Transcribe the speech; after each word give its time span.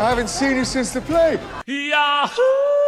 I 0.00 0.08
haven't 0.08 0.30
seen 0.30 0.56
you 0.56 0.64
since 0.64 0.94
the 0.94 1.02
play. 1.02 1.38
Yahoo! 1.66 2.79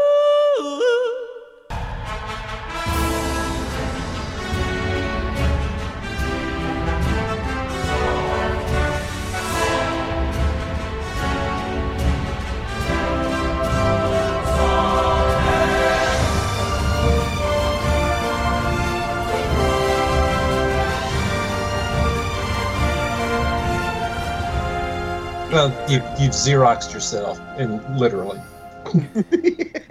You 25.89 25.97
you've 26.19 26.33
xeroxed 26.33 26.93
yourself, 26.93 27.39
and 27.57 27.83
literally. 27.99 28.41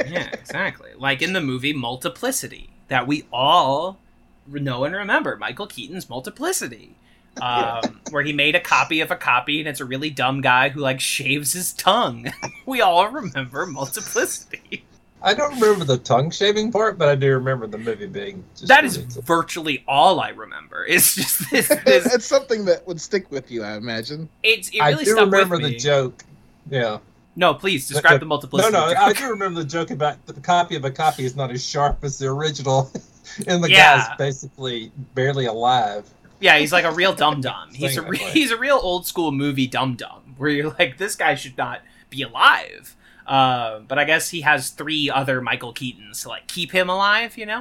yeah, 0.08 0.30
exactly. 0.34 0.92
Like 0.98 1.22
in 1.22 1.34
the 1.34 1.42
movie 1.42 1.74
Multiplicity, 1.74 2.70
that 2.88 3.08
we 3.08 3.26
all 3.32 4.00
know 4.48 4.84
and 4.84 4.96
remember 4.96 5.38
Michael 5.38 5.68
Keaton's 5.68 6.10
Multiplicity, 6.10 6.96
um, 7.42 8.02
where 8.10 8.24
he 8.24 8.34
made 8.34 8.56
a 8.56 8.60
copy 8.60 9.00
of 9.00 9.12
a 9.12 9.16
copy, 9.16 9.60
and 9.60 9.68
it's 9.68 9.80
a 9.80 9.86
really 9.86 10.10
dumb 10.10 10.42
guy 10.42 10.70
who 10.70 10.82
like 10.82 11.00
shaves 11.00 11.54
his 11.54 11.74
tongue. 11.74 12.32
we 12.66 12.82
all 12.82 13.10
remember 13.10 13.66
Multiplicity. 13.66 14.84
I 15.24 15.34
don't 15.36 15.54
remember 15.60 15.86
the 15.86 15.98
tongue 16.00 16.32
shaving 16.32 16.72
part, 16.72 16.98
but 16.98 17.08
I 17.08 17.16
do 17.16 17.32
remember 17.34 17.68
the 17.68 17.78
movie 17.78 18.08
being. 18.08 18.44
Just 18.56 18.68
That 18.68 18.84
is 18.86 18.98
ridiculous. 18.98 19.26
virtually 19.28 19.84
all 19.88 20.20
I 20.20 20.30
remember. 20.30 20.86
It's 20.90 21.16
just 21.16 21.50
this. 21.52 21.68
this 21.86 22.14
it's 22.14 22.26
something 22.26 22.66
that 22.66 22.86
would 22.88 23.00
stick 23.00 23.30
with 23.32 23.52
you, 23.52 23.64
I 23.64 23.76
imagine. 23.76 24.30
it's 24.44 24.70
it 24.70 24.80
I 24.82 24.90
really 24.90 25.06
do 25.06 25.16
remember 25.20 25.58
the 25.60 25.76
joke. 25.76 26.24
Yeah. 26.70 26.98
No, 27.36 27.54
please 27.54 27.88
describe 27.88 28.20
the 28.20 28.26
No, 28.26 28.30
Multiplicity. 28.30 28.74
no, 28.74 28.90
joke. 28.90 28.98
I 28.98 29.14
do 29.14 29.30
remember 29.30 29.62
the 29.62 29.68
joke 29.70 29.92
about 29.92 30.26
the 30.26 30.34
copy 30.34 30.76
of 30.76 30.84
a 30.86 30.92
copy 30.92 31.24
is 31.24 31.36
not 31.36 31.50
as 31.52 31.64
sharp 31.66 32.04
as 32.04 32.18
the 32.20 32.28
original, 32.28 32.92
and 33.48 33.64
the 33.64 33.70
Yeah. 33.70 34.08
guy's 34.10 34.18
basically 34.18 34.92
barely 35.14 35.46
alive. 35.46 36.10
Yeah, 36.42 36.58
he's 36.58 36.72
like 36.74 36.84
a 36.86 36.92
real 36.92 37.14
dum 37.14 37.40
dum. 37.42 37.70
He's 37.74 37.96
a 37.96 38.02
re- 38.02 38.18
he's 38.18 38.50
a 38.52 38.58
real 38.58 38.80
old 38.82 39.06
school 39.06 39.32
movie 39.32 39.68
dum 39.68 39.96
dum 39.96 40.34
where 40.38 40.50
you're 40.50 40.72
like, 40.80 40.98
this 40.98 41.16
guy 41.16 41.36
should 41.36 41.56
not 41.58 41.82
be 42.10 42.24
alive. 42.24 42.96
Uh, 43.32 43.80
but 43.88 43.98
I 43.98 44.04
guess 44.04 44.30
he 44.30 44.42
has 44.42 44.72
three 44.72 45.10
other 45.10 45.40
Michael 45.40 45.74
Keatons 45.74 46.24
to 46.24 46.28
like 46.30 46.48
keep 46.48 46.72
him 46.72 46.90
alive, 46.90 47.38
you 47.38 47.46
know. 47.46 47.60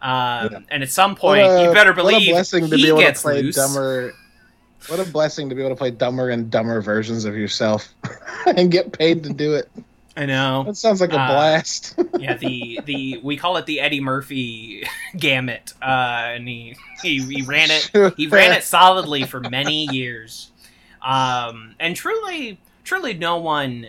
Um, 0.00 0.48
Yeah. 0.50 0.58
And 0.70 0.82
at 0.82 0.90
some 0.90 1.14
point, 1.14 1.42
a- 1.46 1.62
you 1.64 1.72
better 1.74 1.90
What 1.92 1.98
a 1.98 2.16
believe 2.16 2.30
blessing 2.32 2.68
to 2.70 2.76
he 2.76 2.82
be 2.84 2.88
able 2.88 2.98
to 3.00 3.04
gets 3.04 3.20
play 3.22 3.42
loose. 3.42 3.54
dumber. 3.56 4.14
What 4.88 5.00
a 5.00 5.04
blessing 5.04 5.48
to 5.50 5.54
be 5.54 5.60
able 5.60 5.70
to 5.72 5.76
play 5.76 5.90
dumber 5.90 6.30
and 6.30 6.50
dumber 6.50 6.80
versions 6.80 7.24
of 7.26 7.36
yourself 7.36 7.88
and 8.46 8.70
get 8.70 8.90
paid 8.92 9.22
to 9.24 9.32
do 9.32 9.54
it. 9.54 9.70
I 10.16 10.26
know. 10.26 10.64
That 10.64 10.76
sounds 10.76 11.00
like 11.02 11.12
a 11.12 11.20
Uh, 11.20 11.28
blast. 11.28 11.94
yeah, 12.18 12.36
the 12.36 12.80
the 12.84 13.20
we 13.22 13.36
call 13.36 13.58
it 13.58 13.66
the 13.66 13.80
Eddie 13.80 14.00
Murphy 14.00 14.84
gamut, 15.18 15.72
uh, 15.82 15.84
and 16.34 16.48
he, 16.48 16.74
he 17.02 17.20
he 17.22 17.42
ran 17.42 17.70
it 17.70 17.90
he 18.16 18.26
ran 18.28 18.52
it 18.52 18.62
solidly 18.64 19.24
for 19.24 19.40
many 19.40 19.86
years, 19.92 20.50
um, 21.02 21.74
and 21.80 21.94
truly 21.96 22.58
truly 22.84 23.14
no 23.14 23.36
one 23.38 23.86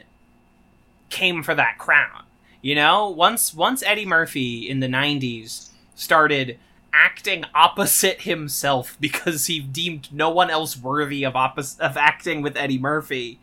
came 1.14 1.44
for 1.44 1.56
that 1.56 1.78
crown. 1.78 2.24
You 2.62 2.76
know, 2.76 3.10
once 3.10 3.54
once 3.54 3.84
Eddie 3.84 4.06
Murphy 4.06 4.70
in 4.70 4.80
the 4.80 4.88
'90s 4.88 5.70
started 5.96 6.58
acting 6.94 7.44
opposite 7.54 8.22
himself 8.22 8.98
because 9.02 9.46
he 9.46 9.60
deemed 9.60 10.10
no 10.12 10.30
one 10.30 10.50
else 10.50 10.76
worthy 10.78 11.24
of 11.24 11.34
oppos- 11.34 11.80
of 11.80 11.96
acting 11.96 12.42
with 12.42 12.58
Eddie 12.58 12.80
Murphy. 12.80 13.40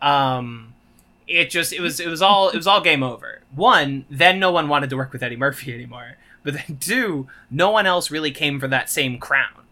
Um, 0.00 0.74
it 1.28 1.50
just 1.50 1.72
it 1.72 1.80
was 1.80 2.00
it 2.00 2.08
was 2.08 2.20
all 2.20 2.48
it 2.48 2.56
was 2.56 2.66
all 2.66 2.80
game 2.80 3.02
over. 3.02 3.42
One, 3.54 4.04
then 4.10 4.38
no 4.38 4.50
one 4.50 4.68
wanted 4.68 4.90
to 4.90 4.96
work 4.96 5.12
with 5.12 5.22
Eddie 5.22 5.36
Murphy 5.36 5.72
anymore. 5.74 6.16
But 6.42 6.54
then 6.54 6.78
two, 6.80 7.28
no 7.50 7.70
one 7.70 7.86
else 7.86 8.10
really 8.10 8.32
came 8.32 8.58
for 8.58 8.66
that 8.66 8.90
same 8.90 9.18
crown. 9.18 9.62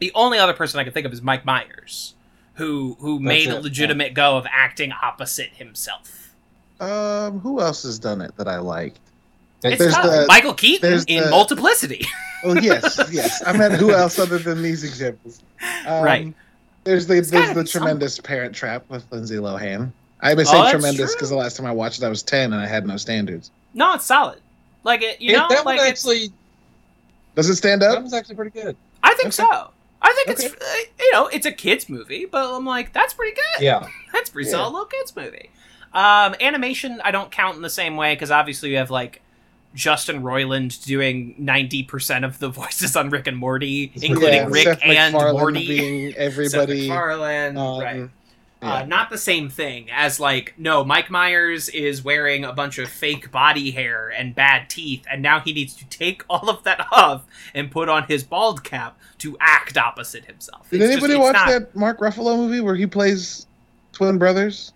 The 0.00 0.12
only 0.14 0.38
other 0.38 0.52
person 0.52 0.78
I 0.78 0.84
can 0.84 0.92
think 0.92 1.06
of 1.06 1.12
is 1.12 1.22
Mike 1.22 1.44
Myers, 1.46 2.14
who 2.54 2.96
who 3.00 3.18
That's 3.18 3.26
made 3.26 3.48
it, 3.48 3.56
a 3.56 3.60
legitimate 3.60 4.12
go 4.12 4.36
of 4.36 4.46
acting 4.50 4.92
opposite 4.92 5.50
himself. 5.54 6.21
Um, 6.82 7.38
who 7.40 7.60
else 7.60 7.82
has 7.84 7.98
done 7.98 8.20
it 8.20 8.36
that 8.36 8.48
I 8.48 8.58
liked? 8.58 8.98
It's 9.64 9.78
There's 9.78 9.94
tough. 9.94 10.04
the- 10.06 10.26
Michael 10.26 10.54
Keaton 10.54 10.90
there's 10.90 11.04
in 11.04 11.24
the- 11.24 11.30
Multiplicity. 11.30 12.06
Oh 12.44 12.54
yes, 12.60 12.98
yes. 13.12 13.40
I 13.46 13.56
meant 13.56 13.74
who 13.74 13.92
else 13.92 14.18
other 14.18 14.36
than 14.36 14.62
these 14.64 14.82
examples? 14.82 15.40
Um, 15.86 16.02
Right. 16.02 16.34
There's 16.82 17.06
the 17.06 17.18
It's 17.18 17.30
there's 17.30 17.54
the 17.54 17.62
be 17.62 17.66
some- 17.68 17.80
tremendous 17.82 18.18
Parent 18.18 18.52
Trap 18.52 18.82
with 18.88 19.04
Lindsay 19.12 19.36
Lohan. 19.36 19.92
I 20.20 20.34
would 20.34 20.48
Oh, 20.48 20.50
say 20.50 20.56
that's 20.58 20.70
tremendous 20.72 21.14
because 21.14 21.30
the 21.30 21.36
last 21.36 21.56
time 21.56 21.66
I 21.66 21.70
watched 21.70 22.02
it, 22.02 22.04
I 22.04 22.08
was 22.08 22.24
ten 22.24 22.52
and 22.52 22.60
I 22.60 22.66
had 22.66 22.84
no 22.84 22.96
standards. 22.96 23.52
no, 23.74 23.94
it's 23.94 24.04
solid. 24.06 24.40
Like 24.82 25.02
it, 25.02 25.20
you 25.20 25.30
It- 25.30 25.38
know, 25.38 25.46
that 25.50 25.64
like 25.64 25.78
one 25.78 25.86
it's, 25.86 26.04
actually 26.04 26.32
Does 27.36 27.48
it 27.48 27.54
stand 27.54 27.84
up? 27.84 27.92
that 27.92 27.98
up? 27.98 28.02
was 28.02 28.12
actually 28.12 28.34
pretty 28.34 28.60
good. 28.60 28.74
I 29.04 29.10
think 29.14 29.26
Okay. 29.28 29.30
so. 29.48 29.70
I 30.02 30.12
think 30.12 30.36
it's 30.36 30.44
Okay. 30.44 30.54
uh, 30.60 30.74
you 30.98 31.12
know 31.12 31.28
it's 31.28 31.46
a 31.46 31.52
kids 31.52 31.88
movie, 31.88 32.24
but 32.24 32.52
I'm 32.52 32.66
like 32.66 32.92
that's 32.92 33.14
pretty 33.14 33.36
good. 33.36 33.62
Yeah, 33.64 33.86
That's 34.12 34.30
pretty 34.30 34.46
Yeah. 34.50 34.56
solid 34.56 34.72
little 34.72 34.86
kids 34.86 35.14
movie. 35.14 35.48
Um, 35.94 36.34
animation, 36.40 37.00
I 37.04 37.10
don't 37.10 37.30
count 37.30 37.56
in 37.56 37.62
the 37.62 37.70
same 37.70 37.96
way 37.96 38.14
because 38.14 38.30
obviously 38.30 38.70
you 38.70 38.76
have 38.78 38.90
like 38.90 39.20
Justin 39.74 40.22
Roiland 40.22 40.84
doing 40.84 41.34
ninety 41.38 41.82
percent 41.82 42.24
of 42.24 42.38
the 42.38 42.48
voices 42.50 42.96
on 42.96 43.10
Rick 43.10 43.26
and 43.26 43.36
Morty, 43.36 43.92
including 43.96 44.34
Yeah, 44.34 44.46
Rick 44.48 44.64
Seth 44.64 44.80
and 44.82 45.12
MacFarlane 45.14 45.40
Morty. 45.40 45.66
being 45.66 46.10
Seth 46.12 46.18
everybody. 46.20 46.88
MacFarlane, 46.88 47.56
um, 47.56 47.80
right? 47.80 47.96
yeah. 47.96 48.08
Uh, 48.62 48.84
not 48.84 49.10
the 49.10 49.18
same 49.18 49.48
thing 49.50 49.88
as 49.90 50.20
like 50.20 50.54
no, 50.56 50.84
Mike 50.84 51.10
Myers 51.10 51.68
is 51.70 52.04
wearing 52.04 52.44
a 52.44 52.52
bunch 52.52 52.78
of 52.78 52.88
fake 52.88 53.32
body 53.32 53.72
hair 53.72 54.08
and 54.16 54.34
bad 54.36 54.70
teeth, 54.70 55.04
and 55.10 55.20
now 55.20 55.40
he 55.40 55.52
needs 55.52 55.74
to 55.74 55.84
take 55.86 56.22
all 56.30 56.48
of 56.48 56.62
that 56.64 56.86
off 56.92 57.24
and 57.54 57.70
put 57.72 57.88
on 57.88 58.04
his 58.04 58.22
bald 58.22 58.62
cap 58.62 58.96
to 59.18 59.36
act 59.40 59.76
opposite 59.76 60.24
himself. 60.26 60.70
Did 60.70 60.80
It's 60.82 60.92
anybody 60.92 61.14
it's 61.14 61.20
watch 61.20 61.34
not- 61.34 61.48
that 61.48 61.74
Mark 61.76 61.98
Ruffalo 61.98 62.36
movie 62.36 62.60
where 62.60 62.76
he 62.76 62.86
plays 62.86 63.46
twin 63.92 64.16
brothers? 64.16 64.72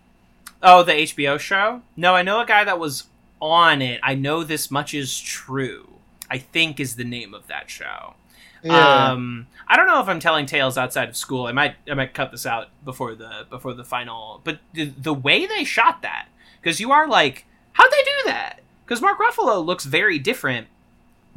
Oh, 0.63 0.83
the 0.83 0.93
HBO 0.93 1.39
show? 1.39 1.83
No, 1.97 2.15
I 2.15 2.23
know 2.23 2.41
a 2.41 2.47
guy 2.47 2.65
that 2.65 2.79
was 2.79 3.05
on 3.41 3.83
it. 3.83 4.01
I 4.03 4.15
know 4.15 4.43
this 4.45 4.71
much 4.71 4.95
is 4.95 5.19
true. 5.21 5.89
I 6.31 6.39
think 6.39 6.81
is 6.81 6.97
the 6.97 7.05
name 7.05 7.35
of 7.35 7.47
that 7.47 7.71
show. 7.71 8.15
Yeah. 8.63 9.11
Um, 9.11 9.47
I 9.69 9.77
don't 9.77 9.87
know 9.87 10.01
if 10.01 10.09
I'm 10.09 10.19
telling 10.19 10.47
tales 10.47 10.77
outside 10.77 11.09
of 11.09 11.17
school. 11.17 11.47
I 11.47 11.53
might 11.53 11.77
I 11.89 11.95
might 11.95 12.15
cut 12.15 12.31
this 12.31 12.47
out 12.47 12.69
before 12.85 13.15
the 13.15 13.47
before 13.49 13.75
the 13.75 13.85
final. 13.85 14.41
But 14.43 14.59
the, 14.73 14.87
the 14.87 15.15
way 15.15 15.47
they 15.47 15.63
shot 15.65 16.03
that, 16.03 16.29
because 16.61 16.81
you 16.81 16.91
are 16.91 17.07
like, 17.07 17.45
how'd 17.73 17.91
they 17.93 18.03
do 18.03 18.31
that? 18.31 18.61
Because 18.85 19.01
Mark 19.01 19.19
Ruffalo 19.19 19.65
looks 19.65 19.85
very 19.85 20.19
different 20.19 20.69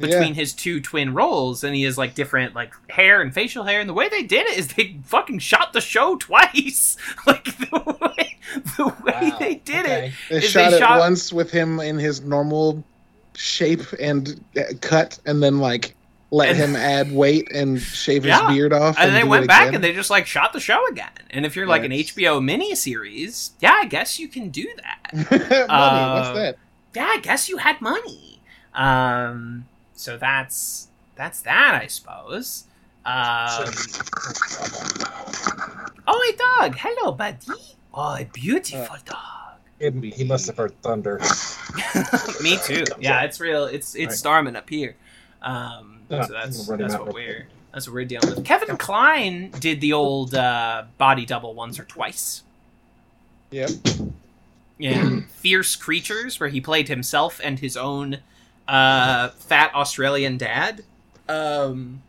between 0.00 0.28
Yeah. 0.28 0.34
his 0.34 0.52
two 0.52 0.80
twin 0.80 1.14
roles, 1.14 1.62
and 1.62 1.74
he 1.74 1.82
has 1.84 1.96
like 1.98 2.14
different 2.14 2.54
like 2.54 2.72
hair 2.90 3.20
and 3.20 3.32
facial 3.32 3.64
hair. 3.64 3.80
And 3.80 3.88
the 3.88 3.94
way 3.94 4.08
they 4.08 4.22
did 4.22 4.46
it 4.46 4.58
is 4.58 4.68
they 4.74 4.96
fucking 5.04 5.38
shot 5.38 5.72
the 5.72 5.80
show 5.80 6.16
twice. 6.16 6.96
like 7.26 7.44
the 7.44 7.78
way 8.00 8.36
the 8.76 8.86
way 9.04 9.30
Wow, 9.30 9.38
they 9.38 9.54
did 9.56 9.84
okay. 9.86 10.06
it 10.08 10.12
They 10.30 10.36
is 10.38 10.50
shot 10.50 10.70
they 10.70 10.76
it 10.76 10.80
shot- 10.80 10.98
once 10.98 11.32
with 11.32 11.50
him 11.50 11.78
in 11.80 11.98
his 11.98 12.22
normal 12.22 12.82
shape 13.36 13.82
and 14.00 14.42
uh, 14.56 14.62
cut, 14.80 15.18
and 15.26 15.42
then 15.42 15.58
like 15.60 15.94
let 16.32 16.50
And- 16.50 16.58
him 16.58 16.76
add 16.96 17.12
weight 17.12 17.50
and 17.52 17.80
shave 17.80 18.24
his 18.24 18.40
beard 18.48 18.72
off. 18.72 18.96
and 18.98 19.14
they 19.14 19.24
went 19.24 19.46
back 19.48 19.72
and 19.74 19.82
they 19.84 19.92
just 19.92 20.10
like 20.10 20.26
shot 20.26 20.52
the 20.52 20.60
show 20.60 20.84
again. 20.88 21.10
And 21.30 21.44
if 21.46 21.54
you're 21.56 21.66
like 21.66 21.84
an. 21.84 21.90
HBO 21.92 22.40
miniseries, 22.40 23.50
yeah, 23.60 23.72
I 23.74 23.84
guess 23.86 24.18
you 24.18 24.26
can 24.28 24.48
do 24.50 24.66
that. 24.76 25.12
money. 25.68 26.20
What's 26.20 26.34
that? 26.38 26.56
yeah, 26.94 27.04
I 27.12 27.18
guess 27.20 27.48
you 27.48 27.58
had 27.58 27.80
money. 27.80 28.40
Um, 28.74 29.66
so 30.00 30.16
that's 30.16 30.88
that's 31.16 31.42
that, 31.42 31.78
I 31.82 31.86
suppose. 31.86 32.64
Um, 33.04 33.64
oh, 36.06 36.22
hey, 36.30 36.36
dog. 36.36 36.76
Hello, 36.78 37.12
buddy. 37.12 37.36
Oh, 37.92 38.16
a 38.16 38.24
beautiful 38.32 38.96
dog. 39.04 39.16
It- 39.78 39.94
he 40.14 40.24
must 40.24 40.46
have 40.46 40.56
heard 40.56 40.80
thunder. 40.82 41.18
Me 42.42 42.58
too. 42.64 42.84
Yeah, 42.98 43.22
it's 43.22 43.40
real. 43.40 43.64
It's 43.64 43.94
it's 43.94 44.08
Right. 44.10 44.12
storming 44.18 44.56
up 44.56 44.68
here. 44.68 44.96
Um, 45.42 46.00
so 46.10 46.16
that's 46.16 46.66
that's 46.66 46.94
what 46.98 47.14
we're 47.14 47.48
that's 47.72 47.86
what 47.86 47.94
we're 47.94 48.04
dealing 48.04 48.28
with. 48.34 48.44
Kevin 48.44 48.76
Kline 48.76 49.50
did 49.58 49.80
the 49.80 49.92
old 49.92 50.34
uh, 50.34 50.84
body 50.98 51.24
double 51.24 51.54
once 51.54 51.78
or 51.78 51.84
twice. 51.84 52.42
Yep. 53.50 53.70
Yeah, 54.78 55.20
Fierce 55.28 55.76
Creatures, 55.76 56.40
where 56.40 56.48
he 56.48 56.60
played 56.60 56.88
himself 56.88 57.40
and 57.44 57.58
his 57.58 57.76
own 57.76 58.18
uh, 58.70 59.30
fat 59.30 59.74
Australian 59.74 60.38
dad. 60.38 60.84
Um, 61.28 62.02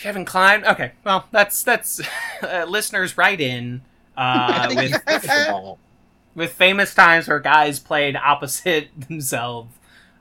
Kevin 0.00 0.24
Kline. 0.24 0.64
Okay, 0.64 0.92
well, 1.04 1.28
that's 1.30 1.62
that's 1.62 2.00
uh, 2.42 2.64
listeners 2.68 3.16
write 3.16 3.40
in 3.40 3.82
uh, 4.16 4.72
with 4.76 5.02
First 5.04 5.24
of 5.26 5.48
all, 5.48 5.78
with 6.34 6.52
famous 6.52 6.94
times 6.94 7.28
where 7.28 7.40
guys 7.40 7.78
played 7.80 8.16
opposite 8.16 8.88
themselves. 9.08 9.74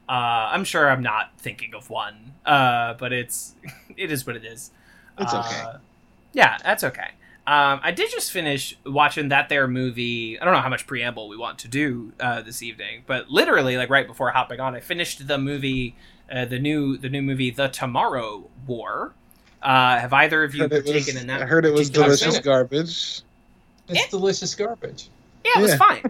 Uh, 0.07 0.51
I'm 0.51 0.63
sure 0.65 0.89
I'm 0.89 1.01
not 1.01 1.31
thinking 1.37 1.73
of 1.73 1.89
one, 1.89 2.33
uh, 2.45 2.93
but 2.95 3.13
it's 3.13 3.55
it 3.97 4.11
is 4.11 4.27
what 4.27 4.35
it 4.35 4.45
is. 4.45 4.71
It's 5.17 5.33
Uh, 5.33 5.39
okay. 5.39 5.63
Yeah, 6.33 6.57
that's 6.63 6.83
okay. 6.83 7.11
Um, 7.45 7.81
I 7.84 7.92
did 7.92 8.10
just 8.10 8.31
finish 8.31 8.78
watching 8.86 9.28
that 9.30 9.50
there 9.50 9.68
movie. 9.68 10.40
I 10.40 10.45
don't 10.45 10.54
know 10.54 10.62
how 10.62 10.69
much 10.69 10.88
preamble 10.88 11.28
we 11.28 11.36
want 11.36 11.60
to 11.60 11.68
do 11.68 12.13
uh, 12.19 12.42
this 12.42 12.63
evening, 12.63 13.04
but 13.06 13.30
literally, 13.30 13.75
like 13.75 13.90
right 13.90 14.07
before 14.07 14.30
hopping 14.31 14.62
on, 14.62 14.75
I 14.75 14.80
finished 14.80 15.28
the 15.28 15.38
movie, 15.38 15.95
uh, 16.31 16.45
the 16.45 16.57
new 16.60 16.95
the 16.98 17.10
new 17.10 17.22
movie, 17.22 17.51
The 17.51 17.68
Tomorrow 17.68 18.50
War. 18.66 19.13
Uh, 19.62 20.00
have 20.00 20.13
either 20.13 20.44
of 20.44 20.56
you 20.56 20.62
Heard 20.63 20.74
it 20.74 21.16
in 21.16 21.28
that? 21.28 21.42
I 21.42 21.45
heard 21.45 21.66
it 21.66 21.74
was 21.74 21.90
particular 21.90 22.12
I've 22.13 22.19
seen 22.19 22.25
delicious 22.30 22.40
it. 22.40 22.44
garbage. 22.45 22.90
It's 22.90 23.24
Yeah. 23.90 24.01
delicious 24.10 24.56
garbage. 24.56 25.10
Yeah, 25.44 25.51
it 25.57 25.62
was 25.62 25.72
Yeah. 25.72 25.78
fine. 25.78 26.04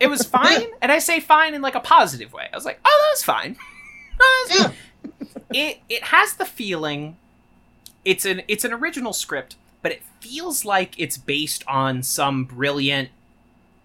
It 0.00 0.06
was 0.08 0.22
fine, 0.26 0.66
and 0.82 0.90
I 0.90 0.98
say 0.98 1.20
fine 1.20 1.54
in 1.54 1.62
like 1.62 1.76
a 1.76 1.80
positive 1.80 2.32
way. 2.32 2.48
I 2.52 2.56
was 2.56 2.64
like, 2.64 2.80
oh, 2.84 3.00
that 3.04 3.12
was 3.12 3.22
fine. 3.22 3.56
That 4.18 4.46
was 4.48 4.58
Yeah. 4.58 4.72
it 5.52 5.80
it 5.88 6.02
has 6.04 6.34
the 6.34 6.44
feeling 6.46 7.16
it's 8.04 8.24
an 8.24 8.42
it's 8.48 8.64
an 8.64 8.72
original 8.72 9.12
script 9.12 9.56
but 9.82 9.90
it 9.92 10.02
feels 10.24 10.64
like 10.64 10.94
it's 10.98 11.18
based 11.18 11.62
on 11.68 12.02
some 12.02 12.44
brilliant 12.44 13.10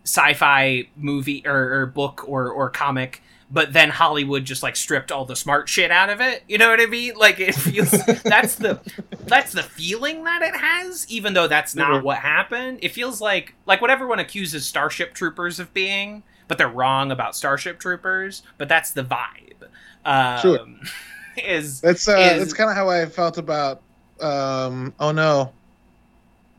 sci-fi 0.05 0.87
movie 0.95 1.43
or, 1.45 1.81
or 1.81 1.85
book 1.85 2.23
or 2.27 2.49
or 2.49 2.69
comic 2.69 3.21
but 3.51 3.73
then 3.73 3.89
hollywood 3.89 4.45
just 4.45 4.63
like 4.63 4.75
stripped 4.75 5.11
all 5.11 5.25
the 5.25 5.35
smart 5.35 5.67
shit 5.67 5.91
out 5.91 6.09
of 6.09 6.21
it 6.21 6.41
you 6.47 6.57
know 6.57 6.69
what 6.69 6.79
i 6.79 6.85
mean 6.85 7.13
like 7.15 7.39
it 7.39 7.53
feels 7.53 7.91
that's 8.23 8.55
the 8.55 8.79
that's 9.25 9.51
the 9.51 9.61
feeling 9.61 10.23
that 10.23 10.41
it 10.41 10.55
has 10.55 11.05
even 11.09 11.33
though 11.33 11.47
that's 11.47 11.75
not 11.75 12.01
Mhm. 12.01 12.03
what 12.03 12.17
happened 12.19 12.79
it 12.81 12.89
feels 12.89 13.19
like 13.21 13.53
like 13.65 13.81
what 13.81 13.91
everyone 13.91 14.19
accuses 14.19 14.65
starship 14.65 15.13
troopers 15.13 15.59
of 15.59 15.73
being 15.73 16.23
but 16.47 16.57
they're 16.57 16.69
wrong 16.69 17.11
about 17.11 17.35
starship 17.35 17.77
troopers 17.79 18.41
but 18.57 18.67
that's 18.69 18.91
the 18.91 19.03
vibe 19.03 19.67
um, 20.05 20.39
Sure. 20.41 20.65
is 21.43 21.81
That's 21.81 22.07
uh, 22.07 22.13
Is- 22.17 22.39
that's 22.39 22.53
kind 22.53 22.69
of 22.69 22.75
how 22.75 22.89
I 22.89 23.05
felt 23.05 23.37
about. 23.37 23.81
Um, 24.21 24.93
oh 24.99 25.11
no, 25.11 25.51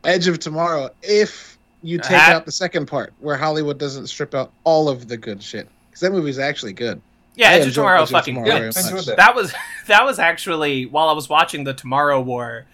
Edge 0.03 0.27
of 0.27 0.39
Tomorrow. 0.39 0.89
If 1.03 1.57
you 1.83 1.97
take 1.97 2.09
That- 2.11 2.33
out 2.33 2.45
the 2.45 2.51
second 2.51 2.85
part, 2.87 3.13
where 3.19 3.37
Hollywood 3.37 3.77
doesn't 3.77 4.07
strip 4.07 4.33
out 4.35 4.51
all 4.63 4.89
of 4.89 5.07
the 5.07 5.17
good 5.17 5.41
shit, 5.41 5.67
because 5.89 6.01
that 6.01 6.11
movie's 6.11 6.39
actually 6.39 6.73
good. 6.73 7.01
yeah 7.35 7.51
I 7.51 7.53
Edge 7.53 7.67
of 7.67 7.73
tomorrow 7.75 8.01
Edge 8.01 8.03
of 8.03 8.09
fucking 8.09 8.35
Tomorrow 8.35 8.47
Yeah, 8.55 8.71
I 8.75 8.79
enjoyed 8.81 9.05
that. 9.05 9.17
that 9.17 9.35
was 9.35 9.53
that 9.87 10.03
was 10.05 10.19
actually 10.19 10.85
while 10.85 11.07
I 11.09 11.13
was 11.13 11.29
watching 11.29 11.63
the 11.63 11.73
Tomorrow 11.73 12.19
War, 12.21 12.65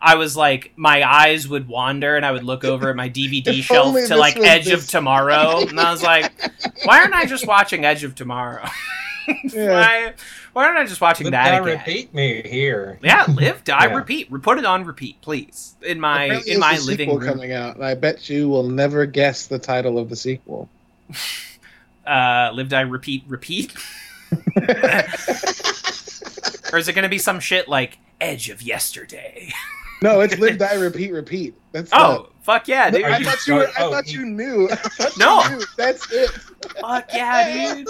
I 0.00 0.14
was 0.16 0.36
like 0.36 0.72
my 0.76 1.02
eyes 1.08 1.46
would 1.48 1.68
wander 1.68 2.16
and 2.16 2.24
I 2.24 2.32
would 2.32 2.42
look 2.44 2.64
over 2.64 2.88
at 2.90 2.96
my 2.96 3.08
DVD 3.18 3.62
shelf 3.62 3.94
to 4.08 4.16
like 4.16 4.36
was 4.36 4.44
Edge 4.46 4.68
of 4.68 4.86
Tomorrow, 4.86 5.60
and 5.68 5.78
I 5.78 5.90
was 5.90 6.02
like, 6.02 6.32
why 6.84 7.00
aren't 7.00 7.14
I 7.14 7.26
just 7.26 7.46
watching 7.46 7.84
Edge 7.84 8.04
of 8.04 8.14
Tomorrow? 8.14 8.66
Yeah. 9.52 9.70
why 9.70 10.12
why 10.56 10.64
aren't 10.64 10.78
I 10.78 10.84
just 10.86 11.02
watching 11.02 11.26
Live, 11.26 11.32
that 11.32 11.50
die, 11.50 11.56
again? 11.58 11.78
repeat 11.78 12.14
me 12.14 12.40
here. 12.42 12.98
Yeah, 13.02 13.26
live, 13.34 13.62
die, 13.62 13.88
Yeah. 13.88 13.94
repeat. 13.94 14.30
Put 14.42 14.56
it 14.56 14.64
on 14.64 14.84
repeat, 14.86 15.20
please. 15.20 15.74
In 15.82 16.00
my 16.00 16.24
Apparently 16.24 16.52
in 16.52 16.60
my 16.60 16.72
a 16.76 16.80
living 16.80 17.08
sequel 17.10 17.18
room. 17.18 17.28
coming 17.28 17.52
out, 17.52 17.76
and 17.76 17.84
I 17.84 17.94
bet 17.94 18.30
you 18.30 18.48
will 18.48 18.62
never 18.62 19.04
guess 19.04 19.48
the 19.48 19.58
title 19.58 19.98
of 19.98 20.08
the 20.08 20.16
sequel. 20.16 20.68
Uh, 22.06 22.52
live, 22.54 22.68
die, 22.68 22.82
repeat, 22.82 23.24
repeat. 23.26 23.72
or 26.72 26.78
is 26.78 26.86
it 26.86 26.92
going 26.92 27.02
to 27.02 27.08
be 27.08 27.18
some 27.18 27.40
shit 27.40 27.66
like 27.68 27.98
Edge 28.20 28.48
of 28.48 28.62
Yesterday? 28.62 29.52
no, 30.02 30.20
it's 30.20 30.38
live, 30.38 30.56
die, 30.58 30.74
repeat, 30.74 31.12
repeat. 31.12 31.54
That's 31.72 31.90
Oh, 31.92 32.28
fuck 32.42 32.68
yeah, 32.68 32.90
dude! 32.90 33.02
I 33.02 33.24
thought 33.24 33.44
you 33.48 33.54
were. 33.54 33.66
I 33.76 33.90
thought 33.90 34.06
you 34.12 34.24
knew. 34.24 34.68
I 34.70 34.76
thought 34.76 35.18
No. 35.18 35.42
you 35.50 35.56
knew. 35.58 35.64
that's 35.76 36.12
it. 36.12 36.30
Fuck 36.80 37.08
yeah, 37.12 37.74
dude. 37.74 37.88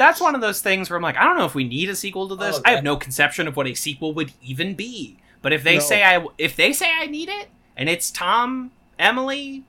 That's 0.00 0.18
one 0.18 0.34
of 0.34 0.40
those 0.40 0.62
things 0.62 0.88
where 0.88 0.96
I'm 0.96 1.02
like, 1.02 1.18
I 1.18 1.24
don't 1.24 1.36
know 1.36 1.44
if 1.44 1.54
we 1.54 1.62
need 1.64 1.90
a 1.90 1.94
sequel 1.94 2.26
to 2.30 2.34
this. 2.34 2.56
Oh, 2.56 2.62
I 2.64 2.70
have 2.70 2.82
no 2.82 2.96
conception 2.96 3.46
of 3.46 3.54
what 3.54 3.66
a 3.66 3.74
sequel 3.74 4.14
would 4.14 4.32
even 4.42 4.74
be. 4.74 5.18
But 5.42 5.52
if 5.52 5.62
they 5.62 5.74
No. 5.74 5.80
say 5.80 6.02
I 6.02 6.24
if 6.38 6.56
they 6.56 6.72
say 6.72 6.90
I 6.90 7.04
need 7.04 7.28
it 7.28 7.48
and 7.76 7.86
it's 7.86 8.10
Tom, 8.10 8.70
Emily, 8.98 9.62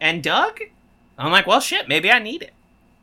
and 0.00 0.22
Doug, 0.22 0.60
I'm 1.18 1.32
like, 1.32 1.48
well 1.48 1.58
shit, 1.58 1.88
maybe 1.88 2.12
I 2.12 2.20
need 2.20 2.42
it. 2.42 2.52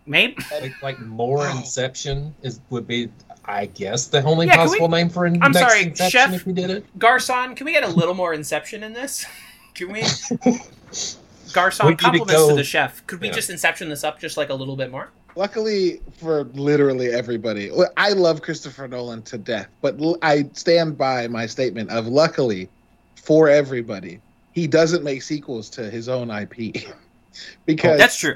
Maybe 0.06 0.38
Like, 0.62 0.82
like 0.82 1.00
more 1.02 1.46
Inception 1.50 2.34
is 2.44 2.62
would 2.70 2.88
be, 2.88 3.10
I 3.44 3.66
guess, 3.66 4.08
the 4.08 4.24
only 4.24 4.48
Yeah, 4.48 4.56
possible 4.56 4.88
name 4.88 5.10
for 5.10 5.26
an 5.26 5.44
I'm 5.44 5.52
next 5.52 5.70
sorry, 5.70 5.84
Inception 5.84 6.10
Chef- 6.22 6.34
if 6.34 6.46
we 6.46 6.54
did 6.54 6.70
it. 6.70 6.86
Garcon, 6.98 7.56
can 7.56 7.66
we 7.66 7.74
get 7.74 7.84
a 7.84 7.90
little 7.90 8.14
more 8.16 8.34
Inception 8.34 8.84
in 8.84 8.94
this? 8.94 9.26
Can 9.76 9.92
we? 9.92 10.02
Garcon, 11.54 11.86
We 11.88 11.92
need 11.92 11.98
to 12.00 12.04
compliments 12.04 12.48
to 12.48 12.56
the 12.56 12.64
chef. 12.64 13.06
Could 13.08 13.20
we 13.22 13.28
Yeah. 13.28 13.34
just 13.34 13.50
Inception 13.50 13.90
this 13.90 14.04
up 14.06 14.20
just 14.20 14.38
like 14.38 14.50
a 14.50 14.54
little 14.54 14.76
bit 14.76 14.92
more? 14.92 15.10
Luckily 15.40 16.02
for 16.18 16.44
literally 16.44 17.14
everybody, 17.14 17.72
I 17.96 18.12
love 18.12 18.42
Christopher 18.42 18.90
Nolan 18.90 19.22
to 19.22 19.38
death, 19.38 19.70
but 19.82 19.98
I 20.22 20.50
stand 20.52 20.98
by 20.98 21.30
my 21.30 21.46
statement 21.46 21.92
of 21.92 22.08
luckily 22.08 22.68
for 23.16 23.48
everybody, 23.48 24.20
he 24.52 24.68
doesn't 24.68 25.02
make 25.02 25.22
sequels 25.24 25.70
to 25.70 25.90
his 25.90 26.10
own 26.10 26.30
IP. 26.30 26.84
because 27.66 27.98
That's 27.98 28.18
true. 28.18 28.36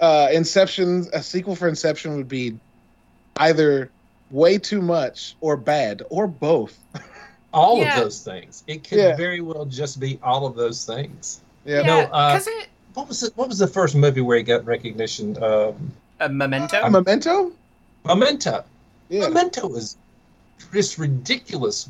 uh, 0.00 0.28
Inception, 0.32 1.04
a 1.12 1.22
sequel 1.22 1.54
for 1.54 1.68
Inception 1.68 2.16
would 2.16 2.28
be 2.28 2.56
either 3.36 3.90
way 4.30 4.56
too 4.56 4.80
much 4.80 5.36
or 5.42 5.58
bad 5.58 6.04
or 6.08 6.26
both. 6.26 6.78
All 7.52 7.80
Yeah. 7.80 7.98
of 7.98 8.02
those 8.02 8.22
things. 8.22 8.64
It 8.66 8.88
could 8.88 8.98
Yeah. 8.98 9.14
very 9.16 9.42
well 9.42 9.66
just 9.66 10.00
be 10.00 10.18
all 10.22 10.46
of 10.46 10.56
those 10.56 10.86
things. 10.86 11.42
Yeah. 11.66 11.82
No, 11.82 12.00
uh, 12.04 12.32
because 12.32 12.46
it 12.46 12.68
What 12.94 13.08
was 13.08 13.22
it? 13.22 13.32
What 13.36 13.48
was 13.48 13.58
the 13.58 13.66
first 13.66 13.94
movie 13.94 14.22
where 14.22 14.38
he 14.38 14.42
got 14.42 14.64
recognition? 14.64 15.36
Um, 15.42 15.92
a 16.20 16.28
memento. 16.28 16.80
A 16.82 16.90
memento? 16.90 17.52
Memento. 18.04 18.64
Yeah. 19.08 19.28
Memento 19.28 19.74
is 19.74 19.96
just 20.72 20.98
ridiculous. 20.98 21.88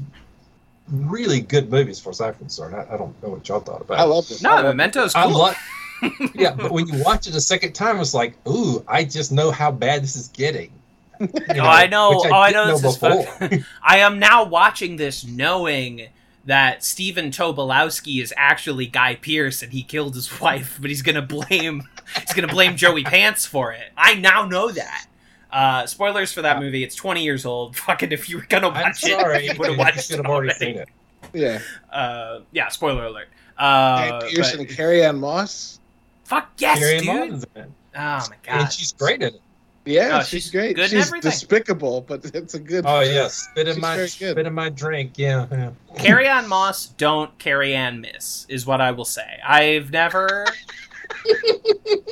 Really 0.88 1.40
good 1.40 1.70
movies, 1.70 1.96
as 1.98 2.02
far 2.02 2.10
as 2.10 2.20
I'm 2.20 2.34
concerned. 2.34 2.74
I, 2.76 2.86
I 2.92 2.96
don't 2.98 3.20
know 3.22 3.30
what 3.30 3.48
y'all 3.48 3.60
thought 3.60 3.80
about. 3.80 3.94
It. 3.94 4.00
I 4.00 4.04
it. 4.04 4.08
love 4.08 4.30
it. 4.30 4.42
no, 4.42 4.50
I 4.50 4.54
love 4.56 4.64
it. 4.66 4.68
memento's 4.76 5.14
I 5.14 5.24
cool. 5.24 5.38
like. 5.38 5.56
yeah, 6.34 6.54
but 6.54 6.70
when 6.70 6.86
you 6.86 7.02
watch 7.02 7.26
it 7.26 7.34
a 7.34 7.40
second 7.40 7.72
time, 7.72 7.98
it's 8.00 8.12
like, 8.14 8.36
ooh, 8.46 8.84
I 8.86 9.04
just 9.04 9.32
know 9.32 9.50
how 9.50 9.70
bad 9.70 10.02
this 10.02 10.16
is 10.16 10.28
getting. 10.28 10.70
You 11.20 11.28
Oh, 11.60 11.60
I 11.60 11.86
know. 11.86 12.10
which 12.10 12.32
oh, 12.32 12.34
I 12.34 12.50
didn't 12.52 12.68
know 12.68 12.78
this 12.78 12.84
is 12.84 12.98
before. 12.98 13.64
I 13.82 13.98
am 13.98 14.18
now 14.18 14.44
watching 14.44 14.96
this 14.96 15.24
knowing 15.24 16.08
that 16.44 16.82
Stephen 16.84 17.30
Tobolowsky 17.30 18.20
is 18.20 18.34
actually 18.36 18.86
Guy 18.86 19.14
Pearce 19.14 19.62
and 19.62 19.72
he 19.72 19.82
killed 19.84 20.16
his 20.16 20.40
wife, 20.40 20.76
but 20.80 20.90
he's 20.90 21.02
gonna 21.02 21.22
blame 21.22 21.84
he's 22.20 22.32
gonna 22.32 22.48
blame 22.48 22.76
Joey 22.76 23.04
Pants 23.04 23.46
for 23.46 23.72
it. 23.72 23.90
I 23.96 24.14
now 24.14 24.46
know 24.46 24.70
that. 24.70 25.06
Uh, 25.52 25.86
spoilers 25.86 26.32
for 26.32 26.42
that 26.42 26.58
movie. 26.58 26.82
It's 26.82 26.96
20 26.96 27.22
years 27.22 27.46
old. 27.46 27.76
Fucking 27.86 28.10
if 28.12 28.28
you 28.28 28.38
were 28.38 28.46
gonna 28.48 28.68
I'm 28.70 28.82
watch 28.82 29.00
sorry, 29.00 29.46
it, 29.46 29.52
you 29.54 29.58
would 29.58 29.68
have 29.70 29.78
watched 29.78 30.08
should 30.08 30.18
it 30.20 30.26
already 30.26 30.50
already. 30.52 30.58
seen 30.58 30.78
it. 30.78 30.88
Yeah. 31.32 31.60
Uh, 31.92 32.40
yeah, 32.52 32.68
spoiler 32.68 33.04
alert. 33.06 33.28
Guy 33.58 34.08
Uh, 34.10 34.20
Pearce 34.30 34.50
but- 34.52 34.60
and 34.60 34.68
Carrie 34.68 35.04
Ann 35.04 35.18
Moss. 35.20 35.78
fuck 36.24 36.50
yes, 36.58 36.78
Carrie 36.78 36.98
dude. 36.98 37.06
Mulligan's. 37.06 37.46
Oh 37.56 37.64
my 37.94 38.18
god. 38.42 38.60
and 38.62 38.72
she's 38.72 38.92
great 38.92 39.22
in 39.22 39.34
it. 39.34 39.40
Yeah, 39.86 40.16
Oh, 40.16 40.20
she's, 40.20 40.44
she's 40.44 40.50
great. 40.50 40.74
good 40.76 40.88
she's 40.88 41.06
everything. 41.06 41.30
despicable, 41.30 42.00
but 42.00 42.24
it's 42.34 42.54
a 42.54 42.58
good. 42.58 42.84
Oh 42.86 43.00
yeah, 43.00 43.28
spit 43.28 43.68
in 43.68 43.78
my 43.80 43.94
very 43.96 44.06
good. 44.08 44.32
spit 44.32 44.46
in 44.46 44.54
my 44.54 44.70
drink. 44.70 45.12
Yeah, 45.16 45.46
yeah. 45.52 45.70
Carrie 45.98 46.26
Ann 46.26 46.48
Moss, 46.48 46.86
don't 46.86 47.36
Carrie 47.38 47.74
Ann 47.74 48.00
miss, 48.00 48.46
is 48.48 48.64
what 48.66 48.80
I 48.80 48.90
will 48.92 49.04
say. 49.04 49.38
I've 49.46 49.90
never, 49.92 50.46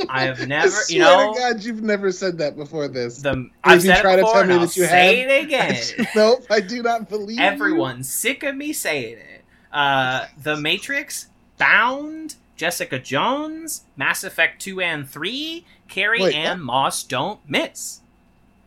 I 0.09 0.23
have 0.25 0.41
I 0.43 0.47
never, 0.47 0.69
swear 0.71 0.97
you 0.97 0.99
know, 1.05 1.35
God, 1.35 1.63
you've 1.63 1.83
never 1.83 2.13
said 2.13 2.39
that 2.39 2.57
before 2.57 2.89
this. 2.89 3.23
the 3.23 3.51
I've 3.65 3.85
you 3.85 3.91
said 3.93 4.01
try 4.01 4.15
it 4.15 4.17
to 4.17 4.23
before, 4.23 4.35
tell 4.41 4.47
me 4.47 4.55
I'll 4.55 4.61
that 4.61 4.77
you 4.77 4.85
say 4.87 5.21
have? 5.21 5.31
it 5.31 5.45
again. 5.99 6.07
nope, 6.15 6.45
I 6.51 6.61
do 6.61 6.83
not 6.83 7.09
believe 7.09 7.39
you. 7.39 7.45
Everyone's 7.45 8.13
sick 8.13 8.43
of 8.43 8.55
me 8.57 8.73
saying 8.73 9.19
it. 9.19 9.45
Uh, 9.73 10.27
the 10.43 10.57
Matrix, 10.57 11.29
Bound, 11.59 12.37
Jessica 12.57 12.99
Jones, 12.99 13.85
Mass 13.97 14.23
Effect 14.25 14.61
two 14.61 14.81
and 14.81 15.09
three, 15.09 15.65
Carrie 15.89 16.21
Wait, 16.23 16.35
Ann 16.35 16.61
Moss 16.61 17.03
don't 17.03 17.41
miss. 17.49 18.02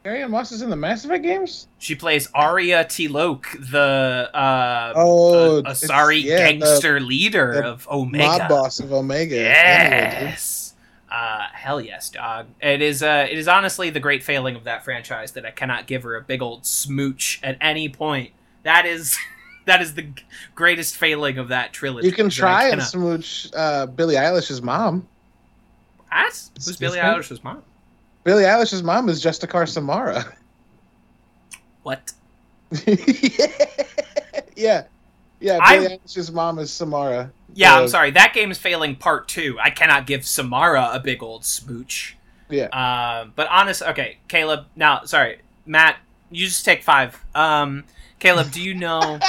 Carrie 0.05 0.27
Moss 0.27 0.51
is 0.51 0.61
in 0.61 0.69
the 0.69 0.75
Mass 0.75 1.03
Effect 1.03 1.23
games. 1.23 1.67
She 1.79 1.95
plays 1.95 2.29
Aria 2.35 2.85
T'Loak, 2.85 3.71
the 3.71 4.29
uh, 4.35 4.93
Oh, 4.95 5.33
a, 5.33 5.55
a 5.55 5.59
it's- 5.61 5.83
sorry 5.83 6.21
the 6.21 6.27
gangster 6.37 6.99
leader 6.99 7.53
the 7.55 7.63
of 7.69 7.87
Omega. 7.89 8.37
Mob 8.37 8.49
boss 8.49 8.79
of 8.79 8.93
Omega. 8.93 9.33
Yes. 9.33 10.75
Uh, 11.09 11.47
hell 11.51 11.81
yes, 11.81 12.11
dog. 12.11 12.45
It 12.61 12.83
is. 12.83 13.01
Uh, 13.01 13.25
it 13.27 13.35
is 13.35 13.47
honestly 13.47 13.89
the 13.89 13.99
great 13.99 14.21
failing 14.21 14.55
of 14.55 14.65
that 14.65 14.83
franchise 14.83 15.31
that 15.31 15.43
I 15.43 15.49
cannot 15.49 15.87
give 15.87 16.03
her 16.03 16.15
a 16.15 16.21
big 16.21 16.43
old 16.43 16.67
smooch 16.67 17.39
at 17.41 17.57
any 17.59 17.89
point. 17.89 18.29
That 18.61 18.85
is, 18.85 19.17
that 19.65 19.81
is 19.81 19.95
the 19.95 20.05
greatest 20.53 20.97
failing 20.97 21.39
of 21.39 21.47
that 21.47 21.73
trilogy. 21.73 22.05
You 22.07 22.13
can 22.13 22.29
try 22.29 22.69
and 22.69 22.83
smooch 22.83 23.49
uh, 23.55 23.87
Billie 23.87 24.17
Eilish's 24.17 24.61
mom. 24.61 25.07
What? 26.11 26.49
Who's 26.63 26.77
Billie? 26.77 26.99
Eilish's 26.99 27.43
mom? 27.43 27.63
Billie 28.25 28.43
Eilish's 28.43 28.83
mom 28.83 29.07
is 29.07 29.23
Justicar 29.23 29.67
Samara. 29.69 30.25
What? 31.83 32.11
yeah, 34.57 34.83
yeah. 35.39 35.59
I- 35.61 35.77
Billie 35.77 35.97
Eilish's 35.99 36.31
mom 36.31 36.57
is 36.59 36.73
Samara. 36.73 37.31
Yeah, 37.53 37.75
I'm 37.77 37.83
Uh, 37.85 37.87
sorry. 37.87 38.09
That 38.11 38.33
game's 38.33 38.57
failing 38.57 38.95
part 38.95 39.27
two. 39.27 39.57
I 39.61 39.69
cannot 39.69 40.07
give 40.07 40.25
Samara 40.25 40.89
a 40.91 40.99
big 40.99 41.21
old 41.23 41.45
smooch. 41.45 42.17
Yeah. 42.49 42.65
Um, 42.67 43.31
but 43.35 43.47
honest, 43.49 43.81
okay, 43.83 44.17
Caleb. 44.27 44.65
Now, 44.75 45.03
sorry, 45.05 45.39
Matt. 45.67 45.97
You 46.31 46.47
just 46.47 46.65
take 46.65 46.83
five. 46.83 47.23
Um, 47.35 47.83
Caleb, 48.19 48.51
do 48.51 48.59
you 48.61 48.73
know 48.73 49.19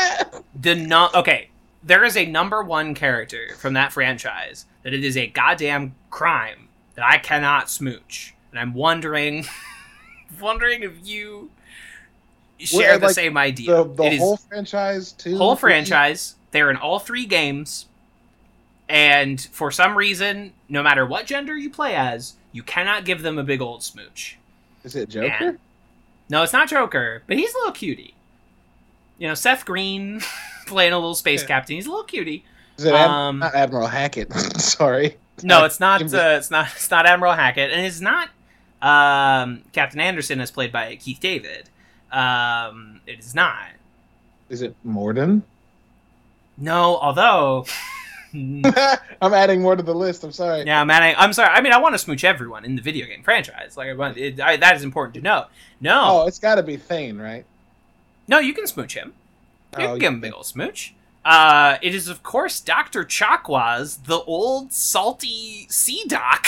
the 0.54 0.76
no? 0.76 1.08
Okay, 1.14 1.50
there 1.82 2.04
is 2.04 2.16
a 2.16 2.24
number 2.26 2.62
one 2.62 2.94
character 2.94 3.48
from 3.58 3.74
that 3.74 3.92
franchise 3.92 4.66
that 4.84 4.94
it 4.94 5.02
is 5.04 5.16
a 5.16 5.26
goddamn 5.26 5.96
crime 6.10 6.68
that 6.94 7.04
I 7.04 7.18
cannot 7.18 7.68
smooch, 7.68 8.34
and 8.56 8.60
I'm 8.70 8.74
wondering, 8.74 9.44
wondering 10.40 10.82
if 10.82 10.92
you 11.06 11.50
share 12.58 12.90
Well, 12.92 12.98
the 13.00 13.06
like, 13.06 13.14
same 13.14 13.36
idea. 13.36 13.66
The, 13.70 13.84
the 13.84 14.02
It 14.04 14.12
is- 14.14 14.18
whole 14.20 14.36
franchise 14.38 15.12
too. 15.12 15.36
whole 15.36 15.56
franchise. 15.56 16.36
They're 16.52 16.70
in 16.70 16.76
all 16.78 16.98
three 16.98 17.26
games, 17.26 17.84
and 18.88 19.40
for 19.52 19.70
some 19.70 19.96
reason, 19.96 20.52
no 20.68 20.82
matter 20.82 21.04
what 21.04 21.26
gender 21.26 21.54
you 21.56 21.68
play 21.68 21.94
as, 21.94 22.34
you 22.52 22.62
cannot 22.62 23.04
give 23.04 23.20
them 23.22 23.36
a 23.36 23.44
big 23.44 23.60
old 23.60 23.82
smooch. 23.82 24.38
Is 24.84 24.96
it 24.96 25.10
Joker? 25.10 25.28
Man. 25.28 25.58
No, 26.30 26.42
it's 26.42 26.52
not 26.54 26.68
Joker, 26.68 27.22
but 27.26 27.36
he's 27.36 27.52
a 27.54 27.58
little 27.58 27.72
cutie. 27.72 28.14
You 29.18 29.28
know, 29.28 29.34
Seth 29.34 29.64
Green 29.66 30.22
playing 30.66 30.92
a 30.94 30.96
little 30.96 31.14
space 31.14 31.42
Yeah. 31.42 31.48
captain. 31.48 31.76
He's 31.76 31.86
a 31.86 31.90
little 31.90 32.04
cutie. 32.04 32.44
Is 32.78 32.84
it 32.84 32.94
Ad- 32.94 33.10
Um, 33.10 33.38
not 33.40 33.54
Admiral 33.54 33.86
Hackett? 33.88 34.32
Sorry. 34.60 35.16
No, 35.42 35.64
it's 35.66 35.78
not. 35.80 36.00
Uh, 36.02 36.36
it's 36.38 36.50
not. 36.50 36.68
It's 36.74 36.90
not 36.90 37.04
Admiral 37.06 37.34
Hackett, 37.34 37.70
and 37.70 37.84
it's 37.84 38.00
not. 38.00 38.30
Um, 38.82 39.62
Captain 39.72 40.00
Anderson 40.00 40.40
is 40.40 40.50
played 40.50 40.72
by 40.72 40.96
Keith 40.96 41.20
David. 41.20 41.70
Um, 42.12 43.00
it 43.06 43.18
is 43.18 43.34
not. 43.34 43.68
Is 44.48 44.62
it 44.62 44.74
Mordin? 44.86 45.42
No, 46.56 46.96
although. 46.98 47.66
I'm 48.34 49.32
adding 49.32 49.62
more 49.62 49.76
to 49.76 49.82
the 49.82 49.94
list. 49.94 50.22
I'm 50.24 50.32
sorry. 50.32 50.64
Yeah, 50.64 50.84
man. 50.84 51.02
I, 51.02 51.14
I'm 51.14 51.32
sorry. 51.32 51.48
I 51.50 51.60
mean, 51.62 51.72
I 51.72 51.78
want 51.78 51.94
to 51.94 51.98
smooch 51.98 52.22
everyone 52.24 52.64
in 52.64 52.76
the 52.76 52.82
video 52.82 53.06
game 53.06 53.22
franchise. 53.22 53.76
Like, 53.76 53.88
I 53.88 53.94
want 53.94 54.16
it, 54.18 54.38
I, 54.40 54.56
that 54.56 54.76
is 54.76 54.82
important 54.84 55.14
to 55.14 55.20
know. 55.20 55.46
No, 55.80 56.02
Oh, 56.22 56.26
it's 56.26 56.38
got 56.38 56.56
to 56.56 56.62
be 56.62 56.76
Thane, 56.76 57.18
right? 57.18 57.44
no, 58.28 58.38
you 58.38 58.52
can 58.52 58.66
smooch 58.66 58.94
him. 58.94 59.14
You 59.78 59.84
Oh, 59.84 59.88
can 59.92 59.98
give 59.98 60.12
him 60.12 60.18
a 60.18 60.22
big 60.22 60.32
old 60.34 60.46
smooch. 60.46 60.94
Uh, 61.24 61.76
it 61.82 61.94
is 61.94 62.08
of 62.08 62.22
course 62.22 62.60
Doctor 62.60 63.04
Chakwas, 63.04 64.04
the 64.04 64.20
old 64.20 64.72
salty 64.72 65.66
sea 65.70 66.02
doc. 66.06 66.46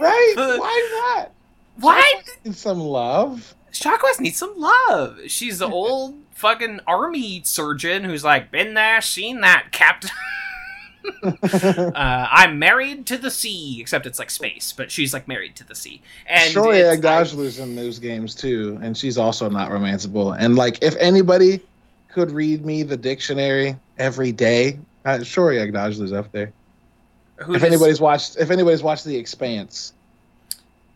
Right? 0.00 0.32
The- 0.36 0.56
Why 0.60 1.14
not? 1.18 1.32
What? 1.78 2.24
Some 2.52 2.80
love. 2.80 3.54
Chakwas 3.72 4.20
needs 4.20 4.36
some 4.38 4.54
love. 4.58 5.18
She's 5.28 5.58
the 5.58 5.68
old 5.68 6.16
fucking 6.32 6.80
army 6.86 7.42
surgeon 7.44 8.04
who's 8.04 8.24
like, 8.24 8.50
been 8.50 8.74
there, 8.74 9.00
seen 9.00 9.40
that, 9.42 9.68
Captain. 9.70 10.10
uh, 11.22 11.90
I'm 11.94 12.58
married 12.58 13.06
to 13.06 13.16
the 13.16 13.30
sea, 13.30 13.80
except 13.80 14.06
it's 14.06 14.18
like 14.18 14.30
space, 14.30 14.72
but 14.76 14.90
she's 14.90 15.12
like 15.12 15.26
married 15.28 15.56
to 15.56 15.66
the 15.66 15.74
sea. 15.74 16.02
And 16.26 16.52
Shoria 16.54 16.92
it's- 16.92 16.98
Agdajlu's 16.98 17.58
in 17.58 17.74
those 17.74 17.98
games 17.98 18.34
too, 18.34 18.78
and 18.82 18.96
she's 18.96 19.16
also 19.18 19.48
not 19.48 19.70
romanceable. 19.70 20.36
And 20.38 20.56
like, 20.56 20.82
if 20.82 20.94
anybody 20.96 21.60
could 22.08 22.30
read 22.30 22.64
me 22.64 22.82
the 22.82 22.96
dictionary 22.96 23.76
every 23.98 24.32
day, 24.32 24.78
uh, 25.04 25.18
Shohreh 25.18 25.70
Aghdashloo's 25.70 26.12
up 26.12 26.30
there. 26.32 26.52
if 27.48 27.62
anybody's 27.62 28.00
watched, 28.00 28.36
if 28.36 28.50
anybody's 28.50 28.82
watched 28.82 29.04
The 29.04 29.16
Expanse, 29.16 29.94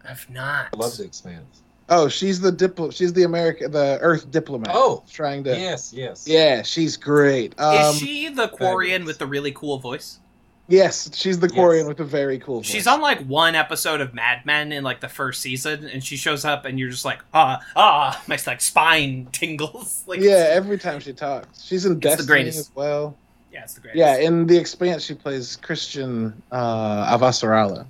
I've 0.09 0.29
not. 0.31 0.69
I 0.73 0.77
love 0.77 0.97
the 0.97 1.05
expanse. 1.05 1.63
oh, 1.89 2.09
she's 2.09 2.41
the 2.41 2.51
diplo, 2.53 2.93
she's 2.95 3.13
the 3.13 3.23
American, 3.25 3.71
the 3.71 3.99
Earth 4.01 4.31
diplomat. 4.31 4.71
Oh. 4.75 5.03
trying 5.11 5.45
to, 5.45 5.51
Yes, 5.59 5.93
yes. 5.93 6.27
yeah, 6.27 6.63
she's 6.63 6.97
great. 6.97 7.59
Um, 7.61 7.95
Is 7.95 7.99
she 7.99 8.29
the 8.31 8.49
Quarian 8.49 9.05
with 9.05 9.19
the 9.19 9.27
really 9.27 9.53
cool 9.53 9.79
voice? 9.79 10.19
Yes, 10.67 11.11
she's 11.15 11.39
the 11.39 11.49
Yes. 11.49 11.57
Quarian 11.59 11.87
with 11.87 12.01
a 12.01 12.05
very 12.05 12.39
cool. 12.39 12.61
Voice. 12.61 12.67
She's 12.71 12.87
on 12.87 13.03
like 13.03 13.21
one 13.27 13.55
episode 13.55 14.01
of 14.01 14.15
Mad 14.15 14.47
Men 14.47 14.73
in 14.73 14.83
like 14.83 15.01
the 15.01 15.11
first 15.11 15.43
season, 15.43 15.85
and 15.87 16.03
she 16.03 16.17
shows 16.17 16.47
up, 16.47 16.65
and 16.65 16.79
you're 16.81 16.89
just 16.89 17.05
like, 17.05 17.21
ah, 17.35 17.61
ah, 17.77 18.23
my 18.29 18.39
like 18.47 18.63
spine 18.63 19.29
tingles. 19.33 20.05
like, 20.07 20.21
yeah, 20.21 20.47
every 20.49 20.79
time 20.79 21.01
she 21.01 21.13
talks, 21.13 21.63
she's 21.63 21.85
in 21.85 21.95
the 21.95 22.01
Destiny 22.01 22.27
greatest. 22.27 22.59
as 22.59 22.71
well. 22.75 23.15
yeah, 23.53 23.65
it's 23.65 23.75
the 23.75 23.83
greatest. 23.83 23.99
Yeah, 23.99 24.17
in 24.17 24.47
The 24.47 24.57
Expanse, 24.57 25.03
she 25.05 25.13
plays 25.15 25.59
Chrisjen 25.63 26.33
uh, 26.51 27.15
Avasarala, 27.19 27.85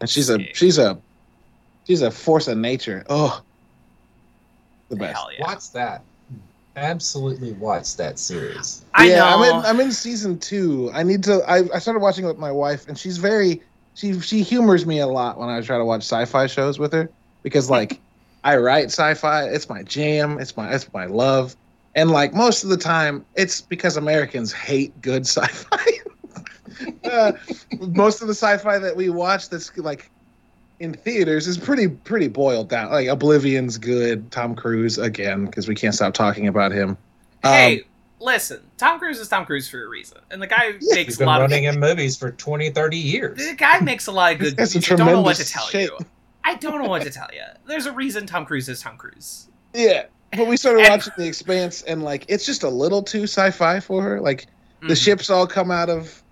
and 0.00 0.08
she's 0.08 0.30
a 0.30 0.38
she's 0.54 0.78
a 0.78 0.96
she's 1.86 2.02
a 2.02 2.10
force 2.10 2.48
of 2.48 2.58
nature. 2.58 3.04
Oh, 3.08 3.42
the 4.88 4.96
best. 4.96 5.16
Hell 5.16 5.30
yeah. 5.32 5.44
Watch 5.44 5.72
that. 5.72 6.02
Absolutely 6.76 7.52
watch 7.52 7.96
that 7.96 8.18
series. 8.18 8.84
I 8.92 9.08
yeah, 9.08 9.16
know. 9.16 9.26
I'm 9.26 9.42
in 9.42 9.64
I'm 9.64 9.80
in 9.80 9.92
season 9.92 10.38
two. 10.38 10.90
I 10.92 11.02
need 11.02 11.24
to. 11.24 11.42
I, 11.48 11.62
I 11.74 11.78
started 11.78 12.00
watching 12.00 12.24
it 12.24 12.28
with 12.28 12.38
my 12.38 12.52
wife, 12.52 12.86
and 12.86 12.98
she's 12.98 13.16
very 13.16 13.62
she 13.94 14.20
she 14.20 14.42
humors 14.42 14.84
me 14.84 14.98
a 14.98 15.06
lot 15.06 15.38
when 15.38 15.48
I 15.48 15.60
try 15.62 15.78
to 15.78 15.84
watch 15.84 16.02
sci-fi 16.02 16.46
shows 16.46 16.78
with 16.78 16.92
her 16.92 17.10
because 17.42 17.70
like 17.70 17.98
I 18.44 18.58
write 18.58 18.86
sci-fi. 18.86 19.44
It's 19.44 19.70
my 19.70 19.82
jam. 19.84 20.38
It's 20.38 20.56
my 20.56 20.74
it's 20.74 20.92
my 20.92 21.06
love. 21.06 21.56
And 21.94 22.10
like 22.10 22.34
most 22.34 22.62
of 22.62 22.68
the 22.68 22.76
time, 22.76 23.24
it's 23.34 23.62
because 23.62 23.96
Americans 23.96 24.52
hate 24.52 25.00
good 25.00 25.22
sci-fi. 25.26 25.92
uh, 27.10 27.32
most 27.80 28.20
of 28.20 28.28
the 28.28 28.34
sci-fi 28.34 28.78
that 28.78 28.94
we 28.94 29.08
watch 29.08 29.48
that's 29.48 29.74
like 29.78 30.10
in 30.80 30.92
theaters 30.94 31.46
is 31.46 31.56
pretty 31.58 31.88
pretty 31.88 32.28
boiled 32.28 32.68
down. 32.68 32.90
Like 32.90 33.06
Oblivion's 33.08 33.78
good. 33.78 34.30
Tom 34.30 34.54
Cruise 34.54 34.98
again 34.98 35.46
because 35.46 35.68
we 35.68 35.74
can't 35.74 35.94
stop 35.94 36.14
talking 36.14 36.48
about 36.48 36.72
him. 36.72 36.96
hey, 37.42 37.78
Um, 37.80 37.84
listen, 38.20 38.60
Tom 38.76 38.98
Cruise 38.98 39.18
is 39.18 39.28
Tom 39.28 39.46
Cruise 39.46 39.68
for 39.68 39.82
a 39.84 39.88
reason, 39.88 40.18
and 40.30 40.40
the 40.42 40.46
guy 40.46 40.72
He's 40.80 40.94
makes 40.94 41.14
a 41.16 41.18
been 41.18 41.26
lot 41.28 41.40
of. 41.42 41.50
running 41.50 41.64
in 41.64 41.80
movies 41.80 42.16
for 42.16 42.30
20, 42.32 42.70
30 42.70 42.96
years. 42.96 43.38
The 43.38 43.54
guy 43.54 43.80
makes 43.80 44.06
a 44.06 44.12
lot 44.12 44.32
of 44.34 44.38
good 44.40 44.56
guy's 44.56 44.74
a 44.74 44.78
movies. 44.78 44.92
I 44.92 44.96
don't 44.96 45.06
know 45.06 45.20
what 45.22 45.36
to 45.36 45.44
tremendous 45.44 45.52
tell 45.52 45.66
shape. 45.66 45.90
you. 46.00 46.06
I 46.44 46.54
don't 46.56 46.82
know 46.82 46.88
what 46.88 47.02
to 47.02 47.10
tell 47.10 47.28
you. 47.32 47.42
There's 47.66 47.86
a 47.86 47.92
reason 47.92 48.26
Tom 48.26 48.44
Cruise 48.46 48.68
is 48.68 48.80
Tom 48.80 48.96
Cruise. 48.96 49.48
Yeah, 49.74 50.04
but 50.36 50.46
we 50.46 50.56
started 50.56 50.80
And- 50.82 50.90
watching 50.90 51.12
The 51.16 51.26
Expanse, 51.26 51.82
and 51.82 52.02
like 52.02 52.24
it's 52.28 52.46
just 52.46 52.62
a 52.62 52.68
little 52.68 53.02
too 53.02 53.24
sci-fi 53.24 53.80
for 53.80 54.02
her. 54.02 54.20
Like 54.20 54.46
the 54.82 54.88
Mhm. 54.94 55.02
ships 55.04 55.30
all 55.30 55.46
come 55.46 55.70
out 55.70 55.88
of 55.90 56.22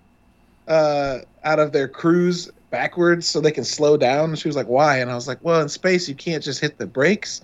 uh 0.67 1.19
out 1.43 1.59
of 1.59 1.71
their 1.71 1.87
cruise 1.87 2.49
backwards 2.75 3.27
so 3.27 3.39
they 3.41 3.51
can 3.51 3.63
slow 3.63 3.97
down. 3.97 4.29
And 4.29 4.39
she 4.39 4.47
was 4.49 4.55
like, 4.55 4.67
"Why?" 4.67 4.97
And 4.99 5.09
I 5.11 5.15
was 5.15 5.27
like, 5.27 5.39
"Well, 5.41 5.61
in 5.61 5.69
space 5.69 6.07
you 6.09 6.15
can't 6.15 6.43
just 6.43 6.59
hit 6.59 6.77
the 6.77 6.85
brakes, 6.87 7.41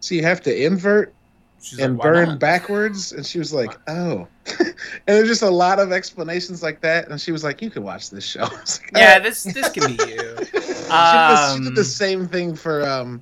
so 0.00 0.14
you 0.14 0.22
have 0.22 0.40
to 0.42 0.64
invert 0.64 1.14
She's 1.62 1.78
and 1.78 1.96
"Why 1.98 2.02
burn 2.04 2.28
not?" 2.30 2.38
backwards." 2.38 3.12
And 3.12 3.24
she 3.24 3.38
was 3.38 3.52
like, 3.54 3.72
"Oh," 3.88 4.28
and 4.60 4.74
there's 5.06 5.28
just 5.28 5.42
a 5.42 5.50
lot 5.50 5.78
of 5.78 5.92
explanations 5.92 6.62
like 6.62 6.80
that. 6.82 7.08
And 7.08 7.20
she 7.20 7.32
was 7.32 7.42
like, 7.42 7.62
"You 7.62 7.70
can 7.70 7.82
watch 7.82 8.10
this 8.10 8.24
show." 8.24 8.44
Like, 8.52 8.90
Yeah, 8.94 9.00
"All 9.00 9.14
right." 9.14 9.22
this 9.22 9.42
this 9.44 9.70
can 9.70 9.96
be 9.96 10.02
you. 10.04 10.36
she, 10.44 10.50
did 10.52 10.84
the, 10.84 11.36
she 11.36 11.54
Um, 11.56 11.64
did 11.64 11.74
the 11.76 11.84
same 11.84 12.28
thing 12.28 12.54
for 12.54 12.86
um 12.86 13.20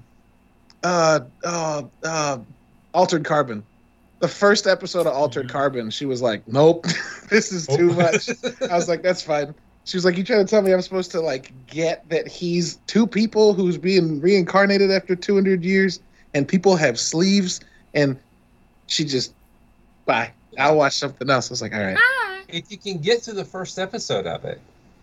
uh 0.83 1.21
uh 1.45 1.83
uh 2.03 2.39
altered 2.93 3.25
carbon 3.25 3.63
the 4.19 4.29
first 4.29 4.67
episode 4.67 5.07
of 5.07 5.15
altered 5.15 5.47
Mm-hmm. 5.47 5.53
carbon 5.57 5.91
she 5.91 6.05
was 6.07 6.21
like 6.23 6.47
nope 6.49 6.87
this 7.31 7.53
is 7.53 7.67
too 7.69 7.91
Oh. 7.93 7.95
much 7.95 8.29
i 8.71 8.75
was 8.75 8.89
like 8.89 9.03
that's 9.03 9.23
fine 9.23 9.55
she 9.85 9.97
was 9.97 10.05
like 10.05 10.17
you 10.17 10.25
trying 10.25 10.45
to 10.45 10.51
tell 10.51 10.63
me 10.63 10.73
i'm 10.73 10.81
supposed 10.83 11.11
to 11.13 11.21
like 11.21 11.53
get 11.67 12.09
that 12.09 12.27
he's 12.29 12.77
two 12.87 13.07
people 13.07 13.53
who's 13.55 13.79
being 13.79 14.21
reincarnated 14.21 14.91
after 14.91 15.15
200 15.17 15.65
years 15.65 16.01
and 16.35 16.49
people 16.49 16.77
have 16.77 16.99
sleeves? 16.99 17.61
And 17.95 18.19
she 18.87 19.05
just 19.05 19.35
bye. 20.07 20.33
I'll 20.59 20.77
watch 20.77 20.95
something 20.99 21.29
else. 21.31 21.51
I 21.51 21.53
was 21.53 21.63
like 21.63 21.75
all 21.75 21.81
right. 21.81 22.03
If 22.49 22.71
you 22.71 22.79
can 22.79 22.99
get 22.99 23.23
to 23.25 23.33
the 23.33 23.45
first 23.45 23.79
episode 23.79 24.27
of 24.27 24.45
it, 24.45 24.61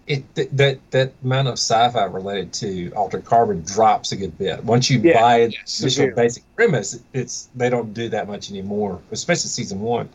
it 0.08 0.36
th- 0.36 0.50
that 0.54 0.80
that 0.92 1.14
amount 1.24 1.48
of 1.48 1.54
sci-fi 1.54 2.04
related 2.06 2.54
to 2.54 2.92
Altered 2.96 3.26
Carbon 3.26 3.64
drops 3.64 4.12
a 4.12 4.16
good 4.18 4.38
bit. 4.38 4.64
Once 4.64 4.90
you 4.90 5.00
Yeah, 5.02 5.14
buy 5.14 5.38
yeah, 5.38 5.48
the 5.80 5.84
initial 5.84 6.08
basic 6.08 6.44
premise, 6.56 7.00
it's 7.14 7.50
they 7.56 7.70
don't 7.70 7.94
do 7.94 8.10
that 8.10 8.28
much 8.28 8.50
anymore, 8.52 9.02
especially 9.12 9.50
season 9.50 9.80
one. 9.82 10.10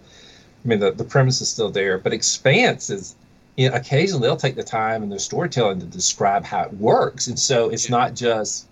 I 0.65 0.69
mean, 0.69 0.81
the, 0.81 0.93
the 0.93 1.05
premise 1.05 1.41
is 1.41 1.49
still 1.51 1.71
there, 1.71 1.99
but 1.99 2.13
Expanse 2.13 2.91
is, 2.91 3.17
you 3.57 3.69
know, 3.71 3.77
occasionally 3.77 4.23
they'll 4.27 4.37
take 4.37 4.57
the 4.57 4.63
time 4.65 5.03
in 5.03 5.09
their 5.09 5.19
storytelling 5.19 5.79
to 5.81 5.87
describe 5.87 6.45
how 6.45 6.63
it 6.63 6.73
works, 6.75 7.27
and 7.29 7.39
so 7.39 7.71
it's 7.71 7.89
Yeah. 7.89 7.97
not 7.97 8.15
just. 8.15 8.67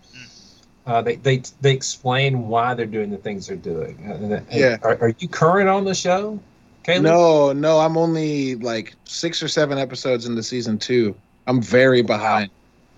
Uh, 0.84 1.00
they, 1.00 1.14
they 1.14 1.40
they 1.60 1.72
explain 1.72 2.48
why 2.48 2.74
they're 2.74 2.86
doing 2.86 3.08
the 3.10 3.16
things 3.16 3.46
they're 3.46 3.56
doing. 3.56 3.96
And- 4.04 4.32
and- 4.32 4.46
Yeah. 4.50 4.78
Are, 4.82 4.98
are 5.00 5.14
you 5.20 5.28
current 5.28 5.68
on 5.68 5.84
the 5.84 5.94
show, 5.94 6.40
Caleb? 6.82 7.04
no 7.04 7.52
no 7.52 7.78
i'm 7.78 7.96
only 7.96 8.56
like 8.56 8.94
six 9.04 9.40
or 9.40 9.46
seven 9.46 9.78
episodes 9.78 10.26
into 10.26 10.42
season 10.42 10.78
two 10.78 11.14
i'm 11.46 11.62
very 11.62 12.02
behind 12.02 12.50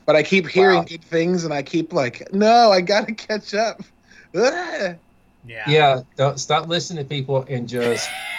but 0.07 0.17
i 0.17 0.23
keep 0.23 0.49
hearing 0.49 0.79
Wow. 0.79 0.85
good 0.85 1.05
things 1.05 1.45
and 1.45 1.53
i 1.53 1.63
keep 1.63 1.93
like 1.93 2.33
no 2.33 2.73
i 2.73 2.81
gotta 2.81 3.13
catch 3.13 3.53
up 3.53 3.83
Ah. 4.35 4.95
Yeah. 5.47 5.65
Yeah, 5.69 6.01
don't 6.17 6.41
stop 6.41 6.69
listening 6.69 7.05
to 7.05 7.09
people 7.09 7.45
and 7.51 7.69
just 7.69 8.09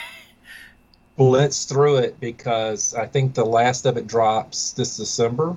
blitz 1.17 1.65
through 1.65 1.97
it 1.97 2.19
because 2.19 2.93
I 2.93 3.05
think 3.07 3.33
the 3.33 3.45
last 3.45 3.85
of 3.85 3.97
it 3.97 4.07
drops 4.07 4.71
this 4.73 4.97
December. 4.97 5.55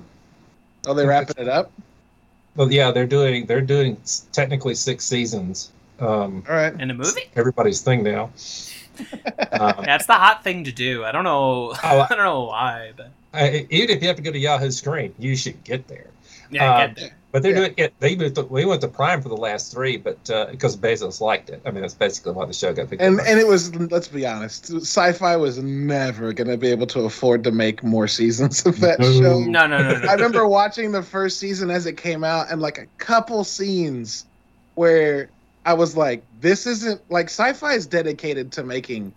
oh 0.87 0.93
they 0.93 1.05
wrapping 1.05 1.35
it 1.37 1.47
up 1.49 1.71
Well, 2.55 2.71
yeah, 2.71 2.91
they're 2.91 3.07
doing 3.07 3.45
they're 3.45 3.61
doing 3.61 3.97
technically 4.31 4.75
six 4.75 5.05
seasons. 5.05 5.71
Um, 5.99 6.43
all 6.47 6.55
right 6.55 6.73
In 6.79 6.89
a 6.91 6.93
movie? 6.93 7.29
everybody's 7.35 7.81
thing 7.81 8.03
now. 8.03 8.31
Um, 9.53 9.83
That's 9.85 10.05
the 10.07 10.13
hot 10.13 10.43
thing 10.43 10.65
to 10.65 10.73
do. 10.73 11.05
I 11.05 11.13
don't 11.13 11.23
know. 11.23 11.71
Oh, 11.71 11.75
I 11.83 12.07
don't 12.09 12.17
know 12.17 12.43
why, 12.43 12.91
but 12.97 13.11
I, 13.33 13.65
even 13.69 13.95
if 13.95 14.01
you 14.01 14.09
have 14.09 14.17
to 14.17 14.21
go 14.21 14.31
to 14.31 14.37
Yahoo 14.37 14.71
Screen, 14.71 15.15
you 15.17 15.37
should 15.37 15.63
get 15.63 15.87
there. 15.87 16.07
Yeah, 16.51 16.75
Um, 16.75 16.87
get 16.93 16.95
there. 16.97 17.15
But 17.31 17.43
they're 17.43 17.51
Yeah. 17.51 17.57
doing 17.59 17.73
it. 17.77 17.93
They 17.99 18.15
moved. 18.15 18.35
To, 18.35 18.43
we 18.43 18.65
went 18.65 18.81
to 18.81 18.87
Prime 18.87 19.21
for 19.21 19.29
the 19.29 19.37
last 19.37 19.71
three, 19.71 19.97
but 19.97 20.27
uh, 20.31 20.47
because 20.49 20.75
Bezos 20.75 21.21
liked 21.21 21.49
it. 21.51 21.61
I 21.63 21.69
mean, 21.71 21.81
that's 21.81 21.93
basically 21.93 22.31
why 22.31 22.45
the 22.45 22.53
show 22.53 22.73
got 22.73 22.89
picked 22.89 23.01
And 23.01 23.19
up. 23.19 23.25
and 23.27 23.39
it 23.39 23.45
was 23.47 23.75
let's 23.75 24.07
be 24.07 24.25
honest, 24.25 24.71
Syfy 24.71 25.39
was 25.39 25.59
never 25.59 26.33
gonna 26.33 26.57
be 26.57 26.69
able 26.69 26.87
to 26.87 27.01
afford 27.01 27.43
to 27.43 27.51
make 27.51 27.83
more 27.83 28.07
seasons 28.07 28.65
of 28.65 28.79
that 28.79 28.99
No. 28.99 29.11
show. 29.11 29.39
No, 29.41 29.67
no, 29.67 29.77
no, 29.83 29.99
no. 29.99 30.07
I 30.09 30.13
remember 30.13 30.47
watching 30.47 30.91
the 30.91 31.03
first 31.03 31.39
season 31.39 31.69
as 31.69 31.85
it 31.85 31.97
came 31.97 32.23
out, 32.23 32.51
and 32.51 32.61
like 32.61 32.79
a 32.79 32.87
couple 32.97 33.43
scenes 33.43 34.25
where 34.73 35.29
I 35.65 35.73
was 35.73 35.95
like, 35.95 36.23
"This 36.39 36.65
isn't 36.65 37.01
like 37.11 37.27
Syfy 37.27 37.75
is 37.75 37.85
dedicated 37.85 38.53
to 38.53 38.63
making 38.63 39.13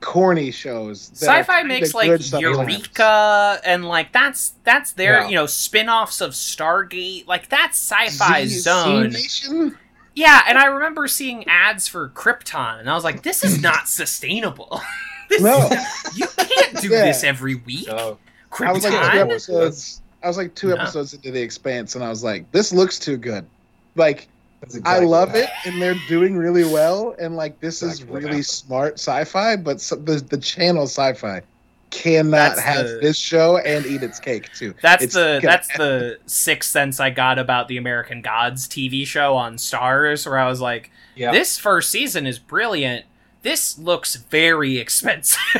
corny 0.00 0.50
shows." 0.50 1.08
that 1.20 1.46
Syfy 1.46 1.56
kinda 1.58 1.68
makes 1.68 1.94
like. 1.94 2.08
Eureka 2.40 3.60
and 3.64 3.84
like 3.84 4.12
that's 4.12 4.54
that's 4.64 4.92
their 4.92 5.20
Yeah. 5.22 5.28
you 5.28 5.34
know 5.34 5.46
spin-offs 5.46 6.20
of 6.20 6.32
Stargate. 6.32 7.26
Like 7.26 7.48
that's 7.48 7.78
sci-fi 7.78 8.46
Z- 8.46 8.58
zone. 8.60 9.10
Z-Nation? 9.10 9.78
Yeah, 10.14 10.42
and 10.48 10.58
I 10.58 10.66
remember 10.66 11.06
seeing 11.06 11.46
ads 11.46 11.86
for 11.86 12.08
Krypton, 12.10 12.80
and 12.80 12.90
I 12.90 12.94
was 12.94 13.04
like, 13.04 13.22
"This 13.22 13.44
is 13.44 13.60
not 13.62 13.88
sustainable. 13.88 14.80
this 15.28 15.40
No. 15.40 15.70
you 16.14 16.26
can't 16.36 16.80
do 16.80 16.88
Yeah. 16.88 17.04
this 17.04 17.22
every 17.24 17.54
week." 17.56 17.86
No. 17.86 18.18
I 18.60 18.72
was 18.72 18.82
like 18.84 18.92
two 19.12 19.18
episodes. 19.20 20.02
I 20.22 20.28
was 20.28 20.36
like 20.36 20.54
two 20.56 20.68
No. 20.68 20.74
episodes 20.74 21.14
into 21.14 21.30
the 21.30 21.40
Expanse, 21.40 21.94
and 21.94 22.02
I 22.04 22.08
was 22.08 22.24
like, 22.24 22.50
"This 22.52 22.72
looks 22.72 22.98
too 22.98 23.16
good." 23.16 23.46
Like 23.94 24.28
That's 24.60 24.78
I 24.84 24.98
love 25.00 25.30
what 25.30 25.38
it, 25.44 25.50
and 25.64 25.80
they're 25.80 25.96
doing 26.08 26.36
really 26.36 26.64
well. 26.64 27.14
And 27.18 27.36
like 27.36 27.60
this 27.60 27.82
is 27.82 27.92
Exactly 28.00 28.12
what 28.12 28.22
really 28.24 28.42
smart 28.42 28.94
sci-fi, 28.98 29.56
but 29.56 29.80
so, 29.80 29.96
the 29.96 30.16
the 30.16 30.36
channel 30.38 30.84
Syfy 30.86 31.42
cannot 31.90 32.30
That's 32.56 32.60
have 32.60 32.86
the- 32.86 32.98
this 33.02 33.16
show 33.18 33.56
and 33.58 33.84
eat 33.86 34.02
its 34.02 34.20
cake 34.20 34.52
too. 34.54 34.74
That's 34.82 35.02
It's 35.02 35.14
the 35.14 35.40
gonna- 35.42 35.52
that's 35.52 35.68
the 35.76 36.18
sixth 36.26 36.70
sense 36.70 37.00
I 37.00 37.10
got 37.10 37.38
about 37.38 37.66
the 37.68 37.78
American 37.78 38.20
Gods 38.22 38.68
TV 38.68 39.04
show 39.06 39.34
on 39.34 39.56
Starz, 39.56 40.24
where 40.26 40.38
I 40.38 40.46
was 40.46 40.60
like, 40.60 40.90
Yeah. 41.16 41.32
"This 41.32 41.58
first 41.58 41.90
season 41.90 42.26
is 42.26 42.38
brilliant. 42.38 43.06
This 43.42 43.78
looks 43.78 44.16
very 44.16 44.76
expensive, 44.78 45.38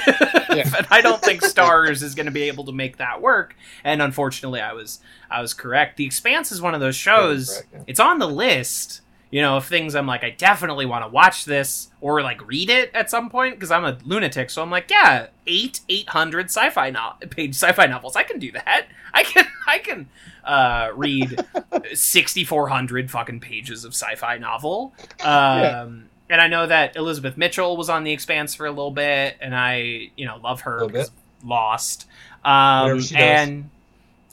Yeah. 0.51 0.71
and 0.77 0.87
I 0.91 1.01
don't 1.01 1.23
think 1.23 1.43
Starz 1.43 2.03
is 2.03 2.15
going 2.15 2.27
to 2.27 2.33
be 2.33 2.43
able 2.43 2.65
to 2.67 2.73
make 2.73 2.99
that 2.99 3.23
work." 3.23 3.57
And 3.85 4.03
unfortunately, 4.03 4.61
I 4.61 4.73
was 4.75 5.01
I 5.31 5.41
was 5.41 5.55
correct. 5.55 5.97
The 5.97 6.05
Expanse 6.07 6.53
is 6.53 6.61
one 6.61 6.75
of 6.75 6.81
those 6.81 6.97
shows. 6.97 7.51
correct, 7.55 7.69
yeah. 7.73 7.83
It's 7.87 8.01
on 8.01 8.19
the 8.19 8.29
list. 8.29 9.01
You 9.33 9.43
know, 9.43 9.59
of 9.59 9.67
things 9.67 9.95
I'm 9.95 10.09
like, 10.09 10.25
I 10.25 10.31
definitely 10.31 10.87
want 10.87 11.05
to 11.05 11.09
watch 11.09 11.45
this 11.45 11.89
or 12.01 12.21
like 12.21 12.45
read 12.49 12.69
it 12.69 12.91
at 12.95 13.09
some 13.11 13.31
point 13.31 13.55
because 13.55 13.71
I'm 13.71 13.85
a 13.85 13.97
lunatic. 14.05 14.51
So 14.51 14.61
I'm 14.61 14.73
like, 14.73 14.91
yeah, 14.91 15.29
eight 15.47 15.81
eight 15.89 16.09
hundred 16.09 16.47
sci-fi 16.47 16.91
no- 16.91 17.13
page 17.31 17.55
sci-fi 17.55 17.87
novels. 17.87 18.17
I 18.17 18.25
can 18.25 18.41
do 18.41 18.51
that. 18.51 18.89
I 19.15 19.23
can 19.23 19.47
I 19.69 19.79
can 19.79 20.09
uh, 20.45 20.91
read 20.97 21.39
sixty 21.95 22.43
four 22.45 22.67
hundred 22.71 23.09
fucking 23.09 23.39
pages 23.39 23.85
of 23.85 23.93
sci-fi 23.95 24.37
novel. 24.39 24.95
Um, 25.21 25.29
Yeah. 25.29 25.89
And 26.31 26.41
I 26.41 26.47
know 26.47 26.67
that 26.67 26.97
Elizabeth 26.97 27.37
Mitchell 27.37 27.77
was 27.77 27.91
on 27.91 28.05
The 28.05 28.13
Expanse 28.13 28.55
for 28.55 28.65
a 28.67 28.71
little 28.71 28.91
bit, 28.93 29.37
and 29.41 29.55
I 29.55 30.11
you 30.17 30.25
know 30.27 30.39
love 30.43 30.63
her 30.63 30.75
Little 30.75 30.89
because 30.89 31.11
bit. 31.11 31.19
Lost. 31.49 32.07
Um, 32.45 32.83
Whatever 32.83 33.03
she 33.03 33.15
does. 33.15 33.23
and 33.23 33.71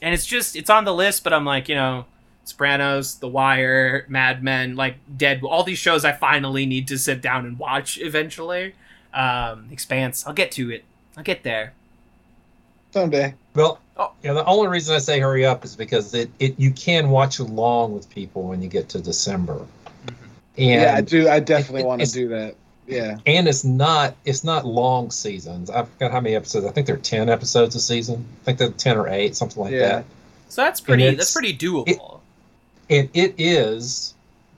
and 0.01 0.13
it's 0.13 0.25
just 0.25 0.55
it's 0.55 0.69
on 0.69 0.85
the 0.85 0.93
list, 0.93 1.23
but 1.23 1.33
I'm 1.33 1.45
like 1.45 1.67
you 1.69 1.75
know. 1.75 2.05
Sopranos, 2.45 3.15
The 3.15 3.27
Wire, 3.27 4.05
Mad 4.07 4.41
Men, 4.41 4.77
like 4.77 4.95
Dead, 5.17 5.43
all 5.43 5.65
these 5.65 5.79
shows 5.79 6.05
I 6.05 6.13
finally 6.13 6.65
need 6.65 6.87
to 6.87 6.97
sit 6.97 7.21
down 7.21 7.45
and 7.45 7.59
watch 7.59 7.97
eventually. 7.99 8.73
Um, 9.13 9.67
Expanse, 9.69 10.25
I'll 10.25 10.31
get 10.31 10.53
to 10.53 10.71
it. 10.71 10.85
I'll 11.17 11.25
get 11.25 11.43
there. 11.43 11.73
Someday, 12.93 13.33
Well, 13.53 13.79
Oh. 13.97 14.11
yeah. 14.23 14.31
The 14.31 14.45
only 14.45 14.69
reason 14.69 14.95
I 14.95 14.99
say 14.99 15.19
hurry 15.19 15.45
up 15.45 15.65
is 15.65 15.75
because 15.75 16.13
it, 16.13 16.29
it 16.39 16.57
you 16.57 16.71
can 16.71 17.09
watch 17.09 17.39
along 17.39 17.93
with 17.93 18.09
people 18.09 18.43
when 18.43 18.61
you 18.61 18.69
get 18.69 18.87
to 18.89 19.01
December, 19.01 19.59
and 20.57 20.81
yeah, 20.81 20.95
I 20.95 21.01
do. 21.01 21.27
I 21.29 21.39
definitely 21.39 21.81
it- 21.81 21.87
want 21.87 22.01
to 22.01 22.11
do 22.11 22.27
that. 22.29 22.55
Yeah, 22.87 23.17
and 23.25 23.47
it's 23.49 23.65
not 23.65 24.15
it's 24.23 24.45
not 24.45 24.65
long 24.65 25.11
seasons. 25.11 25.69
I 25.69 25.83
forgot 25.83 26.11
how 26.11 26.21
many 26.21 26.35
episodes. 26.35 26.65
I 26.65 26.71
think 26.71 26.87
there 26.87 26.95
are 26.95 26.99
ten 26.99 27.27
episodes 27.29 27.75
a 27.75 27.81
season. 27.81 28.25
I 28.41 28.45
think 28.45 28.59
they're 28.59 28.69
ten 28.71 28.95
or 28.97 29.09
eight, 29.09 29.35
something 29.35 29.61
like 29.61 29.73
Yeah. 29.73 29.79
that. 29.89 30.05
So 30.47 30.61
that's 30.61 30.79
pretty. 30.79 31.13
That's 31.15 31.33
pretty 31.33 31.53
doable. 31.55 32.21
And 32.89 33.09
it 33.13 33.35
is, 33.37 34.13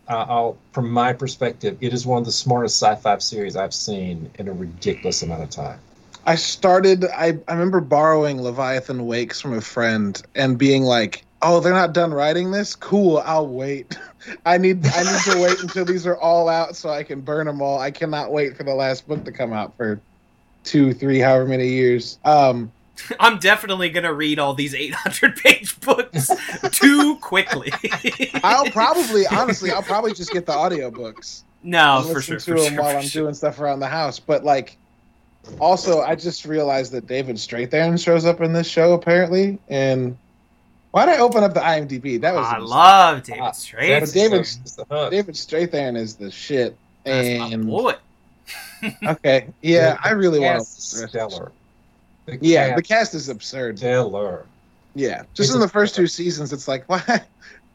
uh, 0.07 0.25
I'll, 0.29 0.57
from 0.73 0.91
my 0.91 1.11
perspective, 1.13 1.75
it 1.81 1.91
is 1.91 2.05
one 2.05 2.19
of 2.19 2.25
the 2.25 2.31
smartest 2.31 2.79
sci-fi 2.79 3.17
series 3.17 3.55
I've 3.55 3.73
seen 3.73 4.29
in 4.37 4.47
a 4.47 4.53
ridiculous 4.53 5.23
amount 5.23 5.41
of 5.41 5.49
time. 5.49 5.79
I 6.27 6.35
started. 6.35 7.05
I 7.05 7.39
I 7.47 7.53
remember 7.53 7.79
borrowing 7.81 8.39
Leviathan 8.43 9.07
Wakes 9.07 9.41
from 9.41 9.53
a 9.57 9.61
friend 9.61 10.21
and 10.35 10.59
being 10.59 10.83
like, 10.83 11.23
"Oh, 11.41 11.59
they're 11.61 11.73
not 11.73 11.93
done 11.93 12.13
writing 12.13 12.51
this. 12.51 12.75
Cool, 12.75 13.23
I'll 13.25 13.47
wait. 13.47 13.97
I 14.45 14.57
need 14.57 14.85
I 14.85 15.03
need 15.03 15.21
to 15.33 15.41
wait 15.41 15.59
until 15.61 15.85
these 15.85 16.05
are 16.05 16.17
all 16.17 16.49
out 16.49 16.75
so 16.75 16.89
I 16.89 17.03
can 17.03 17.21
burn 17.21 17.47
them 17.47 17.61
all. 17.61 17.79
I 17.79 17.91
cannot 17.91 18.31
wait 18.31 18.55
for 18.57 18.63
the 18.63 18.73
last 18.73 19.07
book 19.07 19.23
to 19.25 19.31
come 19.31 19.53
out 19.53 19.75
for 19.77 19.99
two, 20.63 20.93
three, 20.93 21.19
however 21.19 21.45
many 21.45 21.67
years. 21.69 22.19
Um, 22.25 22.71
I'm 23.19 23.39
definitely 23.39 23.89
gonna 23.89 24.13
read 24.13 24.39
all 24.39 24.53
these 24.53 24.75
800 24.75 25.37
page 25.37 25.79
books 25.79 26.29
too 26.71 27.17
quickly. 27.21 27.71
I'll 28.43 28.69
probably, 28.71 29.25
honestly, 29.27 29.71
I'll 29.71 29.81
probably 29.81 30.13
just 30.13 30.31
get 30.31 30.45
the 30.45 30.51
audiobooks. 30.51 31.43
no, 31.63 32.03
for 32.07 32.15
listen 32.15 32.39
sure. 32.39 32.55
to 32.57 32.61
For 32.61 32.63
them 32.65 32.73
sure, 32.73 32.83
while 32.83 32.97
I'm 32.97 33.03
sure. 33.03 33.23
doing 33.23 33.33
stuff 33.33 33.59
around 33.59 33.79
the 33.79 33.87
house. 33.87 34.19
But 34.19 34.43
like, 34.43 34.77
also, 35.59 36.01
I 36.01 36.15
just 36.15 36.45
realized 36.45 36.91
that 36.91 37.07
David 37.07 37.37
Strathairn 37.37 38.03
shows 38.03 38.25
up 38.25 38.41
in 38.41 38.51
this 38.51 38.67
show 38.67 38.91
apparently. 38.93 39.57
And 39.69 40.17
why 40.91 41.05
did 41.05 41.15
I 41.15 41.19
open 41.19 41.43
up 41.43 41.53
the 41.53 41.59
IMDb? 41.59 42.19
That 42.21 42.33
was 42.35 42.47
I 42.47 42.59
mistake. 42.59 42.69
love 42.69 43.23
David 43.23 43.55
Strait. 43.55 43.89
That's 43.99 44.11
David- 44.11 44.45
the- 44.45 44.57
that's 44.59 44.75
the 44.75 44.85
hook. 44.85 45.11
David 45.11 45.35
Strathairn 45.35 45.97
is 45.97 46.15
the 46.15 46.31
shit. 46.31 46.75
That's 47.03 47.39
my 47.39 47.47
And 47.47 47.67
boy. 47.67 47.93
okay, 49.05 49.47
yeah, 49.61 49.93
The 49.95 50.07
I 50.07 50.11
really 50.11 50.39
want 50.39 50.59
to. 50.59 50.65
stellar. 50.65 51.51
The 52.25 52.37
Yeah, 52.41 52.75
the 52.75 52.81
cast 52.81 52.87
cast 53.11 53.15
is 53.15 53.29
absurd. 53.29 53.77
stellar. 53.79 54.45
Yeah, 54.95 55.23
just 55.33 55.49
It's 55.49 55.53
in 55.53 55.59
the 55.59 55.67
first 55.67 55.95
two 55.95 56.07
seasons, 56.07 56.51
it's 56.53 56.67
like 56.67 56.83
why 56.89 57.21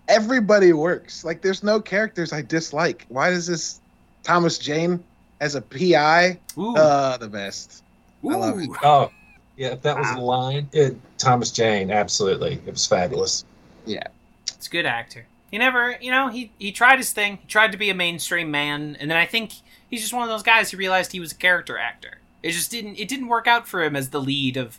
everybody 0.09 0.72
works. 0.72 1.24
Like, 1.24 1.40
there's 1.42 1.62
no 1.62 1.81
characters 1.81 2.33
I 2.33 2.42
dislike. 2.42 3.07
Why 3.09 3.31
does 3.31 3.46
this 3.46 3.81
Thomas 4.22 4.59
Jane 4.59 5.03
as 5.40 5.55
a 5.55 5.61
PI? 5.61 6.38
Ooh. 6.59 6.74
Uh, 6.77 7.16
the 7.18 7.29
best. 7.29 7.83
I 8.29 8.35
love 8.37 8.59
it. 8.59 8.68
Oh, 8.83 9.11
yeah. 9.57 9.69
If 9.73 9.83
that 9.83 9.97
was 9.97 10.07
Wow. 10.09 10.14
the 10.14 10.21
line, 10.21 10.69
it, 10.73 10.97
Thomas 11.19 11.51
Jane, 11.51 11.90
absolutely, 11.90 12.55
it 12.67 12.71
was 12.73 12.87
fabulous. 12.87 13.45
Yeah, 13.87 14.07
it's 14.49 14.67
a 14.67 14.71
good 14.71 14.87
actor. 14.87 15.27
He 15.51 15.59
never, 15.59 15.97
you 16.01 16.11
know, 16.11 16.29
he 16.29 16.51
he 16.59 16.73
tried 16.73 16.99
his 16.99 17.12
thing. 17.12 17.38
He 17.43 17.47
tried 17.47 17.73
to 17.73 17.79
be 17.79 17.90
a 17.90 17.95
mainstream 17.95 18.51
man, 18.51 18.97
and 18.99 19.11
then 19.11 19.17
I 19.19 19.27
think 19.27 19.53
he's 19.88 20.01
just 20.01 20.12
one 20.12 20.23
of 20.25 20.29
those 20.29 20.43
guys 20.43 20.71
who 20.71 20.77
realized 20.77 21.12
he 21.12 21.21
was 21.21 21.33
a 21.33 21.37
character 21.37 21.79
actor. 21.79 22.19
It 22.43 22.51
just 22.53 22.71
didn't. 22.71 22.97
It 22.99 23.09
didn't 23.09 23.29
work 23.29 23.47
out 23.47 23.67
for 23.69 23.83
him 23.85 23.95
as 23.97 24.11
the 24.11 24.21
lead 24.21 24.57
of 24.57 24.79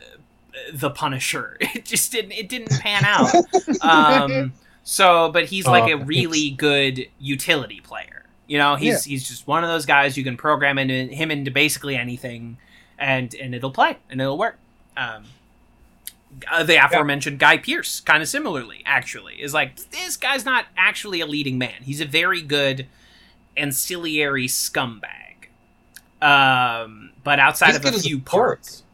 uh, 0.00 0.04
the 0.72 0.90
Punisher. 0.90 1.56
It 1.74 1.84
just 1.84 2.12
didn't. 2.12 2.32
It 2.32 2.48
didn't 2.48 2.70
pan 2.80 3.04
out. 3.04 3.30
Um, 3.82 4.52
so, 4.84 5.30
but 5.32 5.46
he's 5.46 5.66
like 5.66 5.84
Oh, 5.92 5.98
a 6.00 6.04
really 6.04 6.50
good 6.50 7.06
utility 7.18 7.80
player. 7.80 8.24
You 8.46 8.58
know, 8.58 8.76
he's 8.76 9.04
he's 9.04 9.26
just 9.26 9.46
one 9.46 9.64
of 9.64 9.70
those 9.70 9.86
guys 9.86 10.16
you 10.16 10.24
can 10.24 10.36
program 10.36 10.78
into 10.78 11.12
him 11.14 11.30
into 11.30 11.50
basically 11.50 11.96
anything, 11.96 12.58
and 13.02 13.34
and 13.34 13.54
it'll 13.54 13.70
play 13.72 13.96
and 14.08 14.20
it'll 14.20 14.38
work. 14.38 14.56
Um, 14.96 15.24
uh, 16.50 16.62
the 16.62 16.82
aforementioned 16.82 17.38
Guy 17.38 17.58
Pearce, 17.58 18.00
kind 18.00 18.22
of 18.22 18.28
similarly, 18.28 18.82
actually, 18.86 19.34
is 19.42 19.52
like 19.52 19.76
this 19.90 20.16
guy's 20.16 20.44
not 20.46 20.66
actually 20.76 21.20
a 21.20 21.26
leading 21.26 21.58
man. 21.58 21.82
He's 21.82 22.00
a 22.00 22.06
very 22.06 22.40
good 22.40 22.86
ancillary 23.56 24.46
scumbag. 24.46 25.08
Um, 26.22 27.10
but 27.24 27.38
outside 27.38 27.68
He's 27.68 27.76
of 27.84 27.84
a 27.86 27.98
few 27.98 28.18
parts, 28.20 28.84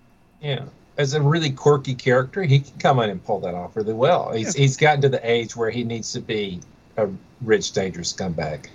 Yeah. 0.40 0.64
As 0.97 1.14
a 1.14 1.21
really 1.23 1.51
quirky 1.51 1.94
character, 1.94 2.42
he 2.42 2.59
can 2.59 2.77
come 2.81 2.99
in 2.99 3.11
and 3.11 3.23
pull 3.25 3.38
that 3.40 3.55
off 3.55 3.77
really 3.77 3.92
well. 3.92 4.33
He's 4.33 4.53
he's 4.55 4.77
gotten 4.77 5.01
to 5.03 5.09
the 5.09 5.21
age 5.31 5.55
where 5.55 5.71
he 5.71 5.85
needs 5.85 6.12
to 6.14 6.21
be 6.21 6.59
a 6.97 7.09
rich, 7.42 7.71
dangerous 7.71 8.12
scumbag. 8.12 8.66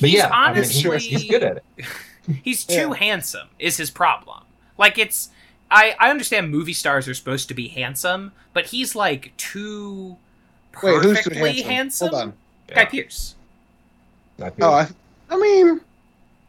But 0.00 0.10
he's 0.10 0.18
yeah, 0.18 0.28
I 0.30 0.52
mean, 0.54 0.62
he- 0.62 0.86
honestly 0.88 0.98
he's 0.98 1.24
good 1.30 1.42
at 1.42 1.56
it. 1.56 1.64
He's 2.44 2.64
too 2.64 2.74
Yeah. 2.90 2.94
handsome 2.94 3.48
is 3.58 3.76
his 3.78 3.90
problem. 3.90 4.44
Like 4.78 4.98
it's 4.98 5.30
I 5.70 5.94
I 5.98 6.10
understand 6.10 6.50
movie 6.50 6.72
stars 6.72 7.08
are 7.08 7.14
supposed 7.14 7.48
to 7.48 7.54
be 7.54 7.68
handsome, 7.68 8.32
but 8.52 8.66
he's 8.66 8.94
like 8.94 9.32
too 9.36 10.16
Wait, 10.82 11.02
who's 11.02 11.02
too 11.22 11.30
perfectly 11.30 11.62
handsome? 11.62 11.70
handsome. 11.72 12.08
Hold 12.10 12.22
on. 12.22 12.32
Guy 12.68 12.80
Yeah. 12.82 12.84
Pearce. 12.86 13.34
I 14.42 14.50
feel- 14.50 14.64
Oh, 14.66 14.72
I, 14.72 14.88
I 15.30 15.36
mean, 15.38 15.80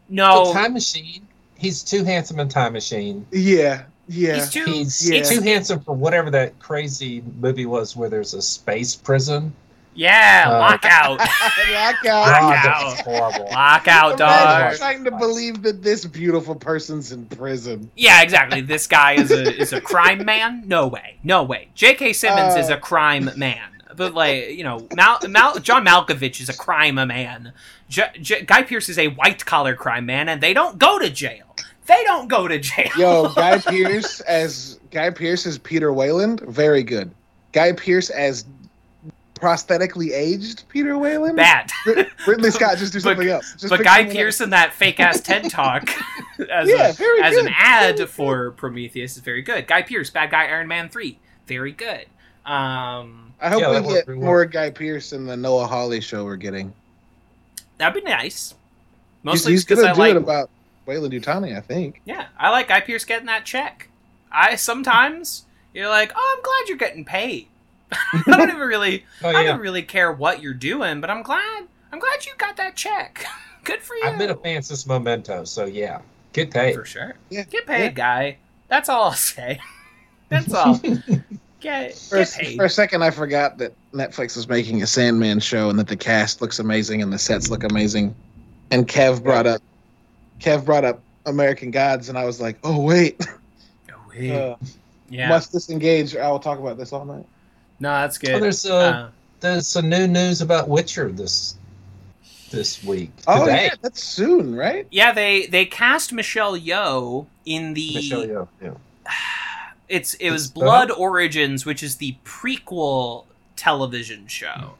No, 0.10 0.48
The 0.48 0.54
Time 0.54 0.74
Machine. 0.74 1.28
He's 1.58 1.84
too 1.84 2.04
handsome 2.04 2.40
in 2.40 2.50
Time 2.50 2.74
Machine. 2.74 3.26
yeah, 3.32 3.84
yeah. 4.08 4.36
he's 4.36 4.50
too 4.50 4.66
He's 4.66 5.10
Yeah. 5.10 5.24
too 5.24 5.42
handsome 5.42 5.80
for 5.82 5.94
whatever 5.96 6.30
that 6.32 6.58
crazy 6.60 7.24
movie 7.40 7.66
was 7.66 7.96
where 7.96 8.10
there's 8.10 8.34
a 8.34 8.42
space 8.42 8.96
prison. 8.96 9.54
Yeah, 9.96 10.46
Uh, 10.48 10.60
lockout. 10.60 11.20
Lockout. 11.72 12.04
Lockout. 12.06 12.64
that's 12.64 13.02
horrible. 13.02 13.50
Lockout, 13.52 14.20
Imagine 14.20 14.70
dog. 14.72 14.78
trying 14.78 15.04
to 15.04 15.12
believe 15.12 15.62
that 15.64 15.82
this 15.84 16.06
beautiful 16.06 16.56
person's 16.56 17.12
in 17.12 17.26
prison. 17.26 17.90
Yeah, 17.96 18.22
exactly. 18.22 18.62
This 18.62 18.88
guy 18.88 19.14
is 19.14 19.32
a 19.32 19.56
is 19.56 19.74
a 19.74 19.82
crime 19.82 20.26
man. 20.26 20.64
No 20.68 20.88
way, 20.88 21.18
no 21.24 21.44
way. 21.44 21.70
J.K. 21.76 22.14
Simmons 22.14 22.56
Uh, 22.56 22.60
is 22.60 22.70
a 22.70 22.78
crime 22.78 23.30
man. 23.36 23.70
but 23.96 24.14
like 24.14 24.50
you 24.50 24.64
know, 24.64 24.88
Mal, 24.96 25.20
Mal, 25.30 25.60
John 25.60 25.86
Malkovich 25.86 26.42
is 26.42 26.50
a 26.50 26.54
crime 26.58 26.96
man. 26.96 27.54
J- 27.90 28.10
J- 28.20 28.42
Guy 28.44 28.64
Pearce 28.64 28.90
is 28.90 28.98
a 28.98 29.10
white 29.10 29.46
collar 29.46 29.76
crime 29.76 30.06
man, 30.06 30.28
and 30.30 30.42
they 30.42 30.54
don't 30.54 30.80
go 30.80 30.98
to 31.00 31.10
jail. 31.10 31.56
They 31.86 32.02
don't 32.06 32.28
go 32.28 32.48
to 32.48 32.58
jail. 32.60 32.90
Yo, 32.98 33.30
Guy 33.36 33.60
Pearce 33.66 34.22
as 34.22 34.80
Guy 34.90 35.10
Pearce 35.12 35.46
as 35.46 35.58
Peter 35.60 35.92
Weyland, 35.94 36.40
very 36.42 36.82
good. 36.82 37.12
Guy 37.52 37.74
Pearce 37.74 38.10
as 38.10 38.46
prosthetically 39.44 40.12
aged 40.14 40.64
Peter 40.70 40.98
Weyland. 40.98 41.36
bad. 41.36 41.70
Rid- 41.86 42.08
Ridley 42.26 42.52
Scott, 42.52 42.78
just 42.78 42.94
do 42.94 43.00
But- 43.04 43.04
something 43.04 43.28
else. 43.30 43.52
Just 43.58 43.70
but 43.70 43.84
Guy 43.84 43.98
someone 44.00 44.16
Pearce 44.16 44.42
in 44.42 44.50
that 44.52 44.74
fake 44.74 45.00
ass 45.00 45.20
TED 45.22 45.50
talk 45.50 45.84
as, 46.52 46.70
Yeah, 46.70 46.90
a, 46.90 46.94
very 46.94 47.22
as 47.22 47.36
an 47.38 47.50
ad 47.56 47.98
Very 47.98 48.08
for 48.08 48.52
Prometheus 48.52 49.18
is 49.18 49.22
very 49.24 49.42
good. 49.42 49.68
Guy 49.68 49.82
Pearce, 49.82 50.10
bad 50.10 50.32
guy 50.32 50.46
Iron 50.46 50.68
Man 50.68 50.90
three, 50.90 51.20
very 51.48 51.72
good. 51.74 52.06
Um, 52.46 53.34
I 53.42 53.50
hope 53.50 53.62
Yeah, 53.62 53.80
we 53.82 53.94
get 53.94 54.08
more 54.08 54.40
well. 54.40 54.46
Guy 54.48 54.70
Pearce 54.70 55.12
in 55.14 55.26
the 55.26 55.36
Noah 55.38 55.68
Hawley 55.68 56.00
show 56.02 56.24
we're 56.24 56.36
getting. 56.38 56.74
that'd 57.78 58.02
be 58.02 58.10
nice. 58.10 58.52
He's, 58.52 58.56
Mostly 59.24 59.52
he's 59.54 59.64
because 59.66 59.80
gonna 59.80 59.92
I 59.92 59.94
do 59.96 60.00
like 60.00 60.12
it 60.12 60.18
about 60.18 60.50
Weyland-Yutani, 60.86 61.58
I 61.58 61.62
think. 61.62 62.02
Yeah, 62.06 62.28
I 62.38 62.50
like 62.50 62.68
Guy 62.70 62.82
Pearce 62.82 63.06
getting 63.06 63.28
that 63.28 63.46
check. 63.46 63.90
I 64.32 64.56
sometimes 64.56 65.46
you're 65.74 65.88
like, 65.90 66.12
oh, 66.16 66.36
I'm 66.38 66.44
glad 66.44 66.68
you're 66.70 66.78
getting 66.78 67.06
paid. 67.06 67.48
I 68.14 68.24
don't 68.38 68.50
even 68.50 68.62
really, 68.68 69.06
Oh 69.24 69.30
I 69.30 69.44
don't 69.44 69.60
really 69.60 69.84
care 69.84 70.12
what 70.12 70.42
you're 70.42 70.54
doing, 70.54 71.02
but 71.02 71.10
I'm 71.10 71.24
glad, 71.24 71.64
I'm 71.92 72.00
glad 72.00 72.26
you 72.26 72.34
got 72.38 72.58
that 72.58 72.76
check. 72.76 73.26
Good 73.64 73.82
for 73.82 73.96
you. 73.96 74.04
I've 74.06 74.18
been 74.18 74.30
a 74.30 74.36
fan 74.36 74.62
since 74.62 74.86
Memento, 74.86 75.44
so 75.46 75.66
yeah, 75.66 76.02
get 76.34 76.52
paid. 76.52 76.76
for 76.76 76.84
sure. 76.86 77.16
Yeah, 77.30 77.44
Get 77.44 77.66
paid, 77.66 77.84
yeah. 77.84 77.90
guy. 77.92 78.38
That's 78.68 78.90
all 78.90 79.04
I'll 79.06 79.14
say. 79.14 79.60
That's 80.30 80.54
all. 80.54 80.80
Get, 81.60 81.94
For 81.96 82.18
get 82.18 82.36
paid. 82.38 82.58
for 82.58 82.66
a 82.66 82.70
second, 82.70 83.04
I 83.04 83.10
forgot 83.12 83.58
that 83.60 83.72
Netflix 83.94 84.36
was 84.36 84.50
making 84.50 84.82
a 84.82 84.88
Sandman 84.88 85.40
show 85.40 85.70
and 85.70 85.80
that 85.80 85.88
the 85.88 85.96
cast 85.96 86.42
looks 86.42 86.60
amazing 86.60 87.02
and 87.02 87.14
the 87.14 87.18
sets 87.20 87.50
look 87.50 87.64
amazing. 87.64 88.14
And 88.72 88.86
Kev 88.88 89.24
brought 89.24 89.48
up, 89.48 89.62
Kev 90.42 90.66
brought 90.66 90.84
up 90.84 91.00
American 91.26 91.72
Gods, 91.72 92.10
and 92.10 92.18
I 92.18 92.26
was 92.26 92.42
like, 92.42 92.58
oh 92.66 92.82
wait, 92.82 93.26
Oh, 93.90 93.96
wait. 94.10 94.32
uh, 94.32 94.56
yeah. 95.10 95.30
must 95.30 95.52
disengage. 95.54 96.16
I 96.18 96.30
will 96.30 96.40
talk 96.40 96.60
about 96.60 96.78
this 96.78 96.92
all 96.92 97.06
night. 97.06 97.26
No, 97.80 97.90
that's 97.90 98.18
good. 98.18 98.36
Oh, 98.36 98.40
there's 98.40 98.66
a, 98.66 98.76
Uh, 98.76 99.10
there's 99.40 99.68
some 99.68 99.90
new 99.90 100.08
news 100.08 100.42
about 100.42 100.70
Witcher 100.70 101.12
this 101.12 101.56
this 102.52 102.84
week. 102.84 103.12
Oh 103.28 103.46
Today. 103.46 103.66
yeah, 103.66 103.76
that's 103.82 104.04
soon, 104.04 104.56
right? 104.56 104.88
yeah, 104.92 105.12
they 105.12 105.48
they 105.48 105.66
cast 105.66 106.14
Michelle 106.14 106.58
Yeoh 106.58 107.26
in 107.46 107.74
the 107.74 107.96
Michelle 107.96 108.26
Yeoh, 108.26 108.48
yeah. 108.62 108.74
it's 109.90 110.14
it 110.16 110.30
was 110.32 110.46
It's 110.46 110.52
Blood 110.54 110.92
Origins, 110.92 111.66
which 111.66 111.84
is 111.84 111.98
the 111.98 112.16
prequel 112.24 113.26
television 113.56 114.28
show 114.28 114.76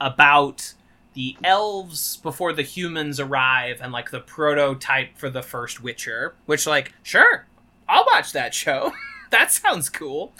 about 0.00 0.74
the 1.14 1.36
elves 1.42 2.16
before 2.18 2.52
the 2.52 2.62
humans 2.62 3.18
arrive 3.18 3.80
and 3.82 3.92
like 3.92 4.10
the 4.10 4.20
prototype 4.20 5.16
for 5.18 5.28
the 5.30 5.42
first 5.42 5.82
Witcher. 5.82 6.34
Which 6.46 6.66
like, 6.66 6.92
sure, 7.02 7.46
I'll 7.88 8.06
watch 8.06 8.32
that 8.32 8.54
show. 8.54 8.92
that 9.30 9.52
sounds 9.52 9.88
cool. 9.90 10.32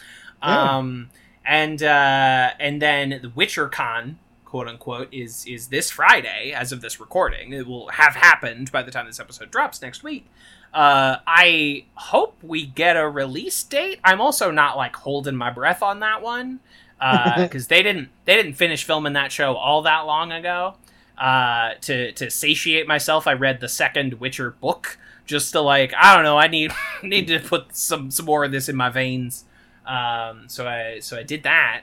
Yeah. 0.42 0.79
Um 0.79 1.11
and 1.49 1.83
uh 1.83 2.51
and 2.61 2.81
then 2.81 3.19
the 3.23 3.33
Witcher 3.35 3.69
Con 3.69 4.19
quote 4.45 4.69
unquote 4.69 5.09
is 5.13 5.45
is 5.47 5.69
this 5.69 5.91
Friday 5.91 6.53
as 6.53 6.71
of 6.71 6.81
this 6.81 7.01
recording. 7.01 7.53
It 7.53 7.67
will 7.67 7.89
have 7.89 8.15
happened 8.15 8.71
by 8.71 8.83
the 8.83 8.91
time 8.91 9.07
this 9.07 9.19
episode 9.19 9.51
drops 9.51 9.83
next 9.83 10.05
week. 10.05 10.27
Uh, 10.73 11.17
I 11.27 11.87
hope 11.95 12.37
we 12.43 12.67
get 12.67 12.97
a 12.97 13.09
release 13.09 13.63
date. 13.63 14.01
I'm 14.05 14.21
also 14.21 14.51
not 14.51 14.77
like 14.77 14.95
holding 14.95 15.35
my 15.35 15.51
breath 15.51 15.83
on 15.83 16.01
that 16.01 16.23
one 16.23 16.61
because 17.37 17.69
they 17.69 17.83
didn't 17.83 18.11
they 18.27 18.37
didn't 18.37 18.55
finish 18.55 18.85
filming 18.85 19.15
that 19.15 19.33
show 19.33 19.55
all 19.55 19.83
that 19.83 20.01
long 20.01 20.31
ago. 20.33 20.75
Uh, 21.17 21.75
to 21.81 22.13
to 22.13 22.31
satiate 22.31 22.87
myself, 22.87 23.27
I 23.27 23.33
read 23.33 23.61
the 23.61 23.69
second 23.69 24.15
Witcher 24.15 24.51
book 24.51 24.99
just 25.25 25.53
to 25.53 25.61
like 25.61 25.95
I 25.95 26.15
don't 26.15 26.25
know. 26.25 26.37
I 26.37 26.47
need 26.47 26.73
need 27.03 27.27
to 27.29 27.41
put 27.41 27.75
some 27.75 28.11
some 28.11 28.27
more 28.27 28.45
of 28.45 28.53
this 28.53 28.69
in 28.69 28.77
my 28.77 28.91
veins. 28.91 29.45
Um, 29.88 30.48
so 30.48 30.68
I 30.68 31.01
so 31.01 31.16
I 31.16 31.22
did 31.22 31.42
that, 31.44 31.83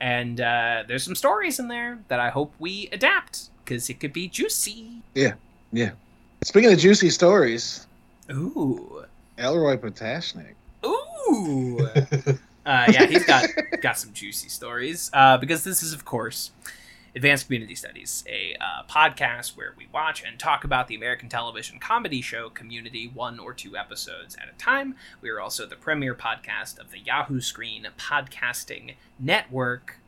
and 0.00 0.40
uh, 0.40 0.84
there's 0.86 1.04
some 1.04 1.14
stories 1.14 1.58
in 1.58 1.68
there 1.68 2.00
that 2.08 2.20
I 2.20 2.30
hope 2.30 2.52
we 2.58 2.88
adapt 2.92 3.50
because 3.64 3.88
it 3.88 4.00
could 4.00 4.12
be 4.12 4.28
juicy. 4.28 5.02
Yeah, 5.14 5.34
yeah. 5.72 5.92
Speaking 6.42 6.72
of 6.72 6.78
juicy 6.78 7.10
stories, 7.10 7.86
Ooh. 8.30 9.04
Elroy 9.38 9.76
Potashnik. 9.76 10.54
Ooh. 10.84 11.88
Uh, 12.66 12.86
yeah, 12.90 13.04
he's 13.04 13.26
got 13.26 13.46
got 13.82 13.98
some 13.98 14.10
juicy 14.14 14.48
stories. 14.48 15.10
Uh, 15.12 15.36
because 15.36 15.64
this 15.64 15.82
is, 15.82 15.92
of 15.92 16.06
course, 16.06 16.50
Advanced 17.16 17.46
Community 17.46 17.76
Studies, 17.76 18.24
a 18.28 18.56
uh, 18.60 18.82
podcast 18.90 19.56
where 19.56 19.72
we 19.78 19.86
watch 19.92 20.24
and 20.26 20.36
talk 20.36 20.64
about 20.64 20.88
the 20.88 20.96
American 20.96 21.28
television 21.28 21.78
comedy 21.78 22.20
show 22.20 22.48
Community, 22.48 23.08
one 23.12 23.38
or 23.38 23.54
two 23.54 23.76
episodes 23.76 24.34
at 24.36 24.48
a 24.52 24.58
time. 24.58 24.96
We 25.20 25.30
are 25.30 25.40
also 25.40 25.64
the 25.64 25.76
premier 25.76 26.16
podcast 26.16 26.76
of 26.80 26.90
the 26.90 26.98
Yahoo 26.98 27.40
Screen 27.40 27.86
Podcasting 27.96 28.96
Network. 29.20 29.98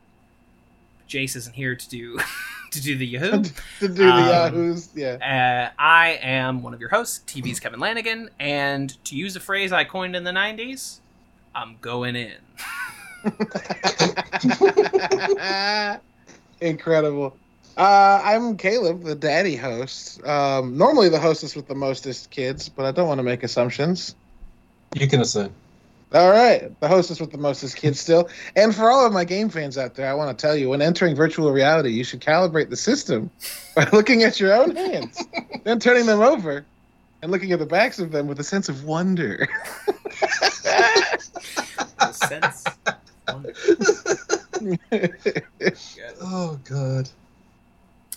Jace 1.09 1.37
isn't 1.37 1.55
here 1.55 1.77
to 1.77 1.89
do 1.89 2.19
to 2.73 2.83
do 2.83 2.99
the 2.99 3.07
Yahoo. 3.07 3.45
to 3.79 3.81
do 3.81 3.89
the 3.95 4.09
Um, 4.09 4.29
Yahoos, 4.29 4.89
yeah. 4.97 5.71
Uh, 5.71 5.75
I 5.81 6.19
am 6.21 6.61
one 6.65 6.75
of 6.75 6.81
your 6.81 6.91
hosts, 6.91 7.21
TV's 7.33 7.61
Kevin 7.61 7.79
Lanigan, 7.79 8.31
and 8.41 9.03
to 9.05 9.15
use 9.15 9.37
a 9.37 9.41
phrase 9.41 9.73
I 9.73 9.85
coined 9.85 10.17
in 10.17 10.25
the 10.25 10.33
90s, 10.33 10.99
I'm 11.55 11.77
going 11.81 12.17
in. 12.17 12.35
Incredible. 16.61 17.37
Uh, 17.77 18.21
I'm 18.25 18.57
Caleb, 18.57 19.03
the 19.05 19.15
daddy 19.15 19.57
host. 19.57 20.25
Um, 20.27 20.79
normally 20.79 21.11
the 21.11 21.19
hostess 21.19 21.55
with 21.55 21.69
the 21.69 21.75
mostest 21.75 22.31
kids, 22.31 22.69
but 22.69 22.87
I 22.87 22.91
don't 22.91 23.07
want 23.07 23.19
to 23.19 23.23
make 23.23 23.43
assumptions. 23.43 24.15
you 24.95 25.07
can 25.07 25.21
assume. 25.21 25.53
All 26.13 26.31
right, 26.31 26.79
the 26.81 26.89
hostess 26.89 27.21
with 27.21 27.33
the 27.33 27.39
mostest 27.39 27.77
kids 27.77 28.01
still. 28.01 28.31
And 28.55 28.75
for 28.75 28.91
all 28.91 29.05
of 29.05 29.13
my 29.13 29.25
game 29.25 29.51
fans 29.51 29.77
out 29.77 29.97
there, 29.97 30.09
I 30.09 30.15
want 30.15 30.37
to 30.37 30.41
tell 30.41 30.57
you 30.57 30.71
when 30.71 30.81
entering 30.81 31.15
virtual 31.17 31.51
reality, 31.53 31.91
you 31.91 32.05
should 32.05 32.21
calibrate 32.21 32.71
the 32.71 32.77
system 32.77 33.29
by 33.75 33.87
looking 33.93 34.23
at 34.23 34.41
your 34.41 34.55
own 34.55 34.75
hands, 34.75 35.23
then 35.65 35.79
turning 35.81 36.07
them 36.07 36.21
over 36.21 36.65
and 37.21 37.31
looking 37.33 37.53
at 37.53 37.59
the 37.59 37.67
backs 37.67 37.99
of 37.99 38.13
them 38.13 38.29
with 38.29 38.41
a 38.41 38.45
sense 38.45 38.69
of 38.69 38.85
wonder. 38.85 39.49
The 41.99 42.13
sense. 42.13 42.65
Oh 46.23 46.59
god. 46.65 47.09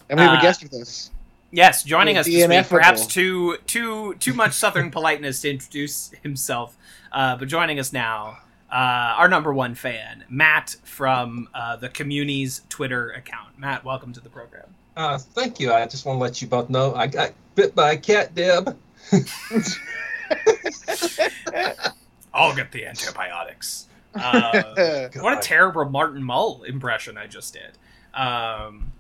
and 0.09 0.19
we 0.19 0.25
have 0.25 0.35
Uh, 0.35 0.39
a 0.39 0.41
guest 0.41 0.63
with 0.63 0.73
us. 0.73 1.11
Yes, 1.51 1.83
joining 1.83 2.17
us 2.17 2.25
this 2.27 2.47
week, 2.47 2.67
perhaps 2.69 3.07
too 3.07 3.57
too 3.65 4.13
too 4.19 4.33
much 4.33 4.53
Southern 4.53 4.91
politeness 4.97 5.41
to 5.41 5.49
introduce 5.49 6.11
himself, 6.21 6.77
uh, 7.11 7.35
but 7.37 7.47
joining 7.47 7.79
us 7.79 7.91
now, 7.91 8.37
uh, 8.71 9.15
our 9.17 9.27
number 9.27 9.51
one 9.53 9.73
fan, 9.73 10.23
Matt 10.29 10.75
from 10.83 11.49
uh, 11.55 11.75
the 11.75 11.89
Community's 11.89 12.61
Twitter 12.69 13.09
account. 13.11 13.57
Matt, 13.57 13.83
welcome 13.83 14.13
to 14.13 14.19
the 14.19 14.29
program. 14.29 14.67
Uh, 14.95 15.17
thank 15.17 15.59
you. 15.59 15.73
I 15.73 15.85
just 15.87 16.05
want 16.05 16.17
to 16.19 16.21
let 16.21 16.41
you 16.41 16.47
both 16.47 16.69
know 16.69 16.93
I 16.93 17.07
got 17.07 17.31
bit 17.55 17.73
by 17.73 17.93
a 17.93 17.97
cat, 17.97 18.35
Deb. 18.35 18.77
I'll 22.33 22.55
get 22.55 22.71
the 22.71 22.85
antibiotics. 22.85 23.87
Uh, 24.15 25.09
what 25.19 25.37
a 25.37 25.41
terrible 25.41 25.85
Martin 25.85 26.23
Mull 26.23 26.63
impression 26.63 27.17
I 27.17 27.27
just 27.27 27.53
did. 27.53 27.77
Um, 28.13 28.91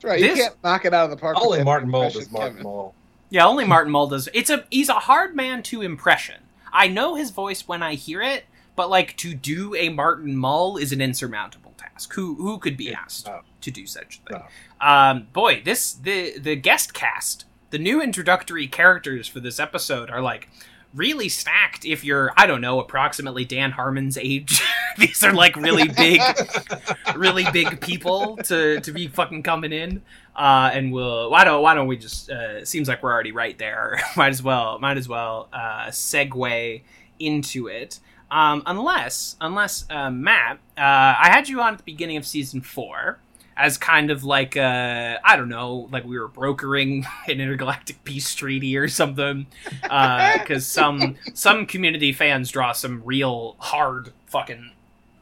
That's 0.00 0.04
right. 0.04 0.20
You 0.20 0.28
This- 0.28 0.38
can't 0.40 0.54
knock 0.64 0.84
it 0.84 0.94
out 0.94 1.04
of 1.04 1.10
the 1.10 1.16
park. 1.16 1.36
with 1.36 1.44
Only 1.46 1.64
Martin 1.64 1.90
Mull 1.90 2.10
does 2.10 2.30
Martin 2.30 2.52
Kevin. 2.52 2.62
Mull. 2.64 2.94
yeah, 3.30 3.46
only 3.46 3.64
Martin 3.64 3.92
Mull 3.92 4.06
does. 4.08 4.28
It's 4.34 4.50
a 4.50 4.64
he's 4.70 4.88
a 4.88 4.94
hard 4.94 5.34
man 5.34 5.62
to 5.64 5.82
impression. 5.82 6.36
I 6.72 6.88
know 6.88 7.14
his 7.16 7.30
voice 7.30 7.66
when 7.68 7.82
I 7.82 7.94
hear 7.94 8.22
it, 8.22 8.44
but 8.76 8.88
like 8.88 9.16
to 9.18 9.34
do 9.34 9.74
a 9.74 9.88
Martin 9.90 10.36
Mull 10.36 10.76
is 10.76 10.92
an 10.92 11.00
insurmountable 11.00 11.74
task. 11.76 12.12
Who 12.14 12.34
who 12.36 12.58
could 12.58 12.76
be 12.76 12.94
asked 12.94 13.26
No. 13.26 13.40
to 13.60 13.70
do 13.70 13.86
such 13.86 14.20
a 14.24 14.28
thing? 14.32 14.42
No. 14.80 14.86
Um, 14.88 15.26
boy, 15.32 15.62
this 15.64 15.92
the 15.92 16.38
the 16.38 16.56
guest 16.56 16.94
cast, 16.94 17.44
the 17.70 17.78
new 17.78 18.00
introductory 18.00 18.66
characters 18.68 19.26
for 19.28 19.40
this 19.40 19.58
episode 19.60 20.08
are 20.08 20.22
like 20.22 20.48
really 20.94 21.28
stacked. 21.28 21.84
If 21.84 22.04
you're 22.04 22.32
I 22.36 22.46
don't 22.46 22.60
know 22.60 22.80
approximately 22.80 23.44
Dan 23.44 23.72
Harmon's 23.72 24.18
age, 24.18 24.62
these 24.98 25.22
are 25.22 25.32
like 25.32 25.56
really 25.56 25.88
big 25.88 26.20
really 27.16 27.46
big 27.52 27.80
people 27.80 28.36
to 28.44 28.80
to 28.80 28.92
be 28.92 29.08
fucking 29.08 29.42
coming 29.42 29.72
in. 29.72 30.02
Uh, 30.34 30.70
and 30.72 30.92
we'll 30.92 31.30
why 31.30 31.44
don't 31.44 31.62
why 31.62 31.74
don't 31.74 31.86
we 31.86 31.96
just 31.96 32.30
uh, 32.30 32.64
seems 32.64 32.88
like 32.88 33.02
we're 33.02 33.12
already 33.12 33.32
right 33.32 33.58
there. 33.58 34.00
might 34.16 34.30
as 34.30 34.42
well 34.42 34.78
might 34.78 34.96
as 34.96 35.08
well 35.08 35.48
uh, 35.52 35.86
segue 35.86 36.82
into 37.18 37.68
it. 37.68 38.00
Um, 38.30 38.62
unless 38.64 39.36
unless 39.40 39.84
uh, 39.90 40.10
Matt, 40.10 40.58
uh, 40.78 40.80
I 40.80 41.28
had 41.30 41.48
you 41.48 41.60
on 41.60 41.74
at 41.74 41.78
the 41.78 41.84
beginning 41.84 42.16
of 42.16 42.26
season 42.26 42.62
four 42.62 43.18
as 43.56 43.78
kind 43.78 44.10
of 44.10 44.24
like 44.24 44.56
uh, 44.56 45.18
I 45.24 45.36
don't 45.36 45.48
know, 45.48 45.88
like 45.90 46.04
we 46.04 46.18
were 46.18 46.28
brokering 46.28 47.06
an 47.28 47.40
intergalactic 47.40 48.02
peace 48.04 48.34
treaty 48.34 48.76
or 48.76 48.88
something. 48.88 49.46
Because 49.82 50.66
some 50.66 51.16
some 51.34 51.66
community 51.66 52.12
fans 52.12 52.50
draw 52.50 52.72
some 52.72 53.02
real 53.04 53.56
hard 53.58 54.12
fucking 54.26 54.72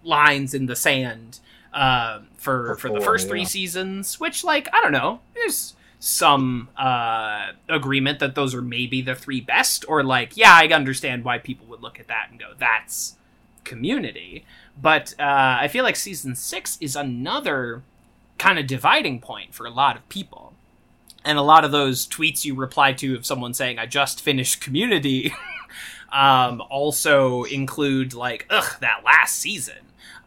lines 0.03 0.55
in 0.55 0.67
the 0.67 0.77
sand 0.77 1.41
uh, 1.73 2.21
for 2.37 2.77
for 2.77 2.89
the 2.89 2.95
Before, 2.95 3.13
first 3.13 3.29
three 3.29 3.45
seasons, 3.45 4.19
which 4.19 4.45
like 4.45 4.69
I 4.73 4.81
don't 4.81 4.93
know, 4.93 5.21
there's 5.35 5.75
some 5.99 6.69
uh, 6.79 7.53
agreement 7.69 8.21
that 8.21 8.35
those 8.35 8.55
are 8.55 8.63
maybe 8.63 9.03
the 9.03 9.15
three 9.15 9.41
best, 9.41 9.85
or 9.89 10.03
like 10.03 10.37
yeah, 10.37 10.53
I 10.53 10.67
understand 10.69 11.25
why 11.25 11.39
people 11.39 11.67
would 11.67 11.83
look 11.83 12.01
at 12.01 12.09
that 12.09 12.29
and 12.31 12.39
go 12.39 12.53
that's 12.59 13.17
Community, 13.63 14.45
but 14.81 15.15
uh, 15.19 15.59
I 15.61 15.69
feel 15.69 15.85
like 15.85 15.95
season 15.95 16.35
six 16.35 16.79
is 16.81 16.97
another 16.97 17.83
kind 18.41 18.59
of 18.59 18.67
dividing 18.67 19.21
point 19.21 19.55
for 19.55 19.67
a 19.67 19.71
lot 19.71 19.97
of 19.97 20.09
people. 20.09 20.55
And 21.25 21.37
a 21.39 21.43
lot 21.43 21.65
of 21.65 21.71
those 21.71 22.09
tweets 22.09 22.45
you 22.45 22.55
reply 22.55 22.95
to 22.95 23.15
of 23.15 23.27
someone 23.27 23.53
saying, 23.53 23.79
I 23.79 23.85
just 23.85 24.23
finished 24.23 24.63
Community, 24.63 25.33
um, 26.13 26.63
also 26.71 27.45
include, 27.45 28.15
like, 28.15 28.47
ugh, 28.49 28.81
that 28.81 29.03
last 29.05 29.37
season. 29.37 29.77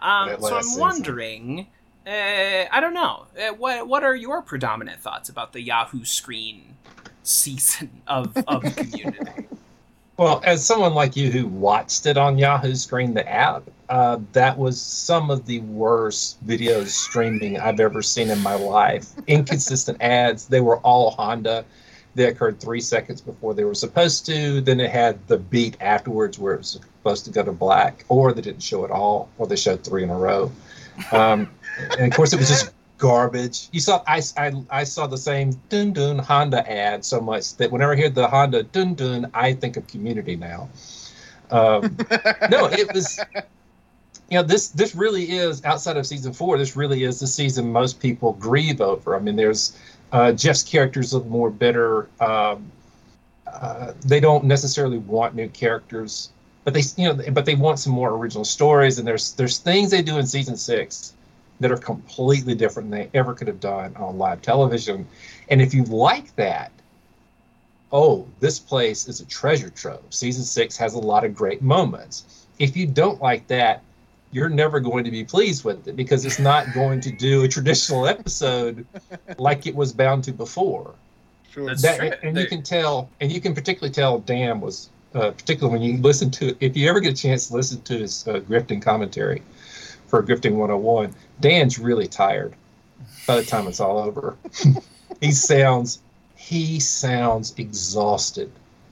Um, 0.02 0.30
That 0.30 0.42
so 0.42 0.56
I'm 0.56 0.64
season. 0.64 0.80
wondering, 0.80 1.68
uh, 2.06 2.66
I 2.72 2.80
don't 2.80 2.94
know, 2.94 3.26
uh, 3.36 3.54
what, 3.56 3.88
what 3.88 4.04
are 4.04 4.16
your 4.16 4.44
predominant 4.44 5.02
thoughts 5.02 5.30
about 5.30 5.52
the 5.54 5.62
Yahoo 5.62 6.06
screen 6.06 6.76
season 7.24 8.04
of, 8.06 8.38
of 8.48 8.62
Community? 8.76 9.48
Well, 10.18 10.42
as 10.44 10.64
someone 10.64 10.94
like 10.94 11.16
you 11.16 11.32
who 11.32 11.48
watched 11.48 12.06
it 12.06 12.18
on 12.18 12.38
Yahoo 12.38 12.76
Screen, 12.76 13.16
the 13.16 13.28
app, 13.28 13.64
uh, 13.90 14.20
that 14.34 14.58
was 14.58 14.80
some 14.80 15.32
of 15.32 15.48
the 15.48 15.62
worst 15.62 16.46
videos 16.46 16.90
streaming 16.90 17.60
I've 17.60 17.80
ever 17.80 18.04
seen 18.04 18.30
in 18.30 18.40
my 18.40 18.54
life. 18.54 19.08
Inconsistent 19.26 19.98
ads. 20.02 20.48
They 20.48 20.62
were 20.62 20.78
all 20.80 21.12
Honda. 21.12 21.66
They 22.14 22.26
occurred 22.26 22.60
three 22.60 22.80
seconds 22.80 23.22
before 23.22 23.56
they 23.56 23.64
were 23.64 23.74
supposed 23.74 24.24
to. 24.28 24.62
Then 24.62 24.80
it 24.80 24.92
had 24.92 25.26
the 25.28 25.38
beat 25.38 25.78
afterwards 25.82 26.38
where 26.38 26.54
it 26.54 26.60
was 26.60 26.72
supposed 26.74 27.26
to 27.26 27.32
go 27.32 27.42
to 27.42 27.52
black, 27.52 28.06
or 28.08 28.34
they 28.34 28.42
didn't 28.42 28.62
show 28.62 28.86
at 28.86 28.92
all, 28.92 29.30
or 29.40 29.48
they 29.48 29.56
showed 29.56 29.84
three 29.84 30.04
in 30.04 30.12
a 30.12 30.18
row. 30.18 30.52
Um, 31.12 31.50
and 31.98 32.12
of 32.12 32.16
course, 32.16 32.34
it 32.34 32.38
was 32.38 32.50
just 32.50 32.72
garbage. 33.04 33.68
You 33.74 33.82
saw 33.82 34.02
I, 34.08 34.22
I, 34.38 34.54
I 34.70 34.84
saw 34.86 35.08
the 35.08 35.18
same 35.18 35.52
dun 35.68 35.92
dun 35.92 36.20
Honda 36.20 36.64
ad 36.72 37.04
so 37.04 37.20
much 37.20 37.58
that 37.58 37.70
whenever 37.70 37.92
I 37.92 37.98
hear 37.98 38.10
the 38.10 38.30
Honda 38.30 38.64
dun 38.64 38.96
dun, 38.96 39.30
I 39.34 39.52
think 39.52 39.76
of 39.76 39.86
community 39.88 40.38
now. 40.38 40.70
Um, 41.52 41.98
no, 42.50 42.68
it 42.68 42.94
was. 42.94 43.20
You 44.30 44.38
know, 44.38 44.44
this 44.44 44.70
this 44.70 44.96
really 44.96 45.32
is 45.32 45.66
outside 45.66 45.98
of 45.98 46.08
season 46.08 46.32
four. 46.32 46.58
This 46.58 46.78
really 46.78 47.04
is 47.04 47.20
the 47.20 47.28
season 47.28 47.74
most 47.74 48.00
people 48.00 48.34
grieve 48.40 48.80
over. 48.80 49.18
I 49.18 49.20
mean, 49.20 49.36
there's 49.36 49.78
uh, 50.14 50.32
Jeff's 50.32 50.64
characters 50.64 51.14
look 51.14 51.26
more 51.26 51.50
bitter. 51.50 52.08
Um, 52.22 52.72
uh, 53.46 53.92
they 54.06 54.22
don't 54.22 54.46
necessarily 54.46 55.00
want 55.00 55.36
new 55.36 55.50
characters, 55.50 56.30
but 56.64 56.74
they 56.74 56.84
you 56.96 57.14
know, 57.14 57.22
but 57.34 57.44
they 57.44 57.56
want 57.56 57.80
some 57.80 57.92
more 57.92 58.12
original 58.12 58.46
stories. 58.46 58.98
And 58.98 59.06
there's 59.06 59.34
there's 59.34 59.58
things 59.58 59.92
they 59.92 60.02
do 60.02 60.18
in 60.20 60.26
season 60.26 60.56
six 60.56 61.14
that 61.64 61.72
are 61.72 61.78
completely 61.78 62.54
different 62.54 62.92
than 62.92 63.00
they 63.00 63.18
ever 63.18 63.34
could 63.34 63.48
have 63.48 63.60
done 63.60 63.96
on 63.96 64.18
live 64.18 64.42
television. 64.42 65.08
And 65.50 65.62
if 65.62 65.74
you 65.74 65.84
like 65.86 66.36
that, 66.36 66.72
oh, 67.92 68.28
this 68.40 68.60
place 68.60 69.08
is 69.08 69.22
a 69.22 69.26
treasure 69.26 69.70
trove. 69.70 70.04
Season 70.10 70.44
six 70.44 70.76
has 70.78 70.94
a 70.94 71.00
lot 71.00 71.24
of 71.24 71.34
great 71.34 71.62
moments. 71.62 72.46
If 72.60 72.76
you 72.76 72.86
don't 72.86 73.22
like 73.22 73.48
that, 73.48 73.82
you're 74.32 74.50
never 74.50 74.80
going 74.80 75.04
to 75.04 75.12
be 75.12 75.24
pleased 75.24 75.64
with 75.64 75.88
it 75.88 75.96
because 75.96 76.26
it's 76.26 76.40
not 76.40 76.74
going 76.74 77.00
to 77.02 77.12
do 77.12 77.44
a 77.44 77.48
traditional 77.48 78.08
episode 78.16 78.86
like 79.38 79.68
it 79.68 79.76
was 79.76 79.94
bound 79.94 80.24
to 80.26 80.32
before. 80.32 80.96
Sure. 81.52 81.74
That, 81.76 82.00
true. 82.00 82.12
and 82.24 82.36
There- 82.36 82.44
you 82.44 82.50
can 82.50 82.64
tell, 82.64 83.10
and 83.22 83.32
you 83.32 83.40
can 83.40 83.54
particularly 83.54 83.94
tell 83.94 84.20
Dan 84.20 84.60
was, 84.60 84.90
uh, 85.14 85.32
particularly 85.32 85.80
when 85.80 85.88
you 85.88 86.02
listen 86.02 86.32
to, 86.32 86.58
if 86.60 86.76
you 86.76 86.90
ever 86.90 87.00
get 87.00 87.14
a 87.14 87.22
chance 87.22 87.48
to 87.48 87.54
listen 87.54 87.82
to 87.84 88.00
his 88.00 88.28
uh, 88.28 88.40
grifting 88.40 88.82
commentary 88.82 89.44
for 90.14 90.22
Grifting 90.22 90.52
101, 90.52 91.12
Dan's 91.40 91.80
really 91.80 92.06
tired 92.06 92.54
by 93.26 93.38
the 93.38 93.44
time 93.44 93.68
it's 93.68 93.80
all 93.80 93.98
over. 93.98 94.38
he 95.22 95.32
sounds, 95.32 96.04
he 96.36 96.80
sounds 96.80 97.56
exhausted 97.58 98.52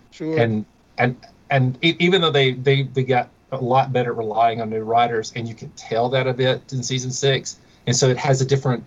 Sure. 0.10 0.40
and 0.40 0.66
and 0.98 1.16
and 1.52 1.78
even 1.84 2.22
though 2.22 2.32
they 2.32 2.54
they 2.54 2.84
they 2.84 3.04
got 3.04 3.30
a 3.52 3.58
lot 3.58 3.94
better 3.94 4.12
at 4.14 4.18
relying 4.18 4.62
on 4.62 4.72
new 4.72 4.82
writers, 4.82 5.32
and 5.36 5.48
you 5.48 5.54
can 5.54 5.70
tell 5.72 6.10
that 6.10 6.26
a 6.26 6.34
bit 6.34 6.74
in 6.74 6.82
season 6.82 7.12
six, 7.12 7.60
and 7.86 7.96
so 7.96 8.10
it 8.10 8.18
has 8.18 8.42
a 8.42 8.46
different 8.46 8.84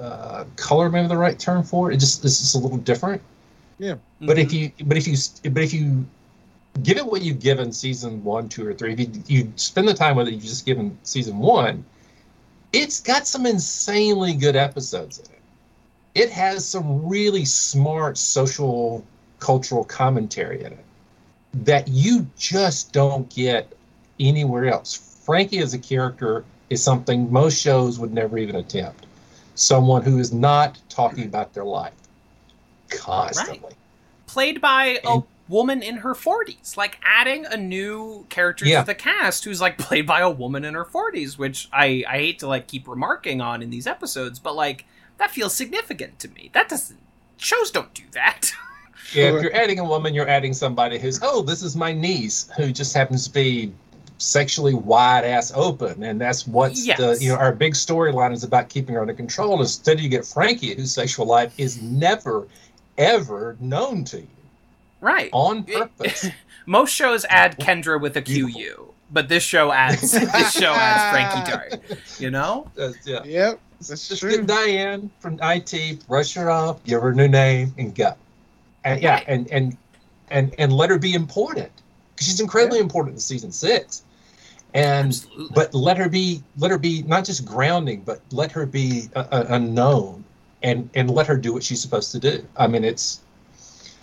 uh, 0.00 0.44
color, 0.56 0.88
maybe 0.88 1.06
the 1.06 1.18
right 1.18 1.38
term 1.38 1.62
for 1.62 1.90
it. 1.90 1.96
It 1.96 2.00
just 2.00 2.24
it's 2.24 2.40
just 2.40 2.54
a 2.54 2.58
little 2.58 2.78
different. 2.78 3.20
Yeah. 3.78 3.96
But 4.22 4.38
if 4.38 4.54
you 4.54 4.72
but 4.86 4.96
if 4.96 5.06
you 5.06 5.16
but 5.50 5.62
if 5.62 5.74
you 5.74 6.06
give 6.82 6.96
it 6.96 7.06
what 7.06 7.22
you've 7.22 7.40
given 7.40 7.72
season 7.72 8.22
one, 8.24 8.48
two, 8.48 8.66
or 8.66 8.74
three, 8.74 8.92
if 8.94 9.00
you, 9.00 9.08
you 9.26 9.52
spend 9.56 9.86
the 9.86 9.94
time 9.94 10.16
with 10.16 10.28
it, 10.28 10.34
you 10.34 10.40
just 10.40 10.66
given 10.66 10.96
season 11.02 11.38
one, 11.38 11.84
it's 12.72 13.00
got 13.00 13.26
some 13.26 13.46
insanely 13.46 14.34
good 14.34 14.56
episodes 14.56 15.18
in 15.18 15.26
it. 15.26 15.30
It 16.14 16.30
has 16.30 16.66
some 16.66 17.06
really 17.06 17.44
smart 17.44 18.18
social 18.18 19.04
cultural 19.38 19.84
commentary 19.84 20.60
in 20.60 20.72
it 20.72 20.84
that 21.64 21.86
you 21.86 22.26
just 22.36 22.92
don't 22.92 23.28
get 23.30 23.72
anywhere 24.18 24.66
else. 24.66 25.20
Frankie 25.24 25.58
as 25.58 25.74
a 25.74 25.78
character 25.78 26.44
is 26.70 26.82
something 26.82 27.30
most 27.32 27.60
shows 27.60 27.98
would 27.98 28.12
never 28.12 28.38
even 28.38 28.56
attempt. 28.56 29.06
Someone 29.54 30.02
who 30.02 30.18
is 30.18 30.32
not 30.32 30.78
talking 30.88 31.24
about 31.24 31.52
their 31.54 31.64
life 31.64 31.92
constantly. 32.90 33.74
played 34.26 34.60
by 34.60 34.98
a 35.04 35.10
And- 35.10 35.22
woman 35.48 35.82
in 35.82 35.96
her 35.98 36.14
40s 36.14 36.76
like 36.76 36.98
adding 37.04 37.44
a 37.46 37.56
new 37.56 38.24
character 38.30 38.64
Yeah. 38.66 38.80
to 38.80 38.86
the 38.86 38.94
cast 38.94 39.44
who's 39.44 39.60
like 39.60 39.76
played 39.76 40.06
by 40.06 40.20
a 40.20 40.30
woman 40.30 40.64
in 40.64 40.72
her 40.74 40.84
40s 40.86 41.36
which 41.36 41.68
i 41.72 42.02
i 42.08 42.16
hate 42.18 42.38
to 42.38 42.46
like 42.46 42.66
keep 42.66 42.88
remarking 42.88 43.40
on 43.42 43.60
in 43.62 43.68
these 43.70 43.86
episodes 43.86 44.38
but 44.38 44.54
like 44.56 44.86
that 45.18 45.30
feels 45.30 45.54
significant 45.54 46.18
to 46.20 46.28
me 46.28 46.50
that 46.54 46.68
doesn't 46.70 46.98
shows 47.36 47.70
don't 47.70 47.92
do 47.94 48.04
that 48.12 48.52
Yeah, 49.12 49.34
if 49.36 49.42
you're 49.42 49.54
adding 49.54 49.78
a 49.78 49.84
woman, 49.84 50.12
you're 50.14 50.28
adding 50.28 50.54
somebody 50.54 50.98
who's, 50.98 51.20
oh, 51.22 51.42
this 51.42 51.62
is 51.62 51.76
my 51.76 51.92
niece 51.92 52.48
who 52.56 52.72
just 52.72 52.94
happens 52.94 53.28
to 53.28 53.32
be 53.32 53.70
sexually 54.18 54.72
wide 54.74 55.24
ass 55.24 55.52
open, 55.54 56.02
and 56.02 56.18
that's 56.20 56.46
what's 56.48 56.84
Yes. 56.86 56.98
the 56.98 57.16
you 57.20 57.28
know 57.28 57.36
our 57.36 57.52
big 57.52 57.74
storyline 57.74 58.32
is 58.32 58.42
about 58.44 58.70
keeping 58.70 58.94
her 58.94 59.02
under 59.02 59.12
control. 59.14 59.60
Instead, 59.60 60.00
you 60.00 60.08
get 60.08 60.24
Frankie, 60.24 60.74
whose 60.74 60.92
sexual 60.92 61.26
life 61.26 61.52
is 61.58 61.80
never, 61.82 62.48
ever 62.98 63.56
known 63.60 64.04
to 64.04 64.20
you 64.20 64.26
right 65.04 65.30
on 65.32 65.62
purpose. 65.64 66.28
most 66.66 66.92
shows 66.94 67.24
add 67.28 67.58
kendra 67.58 68.00
with 68.00 68.16
a 68.16 68.22
qu 68.22 68.92
but 69.10 69.28
this 69.28 69.42
show 69.42 69.70
adds 69.70 70.12
this 70.32 70.52
show 70.52 70.72
adds 70.72 71.04
frankie 71.12 71.50
dart 71.50 72.20
you 72.20 72.30
know 72.30 72.66
Uh, 72.78 72.90
yeah. 73.04 73.22
Yep. 73.24 73.60
That's 73.86 74.08
Just 74.08 74.20
true. 74.22 74.30
get 74.30 74.46
Diane 74.46 75.10
from 75.18 75.38
IT, 75.42 76.06
brush 76.08 76.32
her 76.34 76.48
off, 76.50 76.82
give 76.84 77.02
her 77.02 77.10
a 77.10 77.14
new 77.14 77.28
name, 77.28 77.74
and 77.76 77.94
go. 77.94 78.14
And 78.84 79.02
yeah, 79.02 79.14
Right. 79.16 79.24
and 79.28 79.50
and 79.52 79.76
and 80.30 80.54
and 80.58 80.72
let 80.72 80.88
her 80.88 80.98
be 80.98 81.12
important 81.12 81.70
because 82.14 82.26
she's 82.28 82.40
incredibly 82.40 82.78
important 82.78 83.14
in 83.16 83.20
season 83.20 83.52
six. 83.52 84.02
And 84.72 85.08
absolutely 85.08 85.48
but 85.54 85.74
let 85.74 85.98
her 85.98 86.08
be 86.08 86.42
let 86.56 86.70
her 86.70 86.78
be 86.78 87.02
not 87.02 87.26
just 87.26 87.44
grounding, 87.44 88.00
but 88.06 88.20
let 88.32 88.50
her 88.52 88.64
be 88.64 89.10
unknown, 89.32 90.24
and 90.62 90.88
and 90.94 91.10
let 91.10 91.26
her 91.26 91.36
do 91.36 91.52
what 91.52 91.62
she's 91.62 91.82
supposed 91.82 92.10
to 92.12 92.18
do. 92.18 92.46
I 92.56 92.66
mean, 92.66 92.84
it's. 92.84 93.20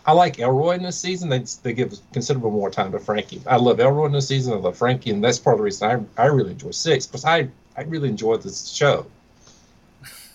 I 0.05 0.13
like 0.13 0.39
Elroy 0.39 0.75
in 0.75 0.83
this 0.83 0.99
season. 0.99 1.29
They 1.29 1.43
they 1.63 1.73
give 1.73 1.93
considerable 2.11 2.51
more 2.51 2.71
time 2.71 2.91
to 2.91 2.99
Frankie. 2.99 3.41
I 3.45 3.57
love 3.57 3.79
Elroy 3.79 4.07
in 4.07 4.11
this 4.11 4.27
season. 4.27 4.53
I 4.53 4.57
love 4.57 4.77
Frankie, 4.77 5.11
and 5.11 5.23
that's 5.23 5.37
part 5.37 5.55
of 5.55 5.59
the 5.59 5.63
reason 5.63 6.07
I 6.17 6.23
I 6.23 6.25
really 6.27 6.51
enjoy 6.51 6.71
six. 6.71 7.05
Because 7.05 7.25
I 7.25 7.47
I 7.77 7.83
really 7.83 8.09
enjoy 8.09 8.37
this 8.37 8.69
show. 8.69 9.05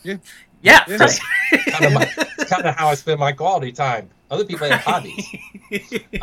yeah 0.02 0.16
Yeah. 0.62 0.84
right. 0.88 1.20
kind 1.68 1.84
of 1.84 1.92
my, 1.92 2.04
kind 2.46 2.66
of 2.66 2.74
how 2.76 2.88
I 2.88 2.94
spend 2.94 3.20
my 3.20 3.32
quality 3.32 3.72
time. 3.72 4.08
Other 4.30 4.44
people 4.44 4.68
have 4.68 4.80
hobbies. 4.80 5.26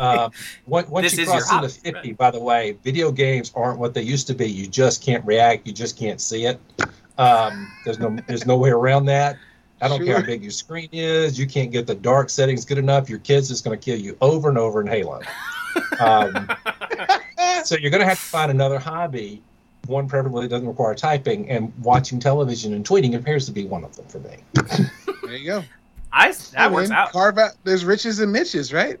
Um, 0.00 0.30
once 0.66 0.88
once 0.88 1.04
This 1.04 1.18
you 1.18 1.22
is 1.24 1.28
your 1.28 1.36
cross 1.36 1.52
into 1.52 1.68
hobby, 1.68 1.68
fifty, 1.68 2.08
right. 2.08 2.16
by 2.16 2.30
the 2.30 2.40
way, 2.40 2.78
video 2.82 3.12
games 3.12 3.52
aren't 3.54 3.78
what 3.78 3.92
they 3.92 4.00
used 4.00 4.26
to 4.28 4.34
be. 4.34 4.48
You 4.50 4.66
just 4.66 5.02
can't 5.02 5.22
react. 5.26 5.66
You 5.66 5.74
just 5.74 5.98
can't 5.98 6.18
see 6.18 6.46
it. 6.46 6.58
Um, 7.18 7.70
there's 7.84 7.98
no 7.98 8.16
there's 8.26 8.46
no 8.46 8.56
way 8.56 8.70
around 8.70 9.04
that. 9.06 9.36
I 9.84 9.88
don't 9.88 10.04
care 10.04 10.20
how 10.20 10.26
big 10.26 10.42
your 10.42 10.50
screen 10.50 10.88
is. 10.92 11.38
You 11.38 11.46
can't 11.46 11.70
get 11.70 11.86
the 11.86 11.94
dark 11.94 12.30
settings 12.30 12.64
good 12.64 12.78
enough. 12.78 13.08
Your 13.10 13.18
kid's 13.18 13.50
is 13.50 13.60
going 13.60 13.78
to 13.78 13.84
kill 13.84 13.98
you 13.98 14.16
over 14.20 14.48
and 14.48 14.58
over 14.58 14.80
in 14.80 14.86
Halo. 14.86 15.20
Um, 16.00 16.48
so 17.64 17.76
you're 17.76 17.90
going 17.90 18.00
to 18.00 18.06
have 18.06 18.18
to 18.18 18.24
find 18.24 18.50
another 18.50 18.78
hobby. 18.78 19.42
One 19.86 20.08
preferably 20.08 20.46
that 20.46 20.50
doesn't 20.50 20.66
require 20.66 20.94
typing, 20.94 21.50
and 21.50 21.72
watching 21.82 22.18
television 22.18 22.72
and 22.72 22.86
tweeting 22.86 23.14
appears 23.16 23.44
to 23.46 23.52
be 23.52 23.66
one 23.66 23.84
of 23.84 23.94
them 23.96 24.06
for 24.06 24.18
me. 24.20 24.36
There 25.24 25.36
you 25.36 25.46
go. 25.46 25.64
I 26.10 26.32
that 26.52 26.72
works 26.72 26.90
out. 26.90 27.12
Carve 27.12 27.36
out. 27.38 27.52
There's 27.64 27.84
riches 27.84 28.20
and 28.20 28.32
niches, 28.32 28.72
right? 28.72 28.98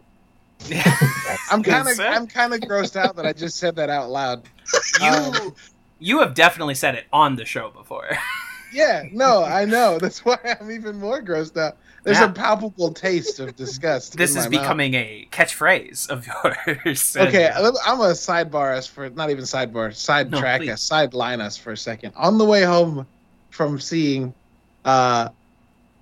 I'm 1.50 1.62
kind 1.62 1.88
of. 1.88 1.98
I'm 2.00 2.26
kind 2.26 2.52
of 2.52 2.60
grossed 2.60 2.96
out 2.96 3.16
that 3.16 3.24
I 3.24 3.32
just 3.32 3.56
said 3.56 3.76
that 3.76 3.88
out 3.88 4.10
loud. 4.10 4.42
you 5.00 5.06
Um, 5.06 5.54
you 5.98 6.18
have 6.20 6.34
definitely 6.34 6.74
said 6.74 6.94
it 6.96 7.06
on 7.12 7.36
the 7.36 7.44
show 7.44 7.70
before. 7.70 8.10
Yeah, 8.74 9.04
no, 9.12 9.44
I 9.44 9.64
know. 9.64 9.98
That's 10.02 10.24
why 10.24 10.38
I'm 10.60 10.70
even 10.70 10.98
more 10.98 11.22
grossed 11.22 11.56
out. 11.56 11.76
There's 12.02 12.18
Yeah. 12.18 12.26
a 12.30 12.32
palpable 12.32 12.92
taste 12.92 13.40
of 13.40 13.56
disgust. 13.56 14.16
this 14.16 14.32
in 14.32 14.38
is 14.38 14.44
my 14.44 14.50
mouth. 14.50 14.60
becoming 14.62 14.94
a 14.94 15.26
catchphrase 15.30 16.10
of 16.10 16.26
yours. 16.84 17.16
Okay, 17.16 17.46
uh, 17.46 17.72
I'm 17.86 18.00
a 18.00 18.12
sidebar 18.12 18.76
us 18.76 18.86
for 18.86 19.08
not 19.10 19.30
even 19.30 19.44
sidebar, 19.44 19.94
sidetrack 19.94 20.60
please. 20.62 20.70
us, 20.70 20.82
sideline 20.82 21.40
us 21.40 21.56
for 21.56 21.72
a 21.72 21.76
second. 21.76 22.12
On 22.16 22.36
the 22.36 22.44
way 22.44 22.62
home 22.62 23.06
from 23.50 23.78
seeing 23.80 24.34
uh, 24.84 25.28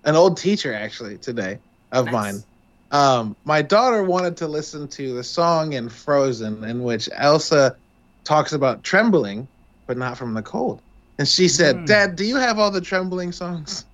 an 0.04 0.16
old 0.16 0.36
teacher 0.38 0.74
actually 0.74 1.18
today 1.18 1.58
of 1.92 2.06
Nice. 2.06 2.12
mine. 2.12 2.42
Um, 2.90 3.36
my 3.44 3.62
daughter 3.62 4.02
wanted 4.02 4.36
to 4.38 4.48
listen 4.48 4.88
to 4.88 5.14
the 5.14 5.22
song 5.22 5.74
in 5.74 5.88
Frozen 5.88 6.64
in 6.64 6.82
which 6.82 7.08
Elsa 7.16 7.76
talks 8.24 8.52
about 8.54 8.82
trembling, 8.82 9.46
but 9.86 9.96
not 9.96 10.18
from 10.18 10.34
the 10.34 10.42
cold. 10.42 10.82
And 11.18 11.28
she 11.28 11.48
said, 11.48 11.80
Hmm. 11.80 11.84
"Dad, 11.84 12.16
do 12.16 12.24
you 12.24 12.36
have 12.36 12.58
all 12.58 12.70
the 12.70 12.80
trembling 12.80 13.32
songs?" 13.32 13.86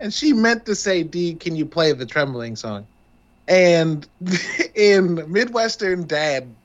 And 0.00 0.12
she 0.12 0.32
meant 0.32 0.66
to 0.66 0.74
say, 0.74 1.02
"D, 1.02 1.34
can 1.34 1.56
you 1.56 1.66
play 1.66 1.92
the 1.92 2.06
trembling 2.06 2.56
song?" 2.56 2.88
And 3.48 4.08
in 4.74 5.30
Midwestern 5.30 6.06
Dad, 6.06 6.56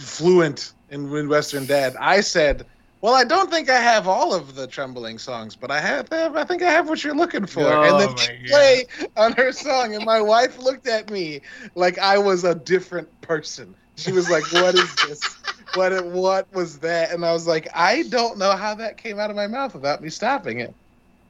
fluent 0.00 0.72
in 0.88 1.10
Midwestern 1.10 1.66
Dad, 1.66 1.96
I 2.00 2.20
said, 2.20 2.66
"Well, 3.02 3.14
I 3.14 3.24
don't 3.24 3.50
think 3.50 3.68
I 3.70 3.80
have 3.80 4.06
all 4.08 4.34
of 4.34 4.54
the 4.54 4.66
trembling 4.66 5.18
songs, 5.18 5.56
but 5.56 5.70
I 5.70 5.80
have. 5.80 6.08
I 6.12 6.44
think 6.44 6.62
I 6.62 6.70
have 6.70 6.88
what 6.88 7.02
you're 7.04 7.14
looking 7.16 7.46
for." 7.46 7.74
Oh 7.74 7.82
and 7.82 7.98
then 8.00 8.16
she 8.16 8.28
play 8.48 8.86
on 9.16 9.32
her 9.32 9.52
song, 9.52 9.94
and 9.94 10.04
my 10.04 10.20
wife 10.20 10.58
looked 10.58 10.86
at 10.88 11.08
me 11.10 11.42
like 11.74 11.98
I 11.98 12.18
was 12.18 12.44
a 12.44 12.54
different 12.54 13.08
person. 13.20 13.76
She 13.96 14.12
was 14.12 14.28
like, 14.30 14.48
"What 14.50 14.74
is 14.74 14.98
this? 14.98 15.43
What? 15.74 16.04
What 16.06 16.52
was 16.54 16.78
that?" 16.78 17.10
And 17.12 17.24
I 17.24 17.32
was 17.32 17.46
like, 17.46 17.68
"I 17.74 18.02
don't 18.08 18.38
know 18.38 18.52
how 18.52 18.74
that 18.76 18.96
came 18.96 19.18
out 19.18 19.30
of 19.30 19.36
my 19.36 19.46
mouth 19.46 19.74
without 19.74 20.02
me 20.02 20.08
stopping 20.10 20.60
it." 20.60 20.74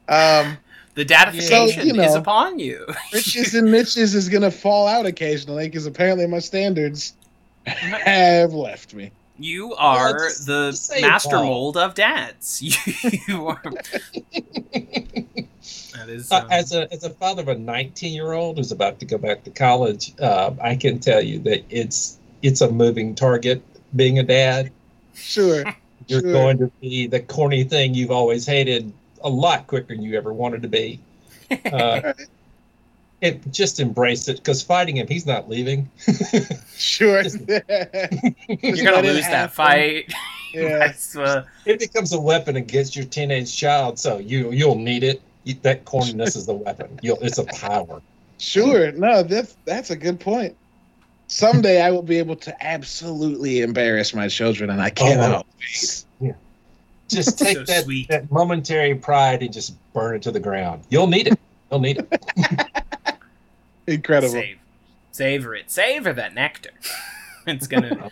Um, 0.08 0.58
The 0.94 1.04
datification 1.04 1.74
So, 1.74 1.82
you 1.82 2.00
is 2.00 2.14
upon 2.14 2.58
you. 2.58 2.86
riches 3.12 3.54
and 3.54 3.70
niches 3.72 4.14
is 4.14 4.28
gonna 4.28 4.50
fall 4.50 4.86
out 4.86 5.06
occasionally 5.06 5.66
because 5.66 5.86
apparently 5.86 6.26
my 6.26 6.38
standards 6.38 7.14
have 7.66 8.52
left 8.52 8.94
me. 8.94 9.10
You 9.38 9.74
are 9.74 10.12
just- 10.28 10.46
the 10.46 10.70
just 10.70 11.00
master 11.00 11.30
Paul. 11.30 11.44
mold 11.46 11.76
of 11.76 11.94
dads. 11.94 12.62
You 13.28 13.48
are. 13.48 13.62
That 15.94 16.08
is. 16.08 16.30
Uh, 16.30 16.36
um, 16.40 16.46
as 16.50 16.72
a 16.72 16.92
as 16.92 17.04
a 17.04 17.10
father 17.10 17.42
of 17.42 17.48
a 17.48 17.54
19 17.56 18.12
year 18.12 18.32
old 18.32 18.58
who's 18.58 18.70
about 18.72 19.00
to 19.00 19.06
go 19.06 19.16
back 19.18 19.44
to 19.44 19.50
college, 19.50 20.12
uh, 20.20 20.50
I 20.62 20.76
can 20.76 20.98
tell 20.98 21.22
you 21.22 21.38
that 21.40 21.64
it's 21.70 22.18
it's 22.42 22.60
a 22.60 22.70
moving 22.70 23.14
target. 23.14 23.62
Being 23.96 24.18
a 24.18 24.22
dad, 24.22 24.70
Sure. 25.14 25.64
you're 26.08 26.20
Sure. 26.20 26.32
going 26.32 26.58
to 26.58 26.66
be 26.80 27.06
the 27.06 27.20
corny 27.20 27.64
thing 27.64 27.94
you've 27.94 28.10
always 28.10 28.44
hated 28.46 28.92
a 29.22 29.28
lot 29.28 29.66
quicker 29.66 29.94
than 29.94 30.02
you 30.02 30.16
ever 30.16 30.32
wanted 30.32 30.62
to 30.62 30.68
be. 30.68 31.00
Uh, 31.72 32.12
it 33.20 33.40
just 33.52 33.78
embrace 33.80 34.28
it 34.28 34.36
because 34.38 34.62
fighting 34.62 34.96
him, 34.96 35.06
he's 35.06 35.24
not 35.26 35.48
leaving. 35.48 35.88
Sure. 36.76 37.22
Just- 37.22 37.38
you're 37.48 38.84
gonna 38.84 39.02
lose 39.02 39.22
that 39.28 39.52
fight. 39.52 40.12
Yeah. 40.52 40.92
Uh, 41.16 41.42
it 41.64 41.78
becomes 41.78 42.12
a 42.12 42.20
weapon 42.20 42.56
against 42.56 42.96
your 42.96 43.04
teenage 43.06 43.56
child, 43.56 43.98
so 43.98 44.18
you 44.18 44.50
you'll 44.52 44.78
need 44.78 45.04
it. 45.04 45.22
You, 45.44 45.54
that 45.62 45.84
corniness 45.84 46.36
is 46.36 46.46
the 46.46 46.54
weapon. 46.54 46.98
You'll, 47.02 47.18
it's 47.20 47.38
a 47.38 47.44
power. 47.44 48.00
Sure. 48.38 48.90
No, 48.92 49.22
that's 49.22 49.56
that's 49.64 49.90
a 49.90 49.96
good 49.96 50.18
point. 50.20 50.56
Someday 51.26 51.82
I 51.82 51.90
will 51.90 52.02
be 52.02 52.18
able 52.18 52.36
to 52.36 52.64
absolutely 52.66 53.60
embarrass 53.62 54.14
my 54.14 54.28
children, 54.28 54.70
and 54.70 54.80
I 54.80 54.90
cannot 54.90 55.46
wait. 55.58 56.04
Just 57.08 57.38
take 57.38 57.58
So 57.58 57.64
that, 57.64 57.84
sweet. 57.84 58.08
that 58.08 58.30
momentary 58.30 58.94
pride 58.94 59.42
and 59.42 59.52
just 59.52 59.74
burn 59.92 60.16
it 60.16 60.22
to 60.22 60.30
the 60.32 60.40
ground. 60.40 60.84
You'll 60.88 61.06
need 61.06 61.26
it. 61.28 61.38
You'll 61.70 61.80
need 61.80 61.98
it. 61.98 62.66
Incredible. 63.86 64.32
save, 64.32 64.58
savor 65.12 65.54
it. 65.54 65.70
Savor 65.70 66.12
that 66.14 66.34
nectar. 66.34 66.70
it's 67.46 67.66
gonna, 67.66 68.10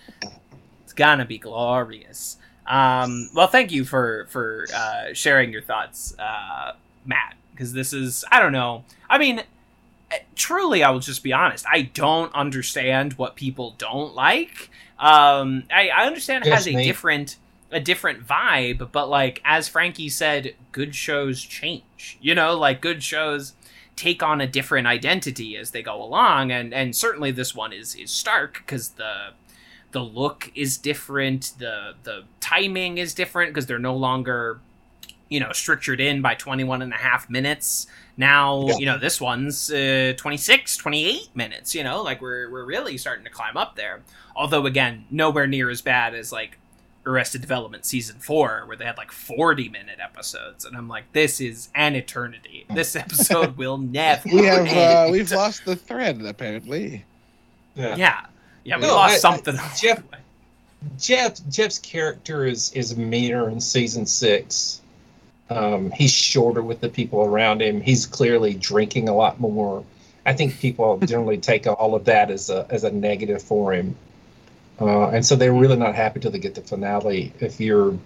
it's 0.85 0.93
gonna 0.93 1.25
be 1.25 1.39
glorious. 1.39 2.37
Um, 2.67 3.31
well, 3.35 3.47
thank 3.47 3.73
you 3.73 3.85
for 3.85 4.27
for 4.29 4.67
uh, 4.75 5.15
sharing 5.15 5.51
your 5.53 5.63
thoughts, 5.63 6.15
uh, 6.19 6.73
Matt. 7.07 7.35
Because 7.53 7.73
this 7.73 7.93
is, 7.93 8.25
I 8.31 8.41
don't 8.41 8.53
know. 8.53 8.85
I 9.09 9.19
mean, 9.19 9.43
truly, 10.37 10.83
I 10.83 10.91
will 10.91 11.01
just 11.01 11.23
be 11.23 11.33
honest. 11.33 11.65
I 11.71 11.83
don't 11.83 12.35
understand 12.35 13.15
what 13.15 13.37
people 13.37 13.75
don't 13.79 14.15
like. 14.15 14.71
Um, 14.99 15.65
I, 15.71 15.89
I 15.89 16.07
understand 16.07 16.45
it 16.45 16.49
Yes, 16.49 16.65
has 16.65 16.67
a 16.69 16.73
different 16.85 17.37
a 17.71 17.81
different 17.81 18.27
vibe, 18.27 18.93
but 18.93 19.09
like 19.09 19.41
as 19.45 19.69
Frankie 19.69 20.09
said, 20.09 20.55
good 20.73 20.95
shows 20.95 21.43
change. 21.43 22.19
You 22.21 22.35
know, 22.35 22.57
like 22.57 22.81
good 22.81 23.03
shows 23.03 23.55
take 23.97 24.23
on 24.23 24.41
a 24.41 24.47
different 24.47 24.87
identity 24.87 25.57
as 25.57 25.71
they 25.71 25.83
go 25.83 26.03
along, 26.03 26.51
and 26.53 26.73
and 26.75 26.95
certainly 26.95 27.31
this 27.31 27.55
one 27.55 27.73
is 27.73 27.95
is 27.95 28.11
stark 28.11 28.59
because 28.65 28.91
the 28.91 29.31
the 29.93 30.01
look 30.03 30.51
is 30.55 30.77
different, 30.79 31.53
the 31.59 31.95
the 32.03 32.25
timing 32.41 32.99
is 32.99 33.15
different 33.15 33.53
because 33.53 33.67
they're 33.67 33.79
no 33.79 33.97
longer 33.97 34.61
you 35.29 35.41
know 35.41 35.53
structured 35.53 36.01
in 36.01 36.21
by 36.23 36.35
21 36.35 36.83
and 36.83 36.93
a 36.93 36.97
half 36.97 37.29
minutes 37.31 37.87
now 38.17 38.67
Yeah. 38.67 38.77
you 38.79 38.87
know 38.87 38.99
this 38.99 39.21
one's 39.21 39.71
uh, 39.71 40.13
26 40.17 40.77
28 40.77 41.35
minutes 41.35 41.75
you 41.75 41.83
know 41.85 42.03
like 42.03 42.21
we're, 42.21 42.51
we're 42.51 42.65
really 42.65 42.99
starting 42.99 43.25
to 43.25 43.31
climb 43.31 43.57
up 43.57 43.77
there 43.77 44.03
although 44.37 44.67
again 44.67 45.05
nowhere 45.11 45.47
near 45.47 45.71
as 45.71 45.81
bad 45.83 46.15
as 46.15 46.31
like 46.33 46.59
arrested 47.07 47.41
development 47.41 47.85
season 47.85 48.17
4 48.21 48.65
where 48.67 48.77
they 48.77 48.85
had 48.85 48.97
like 48.97 49.11
40 49.11 49.69
minute 49.71 49.99
episodes 50.01 50.65
and 50.65 50.77
i'm 50.77 50.89
like 50.89 51.11
this 51.13 51.41
is 51.41 51.69
an 51.75 51.97
eternity 51.97 52.65
this 52.75 52.95
episode 53.05 53.57
will 53.57 53.79
never 53.79 54.29
We 54.29 54.45
have 54.45 54.67
uh, 54.67 54.71
end. 55.05 55.13
we've 55.13 55.31
lost 55.33 55.65
the 55.65 55.75
thread 55.77 56.21
apparently. 56.25 57.05
Yeah. 57.75 57.97
yeah 57.97 58.27
yeah 58.65 58.77
we 58.77 58.83
No, 58.83 58.95
lost 58.95 59.13
I- 59.13 59.17
I- 59.17 59.19
something 59.19 59.57
Jeff- 59.81 60.03
Jeff 60.99 61.39
Jeff's 61.49 61.79
character 61.79 62.45
is 62.45 62.73
is 62.73 62.97
meaner 62.97 63.49
in 63.49 63.61
season 63.61 64.05
six. 64.05 64.81
Um, 65.51 65.91
he's 65.91 66.13
shorter 66.13 66.63
with 66.63 66.81
the 66.81 66.89
people 66.89 67.21
around 67.25 67.61
him. 67.61 67.81
He's 67.81 68.07
clearly 68.07 68.55
drinking 68.55 69.09
a 69.09 69.15
lot 69.15 69.39
more. 69.41 69.85
I 70.25 70.33
think 70.33 70.59
people 70.59 70.99
generally 71.05 71.37
take 71.39 71.67
all 71.67 71.95
of 71.95 72.05
that 72.07 72.31
as 72.31 72.49
a 72.49 72.67
as 72.71 72.85
a 72.85 72.91
negative 72.91 73.43
for 73.43 73.73
him, 73.73 73.95
uh, 74.81 75.09
and 75.09 75.27
so 75.27 75.37
they're 75.37 75.53
really 75.53 75.77
not 75.77 75.95
happy 75.95 76.21
till 76.21 76.31
they 76.31 76.39
get 76.39 76.55
the 76.55 76.63
finale. 76.63 77.33
If 77.41 77.61
you're, 77.61 77.99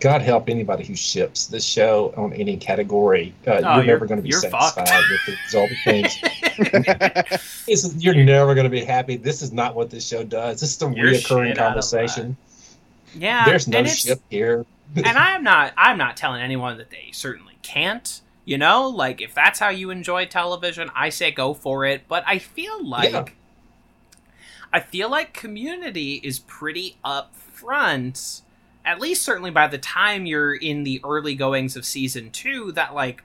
God 0.00 0.20
help 0.20 0.48
anybody 0.48 0.84
who 0.84 0.94
ships 0.96 1.46
this 1.46 1.64
show 1.64 2.12
on 2.16 2.32
any 2.34 2.56
category, 2.56 3.32
uh, 3.46 3.50
Oh, 3.52 3.58
you're, 3.58 3.74
you're- 3.76 3.86
never 3.86 4.06
going 4.06 4.18
to 4.20 4.22
be 4.24 4.32
satisfied 4.32 4.88
fucked. 4.88 5.10
with 5.10 5.20
the 5.26 5.36
result 5.46 5.70
of 5.70 5.76
things. 5.84 6.18
Is, 7.68 7.94
you're 8.02 8.14
never 8.14 8.54
going 8.54 8.64
to 8.64 8.70
be 8.70 8.84
happy. 8.84 9.16
This 9.16 9.42
is 9.42 9.52
not 9.52 9.74
what 9.74 9.90
this 9.90 10.06
show 10.06 10.24
does. 10.24 10.60
This 10.60 10.74
is 10.74 10.82
a 10.82 10.92
You're 10.94 11.12
reoccurring 11.12 11.48
shit 11.48 11.58
out 11.58 11.66
of 11.68 11.72
conversation. 11.74 12.36
yeah 13.14 13.44
There's 13.44 13.68
no 13.68 13.84
ship 13.84 14.20
here. 14.30 14.64
And 14.96 15.06
I'm 15.18 15.42
not 15.44 15.72
I'm 15.76 15.98
not 15.98 16.16
telling 16.16 16.40
anyone 16.42 16.78
that 16.78 16.90
they 16.90 17.10
certainly 17.12 17.58
can't. 17.62 18.20
You 18.44 18.56
know, 18.58 18.88
like 18.88 19.20
if 19.20 19.34
that's 19.34 19.58
how 19.58 19.68
you 19.68 19.90
enjoy 19.90 20.24
television, 20.26 20.90
I 20.94 21.10
say 21.10 21.30
go 21.30 21.52
for 21.54 21.84
it. 21.84 22.02
But 22.08 22.24
I 22.26 22.38
feel 22.38 22.84
like 22.86 23.12
Yeah. 23.12 23.24
I 24.72 24.80
feel 24.80 25.10
like 25.10 25.32
Community 25.34 26.14
is 26.24 26.38
pretty 26.40 26.96
upfront. 27.04 28.42
At 28.84 29.00
least 29.00 29.22
certainly 29.22 29.50
by 29.50 29.66
the 29.66 29.78
time 29.78 30.24
you're 30.26 30.54
in 30.54 30.84
the 30.84 31.00
early 31.04 31.34
goings 31.34 31.76
of 31.76 31.84
season 31.84 32.30
two, 32.30 32.72
that 32.72 32.94
like 32.94 33.22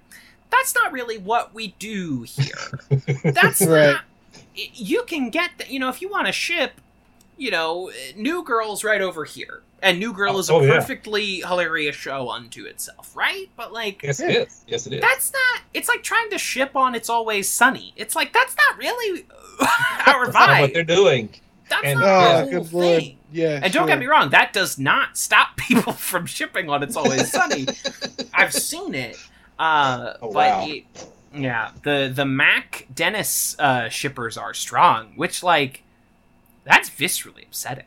that's 0.52 0.76
not 0.76 0.92
really 0.92 1.18
what 1.18 1.54
we 1.54 1.70
do 1.80 2.24
here. 2.24 2.80
That's 3.24 3.66
Right. 3.66 3.94
not. 3.94 4.02
You 4.56 5.02
can 5.04 5.32
get 5.32 5.50
that. 5.58 5.72
You 5.72 5.80
know, 5.80 5.90
if 5.90 6.00
you 6.00 6.10
want 6.10 6.28
to 6.28 6.32
ship, 6.32 6.74
you 7.38 7.50
know, 7.50 7.92
New 8.16 8.44
Girl's 8.44 8.84
right 8.84 9.02
over 9.02 9.26
here, 9.26 9.64
and 9.84 10.00
New 10.00 10.14
Girl 10.14 10.36
Oh, 10.36 10.40
is 10.40 10.50
a 10.50 10.54
oh, 10.54 10.62
yeah. 10.62 10.80
perfectly 10.80 11.36
hilarious 11.42 11.96
show 11.96 12.30
unto 12.30 12.66
itself, 12.66 13.16
right? 13.16 13.50
But 13.56 13.72
like, 13.74 14.02
Yes, 14.02 14.20
it 14.20 14.36
is. 14.36 14.64
Yes, 14.68 14.88
it 14.88 14.94
is. 14.94 15.02
that's 15.02 15.32
not. 15.32 15.62
It's 15.74 15.88
like 15.90 16.02
trying 16.02 16.30
to 16.32 16.38
ship 16.40 16.76
on 16.76 16.96
"It's 16.96 17.10
Always 17.10 17.48
Sunny." 17.50 17.94
It's 17.96 18.16
like 18.16 18.34
that's 18.34 18.56
not 18.56 18.78
really 18.78 19.26
our 20.08 20.26
That's 20.26 20.34
not 20.34 20.62
what 20.62 20.74
they're 20.74 20.84
doing. 20.84 21.30
That's 21.70 21.86
and- 21.86 22.00
not 22.00 22.44
Oh, 22.44 22.46
the 22.50 22.64
whole 22.64 22.82
lord. 22.82 23.02
thing. 23.02 23.18
Yeah. 23.32 23.60
And 23.64 23.74
don't 23.74 23.84
sure. 23.84 23.88
get 23.88 24.00
me 24.00 24.06
wrong, 24.06 24.30
that 24.30 24.54
does 24.54 24.78
not 24.78 25.18
stop 25.18 25.58
people 25.58 25.94
from 25.94 26.26
shipping 26.26 26.70
on 26.70 26.82
"It's 26.84 26.96
Always 26.96 27.32
Sunny." 27.32 27.68
I've 28.34 28.54
seen 28.54 28.96
it, 28.96 29.18
uh, 29.60 30.14
Oh, 30.22 30.32
but 30.32 30.50
wow. 30.50 30.68
it, 30.68 30.84
yeah, 31.36 31.72
the 31.84 32.12
the 32.14 32.26
Mac 32.26 32.88
Dennis 32.94 33.56
uh, 33.60 33.90
shippers 33.90 34.38
are 34.38 34.54
strong, 34.54 35.14
which 35.16 35.42
like 35.44 35.84
that's 36.64 36.90
viscerally 36.90 37.46
upsetting. 37.48 37.86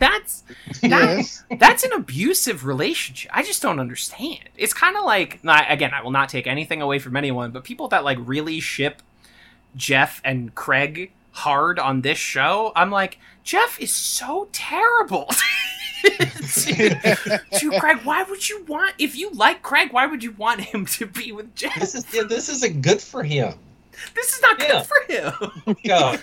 That's 0.00 0.42
that, 0.80 0.90
Yes. 0.90 1.44
that's 1.58 1.84
an 1.84 1.92
abusive 1.92 2.64
relationship. 2.66 3.30
I 3.34 3.42
just 3.42 3.62
don't 3.62 3.78
understand. 3.78 4.48
It's 4.56 4.74
kind 4.74 4.96
of 4.96 5.04
like 5.04 5.40
again, 5.44 5.92
I 5.94 6.02
will 6.02 6.10
not 6.10 6.28
take 6.28 6.46
anything 6.46 6.82
away 6.82 6.98
from 6.98 7.16
anyone, 7.16 7.50
but 7.50 7.64
people 7.64 7.88
that 7.88 8.04
like 8.04 8.18
really 8.20 8.60
ship 8.60 9.02
Jeff 9.76 10.20
and 10.24 10.54
Craig 10.54 11.12
hard 11.32 11.78
on 11.78 12.02
this 12.02 12.18
show, 12.18 12.72
I'm 12.76 12.90
like, 12.90 13.18
Jeff 13.42 13.80
is 13.80 13.92
so 13.94 14.48
terrible. 14.52 15.28
to, 16.04 17.40
to 17.58 17.70
Craig, 17.80 17.98
why 18.04 18.22
would 18.24 18.48
you 18.48 18.62
want 18.64 18.94
if 18.98 19.16
you 19.16 19.30
like 19.30 19.62
Craig, 19.62 19.92
why 19.92 20.06
would 20.06 20.22
you 20.22 20.32
want 20.32 20.60
him 20.60 20.86
to 20.86 21.06
be 21.06 21.32
with 21.32 21.54
Jeff? 21.54 21.74
This 21.76 21.94
is 21.94 22.04
this 22.04 22.48
isn't 22.48 22.82
good 22.82 23.00
for 23.00 23.22
him. 23.22 23.54
This 24.14 24.32
is 24.34 24.42
not 24.42 24.58
good 24.58 24.68
Yeah. 24.68 24.82
for 24.82 25.12
him. 25.12 25.76
Yeah. 25.84 26.16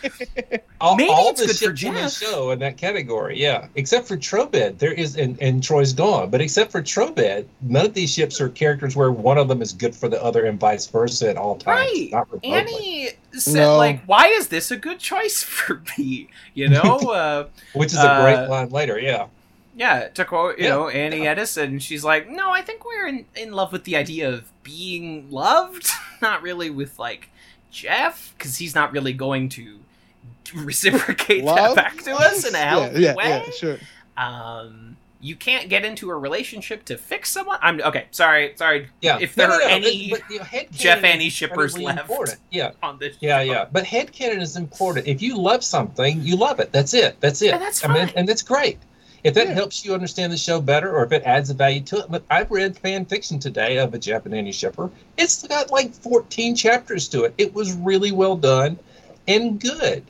all, 0.79 0.95
Maybe 0.95 1.09
all 1.09 1.29
it's 1.29 1.39
the 1.41 1.47
good 1.47 1.55
for 1.57 1.63
ships 1.77 1.83
in 1.83 1.93
the 1.93 1.99
Jeff. 2.01 2.11
show 2.13 2.51
in 2.51 2.59
that 2.59 2.77
category, 2.77 3.39
yeah. 3.41 3.67
Except 3.75 4.07
for 4.07 4.17
Trobed, 4.17 4.77
there 4.79 4.91
is, 4.93 5.15
and, 5.17 5.39
and 5.41 5.63
Troy's 5.63 5.93
gone. 5.93 6.29
But 6.29 6.41
except 6.41 6.71
for 6.71 6.81
Trobed, 6.81 7.45
none 7.61 7.85
of 7.85 7.93
these 7.93 8.11
ships 8.11 8.41
are 8.41 8.49
characters 8.49 8.95
where 8.95 9.11
one 9.11 9.37
of 9.37 9.47
them 9.47 9.61
is 9.61 9.73
good 9.73 9.95
for 9.95 10.09
the 10.09 10.21
other 10.23 10.45
and 10.45 10.59
vice 10.59 10.87
versa 10.87 11.29
at 11.29 11.37
all 11.37 11.55
times. 11.57 11.91
Right. 11.91 12.09
Not. 12.11 12.27
Annie 12.43 13.09
said, 13.33 13.53
No. 13.55 13.77
like, 13.77 14.03
why 14.05 14.27
is 14.27 14.47
this 14.47 14.71
a 14.71 14.77
good 14.77 14.99
choice 14.99 15.43
for 15.55 15.81
me? 15.97 16.29
You 16.53 16.69
know, 16.69 16.81
uh, 17.11 17.47
Which 17.73 17.93
is 17.93 17.99
a 17.99 18.19
great 18.21 18.35
uh, 18.45 18.49
line 18.49 18.69
later, 18.69 18.99
yeah. 18.99 19.27
yeah, 19.75 20.07
to 20.09 20.25
quote, 20.25 20.57
you 20.57 20.65
Yeah, 20.65 20.69
know, 20.71 20.89
Annie 20.89 21.23
yeah. 21.23 21.31
Edison, 21.31 21.79
she's 21.79 22.03
like, 22.03 22.29
no, 22.29 22.51
I 22.51 22.61
think 22.61 22.83
we're 22.85 23.07
in, 23.07 23.25
in 23.35 23.51
love 23.53 23.71
with 23.71 23.83
the 23.83 23.95
idea 23.95 24.29
of 24.29 24.51
being 24.63 25.29
loved, 25.29 25.87
not 26.21 26.41
really 26.41 26.69
with, 26.69 26.97
like, 26.99 27.29
Jeff, 27.71 28.33
because 28.37 28.57
he's 28.57 28.75
not 28.75 28.91
really 28.91 29.13
going 29.13 29.49
to 29.49 29.79
reciprocate 30.55 31.45
that 31.45 31.75
back 31.75 31.97
to 32.03 32.11
us 32.11 32.47
in 32.47 32.53
a 32.55 32.57
healthy 32.57 33.01
yeah, 33.01 33.09
yeah, 33.09 33.15
way. 33.15 33.43
yeah, 33.45 33.49
sure. 33.51 33.77
Um, 34.17 34.97
you 35.23 35.35
can't 35.35 35.69
get 35.69 35.85
into 35.85 36.09
a 36.09 36.17
relationship 36.17 36.83
to 36.85 36.97
fix 36.97 37.29
someone. 37.29 37.59
I'm 37.61 37.79
okay. 37.81 38.07
Sorry, 38.11 38.53
sorry. 38.55 38.89
Yeah. 39.01 39.19
If 39.21 39.37
No, 39.37 39.47
there 39.47 39.59
no, 39.59 39.65
are 39.65 39.69
no, 39.69 39.75
any 39.75 40.09
but, 40.09 40.21
but, 40.21 40.29
you 40.31 40.39
know, 40.39 40.45
Jeff 40.71 40.97
is 40.99 41.03
Annie 41.03 41.29
shippers 41.29 41.77
left. 41.77 41.99
important. 41.99 42.39
Yeah. 42.49 42.71
on 42.83 42.97
this. 42.97 43.17
Yeah, 43.19 43.37
show. 43.43 43.51
yeah. 43.51 43.65
But 43.71 43.83
headcanon 43.85 44.41
is 44.41 44.57
important. 44.57 45.07
If 45.07 45.21
you 45.21 45.37
love 45.37 45.63
something, 45.63 46.21
you 46.23 46.35
love 46.35 46.59
it. 46.59 46.71
That's 46.71 46.93
it. 46.95 47.19
That's 47.21 47.41
it. 47.43 47.53
And 47.53 47.61
that's 47.61 47.85
I 47.85 47.93
mean, 47.93 48.11
and 48.15 48.27
that's 48.27 48.41
great. 48.41 48.79
If 49.23 49.35
that 49.35 49.49
Yeah. 49.49 49.53
helps 49.53 49.85
you 49.85 49.93
understand 49.93 50.33
the 50.33 50.37
show 50.37 50.59
better 50.59 50.95
or 50.95 51.03
if 51.05 51.11
it 51.11 51.23
adds 51.25 51.49
a 51.49 51.53
value 51.53 51.81
to 51.81 51.99
it. 51.99 52.05
But 52.09 52.23
I've 52.29 52.49
read 52.49 52.77
fan 52.77 53.05
fiction 53.05 53.39
today 53.39 53.77
of 53.77 53.93
a 53.93 53.99
Japanese 53.99 54.55
shipper. 54.55 54.89
It's 55.17 55.45
got 55.45 55.71
like 55.71 55.93
14 55.93 56.55
chapters 56.55 57.07
to 57.09 57.23
it. 57.25 57.33
It 57.37 57.53
was 57.53 57.73
really 57.73 58.11
well 58.11 58.35
done 58.35 58.79
and 59.27 59.59
good. 59.59 60.03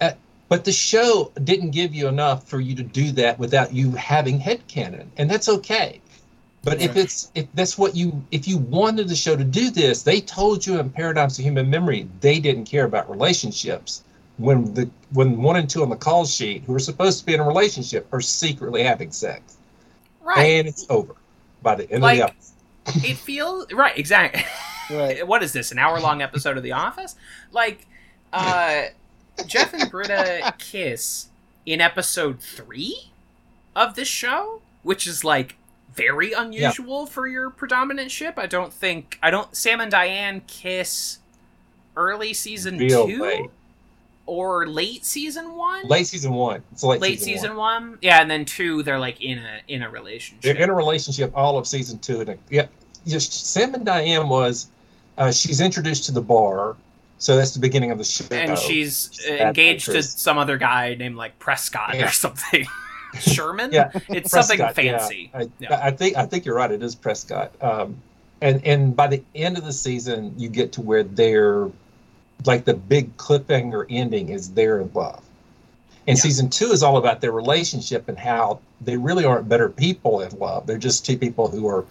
Uh, 0.00 0.12
but 0.48 0.64
the 0.64 0.72
show 0.72 1.32
didn't 1.44 1.70
give 1.70 1.94
you 1.94 2.08
enough 2.08 2.46
for 2.46 2.60
you 2.60 2.74
to 2.74 2.82
do 2.82 3.12
that 3.12 3.38
without 3.38 3.72
you 3.72 3.92
having 3.92 4.38
headcanon. 4.40 5.06
And 5.16 5.30
that's 5.30 5.48
okay. 5.48 6.00
But 6.64 6.82
if 6.82 6.96
it's 6.96 7.30
if 7.34 7.46
that's 7.54 7.78
what 7.78 7.96
you 7.96 8.22
if 8.30 8.46
you 8.46 8.58
wanted 8.58 9.08
the 9.08 9.16
show 9.16 9.36
to 9.36 9.44
do 9.44 9.70
this, 9.70 10.02
they 10.02 10.20
told 10.20 10.66
you 10.66 10.78
in 10.78 10.90
Paradigms 10.90 11.38
of 11.38 11.44
Human 11.44 11.70
Memory 11.70 12.08
they 12.20 12.40
didn't 12.40 12.64
care 12.66 12.84
about 12.84 13.08
relationships. 13.08 14.02
When 14.38 14.72
the 14.74 14.88
when 15.12 15.42
one 15.42 15.56
and 15.56 15.68
two 15.68 15.82
on 15.82 15.90
the 15.90 15.96
call 15.96 16.24
sheet 16.24 16.62
who 16.64 16.74
are 16.74 16.78
supposed 16.78 17.18
to 17.20 17.26
be 17.26 17.34
in 17.34 17.40
a 17.40 17.44
relationship 17.46 18.06
are 18.12 18.20
secretly 18.20 18.82
having 18.82 19.10
sex. 19.10 19.56
right. 20.22 20.38
And 20.38 20.68
it's 20.68 20.86
over 20.88 21.14
by 21.62 21.74
the 21.74 21.90
end 21.90 22.02
Like- 22.02 22.20
of 22.20 22.30
the 22.30 22.32
episode. 22.32 23.04
it 23.10 23.16
feels 23.16 23.72
right. 23.72 23.96
Exactly. 23.98 24.44
Right. 24.90 25.26
what 25.26 25.42
is 25.42 25.52
this? 25.52 25.72
An 25.72 25.78
hour 25.78 26.00
long 26.00 26.22
episode 26.22 26.56
of 26.56 26.62
The 26.62 26.72
Office? 26.72 27.16
Like, 27.52 27.86
uh, 28.32 28.84
Jeff 29.46 29.74
and 29.74 29.90
Britta 29.90 30.54
kiss 30.58 31.28
in 31.66 31.80
episode 31.80 32.40
three 32.40 33.10
of 33.76 33.94
this 33.94 34.08
show, 34.08 34.62
which 34.82 35.06
is 35.06 35.22
like 35.24 35.56
very 35.94 36.32
unusual 36.32 37.06
for 37.06 37.26
your 37.26 37.50
predominant 37.50 38.10
ship. 38.10 38.34
I 38.38 38.46
don't 38.46 38.72
think 38.72 39.18
I 39.22 39.30
don't. 39.30 39.54
Sam 39.54 39.80
and 39.80 39.90
Diane 39.90 40.42
kiss 40.46 41.18
early 41.96 42.32
season 42.32 42.78
Real 42.78 43.06
two 43.06 43.22
late. 43.22 43.50
Or 44.28 44.66
late 44.66 45.04
season 45.04 45.54
one. 45.54 45.86
Late 45.88 46.06
season 46.06 46.32
one. 46.34 46.62
It's 46.72 46.84
late, 46.84 47.00
Late 47.00 47.18
season, 47.18 47.34
season 47.42 47.56
one. 47.56 47.90
one. 47.90 47.98
yeah, 48.02 48.20
and 48.20 48.30
then 48.30 48.44
two, 48.44 48.82
they're 48.82 48.98
like 48.98 49.20
in 49.22 49.38
a 49.38 49.60
in 49.68 49.82
a 49.82 49.90
relationship. 49.90 50.42
They're 50.42 50.62
in 50.62 50.70
a 50.70 50.74
relationship 50.74 51.32
all 51.34 51.58
of 51.58 51.66
season 51.66 51.98
two. 51.98 52.20
And 52.20 52.38
yeah, 52.50 52.66
just 53.06 53.50
Sam 53.52 53.74
and 53.74 53.84
Diane 53.84 54.28
was 54.28 54.68
uh, 55.16 55.32
she's 55.32 55.60
introduced 55.60 56.04
to 56.06 56.12
the 56.12 56.20
bar. 56.22 56.76
So 57.20 57.36
that's 57.36 57.52
the 57.52 57.58
beginning 57.60 57.90
of 57.90 57.98
the 57.98 58.04
show. 58.04 58.24
and 58.30 58.56
she's 58.56 59.10
She's 59.12 59.26
engaged 59.26 59.86
to 59.86 60.02
some 60.04 60.38
other 60.38 60.56
guy 60.56 60.94
named 60.94 61.16
like 61.16 61.36
Prescott 61.40 61.94
Yeah. 61.96 62.06
or 62.06 62.10
something. 62.12 62.64
Sherman. 63.20 63.72
Yeah, 63.72 63.90
it's 64.08 64.30
something 64.30 64.58
Prescott, 64.58 64.84
yeah. 64.84 64.98
fancy. 64.98 65.30
I, 65.34 65.48
Yeah. 65.58 65.80
I 65.82 65.90
think 65.90 66.16
I 66.16 66.26
think 66.26 66.44
you're 66.44 66.54
right. 66.54 66.70
It 66.70 66.82
is 66.82 66.94
Prescott. 66.94 67.52
Um, 67.62 67.96
and 68.40 68.64
and 68.64 68.94
by 68.94 69.06
the 69.08 69.24
end 69.34 69.58
of 69.58 69.64
the 69.64 69.72
season, 69.72 70.34
you 70.36 70.48
get 70.48 70.72
to 70.72 70.80
where 70.82 71.02
they're 71.02 71.68
like 72.44 72.64
the 72.64 72.74
big 72.74 73.16
cliffhanger 73.16 73.86
ending 73.90 74.28
is 74.30 74.50
they're 74.52 74.80
in 74.80 74.90
love. 74.94 75.22
And 76.06 76.16
Yeah. 76.16 76.22
season 76.22 76.48
two 76.48 76.70
is 76.72 76.82
all 76.82 76.96
about 76.96 77.20
their 77.20 77.32
relationship 77.32 78.08
and 78.08 78.18
how 78.18 78.60
they 78.80 78.96
really 78.96 79.24
aren't 79.24 79.48
better 79.48 79.68
people 79.68 80.20
in 80.22 80.30
love. 80.38 80.66
They're 80.66 80.78
just 80.78 81.04
two 81.04 81.18
people 81.18 81.48
who 81.48 81.66
are 81.68 81.84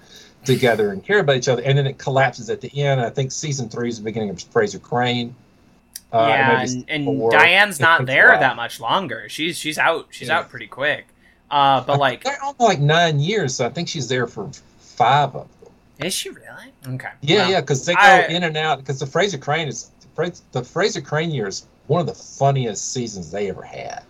together 0.45 0.91
and 0.91 1.03
care 1.03 1.19
about 1.19 1.35
each 1.35 1.47
other. 1.49 1.61
And 1.63 1.77
then 1.77 1.85
it 1.85 1.97
collapses 1.97 2.49
at 2.49 2.61
the 2.61 2.75
end. 2.81 3.01
I 3.01 3.09
think 3.09 3.31
season 3.31 3.69
three 3.69 3.89
is 3.89 3.97
the 3.97 4.03
beginning 4.03 4.29
of 4.29 4.37
Frasier 4.37 4.81
Crane. 4.81 5.35
Uh, 6.13 6.25
yeah, 6.29 6.61
and, 6.61 6.85
and. 6.87 7.31
Diane's 7.31 7.79
not 7.81 8.05
there 8.05 8.29
that 8.29 8.55
much 8.55 8.79
longer. 8.79 9.27
She's 9.27 9.57
she's 9.57 9.77
out. 9.77 10.07
She's 10.09 10.29
Yeah. 10.29 10.39
out 10.39 10.49
pretty 10.49 10.67
quick. 10.67 11.05
Uh, 11.51 11.81
but 11.81 11.99
like, 11.99 12.23
they're 12.23 12.41
on 12.43 12.55
like 12.59 12.79
nine 12.79 13.19
years, 13.19 13.55
so 13.55 13.65
I 13.65 13.69
think 13.69 13.87
she's 13.89 14.07
there 14.07 14.25
for 14.27 14.49
five 14.79 15.35
of 15.35 15.47
them. 15.61 15.71
is 16.07 16.13
she 16.13 16.29
really? 16.29 16.73
Okay. 16.95 17.09
Yeah, 17.21 17.37
Well, 17.39 17.51
yeah, 17.51 17.61
because 17.61 17.85
they 17.85 17.93
go 17.93 17.99
I- 18.01 18.27
in 18.27 18.43
and 18.43 18.55
out. 18.57 18.79
Because 18.79 18.99
the 18.99 19.05
Frasier 19.05 19.39
Crane 19.41 19.67
is 19.67 19.91
the 20.17 20.61
Frasier 20.61 21.05
Crane 21.05 21.31
year 21.31 21.47
is 21.47 21.65
one 21.87 22.01
of 22.01 22.07
the 22.07 22.13
funniest 22.13 22.91
seasons 22.91 23.31
they 23.31 23.49
ever 23.49 23.61
had. 23.63 24.03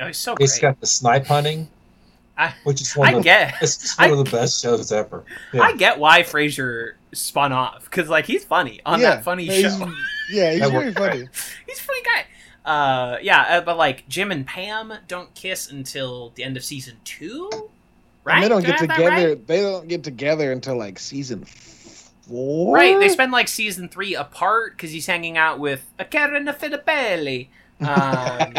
Oh, 0.00 0.06
he's 0.08 0.18
so 0.18 0.34
great. 0.34 0.44
It's 0.44 0.58
got 0.58 0.80
the 0.80 0.86
snipe 0.86 1.26
hunting, 1.26 1.68
I- 2.38 2.54
which 2.64 2.80
is 2.80 2.96
one 2.96 3.08
I 3.08 3.12
of 3.12 3.16
the 3.18 3.22
get. 3.22 3.54
it's 3.62 3.96
one 3.98 4.08
I- 4.08 4.12
of 4.12 4.18
the 4.24 4.30
best 4.30 4.60
shows 4.62 4.90
ever. 4.90 5.24
Yeah. 5.52 5.62
I 5.62 5.76
get 5.76 5.98
why 5.98 6.22
Frasier 6.22 6.94
spun 7.12 7.52
off 7.52 7.84
because 7.84 8.08
like 8.08 8.26
he's 8.26 8.44
funny 8.44 8.80
on 8.84 9.00
Yeah, 9.00 9.16
that 9.16 9.24
funny 9.24 9.46
he's- 9.46 9.78
show. 9.78 9.92
Yeah, 10.30 10.52
he's 10.52 10.60
That 10.62 10.70
very 10.72 10.92
funny. 10.94 11.28
he's 11.66 11.78
a 11.78 11.82
funny 11.82 12.00
guy. 12.02 12.24
Uh, 12.64 13.18
yeah, 13.20 13.42
uh, 13.42 13.60
but 13.60 13.76
like 13.76 14.08
Jim 14.08 14.32
and 14.32 14.46
Pam 14.46 14.90
don't 15.06 15.34
kiss 15.34 15.70
until 15.70 16.30
the 16.34 16.42
end 16.42 16.56
of 16.56 16.64
season 16.64 16.96
two, 17.04 17.50
right? 18.24 18.36
And 18.36 18.44
they 18.44 18.48
don't 18.48 18.62
Do 18.62 18.68
get 18.68 18.78
together. 18.78 19.04
right? 19.10 19.46
They 19.46 19.60
don't 19.60 19.86
get 19.86 20.02
together 20.02 20.50
until 20.50 20.78
like 20.78 20.98
season 20.98 21.44
four. 22.28 22.74
Right, 22.74 22.98
they 22.98 23.08
spend 23.08 23.32
like 23.32 23.48
season 23.48 23.88
three 23.88 24.14
apart 24.14 24.72
because 24.76 24.90
he's 24.90 25.06
hanging 25.06 25.36
out 25.38 25.58
with 25.58 25.84
a 25.98 26.04
Karen 26.04 26.46
of 26.48 26.58
Filippelli. 26.58 27.48
Um, 27.80 28.54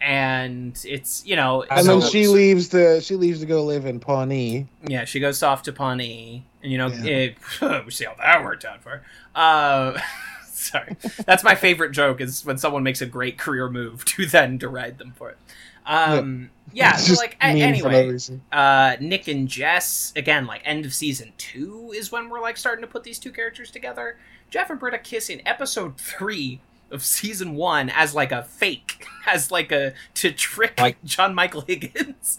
and 0.00 0.78
it's 0.84 1.24
you 1.26 1.36
know, 1.36 1.62
and 1.70 1.86
know 1.86 2.00
then 2.00 2.10
she 2.10 2.22
was- 2.22 2.30
leaves 2.32 2.68
to 2.68 3.00
she 3.00 3.14
leaves 3.16 3.40
to 3.40 3.46
go 3.46 3.64
live 3.64 3.86
in 3.86 4.00
Pawnee. 4.00 4.66
yeah, 4.86 5.04
she 5.04 5.20
goes 5.20 5.42
off 5.42 5.62
to 5.64 5.72
Pawnee, 5.72 6.44
and 6.62 6.70
you 6.72 6.78
know, 6.78 6.88
Yeah. 6.88 7.04
it, 7.04 7.36
we 7.84 7.90
see 7.90 8.04
how 8.04 8.14
that 8.18 8.44
worked 8.44 8.64
out 8.64 8.82
for 8.82 8.90
her. 8.90 9.02
Uh, 9.34 9.98
sorry, 10.46 10.96
that's 11.24 11.42
my 11.44 11.54
favorite 11.54 11.92
joke 11.92 12.20
is 12.20 12.44
when 12.44 12.58
someone 12.58 12.82
makes 12.82 13.00
a 13.00 13.06
great 13.06 13.38
career 13.38 13.68
move 13.70 14.04
to 14.06 14.26
then 14.26 14.58
deride 14.58 14.98
them 14.98 15.12
for 15.16 15.30
it. 15.30 15.38
Um, 15.86 16.50
yeah, 16.72 16.94
It's 16.94 17.06
so 17.06 17.14
like 17.14 17.36
a- 17.40 17.54
mean 17.54 17.76
for 17.80 17.88
no 17.90 17.98
anyway, 17.98 18.18
uh, 18.52 18.96
Nick 19.00 19.28
and 19.28 19.48
Jess 19.48 20.12
again, 20.16 20.46
like 20.46 20.62
end 20.64 20.84
of 20.84 20.92
season 20.94 21.32
two 21.38 21.92
is 21.94 22.10
when 22.12 22.28
we're 22.28 22.40
like 22.40 22.56
starting 22.56 22.82
to 22.82 22.90
put 22.90 23.04
these 23.04 23.18
two 23.18 23.32
characters 23.32 23.70
together. 23.70 24.18
Jeff 24.50 24.70
and 24.70 24.78
Britta 24.78 24.98
kiss 24.98 25.28
in 25.30 25.46
episode 25.46 25.98
three 25.98 26.60
of 26.90 27.04
season 27.04 27.54
one 27.56 27.90
as 27.90 28.14
like 28.14 28.30
a 28.32 28.42
fake, 28.44 29.04
as 29.26 29.50
like 29.50 29.72
a 29.72 29.92
to 30.14 30.30
trick 30.32 30.78
Like- 30.78 30.98
John 31.04 31.34
Michael 31.34 31.62
Higgins. 31.62 32.38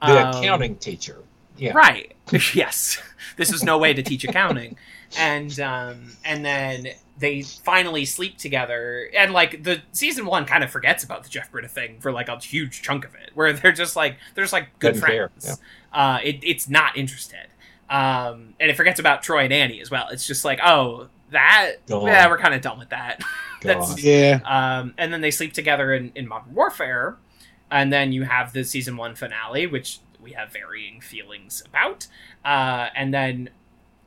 the 0.00 0.26
Um, 0.28 0.34
accounting 0.36 0.76
teacher. 0.76 1.18
Yeah, 1.56 1.72
Right. 1.74 2.14
yes. 2.54 3.00
This 3.36 3.52
is 3.52 3.62
no 3.62 3.76
way 3.78 3.92
to 3.92 4.02
teach 4.02 4.24
accounting. 4.24 4.76
And 5.18 5.58
um 5.60 6.12
and 6.24 6.44
then 6.44 6.86
they 7.20 7.42
finally 7.42 8.04
sleep 8.04 8.38
together 8.38 9.08
and 9.16 9.32
like 9.32 9.62
the 9.62 9.80
season 9.92 10.26
one 10.26 10.44
kind 10.46 10.64
of 10.64 10.70
forgets 10.70 11.04
about 11.04 11.22
the 11.22 11.28
Jeff 11.28 11.52
Britta 11.52 11.68
thing 11.68 12.00
for 12.00 12.10
like 12.10 12.28
a 12.28 12.38
huge 12.38 12.82
chunk 12.82 13.04
of 13.04 13.14
it 13.14 13.30
where 13.34 13.52
they're 13.52 13.72
just 13.72 13.94
like 13.94 14.16
they're 14.34 14.44
just 14.44 14.52
like 14.52 14.78
good 14.78 14.94
Doesn't 14.94 15.06
care, 15.06 15.28
friends. 15.28 15.60
Uh 15.92 16.18
it, 16.24 16.40
it's 16.42 16.68
not 16.68 16.96
interested. 16.96 17.46
Um 17.88 18.54
and 18.58 18.70
it 18.70 18.76
forgets 18.76 18.98
about 18.98 19.22
Troy 19.22 19.44
and 19.44 19.52
Annie 19.52 19.80
as 19.80 19.90
well. 19.90 20.08
It's 20.10 20.26
just 20.26 20.44
like, 20.44 20.60
oh, 20.64 21.08
that 21.30 21.86
Gone. 21.86 22.06
yeah, 22.06 22.28
we're 22.28 22.38
kind 22.38 22.54
of 22.54 22.60
done 22.62 22.78
with 22.78 22.90
that. 22.90 23.20
That's 23.62 23.90
God. 23.90 24.00
Yeah, 24.00 24.40
um, 24.44 24.94
and 24.96 25.12
then 25.12 25.20
they 25.20 25.30
sleep 25.30 25.52
together 25.52 25.92
in, 25.92 26.12
in 26.14 26.26
Modern 26.26 26.54
Warfare, 26.54 27.16
and 27.70 27.92
then 27.92 28.12
you 28.12 28.22
have 28.24 28.52
the 28.52 28.64
season 28.64 28.96
one 28.96 29.14
finale, 29.14 29.66
which 29.66 30.00
we 30.20 30.32
have 30.32 30.52
varying 30.52 31.00
feelings 31.00 31.62
about, 31.66 32.06
uh, 32.44 32.88
and 32.94 33.12
then 33.12 33.50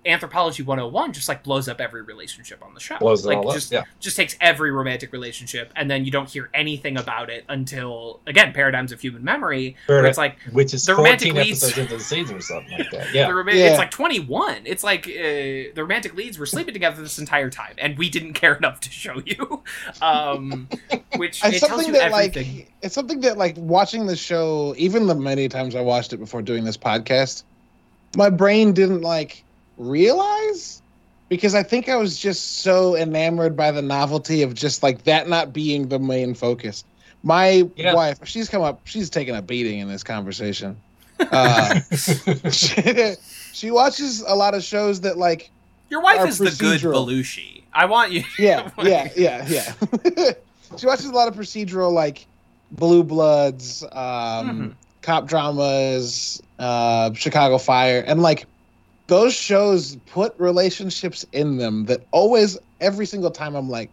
Anthropology 0.06 0.64
101 0.64 1.14
just 1.14 1.30
like 1.30 1.43
blows 1.43 1.68
up 1.70 1.80
every 1.80 2.01
relationship 2.01 2.64
on 2.64 2.74
the 2.74 2.80
show. 2.80 2.97
blows 2.97 3.26
it 3.26 3.30
like 3.30 3.38
all 3.38 3.49
up. 3.49 3.54
just 3.56 3.72
Yeah, 3.72 3.84
just 3.99 4.18
takes 4.18 4.36
every 4.41 4.72
romantic 4.72 5.12
relationship, 5.14 5.72
and 5.76 5.89
then 5.89 6.06
you 6.06 6.12
don't 6.12 6.30
hear 6.30 6.49
anything 6.54 6.97
about 6.97 7.30
it 7.30 7.45
until 7.49 8.20
again 8.28 8.54
Paradigms 8.54 8.91
of 8.91 8.99
Human 9.01 9.24
Memory, 9.24 9.76
where 9.88 10.06
it's 10.06 10.18
like 10.18 10.38
which 10.51 10.74
is 10.74 10.86
the 10.86 10.95
romantic 10.95 11.32
14 11.34 11.36
leads- 11.47 11.64
episodes 11.64 11.78
into 11.80 11.97
the 11.97 12.04
season 12.04 12.36
or 12.38 12.41
something 12.41 12.78
like 12.78 12.91
that. 12.91 13.14
Yeah, 13.14 13.28
the 13.30 13.34
rom- 13.36 13.47
Yeah. 13.49 13.70
it's 13.70 13.78
like 13.78 13.91
21. 13.91 14.64
It's 14.66 14.84
like 14.84 15.08
uh, 15.08 15.12
the 15.12 15.72
romantic 15.78 16.16
leads 16.16 16.38
were 16.38 16.45
sleeping 16.45 16.74
together 16.74 17.01
this 17.01 17.20
entire 17.20 17.49
time, 17.49 17.76
and 17.78 17.97
we 17.97 18.10
didn't 18.10 18.34
care 18.34 18.56
enough 18.56 18.80
to 18.82 18.89
show 18.91 19.22
you. 19.26 19.64
Um, 20.01 20.68
which 21.16 21.43
it's 21.43 21.58
it 21.58 21.60
tells 21.60 21.70
something 21.72 21.88
you 21.88 21.93
that 21.93 22.12
everything. 22.12 22.58
like 22.58 22.74
it's 22.82 22.95
something 22.95 23.20
that 23.22 23.38
like 23.38 23.56
watching 23.58 24.06
the 24.06 24.16
show. 24.16 24.74
Even 24.78 25.08
the 25.08 25.16
many 25.16 25.47
times 25.49 25.76
I 25.76 25.82
watched 25.82 26.14
it 26.14 26.18
before 26.18 26.41
doing 26.41 26.64
this 26.64 26.78
podcast, 26.78 27.43
my 28.18 28.30
brain 28.30 28.74
didn't 28.74 29.01
like 29.01 29.43
realize 29.88 30.81
because 31.29 31.55
I 31.55 31.63
think 31.63 31.89
I 31.89 31.95
was 31.95 32.19
just 32.19 32.61
so 32.61 32.95
enamored 32.95 33.55
by 33.55 33.71
the 33.71 33.81
novelty 33.81 34.43
of 34.43 34.53
just 34.53 34.84
like 34.84 35.03
that 35.03 35.27
not 35.27 35.53
being 35.53 35.88
the 35.88 35.99
main 35.99 36.34
focus. 36.36 36.84
My 37.23 37.69
Yeah. 37.75 37.93
wife, 37.95 38.19
she's 38.25 38.49
come 38.49 38.61
up, 38.61 38.81
she's 38.86 39.09
taken 39.09 39.36
a 39.36 39.41
beating 39.41 39.79
in 39.79 39.88
this 39.88 40.03
conversation. 40.03 40.77
Uh, 41.31 41.79
she, 42.51 43.15
she 43.51 43.71
watches 43.71 44.21
a 44.27 44.36
lot 44.36 44.55
of 44.55 44.63
shows 44.63 45.01
that 45.01 45.17
like 45.17 45.51
Your 45.89 46.01
wife 46.01 46.19
Our 46.19 46.27
is 46.27 46.38
the 46.39 46.51
good. 46.59 46.81
Belushi. 46.81 47.63
I 47.71 47.86
want 47.86 48.11
you. 48.11 48.23
yeah, 48.39 48.69
yeah, 48.81 49.09
yeah, 49.15 49.45
yeah. 49.47 49.73
she 50.77 50.86
watches 50.86 51.05
a 51.05 51.11
lot 51.13 51.27
of 51.27 51.36
procedural 51.36 51.93
like 51.93 52.27
Blue 52.71 53.03
Bloods, 53.03 53.84
um, 53.84 53.89
Mhm. 53.91 54.75
cop 55.01 55.27
dramas, 55.27 56.41
uh, 56.59 57.13
Chicago 57.13 57.57
Fire, 57.57 58.03
and 58.05 58.21
like 58.21 58.47
those 59.08 59.34
shows 59.34 59.95
put 60.08 60.34
relationships 60.39 61.26
in 61.34 61.58
them 61.58 61.86
that 61.86 62.08
always, 62.12 62.58
every 62.80 63.06
single 63.06 63.32
time, 63.32 63.56
I'm 63.56 63.70
like, 63.70 63.89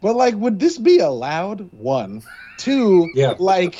but 0.00 0.16
like, 0.16 0.34
would 0.36 0.58
this 0.58 0.78
be 0.78 0.98
allowed? 0.98 1.68
One, 1.72 2.22
two, 2.58 3.08
Yeah. 3.14 3.34
like, 3.38 3.76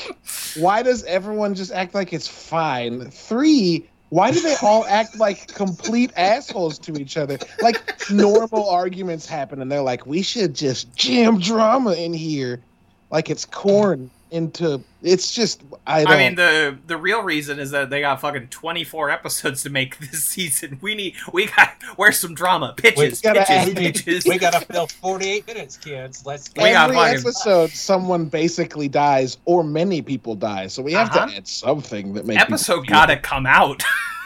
why 0.55 0.83
does 0.83 1.03
everyone 1.03 1.55
just 1.55 1.71
act 1.71 1.93
like 1.93 2.13
it's 2.13 2.27
fine? 2.27 3.09
Three. 3.11 3.89
Why 4.09 4.31
do 4.31 4.39
they 4.39 4.55
all 4.61 4.85
act 4.85 5.17
like 5.17 5.47
complete 5.53 6.11
assholes 6.15 6.79
to 6.79 6.95
each 6.97 7.17
other? 7.17 7.37
Like 7.61 7.81
normal 8.09 8.69
arguments 8.69 9.25
happen, 9.25 9.61
and 9.61 9.71
they're 9.71 9.81
like, 9.81 10.05
"We 10.05 10.21
should 10.21 10.53
just 10.53 10.95
jam 10.95 11.39
drama 11.39 11.93
in 11.93 12.13
here, 12.13 12.63
like 13.11 13.29
it's 13.29 13.45
corn 13.45 14.11
into." 14.31 14.81
It's 15.03 15.33
just 15.33 15.61
I 15.85 16.03
don't. 16.03 16.13
I 16.13 16.17
mean 16.17 16.35
the 16.35 16.77
the 16.87 16.97
real 16.97 17.21
reason 17.23 17.59
is 17.59 17.71
that 17.71 17.89
they 17.89 18.01
got 18.01 18.21
fucking 18.21 18.47
twenty 18.47 18.83
four 18.83 19.09
episodes 19.09 19.63
to 19.63 19.69
make 19.69 19.97
this 20.11 20.23
season. 20.23 20.79
We 20.81 20.95
need 20.95 21.15
we 21.33 21.47
got 21.47 21.73
where's 21.95 22.17
some 22.19 22.33
drama 22.33 22.73
pitches 22.77 23.21
We 23.21 23.33
gotta 23.33 23.39
pitches 23.45 23.69
add- 23.69 23.77
pitches. 23.77 24.25
we 24.27 24.37
gotta 24.37 24.65
fill 24.65 24.87
48 24.87 25.47
minutes, 25.47 25.77
kids. 25.77 26.25
Let's 26.25 26.49
we 26.55 26.71
got 26.71 26.85
every 26.89 26.95
fucking- 26.97 27.19
episode, 27.19 27.69
someone 27.71 28.25
basically 28.25 28.87
dies, 28.87 29.37
or 29.45 29.63
many 29.63 30.01
people 30.01 30.35
die. 30.35 30.67
So 30.67 30.81
we 30.81 30.93
have 30.93 31.09
Uh-huh. 31.09 31.27
to 31.27 31.35
add 31.37 31.47
something 31.47 32.13
that 32.13 32.25
makes 32.25 32.41
episode 32.41 32.87
gotta 32.87 33.17
come 33.17 33.45
out. 33.45 33.83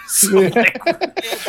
so 0.07 0.39
like, 0.39 0.83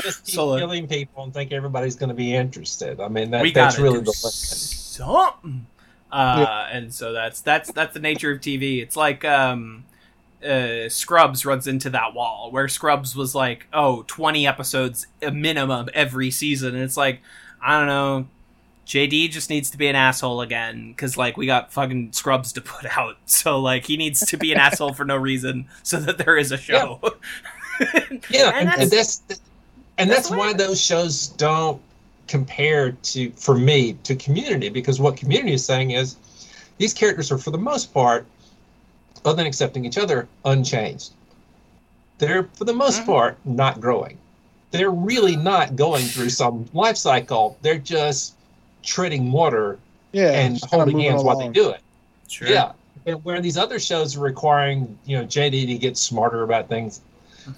just 0.03 0.27
keep 0.27 0.35
So, 0.35 0.59
killing 0.59 0.87
people 0.87 1.25
and 1.25 1.33
think 1.33 1.51
everybody's 1.51 1.97
going 1.97 2.11
to 2.11 2.15
be 2.15 2.35
interested. 2.35 3.01
I 3.01 3.09
mean, 3.09 3.31
that, 3.31 3.41
we 3.43 3.55
really 3.55 4.01
the 4.01 4.11
limit. 4.11 4.15
something. 4.15 5.67
Uh, 6.13 6.67
and 6.73 6.93
so 6.93 7.13
that's 7.13 7.41
that's 7.41 7.71
that's 7.73 7.95
the 7.95 8.01
nature 8.01 8.31
of 8.33 8.41
TV. 8.41 8.83
It's 8.83 8.97
like 8.97 9.25
um, 9.25 9.85
uh, 10.45 10.89
Scrubs 10.89 11.45
runs 11.47 11.67
into 11.67 11.91
that 11.91 12.15
wall 12.15 12.51
where 12.51 12.67
Scrubs 12.69 13.15
was 13.15 13.35
like, 13.35 13.67
oh, 13.73 14.05
20 14.07 14.47
episodes 14.47 15.07
a 15.23 15.31
minimum 15.31 15.89
every 15.95 16.31
season, 16.31 16.75
and 16.75 16.83
it's 16.83 16.97
like, 16.97 17.21
I 17.63 17.79
don't 17.79 17.87
know. 17.89 18.27
JD 18.87 19.31
just 19.31 19.51
needs 19.51 19.71
to 19.71 19.79
be 19.79 19.87
an 19.87 19.95
asshole 19.95 20.41
again 20.41 20.91
because 20.91 21.17
like 21.17 21.37
we 21.37 21.47
got 21.47 21.73
fucking 21.73 22.13
Scrubs 22.13 22.53
to 22.55 22.61
put 22.61 22.87
out, 22.99 23.17
so 23.27 23.61
like 23.61 23.85
he 23.87 23.97
needs 23.97 24.21
to 24.27 24.37
be 24.37 24.51
an 24.53 24.59
asshole 24.59 24.95
for 24.95 25.05
no 25.05 25.17
reason 25.17 25.69
so 25.85 25.99
that 26.01 26.19
there 26.19 26.37
is 26.37 26.51
a 26.53 26.59
show. 26.59 27.01
Yeah, 28.29 28.49
And 28.51 28.69
and, 28.69 28.81
and 28.83 28.91
that's- 28.91 29.19
that's, 29.19 29.41
and 29.97 30.11
that's 30.11 30.29
that's 30.29 30.31
why 30.39 30.53
those 30.53 30.81
shows 30.81 31.29
don't 31.29 31.81
compare 32.31 32.93
to, 32.93 33.31
for 33.33 33.57
me, 33.57 33.95
to 34.05 34.15
Community 34.15 34.69
because 34.69 35.01
what 35.01 35.17
Community 35.17 35.53
is 35.53 35.65
saying 35.65 35.91
is 35.91 36.17
these 36.79 36.95
characters 36.95 37.33
are, 37.33 37.39
for 37.39 37.51
the 37.51 37.59
most 37.59 37.93
part, 37.93 38.25
other 39.25 39.37
than 39.37 39.47
accepting 39.47 39.85
each 39.85 39.99
other, 39.99 40.29
unchanged. 40.45 41.11
They're, 42.19 42.45
for 42.55 42.65
the 42.65 42.73
most 42.73 43.03
Mhm. 43.03 43.07
part, 43.07 43.39
not 43.45 43.81
growing. 43.81 44.17
They're 44.71 44.93
really 44.93 45.35
not 45.35 45.75
going 45.75 46.05
through 46.07 46.31
some 46.43 46.67
life 46.73 46.97
cycle. 46.97 47.59
They're 47.63 47.79
just 47.79 48.35
treading 48.85 49.33
water 49.33 49.79
yeah, 50.13 50.31
and 50.31 50.59
holding 50.71 50.95
moving 50.97 51.11
hands 51.11 51.25
while 51.25 51.37
they 51.39 51.49
do 51.49 51.71
it. 51.71 51.81
Sure. 52.29 52.49
Yeah. 52.49 52.73
And 53.07 53.23
where 53.25 53.41
these 53.41 53.57
other 53.59 53.81
shows 53.81 54.17
are 54.17 54.21
requiring, 54.21 54.97
you 55.05 55.19
know, 55.19 55.25
JD 55.25 55.67
to 55.67 55.79
get 55.79 55.97
smarter 55.97 56.45
about 56.45 56.69
things, 56.69 57.01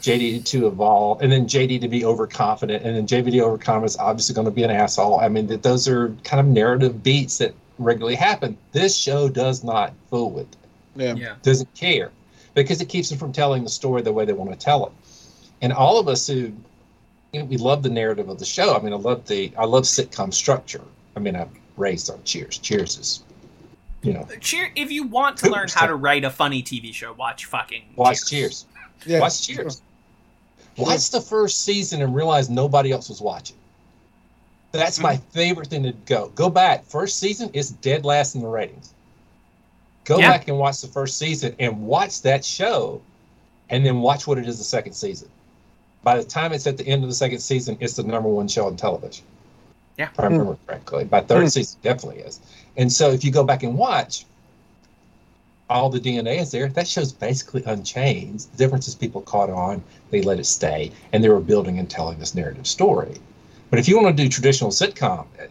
JD 0.00 0.44
to 0.46 0.66
evolve, 0.66 1.22
and 1.22 1.30
then 1.30 1.46
JD 1.46 1.80
to 1.80 1.88
be 1.88 2.04
overconfident, 2.04 2.84
and 2.84 2.96
then 2.96 3.06
JD 3.06 3.40
overconfident 3.40 3.90
is 3.90 3.96
obviously 3.98 4.34
going 4.34 4.46
to 4.46 4.50
be 4.50 4.62
an 4.62 4.70
asshole. 4.70 5.20
I 5.20 5.28
mean, 5.28 5.46
that 5.48 5.62
those 5.62 5.88
are 5.88 6.08
kind 6.24 6.40
of 6.40 6.46
narrative 6.46 7.02
beats 7.02 7.38
that 7.38 7.54
regularly 7.78 8.16
happen. 8.16 8.56
This 8.72 8.96
show 8.96 9.28
does 9.28 9.64
not 9.64 9.92
fool 10.10 10.30
with, 10.30 10.50
it, 10.52 10.58
Yeah. 10.96 11.14
Yeah. 11.14 11.34
doesn't 11.42 11.72
care, 11.74 12.10
because 12.54 12.80
it 12.80 12.88
keeps 12.88 13.08
them 13.08 13.18
from 13.18 13.32
telling 13.32 13.64
the 13.64 13.70
story 13.70 14.02
the 14.02 14.12
way 14.12 14.24
they 14.24 14.32
want 14.32 14.50
to 14.50 14.56
tell 14.56 14.86
it. 14.86 14.92
And 15.62 15.72
all 15.72 15.98
of 15.98 16.08
us 16.08 16.26
who, 16.26 16.52
you 17.32 17.40
know, 17.40 17.44
we 17.44 17.56
love 17.56 17.82
the 17.82 17.90
narrative 17.90 18.28
of 18.28 18.38
the 18.38 18.44
show. 18.44 18.76
I 18.76 18.80
mean, 18.82 18.92
I 18.92 18.96
love 18.96 19.26
the, 19.26 19.52
I 19.56 19.64
love 19.64 19.84
sitcom 19.84 20.34
structure. 20.34 20.82
I 21.16 21.20
mean, 21.20 21.36
I'm 21.36 21.50
raised 21.76 22.10
on 22.10 22.22
Cheers. 22.24 22.58
Cheers 22.58 22.98
is, 22.98 23.24
you 24.02 24.12
know, 24.12 24.26
Cheer 24.40 24.70
if 24.74 24.90
you 24.90 25.04
want 25.04 25.36
to 25.38 25.50
learn 25.50 25.68
how 25.72 25.86
to 25.86 25.94
write 25.94 26.24
a 26.24 26.30
funny 26.30 26.62
TV 26.62 26.92
show, 26.92 27.12
watch 27.12 27.44
fucking 27.44 27.84
watch 27.96 28.26
Cheers. 28.26 28.66
Yeah. 29.06 29.20
Watch 29.20 29.46
Cheers. 29.46 29.82
Watch 30.76 31.10
the 31.10 31.20
first 31.20 31.64
season 31.64 32.00
and 32.02 32.14
realize 32.14 32.48
nobody 32.48 32.92
else 32.92 33.08
was 33.08 33.20
watching. 33.20 33.56
That's 34.72 34.98
my 34.98 35.18
favorite 35.32 35.68
thing 35.68 35.82
to 35.82 35.92
go. 36.06 36.28
Go 36.34 36.48
back. 36.48 36.84
First 36.86 37.18
season 37.18 37.50
is 37.52 37.70
dead 37.70 38.04
last 38.06 38.34
in 38.34 38.40
the 38.40 38.48
ratings. 38.48 38.94
Go 40.04 40.18
Yeah. 40.18 40.30
back 40.30 40.48
and 40.48 40.58
watch 40.58 40.80
the 40.80 40.88
first 40.88 41.18
season 41.18 41.54
and 41.58 41.86
watch 41.86 42.22
that 42.22 42.44
show 42.44 43.02
and 43.68 43.84
then 43.84 44.00
watch 44.00 44.26
what 44.26 44.38
it 44.38 44.48
is 44.48 44.56
the 44.58 44.64
second 44.64 44.94
season. 44.94 45.28
By 46.02 46.16
the 46.16 46.24
time 46.24 46.52
it's 46.52 46.66
at 46.66 46.78
the 46.78 46.86
end 46.86 47.04
of 47.04 47.10
the 47.10 47.14
second 47.14 47.38
season, 47.40 47.76
it's 47.80 47.94
the 47.94 48.02
number 48.02 48.28
one 48.28 48.48
show 48.48 48.66
on 48.66 48.76
television. 48.76 49.24
Yeah. 49.98 50.08
If 50.10 50.18
I 50.18 50.24
remember 50.24 50.56
correctly. 50.66 51.04
By 51.04 51.20
third 51.20 51.42
Hmm. 51.42 51.48
season, 51.48 51.78
definitely 51.82 52.22
is. 52.22 52.40
And 52.78 52.90
so 52.90 53.10
if 53.10 53.24
you 53.24 53.30
go 53.30 53.44
back 53.44 53.62
and 53.62 53.76
watch, 53.76 54.24
all 55.72 55.90
the 55.90 56.00
DNA 56.00 56.40
is 56.40 56.50
there. 56.50 56.68
That 56.68 56.86
show's 56.86 57.12
basically 57.12 57.62
unchanged. 57.64 58.52
The 58.52 58.58
difference 58.58 58.88
is 58.88 58.94
people 58.94 59.22
caught 59.22 59.50
on, 59.50 59.82
they 60.10 60.22
let 60.22 60.38
it 60.38 60.46
stay, 60.46 60.92
and 61.12 61.22
they 61.22 61.28
were 61.28 61.40
building 61.40 61.78
and 61.78 61.88
telling 61.88 62.18
this 62.18 62.34
narrative 62.34 62.66
story. 62.66 63.16
But 63.70 63.78
if 63.78 63.88
you 63.88 64.00
want 64.00 64.16
to 64.16 64.22
do 64.22 64.28
traditional 64.28 64.70
sitcom, 64.70 65.26
eh, 65.38 65.46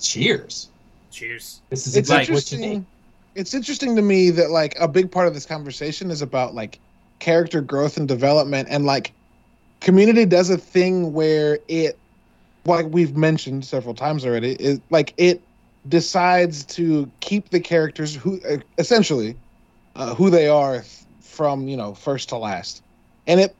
cheers. 0.00 0.68
Cheers. 1.10 1.60
This 1.70 1.86
is 1.86 1.96
it's 1.96 2.08
exactly 2.08 2.34
what 2.34 2.50
you 2.52 2.58
need. 2.58 2.64
interesting. 2.64 2.86
It's 3.36 3.54
interesting 3.54 3.96
to 3.96 4.02
me 4.02 4.30
that 4.30 4.50
like 4.50 4.76
a 4.78 4.86
big 4.86 5.10
part 5.10 5.26
of 5.26 5.34
this 5.34 5.46
conversation 5.46 6.10
is 6.10 6.22
about 6.22 6.54
like 6.54 6.78
character 7.18 7.60
growth 7.60 7.96
and 7.96 8.06
development, 8.06 8.68
and 8.70 8.84
like 8.84 9.12
Community 9.84 10.24
does 10.24 10.48
a 10.48 10.56
thing 10.56 11.12
where 11.12 11.58
it, 11.68 11.98
like 12.64 12.86
we've 12.86 13.18
mentioned 13.18 13.66
several 13.66 13.94
times 13.94 14.24
already, 14.24 14.52
is 14.52 14.80
like 14.88 15.12
it 15.18 15.42
decides 15.90 16.64
to 16.64 17.10
keep 17.20 17.50
the 17.50 17.60
characters 17.60 18.14
who 18.14 18.40
uh, 18.48 18.56
essentially 18.78 19.36
uh, 19.96 20.14
who 20.14 20.30
they 20.30 20.48
are 20.48 20.84
from 21.20 21.68
you 21.68 21.76
know 21.76 21.94
first 21.94 22.30
to 22.30 22.36
last, 22.38 22.82
and 23.26 23.40
it 23.40 23.56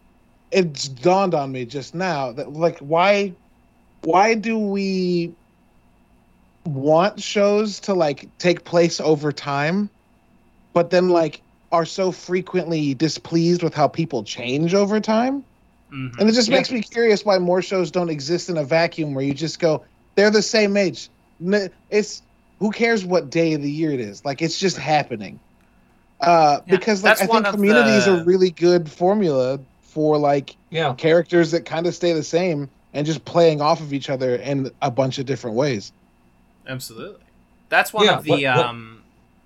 it's 0.51 0.89
dawned 0.89 1.35
on 1.35 1.51
me 1.53 1.65
just 1.65 1.95
now 1.95 2.33
that 2.33 2.53
like 2.53 2.79
why 2.79 3.35
why 4.03 4.35
do 4.35 4.59
we 4.59 5.35
want 6.67 7.21
shows 7.21 7.81
to 7.81 7.95
like 7.95 8.31
take 8.39 8.65
place 8.65 9.01
over 9.01 9.33
time 9.33 9.91
but 10.73 10.91
then 10.91 11.09
like 11.09 11.43
are 11.73 11.85
so 11.85 12.11
frequently 12.13 12.95
displeased 12.95 13.63
with 13.63 13.75
how 13.75 13.89
people 13.89 14.23
change 14.25 14.75
over 14.75 15.01
time? 15.01 15.45
Mhm. 15.93 16.19
and 16.19 16.29
it 16.29 16.33
just 16.33 16.49
Yeah. 16.49 16.57
makes 16.57 16.71
me 16.71 16.81
curious 16.81 17.25
why 17.25 17.39
more 17.39 17.61
shows 17.63 17.91
don't 17.91 18.09
exist 18.11 18.49
in 18.49 18.57
a 18.57 18.65
vacuum 18.65 19.15
where 19.15 19.25
you 19.25 19.35
just 19.35 19.59
go 19.59 19.85
they're 20.17 20.31
the 20.31 20.43
same 20.43 20.77
age. 20.77 21.11
It's 21.91 22.23
who 22.61 22.71
cares 22.71 23.05
what 23.05 23.31
day 23.31 23.55
of 23.55 23.63
the 23.63 23.71
year 23.71 23.91
it 23.91 24.01
is? 24.01 24.25
Like 24.25 24.41
it's 24.41 24.59
just 24.59 24.77
happening 24.77 25.41
uh 26.29 26.61
Yeah, 26.67 26.77
because 26.77 27.03
like 27.05 27.19
that's 27.19 27.23
i 27.23 27.27
think 27.33 27.47
of 27.47 27.55
community 27.55 27.91
is 27.91 28.05
the- 28.07 28.21
a 28.21 28.25
really 28.25 28.51
good 28.51 28.91
formula 28.91 29.59
for 29.83 30.19
like 30.19 30.57
Yeah. 30.71 30.95
characters 30.95 31.51
that 31.53 31.65
kind 31.65 31.87
of 31.87 31.95
stay 31.95 32.13
the 32.13 32.23
same 32.23 32.69
and 32.95 33.07
just 33.07 33.25
playing 33.25 33.61
off 33.61 33.81
of 33.81 33.93
each 33.93 34.11
other 34.11 34.37
in 34.37 34.71
a 34.83 34.91
bunch 34.91 35.19
of 35.19 35.27
different 35.27 35.57
ways 35.57 35.93
Absolutely. 36.67 37.21
That's 37.69 37.93
one 37.93 38.05
Yeah, 38.07 38.17
of 38.19 38.25
the 38.25 38.31
what- 38.31 38.43
what- 38.43 38.57
um, 38.59 38.94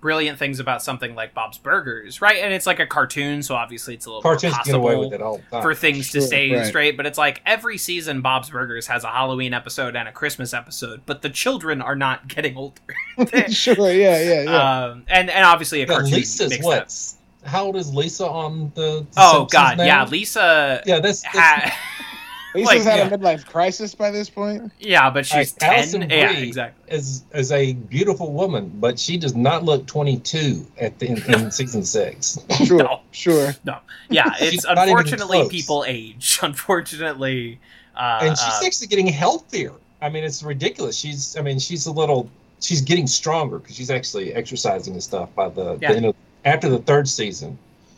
brilliant 0.01 0.39
things 0.39 0.59
about 0.59 0.81
something 0.81 1.13
like 1.15 1.33
Bob's 1.33 1.57
Burgers, 1.57 2.21
right? 2.21 2.37
And 2.37 2.53
it's 2.53 2.65
like 2.65 2.79
a 2.79 2.85
cartoon, 2.87 3.43
so 3.43 3.55
obviously 3.55 3.95
it's 3.95 4.05
a 4.05 4.09
little 4.09 4.21
Cartoons 4.21 4.53
more 4.53 4.63
get 4.63 4.75
away 4.75 4.93
possible 4.95 5.09
with 5.09 5.13
it 5.13 5.21
all 5.21 5.37
the 5.37 5.43
time. 5.51 5.61
for 5.61 5.75
things 5.75 6.07
to 6.11 6.19
Sure, 6.19 6.27
stay 6.27 6.53
right. 6.55 6.65
straight. 6.65 6.97
But 6.97 7.05
it's 7.05 7.17
like 7.17 7.41
every 7.45 7.77
season, 7.77 8.21
Bob's 8.21 8.49
Burgers 8.49 8.87
has 8.87 9.03
a 9.03 9.09
Halloween 9.09 9.53
episode 9.53 9.95
and 9.95 10.07
a 10.07 10.11
Christmas 10.11 10.53
episode, 10.53 11.01
but 11.05 11.21
the 11.21 11.29
children 11.29 11.81
are 11.81 11.95
not 11.95 12.27
getting 12.27 12.55
older. 12.57 12.79
sure 13.49 13.91
yeah 13.91 14.21
yeah 14.21 14.41
yeah 14.43 14.83
um, 14.85 15.03
and 15.07 15.29
and 15.29 15.45
obviously 15.45 15.79
a 15.81 15.85
Yeah, 15.85 15.93
cartoon 15.93 16.11
Lisa's 16.11 16.49
makes 16.51 16.65
what? 16.65 16.87
that. 16.87 17.49
How 17.49 17.65
old 17.65 17.75
is 17.77 17.93
Lisa 17.93 18.27
on 18.27 18.71
the? 18.75 18.81
the 18.81 19.07
Oh 19.17 19.31
Simpsons 19.39 19.51
God, 19.51 19.77
now? 19.77 19.83
yeah, 19.85 20.05
Lisa. 20.05 20.81
Yeah, 20.85 20.99
that's, 20.99 21.21
that's 21.21 21.37
Ha- 21.37 21.77
lisa's 22.55 22.85
like, 22.85 22.97
had 22.97 22.97
yeah. 22.97 23.15
a 23.15 23.17
midlife 23.17 23.45
crisis 23.45 23.93
by 23.95 24.09
this 24.11 24.29
point 24.29 24.71
yeah, 24.79 25.09
but 25.09 25.25
she's 25.25 25.53
Like, 25.61 25.71
Alison 25.71 26.01
ten. 26.01 26.09
Yeah, 26.09 26.33
Brie 26.33 26.47
exactly. 26.47 26.95
is 26.95 27.23
is 27.33 27.51
a 27.51 27.73
beautiful 27.73 28.31
woman, 28.31 28.71
but 28.75 28.97
she 28.99 29.17
does 29.17 29.35
not 29.35 29.63
look 29.63 29.85
22 29.87 30.65
at 30.79 30.97
the 30.99 31.07
in, 31.07 31.33
in 31.33 31.51
season 31.59 31.83
six. 31.83 32.39
sure 32.65 32.83
No. 32.83 33.01
sure 33.11 33.53
Yeah, 34.09 34.31
it's 34.39 34.65
unfortunately 34.67 35.47
people 35.49 35.85
age. 35.87 36.39
Unfortunately, 36.43 37.59
uh, 37.95 38.19
and 38.21 38.37
she's 38.37 38.63
uh, 38.63 38.65
actually 38.65 38.87
getting 38.87 39.07
healthier. 39.07 39.73
I 40.01 40.09
mean, 40.09 40.23
it's 40.23 40.41
ridiculous. 40.41 40.97
She's, 40.97 41.35
I 41.37 41.41
mean, 41.41 41.59
she's 41.59 41.85
a 41.85 41.91
little, 41.91 42.29
she's 42.61 42.81
getting 42.81 43.07
stronger 43.07 43.59
because 43.59 43.75
she's 43.75 43.91
actually 43.91 44.33
exercising 44.33 44.93
and 44.93 45.03
stuff 45.03 45.33
by 45.35 45.49
the, 45.49 45.77
Yeah. 45.81 45.89
the 45.89 45.95
end 45.97 46.05
of, 46.05 46.15
after 46.45 46.69
the 46.69 46.79
third 46.79 47.07
season. 47.07 47.57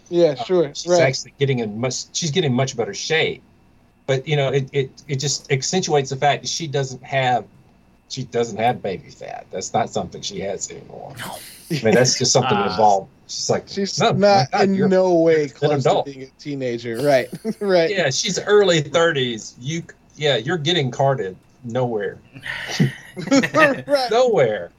Yeah, 0.10 0.36
sure. 0.36 0.74
She's 0.74 0.92
right. 0.92 1.02
actually 1.04 1.34
getting 1.40 1.60
in 1.60 1.80
much, 1.80 2.06
she's 2.14 2.32
getting 2.32 2.54
much 2.54 2.76
better 2.76 2.94
shape. 2.94 3.44
But 4.12 4.28
you 4.28 4.36
know, 4.36 4.50
it, 4.50 4.68
it 4.74 4.90
it 5.08 5.16
just 5.18 5.50
accentuates 5.54 6.10
the 6.10 6.18
fact 6.18 6.42
that 6.44 6.50
she 6.50 6.68
doesn't 6.68 7.02
have, 7.02 7.46
she 8.10 8.26
doesn't 8.26 8.58
have 8.58 8.82
baby 8.82 9.10
fat. 9.10 9.46
That's 9.52 9.74
not 9.74 9.90
something 9.90 10.22
she 10.22 10.42
has 10.42 10.70
anymore. 10.70 11.14
I 11.72 11.82
mean, 11.82 11.94
that's 11.96 12.18
just 12.20 12.34
something 12.34 12.58
Uh, 12.58 12.66
involved. 12.70 13.10
She's 13.28 13.50
like, 13.50 13.70
She's 13.70 13.98
no, 14.02 14.12
not 14.12 14.52
God, 14.52 14.64
in 14.64 14.76
you're- 14.76 14.90
no 14.90 15.14
way 15.20 15.44
an 15.44 15.50
close 15.52 15.84
to 15.84 15.90
adult. 15.90 16.06
being 16.08 16.24
a 16.24 16.26
teenager. 16.38 16.98
Right. 16.98 17.30
right. 17.62 17.90
Yeah, 17.90 18.10
she's 18.10 18.38
early 18.40 18.82
thirties. 18.82 19.56
You, 19.62 19.84
yeah, 20.18 20.36
you're 20.36 20.58
getting 20.58 20.92
carded 20.92 21.38
nowhere, 21.64 22.18
right. 23.32 24.12
nowhere, 24.12 24.72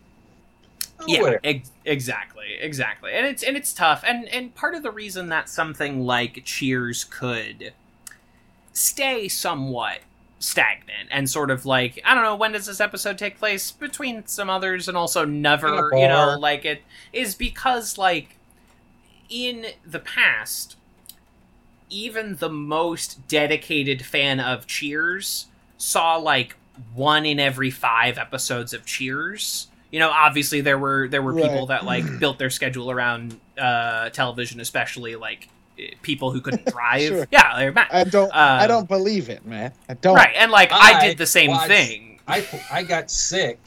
yeah 1.07 1.37
ex- 1.45 1.71
exactly 1.85 2.47
exactly 2.61 3.13
and 3.13 3.25
it's 3.27 3.43
and 3.43 3.57
it's 3.57 3.73
tough 3.73 4.03
and 4.07 4.29
and 4.29 4.55
part 4.55 4.75
of 4.75 4.83
the 4.83 4.91
reason 4.91 5.29
that 5.29 5.49
something 5.49 6.05
like 6.05 6.43
cheers 6.45 7.05
could 7.05 7.73
stay 8.73 9.29
somewhat 9.29 10.01
stagnant 10.39 11.09
and 11.13 11.31
sort 11.31 11.51
of 11.53 11.65
like 11.65 12.01
i 12.05 12.15
don't 12.15 12.25
know 12.25 12.35
when 12.35 12.51
does 12.51 12.67
this 12.67 12.81
episode 12.81 13.17
take 13.17 13.39
place? 13.39 13.71
Between 13.71 14.27
some 14.27 14.51
others 14.51 14.89
and 14.89 14.97
also 14.97 15.25
never 15.25 15.91
you 15.93 16.09
know 16.09 16.37
like 16.39 16.65
it 16.65 16.83
is 17.13 17.35
because 17.35 17.97
like 17.97 18.37
in 19.29 19.67
the 19.87 20.01
past 20.01 20.77
even 21.91 22.37
the 22.37 22.49
most 22.49 23.29
dedicated 23.29 24.05
fan 24.05 24.41
of 24.41 24.67
cheers 24.67 25.47
saw 25.77 26.17
like 26.17 26.57
one 26.95 27.27
in 27.27 27.39
every 27.39 27.71
five 27.71 28.17
episodes 28.19 28.73
of 28.73 28.85
cheers. 28.87 29.69
You 29.91 30.01
know 30.01 30.11
obviously 30.11 30.63
there 30.63 30.79
were 30.79 31.07
there 31.09 31.23
were 31.23 31.35
people 31.35 31.67
that 31.67 31.85
like 31.85 32.19
built 32.19 32.39
their 32.39 32.51
schedule 32.51 32.91
around 32.91 33.39
uh 33.59 34.09
television 34.09 34.59
especially 34.59 35.17
like 35.17 35.49
people 36.03 36.31
who 36.31 36.41
couldn't 36.41 36.65
drive 36.73 37.03
Sure. 37.09 37.27
yeah 37.31 37.57
they're 37.59 37.73
mad. 37.73 37.89
I 37.93 38.05
don't. 38.05 38.31
I 38.35 38.65
Uh, 38.65 38.67
don't 38.67 38.89
believe 38.89 39.29
it, 39.29 39.45
man. 39.47 39.73
I 39.89 39.95
don't. 39.95 40.15
right 40.15 40.35
and 40.37 40.51
like 40.51 40.71
I, 40.73 40.93
I 41.01 41.07
did 41.09 41.19
the 41.19 41.27
same 41.27 41.51
watched- 41.51 41.69
thing 41.69 42.21
I 42.29 42.47
I 42.71 42.83
got 42.83 43.11
sick 43.11 43.59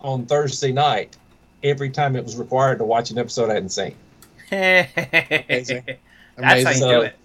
on 0.00 0.26
Thursday 0.26 0.72
night 0.72 1.16
every 1.62 1.90
time 1.90 2.16
it 2.16 2.24
was 2.24 2.36
required 2.36 2.78
to 2.78 2.84
watch 2.84 3.10
an 3.10 3.18
episode 3.18 3.50
I 3.50 3.54
hadn't 3.54 3.70
seen. 3.70 3.94
Amazing. 4.52 5.84
that's 6.36 6.64
how 6.64 6.70
you 6.70 6.76
So- 6.76 6.88
do 6.90 7.00
it 7.02 7.16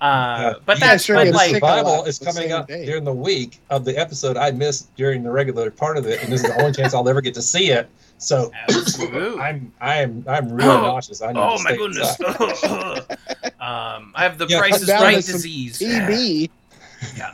uh, 0.00 0.54
but 0.66 0.78
Yeah, 0.80 0.86
that's 0.88 1.04
sure, 1.04 1.16
but 1.16 1.28
like 1.28 1.46
sick 1.50 1.62
a 1.62 1.66
Survival 1.66 2.04
is 2.04 2.18
coming 2.18 2.52
up 2.52 2.68
day. 2.68 2.84
during 2.84 3.04
the 3.04 3.12
week 3.12 3.60
of 3.70 3.84
the 3.86 3.96
episode 3.96 4.36
I 4.36 4.50
missed 4.50 4.94
during 4.96 5.22
the 5.22 5.30
regular 5.30 5.70
part 5.70 5.96
of 5.96 6.06
it, 6.06 6.22
and 6.22 6.30
this 6.30 6.42
is 6.44 6.50
the 6.50 6.60
only 6.60 6.72
chance 6.72 6.92
I'll 6.92 7.08
ever 7.08 7.22
get 7.22 7.32
to 7.34 7.42
see 7.42 7.70
it. 7.70 7.88
So 8.18 8.50
I'm 8.68 9.72
I'm 9.80 10.22
I'm 10.28 10.52
really 10.52 10.68
Oh. 10.68 10.82
nauseous. 10.82 11.22
I 11.22 11.32
need 11.32 11.38
oh 11.40 11.56
to 11.56 11.62
my 11.62 11.76
goodness 11.76 12.20
inside. 12.20 13.18
um 13.64 14.12
i 14.14 14.22
have 14.22 14.36
the 14.38 14.46
Yeah, 14.48 14.58
price 14.58 14.80
is 14.82 14.88
right 14.88 15.16
disease 15.16 15.78
TB. 15.78 16.50
Yeah. 17.18 17.30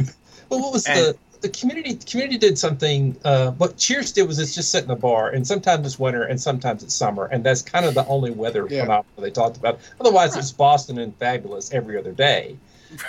well, 0.48 0.60
what 0.60 0.72
was 0.72 0.86
And- 0.86 0.98
the 0.98 1.16
the 1.42 1.48
community? 1.48 1.94
The 1.94 2.04
community 2.04 2.36
did 2.36 2.58
something. 2.58 3.16
Uh, 3.24 3.52
what 3.52 3.78
Cheers 3.78 4.12
did 4.12 4.24
was 4.28 4.38
it's 4.38 4.54
just 4.54 4.70
sit 4.70 4.84
in 4.84 4.90
a 4.90 4.96
bar, 4.96 5.30
and 5.30 5.46
sometimes 5.46 5.86
it's 5.86 5.98
winter, 5.98 6.24
and 6.24 6.38
sometimes 6.38 6.82
it's 6.82 6.94
summer, 6.94 7.24
and 7.32 7.42
that's 7.42 7.62
kind 7.62 7.86
of 7.86 7.94
the 7.94 8.04
only 8.08 8.30
weather 8.30 8.66
Yeah. 8.68 8.82
phenomenon 8.82 9.04
they 9.16 9.30
talked 9.30 9.56
about. 9.56 9.80
Otherwise, 10.00 10.36
it's 10.36 10.52
Boston 10.52 10.98
and 10.98 11.16
fabulous 11.16 11.72
every 11.72 11.96
other 11.98 12.12
day. 12.12 12.56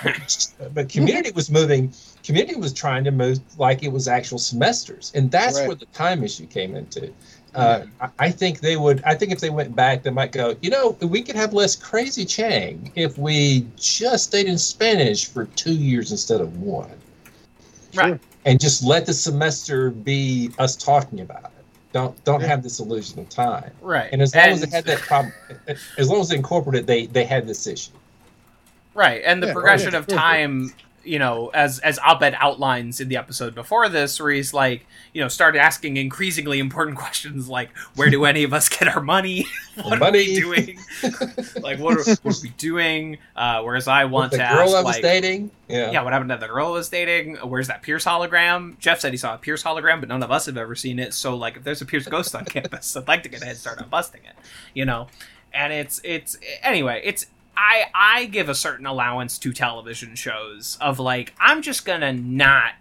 But 0.74 0.88
community 0.90 1.32
was 1.32 1.50
moving. 1.52 1.92
Community 2.24 2.56
was 2.56 2.72
trying 2.72 3.04
to 3.04 3.12
move 3.12 3.40
like 3.58 3.84
it 3.84 3.92
was 3.92 4.08
actual 4.08 4.38
semesters, 4.38 5.12
and 5.16 5.30
that's 5.32 5.58
Right. 5.58 5.68
where 5.68 5.76
the 5.76 5.88
time 5.88 6.24
issue 6.24 6.46
came 6.46 6.76
into. 6.78 7.12
Uh, 7.54 7.86
I 8.00 8.10
I 8.20 8.32
think 8.32 8.60
they 8.62 8.78
would. 8.78 9.02
I 9.06 9.14
think 9.16 9.32
if 9.32 9.40
they 9.40 9.50
went 9.50 9.76
back, 9.76 10.04
they 10.04 10.10
might 10.10 10.32
go. 10.32 10.56
You 10.62 10.70
know, 10.70 10.92
we 11.02 11.22
could 11.22 11.36
have 11.36 11.54
less 11.54 11.76
crazy 11.76 12.24
Chang 12.26 12.92
if 12.96 13.18
we 13.18 13.68
just 13.76 14.26
stayed 14.26 14.46
in 14.48 14.58
Spanish 14.58 15.28
for 15.28 15.46
two 15.46 15.74
years 15.74 16.12
instead 16.12 16.40
of 16.42 16.58
one 16.62 16.90
right 17.96 18.18
and 18.46 18.60
just 18.60 18.84
let 18.84 19.06
the 19.06 19.14
semester 19.14 19.90
be 19.92 20.50
us 20.60 20.76
talking 20.78 21.20
about 21.22 21.44
it. 21.44 21.52
Don't 21.92 22.24
don't 22.24 22.40
Yeah. 22.42 22.48
have 22.48 22.64
this 22.64 22.80
illusion 22.80 23.20
of 23.20 23.28
time. 23.30 23.72
right 23.82 24.10
And 24.14 24.22
as 24.22 24.34
long 24.34 24.50
as 24.50 24.62
they 24.62 24.70
had 24.70 24.86
that 24.86 25.00
problem, 25.02 25.34
as 25.98 26.10
long 26.10 26.22
as 26.22 26.30
they 26.30 26.38
incorporated, 26.38 26.88
they 26.88 27.06
they 27.08 27.26
had 27.26 27.48
this 27.48 27.68
issue. 27.68 27.92
Right, 28.94 29.22
and 29.26 29.42
the 29.42 29.48
Yeah, 29.48 29.54
progression 29.54 29.94
right. 29.94 30.00
of 30.00 30.08
time, 30.08 30.74
you 31.04 31.20
know, 31.20 31.50
as 31.50 31.80
as 31.80 32.00
Abed 32.00 32.36
outlines 32.38 33.00
in 33.00 33.10
the 33.10 33.18
episode 33.18 33.56
before 33.56 33.90
this, 33.90 34.20
where 34.20 34.32
he's 34.32 34.54
like, 34.54 34.86
you 35.14 35.22
know, 35.22 35.28
started 35.28 35.60
asking 35.60 35.98
increasingly 35.98 36.60
important 36.60 36.98
questions 37.00 37.50
like, 37.50 37.76
where 37.96 38.10
do 38.10 38.26
any 38.26 38.44
of 38.44 38.54
us 38.54 38.70
get 38.70 38.88
our 38.88 39.02
money? 39.02 39.46
what 39.84 40.02
are 40.02 40.12
we 40.12 40.36
doing? 40.36 40.80
like, 41.62 41.80
what 41.80 41.98
are, 41.98 42.16
what 42.24 42.38
are 42.38 42.42
we 42.44 42.50
doing? 42.58 43.18
Uh, 43.36 43.62
whereas 43.62 43.88
I 43.88 44.06
want 44.06 44.34
to 44.34 44.42
ask. 44.42 44.52
the 44.52 44.56
to 44.56 44.66
girl 44.66 44.76
ask, 44.76 44.86
I 44.86 44.88
was 44.88 44.96
like, 44.96 45.02
dating, 45.02 45.52
yeah, 45.68 45.92
yeah, 45.92 46.02
what 46.02 46.14
happened 46.14 46.30
to 46.30 46.38
the 46.38 46.48
girl 46.48 46.68
I 46.68 46.72
was 46.72 46.90
dating? 46.90 47.36
Where's 47.38 47.68
that 47.68 47.82
Pierce 47.82 48.06
hologram? 48.06 48.78
Jeff 48.80 49.00
said 49.00 49.12
he 49.14 49.18
saw 49.18 49.36
a 49.36 49.38
Pierce 49.38 49.64
hologram, 49.64 50.00
but 50.00 50.10
none 50.10 50.24
of 50.24 50.32
us 50.32 50.46
have 50.46 50.58
ever 50.58 50.76
seen 50.76 51.00
it. 51.00 51.14
So, 51.14 51.36
like, 51.36 51.58
if 51.58 51.64
there's 51.64 51.82
a 51.82 51.86
Pierce 51.86 52.08
ghost 52.08 52.36
on 52.36 52.46
campus, 52.46 52.96
I'd 52.96 53.08
like 53.08 53.24
to 53.24 53.30
get 53.30 53.42
a 53.42 53.46
head 53.46 53.58
start 53.58 53.82
on 53.82 53.90
busting 53.90 54.22
it, 54.24 54.36
you 54.74 54.86
know. 54.86 55.08
And 55.54 55.74
it's 55.74 56.00
it's 56.04 56.38
anyway, 56.64 57.02
it's 57.04 57.26
I 57.62 57.86
I 57.94 58.26
give 58.26 58.50
a 58.50 58.56
certain 58.56 58.88
allowance 58.88 59.38
to 59.38 59.54
television 59.54 60.16
shows 60.16 60.80
of 60.82 61.00
like 61.00 61.34
I'm 61.40 61.62
just 61.62 61.86
gonna 61.86 62.12
not 62.12 62.74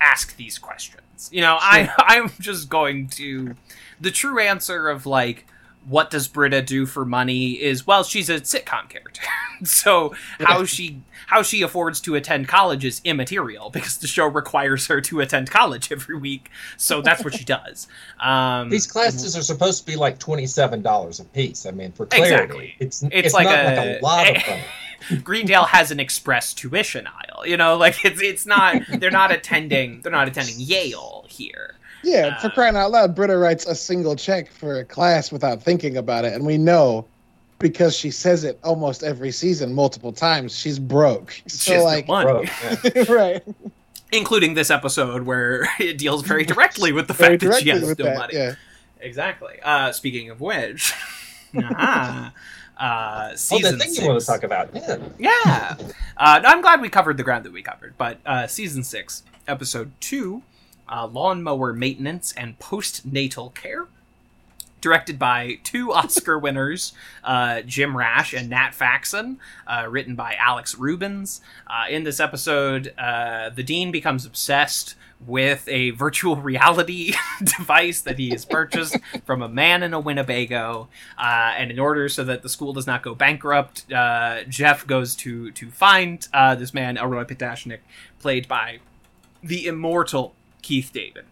ask 0.00 0.36
these 0.36 0.58
questions, 0.58 1.28
you 1.30 1.42
know. 1.42 1.58
I 1.60 1.92
I'm 1.98 2.30
just 2.40 2.70
going 2.70 3.08
to 3.08 3.54
the 4.00 4.10
true 4.10 4.40
answer 4.40 4.88
of 4.88 5.04
like 5.04 5.46
what 5.88 6.10
does 6.10 6.28
Britta 6.28 6.62
do 6.62 6.86
for 6.86 7.04
money 7.04 7.52
is 7.52 7.86
well 7.86 8.02
she's 8.04 8.28
a 8.28 8.40
sitcom 8.40 8.88
character 8.88 9.22
so 9.64 10.14
how 10.38 10.64
she 10.64 11.02
how 11.26 11.42
she 11.42 11.62
affords 11.62 12.00
to 12.02 12.14
attend 12.14 12.48
college 12.48 12.84
is 12.84 13.00
immaterial 13.04 13.70
because 13.70 13.98
the 13.98 14.06
show 14.06 14.26
requires 14.26 14.86
her 14.88 15.00
to 15.00 15.20
attend 15.20 15.50
college 15.50 15.90
every 15.90 16.16
week 16.18 16.50
so 16.76 17.00
that's 17.00 17.24
what 17.24 17.34
she 17.34 17.44
does 17.58 17.88
um 18.20 18.68
These 18.70 18.86
classes 18.86 19.36
are 19.36 19.42
supposed 19.42 19.80
to 19.80 19.86
be 19.86 19.96
like 19.96 20.18
twenty 20.18 20.46
seven 20.46 20.82
dollars 20.82 21.18
a 21.20 21.24
piece. 21.24 21.66
I 21.66 21.70
mean, 21.70 21.92
for 21.92 22.06
clarity, 22.06 22.34
Exactly. 22.34 22.76
it's 22.78 23.02
It's 23.02 23.12
it's, 23.12 23.34
like 23.34 23.46
not 23.46 23.58
a- 23.58 23.64
like 23.64 24.00
a 24.00 24.04
lot 24.04 24.28
of 24.36 24.46
money. 24.46 24.62
greendale 25.24 25.64
has 25.64 25.90
an 25.90 25.98
express 25.98 26.52
tuition 26.52 27.06
aisle 27.06 27.46
you 27.46 27.56
know 27.56 27.76
like 27.78 28.04
it's 28.04 28.20
it's 28.20 28.44
not 28.44 28.76
they're 28.98 29.10
not 29.10 29.32
attending 29.32 30.02
they're 30.02 30.12
not 30.12 30.28
attending 30.28 30.56
yale 30.58 31.24
here 31.26 31.76
Yeah, 32.02 32.38
for 32.40 32.46
Uh, 32.46 32.50
crying 32.50 32.76
out 32.76 32.90
loud, 32.90 33.14
Britta 33.14 33.36
writes 33.36 33.66
a 33.66 33.74
single 33.74 34.16
check 34.16 34.50
for 34.50 34.78
a 34.80 34.84
class 34.84 35.30
without 35.30 35.62
thinking 35.62 35.96
about 35.96 36.24
it, 36.24 36.32
and 36.34 36.44
we 36.46 36.56
know 36.58 37.06
because 37.58 37.94
she 37.94 38.10
says 38.10 38.42
it 38.44 38.58
almost 38.64 39.02
every 39.02 39.30
season, 39.30 39.74
multiple 39.74 40.12
times, 40.12 40.56
she's 40.56 40.78
broke. 40.78 41.30
She 41.46 41.50
So 41.50 41.72
has 41.74 41.82
no 41.82 41.84
like, 41.84 42.08
money. 42.08 42.50
Yeah. 42.94 43.04
right? 43.12 43.42
including 44.12 44.54
this 44.54 44.70
episode 44.70 45.22
where 45.22 45.68
it 45.78 45.96
deals 45.98 46.22
very 46.26 46.44
directly 46.44 46.90
with 46.92 47.06
the 47.06 47.12
Very 47.14 47.38
fact 47.38 47.52
that 47.52 47.62
she 47.62 47.68
has 47.68 47.82
no 47.82 47.94
that, 47.94 48.18
money 48.18 48.34
Yeah. 48.34 48.54
exactly 48.98 49.58
uh 49.62 49.92
speaking 49.92 50.30
of 50.30 50.40
which 50.40 50.92
uh-huh. 51.56 52.30
uh 52.76 53.28
Oh, 53.52 53.58
the 53.60 53.70
thing 53.70 53.78
six. 53.80 53.98
you 54.00 54.08
want 54.08 54.18
to 54.20 54.26
talk 54.26 54.42
about? 54.42 54.70
Yeah. 54.74 54.96
Yeah. 55.18 55.76
Uh, 56.16 56.40
no, 56.42 56.48
I'm 56.48 56.60
glad 56.62 56.80
we 56.80 56.88
covered 56.88 57.18
the 57.18 57.22
ground 57.22 57.44
that 57.44 57.52
we 57.52 57.62
covered. 57.62 57.94
But 57.98 58.18
uh, 58.26 58.46
season 58.46 58.82
six, 58.84 59.22
episode 59.46 59.92
two, 60.00 60.42
uh, 60.90 61.06
lawnmower 61.06 61.72
maintenance 61.72 62.32
and 62.32 62.58
postnatal 62.58 63.54
care. 63.54 63.86
Directed 64.80 65.18
by 65.18 65.58
two 65.62 65.92
Oscar 65.92 66.38
winners, 66.38 66.92
uh, 67.22 67.60
Jim 67.62 67.96
Rash 67.96 68.32
and 68.32 68.48
Nat 68.48 68.74
Faxon, 68.74 69.38
uh, 69.66 69.86
written 69.88 70.14
by 70.14 70.34
Alex 70.34 70.74
Rubens. 70.74 71.40
Uh, 71.66 71.84
in 71.90 72.04
this 72.04 72.18
episode, 72.18 72.94
uh, 72.98 73.50
the 73.50 73.62
dean 73.62 73.90
becomes 73.90 74.24
obsessed 74.24 74.94
with 75.26 75.68
a 75.68 75.90
virtual 75.90 76.36
reality 76.40 77.12
device 77.58 78.00
that 78.00 78.18
he 78.18 78.30
has 78.30 78.44
purchased 78.44 78.96
from 79.24 79.42
a 79.42 79.48
man 79.48 79.82
in 79.82 79.92
a 79.92 80.00
Winnebago. 80.00 80.88
Uh, 81.18 81.52
and 81.56 81.70
in 81.70 81.78
order 81.78 82.08
so 82.08 82.24
that 82.24 82.42
the 82.42 82.48
school 82.48 82.72
does 82.72 82.86
not 82.86 83.02
go 83.02 83.14
bankrupt, 83.14 83.90
uh, 83.92 84.42
Jeff 84.48 84.86
goes 84.86 85.14
to 85.16 85.50
to 85.52 85.70
find 85.70 86.26
uh, 86.32 86.54
this 86.54 86.72
man, 86.72 86.96
Elroy 86.96 87.24
Patashnik, 87.24 87.80
played 88.18 88.48
by 88.48 88.78
the 89.42 89.66
immortal 89.66 90.34
Keith 90.62 90.90
David. 90.92 91.24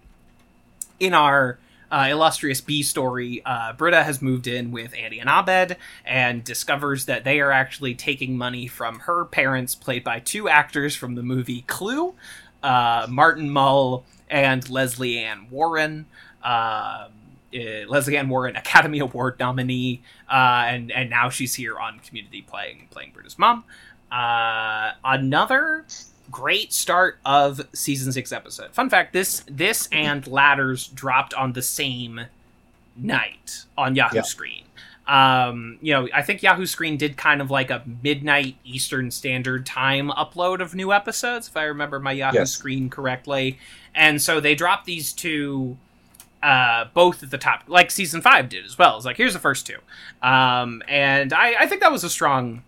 In 1.01 1.15
our 1.15 1.59
uh, 1.91 2.09
illustrious 2.11 2.61
B 2.61 2.83
story, 2.83 3.43
uh, 3.45 3.73
Britta 3.73 4.03
has 4.03 4.21
moved 4.21 4.47
in 4.47 4.71
with 4.71 4.95
Annie 4.95 5.21
and 5.21 5.31
Abed 5.31 5.77
and 6.05 6.45
discovers 6.45 7.07
that 7.07 7.25
they 7.25 7.41
are 7.41 7.53
actually 7.53 7.95
taking 7.95 8.37
money 8.37 8.67
from 8.67 9.01
her 9.01 9.25
parents, 9.25 9.75
played 9.75 10.05
by 10.05 10.21
two 10.21 10.49
actors 10.49 10.95
from 10.95 11.15
the 11.15 11.23
movie 11.23 11.63
Clue, 11.63 12.15
uh, 12.63 13.07
Martin 13.09 13.51
Mull 13.51 14.05
and 14.29 14.69
Lesley 14.69 15.19
Ann 15.19 15.49
Warren. 15.51 16.07
Uh, 16.43 17.09
Lesley 17.53 18.17
Ann 18.17 18.29
Warren, 18.29 18.57
Academy 18.57 18.99
Award 18.99 19.39
nominee, 19.39 20.03
uh, 20.31 20.65
and 20.67 20.93
and 20.93 21.09
now 21.09 21.31
she's 21.31 21.55
here 21.55 21.79
on 21.79 21.99
Community 22.01 22.43
playing 22.43 22.89
playing 22.91 23.13
Britta's 23.13 23.39
mom. 23.39 23.65
Uh, 24.13 24.93
another 25.03 25.85
great 26.31 26.73
start 26.73 27.19
of 27.25 27.61
season 27.73 28.13
six 28.13 28.33
episode. 28.33 28.73
Fun 28.73 28.91
fact: 28.91 29.13
this 29.13 29.45
this 29.51 29.89
and 29.93 30.27
Ladders 30.27 30.87
dropped 30.89 31.35
on 31.35 31.53
the 31.53 31.63
same 31.63 32.23
night 32.97 33.65
on 33.77 33.95
Yahoo 33.95 34.17
Yeah. 34.17 34.23
Screen. 34.23 34.65
Um, 35.07 35.79
you 35.81 35.95
know, 35.95 36.07
I 36.13 36.21
think 36.23 36.43
Yahoo 36.43 36.67
Screen 36.67 36.99
did 36.99 37.17
kind 37.17 37.41
of 37.41 37.51
like 37.51 37.71
a 37.71 37.83
midnight 38.03 38.57
Eastern 38.65 39.11
Standard 39.11 39.65
Time 39.65 40.11
upload 40.11 40.61
of 40.61 40.75
new 40.75 40.93
episodes, 40.93 41.49
if 41.49 41.57
I 41.57 41.63
remember 41.65 41.99
my 41.99 42.13
Yahoo 42.13 42.39
Yes. 42.39 42.51
Screen 42.51 42.91
correctly. 42.91 43.59
And 43.95 44.21
so 44.21 44.39
they 44.39 44.55
dropped 44.55 44.85
these 44.85 45.15
two 45.15 45.79
uh, 46.43 46.85
both 46.93 47.23
at 47.23 47.31
the 47.31 47.39
top, 47.39 47.65
like 47.69 47.91
season 47.91 48.21
five 48.21 48.49
did 48.51 48.65
as 48.67 48.77
well. 48.77 48.97
It's 48.97 49.07
like 49.07 49.17
here's 49.17 49.33
the 49.33 49.39
first 49.41 49.67
two, 49.67 49.79
um, 50.23 50.83
and 50.87 51.33
I, 51.33 51.55
I 51.61 51.67
think 51.67 51.81
that 51.81 51.91
was 51.91 52.05
a 52.05 52.11
strong, 52.11 52.63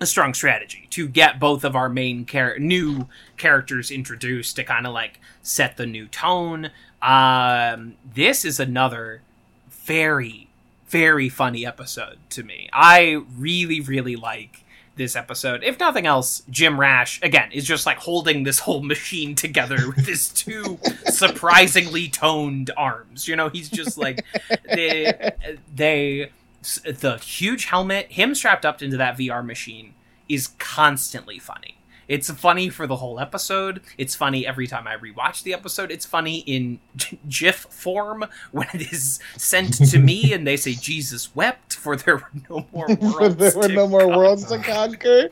a 0.00 0.06
strong 0.06 0.34
strategy 0.34 0.86
to 0.90 1.08
get 1.08 1.40
both 1.40 1.64
of 1.64 1.74
our 1.74 1.88
main 1.88 2.26
char- 2.26 2.58
new 2.58 3.08
characters 3.36 3.90
introduced 3.90 4.56
to 4.56 4.64
kind 4.64 4.86
of 4.86 4.92
like 4.92 5.20
set 5.42 5.76
the 5.76 5.86
new 5.86 6.06
tone. 6.06 6.70
Um, 7.00 7.94
this 8.14 8.44
is 8.44 8.60
another 8.60 9.22
very, 9.68 10.48
very 10.88 11.28
funny 11.28 11.64
episode 11.64 12.18
to 12.30 12.42
me. 12.42 12.68
I 12.72 13.22
really, 13.36 13.80
really 13.80 14.16
like 14.16 14.64
this 14.96 15.14
episode. 15.14 15.62
If 15.62 15.78
nothing 15.78 16.06
else, 16.06 16.42
Jim 16.50 16.80
Rash 16.80 17.20
again 17.22 17.52
is 17.52 17.64
just 17.64 17.86
like 17.86 17.98
holding 17.98 18.42
this 18.42 18.60
whole 18.60 18.82
machine 18.82 19.34
together 19.34 19.88
with 19.88 20.06
his 20.06 20.28
two 20.28 20.78
surprisingly 21.06 22.08
toned 22.08 22.70
arms. 22.76 23.28
You 23.28 23.36
know, 23.36 23.48
he's 23.48 23.70
just 23.70 23.96
like 23.96 24.24
they 24.64 25.30
they 25.74 26.30
the 26.74 27.18
huge 27.18 27.66
helmet, 27.66 28.12
him 28.12 28.34
strapped 28.34 28.64
up 28.64 28.82
into 28.82 28.96
that 28.96 29.16
VR 29.18 29.44
machine 29.44 29.94
is 30.28 30.48
constantly 30.58 31.38
funny. 31.38 31.72
It's 32.08 32.30
funny 32.30 32.68
for 32.68 32.86
the 32.86 32.96
whole 32.96 33.18
episode. 33.18 33.80
It's 33.98 34.14
funny 34.14 34.46
every 34.46 34.68
time 34.68 34.86
I 34.86 34.96
rewatch 34.96 35.42
the 35.42 35.52
episode. 35.52 35.90
It's 35.90 36.06
funny 36.06 36.38
in 36.46 36.78
GIF 37.28 37.56
form 37.70 38.24
when 38.52 38.68
it 38.74 38.92
is 38.92 39.18
sent 39.36 39.74
to 39.90 39.98
me 39.98 40.32
and 40.34 40.46
they 40.46 40.56
say 40.56 40.74
Jesus 40.74 41.34
wept 41.34 41.74
for 41.74 41.96
there 41.96 42.16
were 42.18 42.30
no 42.48 42.66
more 42.72 42.86
worlds. 42.94 43.36
there 43.36 43.56
were 43.56 43.68
to 43.68 43.74
no 43.74 43.88
more 43.88 44.00
conquer." 44.02 44.16
worlds 44.16 44.44
to 44.46 44.58
conquer. 44.58 45.28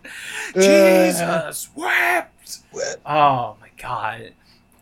Uh, 0.56 0.60
Jesus 0.60 1.68
wept. 1.76 2.58
Oh 3.06 3.56
my 3.60 3.68
god. 3.76 4.32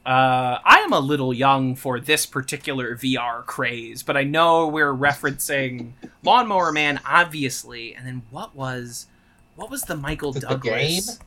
Uh, 0.05 0.59
I 0.65 0.79
am 0.79 0.93
a 0.93 0.99
little 0.99 1.33
young 1.33 1.77
for 1.77 2.01
this 2.01 2.27
particular 2.27 2.97
VR 2.97 3.47
craze, 3.47 4.03
but 4.03 4.17
I 4.17 4.25
know 4.25 4.67
we're 4.67 4.93
referencing 4.93 5.93
Lawnmower 6.25 6.73
Man, 6.73 7.01
obviously. 7.07 7.95
And 7.95 8.07
then 8.07 8.23
what 8.31 8.55
was, 8.57 9.07
what 9.55 9.71
was 9.71 9.83
the 9.83 9.97
Michael 9.97 10.31
it 10.31 10.41
the 10.41 10.49
Douglas? 10.49 11.07
game? 11.07 11.19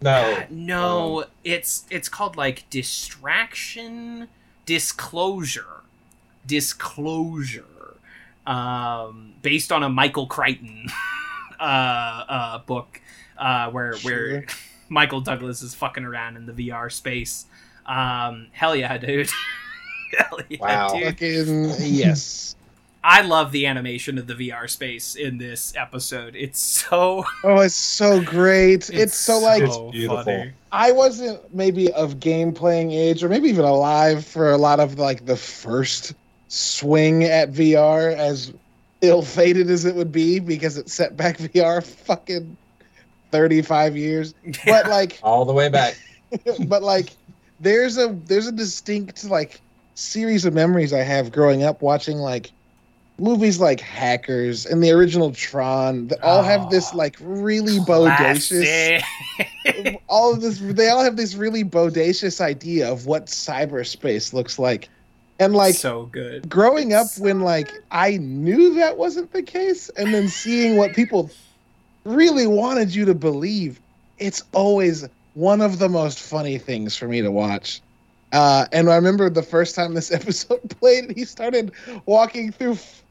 No. 0.00 0.44
no, 0.50 1.24
it's 1.42 1.84
it's 1.90 2.08
called 2.08 2.36
like 2.36 2.70
distraction, 2.70 4.28
disclosure, 4.64 5.82
disclosure, 6.46 7.64
um, 8.46 9.32
based 9.42 9.72
on 9.72 9.82
a 9.82 9.88
Michael 9.88 10.26
Crichton 10.26 10.86
uh, 11.60 11.62
uh, 11.62 12.58
book 12.58 13.00
uh, 13.38 13.70
where 13.70 13.96
where 14.02 14.42
Sure. 14.42 14.44
Michael 14.88 15.20
Douglas 15.20 15.62
is 15.62 15.74
fucking 15.74 16.04
around 16.04 16.36
in 16.36 16.46
the 16.46 16.52
VR 16.52 16.92
space. 16.92 17.46
Um, 17.88 18.46
hell 18.52 18.76
yeah, 18.76 18.96
dude. 18.98 19.28
hell 20.18 20.38
yeah, 20.48 20.58
Wow. 20.60 20.88
dude. 20.94 21.04
Fucking 21.04 21.70
yes. 21.80 22.54
I 23.04 23.22
love 23.22 23.52
the 23.52 23.64
animation 23.66 24.18
of 24.18 24.26
the 24.26 24.34
VR 24.34 24.68
space 24.68 25.14
in 25.14 25.38
this 25.38 25.72
episode. 25.76 26.34
It's 26.36 26.58
so 26.60 27.24
Oh, 27.44 27.60
it's 27.60 27.74
so 27.74 28.20
great. 28.22 28.90
It's, 28.90 29.14
so 29.16 29.38
like 29.38 29.62
It's 29.62 29.76
beautiful. 29.92 30.24
funny. 30.24 30.52
I 30.72 30.92
wasn't 30.92 31.54
maybe 31.54 31.90
of 31.92 32.20
game 32.20 32.52
playing 32.52 32.90
age 32.90 33.24
or 33.24 33.28
maybe 33.28 33.48
even 33.48 33.64
alive 33.64 34.26
for 34.26 34.50
a 34.52 34.58
lot 34.58 34.80
of 34.80 34.98
like 34.98 35.24
the 35.26 35.36
first 35.36 36.14
swing 36.48 37.24
at 37.24 37.52
VR 37.52 38.14
as 38.14 38.52
ill 39.00 39.22
fated 39.22 39.70
as 39.70 39.84
it 39.84 39.94
would 39.94 40.10
be 40.12 40.40
because 40.40 40.76
it 40.76 40.90
set 40.90 41.16
back 41.16 41.38
VR 41.38 41.82
fucking 41.82 42.56
35 43.30 43.96
years. 43.96 44.34
But 44.66 44.88
like 44.88 45.18
All 45.22 45.44
the 45.44 45.52
way 45.52 45.68
back. 45.68 45.96
but 46.66 46.82
like 46.82 47.10
there's 47.60 47.98
a 47.98 48.08
there's 48.26 48.46
a 48.46 48.52
distinct 48.52 49.24
like 49.24 49.60
series 49.94 50.44
of 50.44 50.54
memories 50.54 50.92
I 50.92 51.00
have 51.02 51.32
growing 51.32 51.62
up 51.64 51.82
watching 51.82 52.18
like 52.18 52.52
movies 53.18 53.58
like 53.58 53.80
Hackers 53.80 54.64
and 54.64 54.82
the 54.82 54.92
original 54.92 55.32
Tron 55.32 56.06
that 56.08 56.22
all 56.22 56.42
have 56.42 56.70
this 56.70 56.90
Oh, 56.94 56.96
like 56.98 57.16
really 57.20 57.78
bodacious 57.78 59.02
all 60.08 60.32
of 60.32 60.40
this 60.40 60.60
they 60.60 60.88
all 60.88 61.02
have 61.02 61.16
this 61.16 61.34
really 61.34 61.64
bodacious 61.64 62.40
idea 62.40 62.90
of 62.90 63.06
what 63.06 63.26
cyberspace 63.26 64.32
looks 64.32 64.58
like. 64.58 64.88
And 65.40 65.54
like 65.54 65.76
so 65.76 66.06
good. 66.06 66.48
growing 66.48 66.92
up 66.94 67.06
when 67.18 67.40
like 67.40 67.70
i 67.92 68.16
knew 68.16 68.74
that 68.74 68.96
wasn't 68.96 69.32
the 69.32 69.42
case 69.42 69.88
and 69.90 70.12
then 70.12 70.28
seeing 70.28 70.76
what 70.76 70.94
people 70.94 71.30
really 72.04 72.48
wanted 72.48 72.92
you 72.92 73.04
to 73.04 73.14
believe 73.14 73.78
it's 74.18 74.42
always 74.52 75.08
one 75.38 75.60
of 75.60 75.78
the 75.78 75.88
most 75.88 76.18
funny 76.18 76.58
things 76.58 76.96
for 76.96 77.06
me 77.06 77.22
to 77.22 77.30
watch 77.30 77.80
uh, 78.32 78.66
and 78.72 78.90
i 78.90 78.96
remember 78.96 79.30
the 79.30 79.42
first 79.42 79.74
time 79.74 79.94
this 79.94 80.10
episode 80.20 80.60
played 80.80 81.12
he 81.16 81.24
started 81.24 81.70
walking 82.06 82.50
through 82.50 82.72
f- 82.72 83.04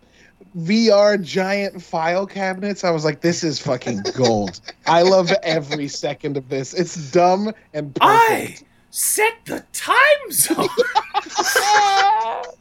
VR 0.55 1.21
giant 1.21 1.82
file 1.82 2.25
cabinets. 2.25 2.84
I 2.84 2.91
was 2.91 3.03
like, 3.05 3.21
this 3.21 3.43
is 3.43 3.59
fucking 3.59 4.03
gold. 4.15 4.59
I 4.88 5.01
love 5.01 5.32
every 5.43 5.88
second 5.88 6.38
of 6.38 6.49
this. 6.49 6.73
It's 6.73 7.11
dumb 7.11 7.53
and 7.73 7.93
perfect. 7.95 8.03
I 8.03 8.57
set 8.91 9.34
the 9.45 9.63
time 9.73 10.32
zone. 10.32 10.67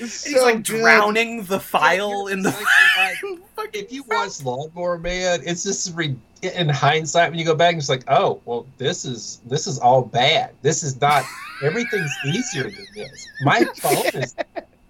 It's 0.00 0.24
He's 0.24 0.36
so 0.36 0.44
like 0.44 0.56
good. 0.56 0.64
drowning 0.64 1.44
the 1.44 1.60
file 1.60 2.28
in 2.28 2.42
the. 2.42 2.50
Like, 2.50 3.22
like, 3.56 3.76
if 3.76 3.92
you 3.92 4.02
watch 4.04 4.42
Lawnmower 4.42 4.98
Man, 4.98 5.40
it's 5.44 5.62
just 5.62 5.94
re- 5.94 6.16
in 6.42 6.68
hindsight 6.70 7.30
when 7.30 7.38
you 7.38 7.44
go 7.44 7.54
back 7.54 7.76
it's 7.76 7.90
like, 7.90 8.04
oh, 8.08 8.40
well, 8.46 8.66
this 8.78 9.04
is 9.04 9.40
this 9.44 9.66
is 9.66 9.78
all 9.78 10.02
bad. 10.02 10.52
This 10.62 10.82
is 10.82 11.00
not. 11.00 11.24
Everything's 11.62 12.10
easier 12.26 12.64
than 12.64 12.86
this. 12.94 13.28
My 13.42 13.64
phone 13.76 14.06
is 14.14 14.34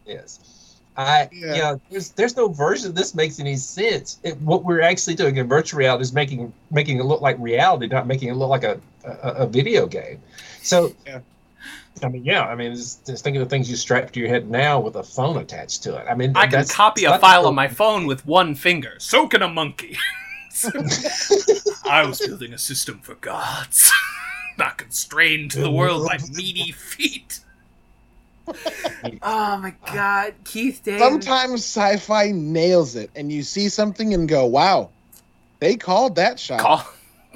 this. 0.07 0.39
I 0.97 1.29
Yeah. 1.33 1.55
yeah. 1.55 1.77
There's 1.91 2.11
there's 2.11 2.37
no 2.37 2.47
version 2.49 2.91
of 2.91 2.95
this 2.95 3.13
makes 3.15 3.41
any 3.41 3.57
sense. 3.57 4.21
It, 4.23 4.41
what 4.43 4.65
we're 4.65 4.83
actually 4.83 5.17
doing 5.17 5.37
in 5.37 5.49
virtual 5.49 5.79
reality 5.79 6.03
is 6.03 6.13
making 6.13 6.53
making 6.71 6.99
it 7.01 7.05
look 7.05 7.21
like 7.21 7.37
reality, 7.41 7.89
not 7.89 8.07
making 8.07 8.29
it 8.29 8.35
look 8.35 8.51
like 8.51 8.63
a 8.65 8.81
a, 9.05 9.29
a 9.29 9.47
video 9.47 9.87
game. 9.87 10.21
So. 10.63 10.93
Yeah. 11.05 11.21
I 12.03 12.09
mean, 12.09 12.25
yeah. 12.25 12.43
I 12.47 12.55
mean, 12.55 12.75
just, 12.75 13.07
just 13.07 13.25
think 13.25 13.37
of 13.37 13.41
the 13.41 13.49
things 13.49 13.71
you 13.71 13.77
strap 13.77 14.11
to 14.13 14.21
your 14.21 14.29
head 14.29 14.51
now 14.51 14.81
with 14.81 14.97
a 14.97 15.03
phone 15.03 15.37
attached 15.37 15.83
to 15.85 15.97
it. 15.97 16.07
I 16.09 16.15
mean, 16.15 16.33
I 16.35 16.47
can 16.47 16.67
copy 16.67 17.05
a 17.05 17.19
file 17.19 17.47
on 17.47 17.55
my 17.55 17.69
phone 17.69 18.07
with 18.07 18.27
one 18.27 18.55
finger. 18.55 18.95
So 18.99 19.27
can 19.27 19.43
a 19.43 19.49
monkey. 19.49 19.97
I 21.85 22.05
was 22.07 22.21
building 22.25 22.53
a 22.53 22.59
system 22.59 23.01
for 23.01 23.15
gods, 23.17 23.93
not 24.59 24.79
constrained 24.79 25.53
to 25.53 25.61
the 25.61 25.71
world 25.71 26.07
by 26.07 26.19
meaty 26.33 26.73
feet. 26.73 27.41
oh 29.23 29.57
my 29.59 29.75
god, 29.93 30.35
Keith 30.45 30.81
David. 30.83 31.01
Sometimes 31.01 31.61
sci-fi 31.61 32.33
nails 32.33 32.97
it, 32.97 33.11
and 33.15 33.31
you 33.31 33.43
see 33.43 33.69
something 33.69 34.13
and 34.13 34.29
go, 34.29 34.45
"Wow, 34.45 34.91
they 35.61 35.77
called 35.77 36.17
that 36.17 36.41
shot." 36.41 36.61
Call- 36.61 36.87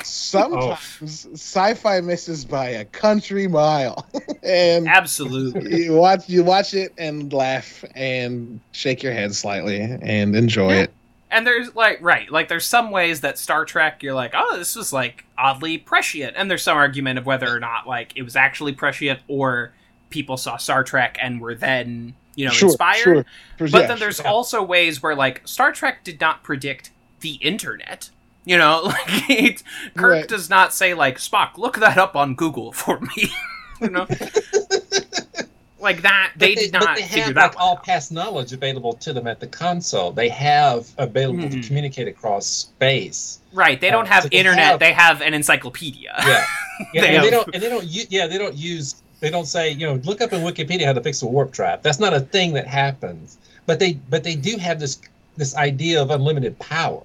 Sometimes 0.03 1.27
sci-fi 1.35 2.01
misses 2.01 2.45
by 2.45 2.69
a 2.69 2.85
country 2.87 3.47
mile, 3.47 4.07
and 4.43 4.89
Absolutely. 4.89 5.85
you 5.85 5.95
watch 5.95 6.29
you 6.29 6.43
watch 6.45 6.75
it 6.75 6.93
and 6.99 7.33
laugh 7.33 7.85
and 7.95 8.61
shake 8.73 9.03
your 9.03 9.13
head 9.13 9.35
slightly 9.35 9.81
and 9.81 10.35
enjoy 10.37 10.73
Yeah. 10.75 10.81
it. 10.83 10.93
And 11.31 11.47
there's 11.47 11.75
like 11.75 11.99
right, 12.01 12.31
like 12.31 12.49
there's 12.49 12.65
some 12.65 12.91
ways 12.91 13.21
that 13.23 13.39
Star 13.39 13.65
Trek 13.65 14.03
you're 14.03 14.15
like, 14.15 14.33
oh, 14.37 14.57
this 14.57 14.77
was 14.77 14.93
like 14.93 15.25
oddly 15.39 15.79
prescient, 15.79 16.35
and 16.37 16.51
there's 16.51 16.63
some 16.63 16.77
argument 16.77 17.19
of 17.19 17.27
whether 17.27 17.55
or 17.55 17.61
not 17.61 17.87
like 17.87 18.13
it 18.17 18.23
was 18.23 18.37
actually 18.37 18.73
prescient 18.73 19.21
or 19.29 19.73
people 20.11 20.37
saw 20.37 20.57
Star 20.57 20.85
Trek 20.85 21.19
and 21.21 21.41
were 21.41 21.55
then 21.55 22.15
you 22.37 22.45
know 22.47 22.53
sure, 22.53 22.69
inspired. 22.69 23.03
sure, 23.03 23.25
But 23.59 23.71
yeah, 23.73 23.87
then 23.87 23.99
there's 23.99 24.21
also 24.21 24.63
ways 24.63 25.03
where 25.03 25.17
like 25.17 25.43
Star 25.47 25.73
Trek 25.73 26.05
did 26.05 26.21
not 26.21 26.43
predict 26.45 26.91
the 27.21 27.35
internet. 27.35 28.11
You 28.45 28.59
know, 28.59 28.83
like 28.85 29.31
it, 29.31 29.63
Kirk 29.97 30.11
Right. 30.13 30.29
does 30.29 30.51
not 30.51 30.73
say 30.75 30.95
like 30.95 31.19
Spock, 31.19 31.57
look 31.57 31.77
that 31.79 31.97
up 31.99 32.15
on 32.17 32.35
Google 32.35 32.73
for 32.73 33.01
me. 33.01 33.31
you 33.81 33.91
know, 33.91 34.07
like 35.81 36.03
that. 36.03 36.33
But 36.35 36.41
They, 36.41 36.55
did 36.55 36.73
not 36.73 36.97
they 36.97 37.03
figure 37.03 37.25
have 37.25 37.35
that 37.35 37.41
like 37.51 37.55
one 37.57 37.65
all 37.65 37.77
out. 37.77 37.85
past 37.85 38.13
knowledge 38.13 38.53
available 38.53 38.93
to 38.95 39.13
them 39.13 39.27
at 39.27 39.41
the 39.41 39.47
console. 39.47 40.13
They 40.13 40.29
have 40.31 40.89
available 40.99 41.45
Mhm. 41.45 41.63
to 41.63 41.67
communicate 41.67 42.09
across 42.09 42.47
space. 42.47 43.41
Right? 43.53 43.81
They 43.81 43.91
don't 43.91 44.07
uh, 44.07 44.13
have 44.13 44.23
so 44.25 44.29
they 44.31 44.39
internet. 44.39 44.65
have- 44.65 44.81
they 44.81 44.93
have 44.93 45.21
an 45.23 45.35
encyclopedia. 45.35 46.15
Yeah, 46.19 46.45
yeah 46.93 47.01
They 47.01 47.07
and 47.09 47.17
have- 47.17 47.25
they 47.25 47.31
don't. 47.31 47.55
And 47.55 47.63
they 47.63 47.69
don't. 47.69 47.85
u- 47.85 48.07
Yeah, 48.11 48.27
they 48.27 48.39
don't 48.39 48.55
use. 48.57 48.97
They 49.21 49.31
don't 49.31 49.47
say. 49.47 49.71
You 49.71 49.87
know, 49.87 49.95
look 50.05 50.21
up 50.21 50.33
in 50.33 50.43
Wikipedia 50.43 50.85
how 50.87 50.93
to 50.93 51.01
fix 51.03 51.23
a 51.23 51.27
warp 51.27 51.53
trap. 51.53 51.83
That's 51.83 52.01
not 52.01 52.13
a 52.13 52.21
thing 52.21 52.53
that 52.55 52.67
happens. 52.67 53.39
But 53.67 53.79
they. 53.79 53.95
But 54.11 54.25
they 54.25 54.35
do 54.35 54.57
have 54.59 54.81
this. 54.81 55.01
This 55.37 55.57
idea 55.57 56.01
of 56.01 56.11
unlimited 56.11 56.57
power, 56.61 57.03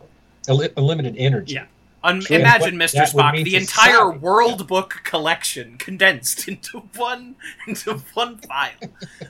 unli- 0.49 0.73
unlimited 0.77 1.15
energy. 1.17 1.55
Yeah. 1.55 1.65
Un- 2.03 2.21
Sure. 2.21 2.39
Imagine, 2.39 2.77
What 2.79 2.89
Mr. 2.89 3.03
Spock, 3.05 3.43
the 3.43 3.55
entire 3.57 3.91
society. 3.93 4.19
World 4.19 4.67
Book 4.67 5.01
collection 5.03 5.77
condensed 5.77 6.47
into 6.49 6.79
one 6.95 7.35
into 7.67 7.95
one 8.13 8.37
file. 8.37 8.71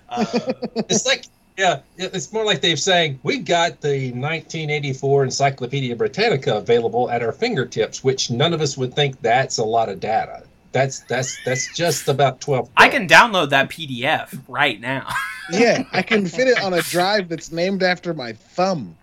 Uh, 0.09 0.25
It's 0.89 1.05
like, 1.05 1.25
yeah, 1.57 1.79
it's 1.97 2.31
more 2.31 2.45
like 2.45 2.61
they're 2.61 2.77
saying 2.77 3.19
we've 3.23 3.43
got 3.43 3.81
the 3.81 4.11
1984 4.11 5.23
Encyclopedia 5.25 5.95
Britannica 5.95 6.55
available 6.57 7.09
at 7.09 7.21
our 7.23 7.31
fingertips, 7.31 8.03
which 8.03 8.29
none 8.31 8.53
of 8.53 8.61
us 8.61 8.77
would 8.77 8.93
think 8.93 9.19
that's 9.21 9.57
a 9.57 9.63
lot 9.63 9.89
of 9.89 9.99
data. 9.99 10.43
That's 10.71 10.99
that's 11.01 11.37
that's 11.45 11.75
just 11.75 12.07
about 12.07 12.39
12. 12.39 12.69
I 12.77 12.89
can 12.89 13.07
download 13.07 13.49
that 13.49 13.69
PDF 13.71 14.39
right 14.47 14.79
now. 14.79 15.07
Yeah, 15.51 15.83
I 15.91 16.03
can 16.03 16.25
fit 16.37 16.47
it 16.47 16.61
on 16.61 16.75
a 16.75 16.81
drive 16.83 17.27
that's 17.29 17.51
named 17.51 17.81
after 17.81 18.13
my 18.13 18.33
thumb. 18.33 18.95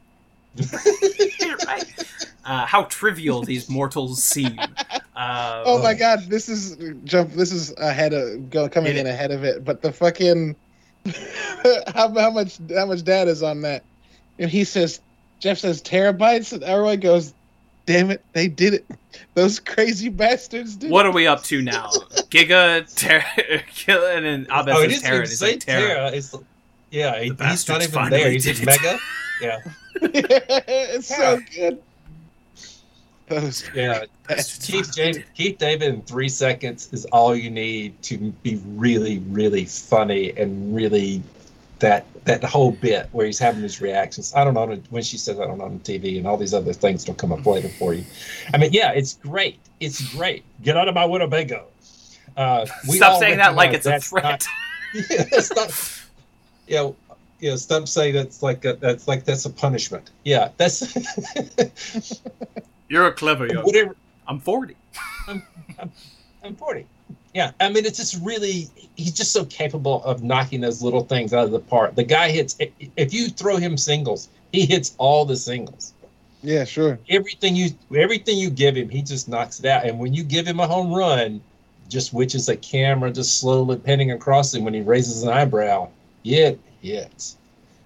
right? 1.67 1.85
Uh, 2.45 2.65
how 2.67 2.85
trivial 2.85 3.43
these 3.43 3.69
mortals 3.69 4.23
seem. 4.23 4.59
Uh, 5.17 5.63
Oh 5.67 5.83
my 5.83 5.95
god, 5.95 6.25
this 6.29 6.49
is 6.49 6.77
jump. 7.05 7.33
This 7.33 7.53
is 7.53 7.75
ahead 7.79 8.13
of 8.13 8.51
go 8.51 8.69
coming 8.69 8.93
Hit 8.95 9.01
in 9.01 9.07
ahead 9.07 9.31
of 9.31 9.45
it. 9.45 9.65
But 9.65 9.83
the 9.83 9.93
fucking 9.93 10.55
how, 11.95 12.13
how 12.15 12.31
much 12.31 12.59
how 12.75 12.87
much 12.87 13.03
data 13.03 13.31
is 13.31 13.43
on 13.43 13.63
that? 13.63 13.83
And 14.39 14.51
he 14.51 14.65
says, 14.65 15.01
Jeff 15.41 15.59
says 15.59 15.83
terabytes, 15.83 16.53
and 16.53 16.63
everyone 16.63 17.01
goes, 17.01 17.33
"Damn 17.87 18.11
it, 18.11 18.23
they 18.33 18.49
did 18.49 18.75
it! 18.75 18.87
Those 19.35 19.59
crazy 19.59 20.09
bastards 20.09 20.77
did." 20.77 20.91
What 20.91 21.07
it. 21.07 21.09
are 21.09 21.13
we 21.13 21.27
up 21.27 21.43
to 21.45 21.63
now? 21.63 21.89
Giga, 22.31 22.87
Terra, 22.95 23.25
and 24.17 24.25
then 24.25 24.47
Abed 24.51 24.75
oh, 24.75 24.83
says 24.83 24.85
it 24.85 24.93
is 24.93 25.03
Terra. 25.03 25.23
It's 25.23 25.39
say 25.39 25.51
like 25.53 25.61
Terra. 25.61 25.89
Terra. 25.89 26.11
It's 26.13 26.35
yeah, 26.91 27.17
he- 27.19 27.23
he's 27.25 27.31
not 27.31 27.39
bastards 27.39 27.89
even 27.89 28.11
there. 28.11 28.31
He's 28.31 28.45
did 28.45 28.65
mega. 28.65 28.99
Yeah, 29.41 29.59
it's 30.03 31.09
so 31.09 31.41
good. 31.55 31.83
Those 33.29 33.65
yeah. 33.75 34.05
bastards. 34.29 34.67
Keith, 34.67 34.95
James, 34.95 35.19
Keith 35.35 35.59
David 35.59 35.95
in 35.95 36.03
three 36.03 36.29
seconds 36.29 36.93
is 36.93 37.05
all 37.07 37.35
you 37.35 37.51
need 37.51 38.01
to 38.03 38.19
be 38.43 38.61
really, 38.67 39.19
really 39.19 39.65
funny 39.65 40.33
and 40.37 40.75
really 40.75 41.23
that 41.81 42.07
that 42.25 42.43
whole 42.43 42.73
bit 42.73 43.09
where 43.13 43.27
he's 43.27 43.39
having 43.39 43.63
his 43.63 43.81
reactions. 43.81 44.33
I 44.35 44.45
don't 44.45 44.55
know 44.55 44.67
when 44.91 45.03
she 45.03 45.19
says 45.19 45.39
I 45.39 45.47
don't 45.47 45.59
know 45.59 45.65
on 45.65 45.81
TV 45.81 46.19
and 46.19 46.27
all 46.27 46.37
these 46.37 46.55
other 46.55 46.73
things 46.73 47.05
don't 47.05 47.19
come 47.19 47.33
up 47.33 47.45
later 47.47 47.69
for 47.69 47.95
you. 47.95 48.05
I 48.55 48.59
mean, 48.59 48.73
yeah, 48.73 48.93
it's 48.93 49.15
great. 49.15 49.59
It's 49.81 50.15
great. 50.15 50.45
Get 50.63 50.77
out 50.77 50.89
of 50.89 50.95
my 50.95 51.05
Winnebago. 51.05 51.67
Uh, 52.37 52.67
we 52.89 52.97
Stop 52.97 53.19
saying 53.19 53.39
that 53.39 53.55
like 53.55 53.73
it's 53.73 53.87
a 53.87 53.91
that's 53.91 54.09
threat. 54.09 54.25
Not, 54.25 54.47
yeah, 55.11 55.25
that's 55.31 55.55
not. 55.55 56.03
You 56.67 56.77
know, 56.77 56.97
you 57.41 57.51
know, 57.51 57.57
stop 57.57 57.89
saying 57.89 58.15
that's 58.15 58.43
like 58.43 58.65
a, 58.65 58.75
that's 58.75 59.09
like 59.09 59.25
that's 59.25 59.45
a 59.45 59.51
punishment. 59.51 60.11
Yeah, 60.25 60.51
that's 60.57 60.97
You're 62.89 63.07
a 63.07 63.13
clever 63.13 63.47
young. 63.47 63.65
whatever. 63.65 63.97
I'm 64.29 64.41
40. 64.41 64.77
I'm 65.29 66.57
40. 66.57 66.87
Yeah, 67.35 67.51
I 67.61 67.69
mean, 67.69 67.85
it's 67.85 67.99
just 67.99 68.25
really, 68.25 68.69
he's 68.97 69.13
just 69.13 69.33
so 69.33 69.45
capable 69.45 70.03
of 70.05 70.23
knocking 70.23 70.63
those 70.63 70.83
little 70.83 71.03
things 71.03 71.35
out 71.35 71.45
of 71.45 71.51
the 71.51 71.61
park. 71.61 71.95
The 71.95 72.05
guy 72.05 72.31
hits, 72.31 72.57
if 72.97 73.13
you 73.13 73.29
throw 73.29 73.57
him 73.57 73.77
singles, 73.77 74.31
he 74.53 74.65
hits 74.65 74.95
all 74.99 75.25
the 75.27 75.37
singles. 75.37 75.93
Yeah, 76.43 76.65
sure. 76.65 76.99
Everything 77.11 77.55
you, 77.55 77.71
everything 77.95 78.39
you 78.39 78.49
give 78.49 78.77
him, 78.77 78.89
he 78.89 79.03
just 79.03 79.29
knocks 79.29 79.61
it 79.61 79.67
out. 79.67 79.85
And 79.85 79.99
when 79.99 80.15
you 80.15 80.23
give 80.23 80.47
him 80.47 80.61
a 80.61 80.67
home 80.67 80.93
run, 80.93 81.43
just 81.89 82.13
witches 82.13 82.49
a 82.49 82.57
camera 82.57 83.11
just 83.11 83.39
slowly 83.39 83.77
panning 83.77 84.13
across 84.13 84.55
him 84.55 84.65
when 84.65 84.75
he 84.75 84.81
raises 84.81 85.23
an 85.23 85.29
eyebrow, 85.29 85.89
it 86.25 86.59
hits. 86.81 87.37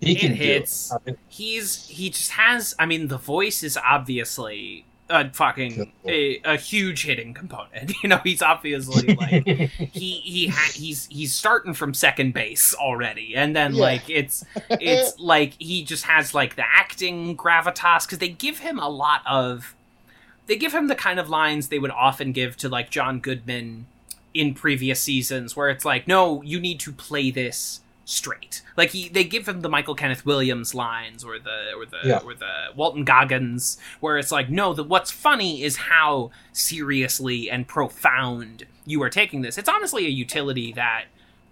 He 0.01 0.15
can 0.15 0.33
hits. 0.35 0.91
I 0.93 0.97
mean, 1.05 1.17
He's 1.29 1.87
he 1.89 2.11
just 2.11 2.31
has. 2.33 2.75
I 2.79 2.87
mean, 2.87 3.09
the 3.09 3.19
voice 3.19 3.63
is 3.63 3.77
obviously 3.77 4.85
a 5.11 5.29
fucking 5.29 5.93
a, 6.07 6.41
a 6.45 6.57
huge 6.57 7.05
hitting 7.05 7.35
component. 7.35 7.93
You 8.03 8.09
know, 8.09 8.21
he's 8.25 8.41
obviously 8.43 9.15
like 9.15 9.47
he 9.47 10.13
he 10.21 10.47
ha- 10.49 10.71
he's 10.73 11.07
he's 11.09 11.35
starting 11.35 11.75
from 11.75 11.93
second 11.93 12.33
base 12.33 12.75
already, 12.75 13.35
and 13.37 13.55
then 13.55 13.75
Yeah. 13.75 13.81
like 13.83 14.09
it's 14.09 14.45
it's 14.71 15.19
like 15.19 15.55
he 15.59 15.85
just 15.85 16.05
has 16.05 16.33
like 16.35 16.57
the 16.57 16.65
acting 16.67 17.37
gravitas 17.37 18.07
because 18.07 18.19
they 18.19 18.29
give 18.29 18.61
him 18.61 18.79
a 18.79 18.89
lot 18.89 19.21
of 19.29 19.75
they 20.47 20.57
give 20.57 20.73
him 20.73 20.89
the 20.89 20.95
kind 20.95 21.21
of 21.21 21.29
lines 21.29 21.69
they 21.69 21.79
would 21.79 21.91
often 21.91 22.33
give 22.33 22.57
to 22.59 22.69
like 22.71 22.89
John 22.91 23.21
Goodman 23.21 23.87
in 24.33 24.55
previous 24.55 25.01
seasons 25.03 25.55
where 25.57 25.69
it's 25.71 25.85
like 25.85 26.07
no 26.09 26.41
you 26.43 26.59
need 26.61 26.79
to 26.81 26.93
play 26.93 27.31
this 27.33 27.81
straight 28.11 28.61
like 28.77 28.91
he 28.91 29.09
they 29.09 29.23
give 29.23 29.47
him 29.47 29.61
the 29.61 29.69
Michael 29.69 29.95
Kenneth 29.95 30.27
Williams 30.27 30.75
lines 30.75 31.23
or 31.23 31.39
the 31.39 31.73
or 31.77 31.87
the 31.87 32.01
Yeah. 32.09 32.19
or 32.25 32.35
the 32.35 32.69
Walton 32.75 33.05
Goggins 33.05 33.79
where 34.01 34.19
it's 34.19 34.33
like 34.33 34.51
no 34.51 34.75
the 34.75 34.83
what's 34.83 35.13
funny 35.13 35.63
is 35.63 35.77
how 35.77 36.33
seriously 36.53 37.49
and 37.51 37.69
profound 37.69 38.67
you 38.85 39.01
are 39.03 39.11
taking 39.11 39.43
this 39.43 39.57
it's 39.59 39.69
honestly 39.69 40.07
a 40.07 40.11
utility 40.11 40.73
that 40.73 41.05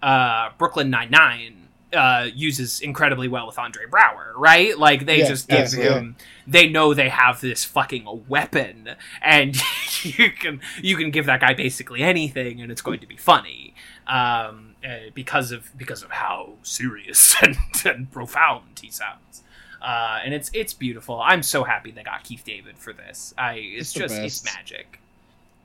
uh 0.03 0.51
Brooklyn 0.59 0.91
Nine-Nine 0.91 1.69
uh, 1.91 2.29
uses 2.35 2.81
incredibly 2.81 3.29
well 3.29 3.47
with 3.47 3.59
Andre 3.59 3.85
Braugher, 3.91 4.35
right? 4.37 4.77
Like 4.79 5.07
they 5.07 5.21
Yeah, 5.21 5.29
just 5.29 5.49
give 5.49 5.73
him, 5.73 6.17
they 6.47 6.69
know 6.69 6.93
they 6.93 7.09
have 7.09 7.41
this 7.41 7.65
fucking 7.65 8.25
weapon, 8.29 8.91
and 9.23 9.57
you 10.03 10.31
can 10.31 10.61
you 10.83 10.99
can 10.99 11.11
give 11.11 11.25
that 11.25 11.41
guy 11.41 11.55
basically 11.55 12.03
anything, 12.03 12.61
and 12.61 12.71
it's 12.71 12.83
going 12.83 13.01
to 13.01 13.07
be 13.07 13.17
funny, 13.17 13.73
um, 14.07 14.68
uh, 14.89 15.11
because 15.15 15.53
of 15.53 15.77
because 15.77 16.03
of 16.03 16.11
how 16.11 16.55
serious 16.63 17.37
and, 17.43 17.57
and 17.85 18.11
profound 18.11 18.79
he 18.81 18.91
sounds. 18.91 19.43
Uh, 19.83 20.19
and 20.25 20.35
it's 20.35 20.51
it's 20.55 20.75
beautiful. 20.75 21.21
I'm 21.21 21.43
so 21.43 21.63
happy 21.65 21.91
they 21.91 22.03
got 22.03 22.25
Keith 22.25 22.43
David 22.45 22.79
for 22.79 22.93
this. 22.93 23.35
I 23.39 23.55
it's, 23.55 23.91
It's 23.91 23.93
the 23.93 24.01
just 24.01 24.15
it's 24.17 24.45
magic. 24.45 25.01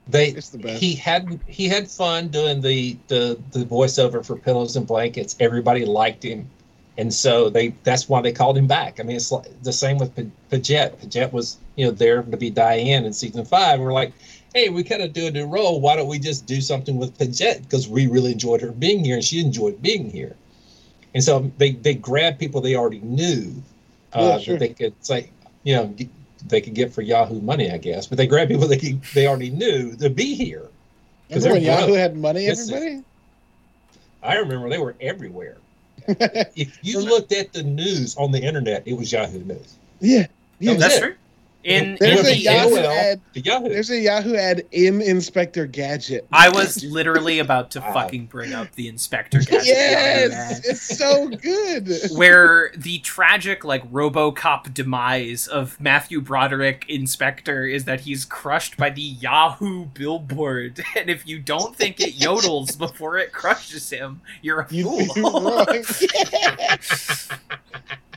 They 0.07 0.30
It's 0.30 0.49
the 0.49 0.57
best. 0.59 0.82
he 0.82 0.93
had 0.95 1.39
he 1.47 1.67
had 1.67 1.89
fun 1.89 2.28
doing 2.28 2.61
the 2.61 2.97
the 3.07 3.39
the 3.51 3.65
voiceover 3.65 4.24
for 4.26 4.36
Pillows 4.36 4.76
and 4.76 4.86
Blankets. 4.86 5.36
Everybody 5.39 5.86
liked 5.86 6.24
him, 6.24 6.47
and 6.97 7.11
so 7.13 7.49
they 7.49 7.69
that's 7.84 8.09
why 8.09 8.21
they 8.21 8.34
called 8.34 8.57
him 8.57 8.67
back. 8.67 8.99
I 8.99 9.03
mean, 9.03 9.15
it's 9.15 9.32
like 9.32 9.45
the 9.63 9.74
same 9.74 9.97
with 9.97 10.15
P- 10.15 10.30
Paget. 10.51 10.99
Paget 10.99 11.32
was 11.32 11.57
you 11.76 11.86
know 11.86 11.91
there 11.91 12.21
to 12.21 12.38
be 12.38 12.49
Diane 12.49 13.05
in 13.05 13.13
season 13.13 13.45
five. 13.45 13.80
We're 13.80 13.93
like, 13.93 14.11
hey, 14.54 14.70
we 14.70 14.84
kind 14.84 15.01
of 15.01 15.14
do 15.14 15.28
a 15.28 15.32
new 15.32 15.45
role. 15.45 15.82
Why 15.82 15.95
don't 15.95 16.08
we 16.08 16.20
just 16.20 16.45
do 16.45 16.62
something 16.62 16.97
with 16.97 17.18
Paget 17.18 17.64
because 17.64 17.88
we 17.88 18.08
really 18.08 18.32
enjoyed 18.32 18.62
her 18.62 18.72
being 18.72 19.04
here 19.04 19.16
and 19.16 19.24
she 19.24 19.39
enjoyed 19.39 19.82
being 19.82 20.10
here. 20.10 20.36
And 21.16 21.24
so 21.24 21.51
they 21.58 21.72
they 21.74 21.93
grabbed 21.95 22.39
people 22.39 22.62
they 22.62 22.76
already 22.76 22.99
knew 23.01 23.54
uh, 24.14 24.22
Yeah, 24.22 24.38
sure. 24.39 24.54
that 24.58 24.60
they 24.60 24.70
could 24.74 24.93
say 25.06 25.30
you 25.64 25.76
know 25.76 25.95
they 26.47 26.60
could 26.62 26.74
get 26.76 26.93
for 26.93 27.01
Yahoo 27.01 27.39
money, 27.41 27.72
I 27.72 27.78
guess. 27.78 28.08
But 28.08 28.18
they 28.18 28.28
grabbed 28.28 28.51
people 28.51 28.68
they 28.68 28.78
could, 28.78 29.01
they 29.14 29.28
already 29.28 29.49
knew 29.49 29.95
to 29.97 30.10
be 30.10 30.34
here. 30.36 30.68
'Cause 31.32 31.43
Remember 31.45 31.54
when 31.54 31.64
Yahoo 31.64 31.86
broke. 31.88 31.97
had 31.97 32.18
money, 32.18 32.45
This 32.45 32.60
is- 32.60 32.72
everybody? 32.72 33.04
I 34.22 34.36
remember 34.38 34.70
they 34.70 34.78
were 34.78 34.95
everywhere. 35.01 35.58
If 36.08 36.80
you 36.82 36.99
looked 36.99 37.32
at 37.34 37.54
the 37.54 37.64
news 37.64 38.16
on 38.18 38.32
the 38.32 38.41
internet, 38.41 38.84
it 38.86 38.93
was 38.93 39.12
Yahoo 39.12 39.39
News. 39.43 39.76
yeah. 39.99 40.28
Yeah. 40.60 40.74
was 40.74 40.82
That's 40.82 40.95
it. 40.97 40.99
true. 41.01 41.16
In, 41.64 41.95
There's 41.99 42.20
in 42.20 42.26
a 42.26 42.30
the 42.30 42.38
Yahoo 42.38 42.70
AOL. 42.76 42.86
ad. 42.97 43.22
The 43.34 43.39
Yahoo. 43.41 43.70
There's 43.70 43.89
a 43.89 43.97
Yahoo 43.99 44.36
ad 44.36 44.64
in 44.72 45.01
Inspector 45.01 45.66
Gadget. 45.68 46.28
I 46.34 46.49
was 46.49 46.84
literally 46.84 47.39
about 47.39 47.72
to 47.72 47.80
Wow. 47.84 47.93
fucking 47.93 48.26
bring 48.26 48.53
up 48.53 48.72
the 48.74 48.88
Inspector 48.89 49.39
Gadget 49.39 49.66
yes, 49.66 50.59
it's 50.68 50.97
so 50.97 51.30
good. 51.30 51.89
where 52.18 52.72
the 52.78 52.99
tragic 52.99 53.64
like 53.64 53.89
RoboCop 53.91 54.74
demise 54.74 55.47
of 55.47 55.80
Matthew 55.80 56.20
Broderick 56.22 56.86
Inspector 56.89 57.66
is 57.66 57.86
that 57.86 58.01
he's 58.01 58.26
crushed 58.26 58.76
by 58.76 58.89
the 58.89 59.01
Yahoo 59.01 59.86
billboard, 59.86 60.84
and 60.97 61.09
if 61.09 61.26
you 61.26 61.39
don't 61.39 61.76
think 61.76 61.99
it 62.01 62.16
yodels 62.16 62.78
before 62.78 63.18
it 63.18 63.32
crushes 63.32 63.89
him, 63.89 64.20
you're 64.41 64.61
a 64.61 64.68
You 64.74 65.05
fool. 65.05 65.66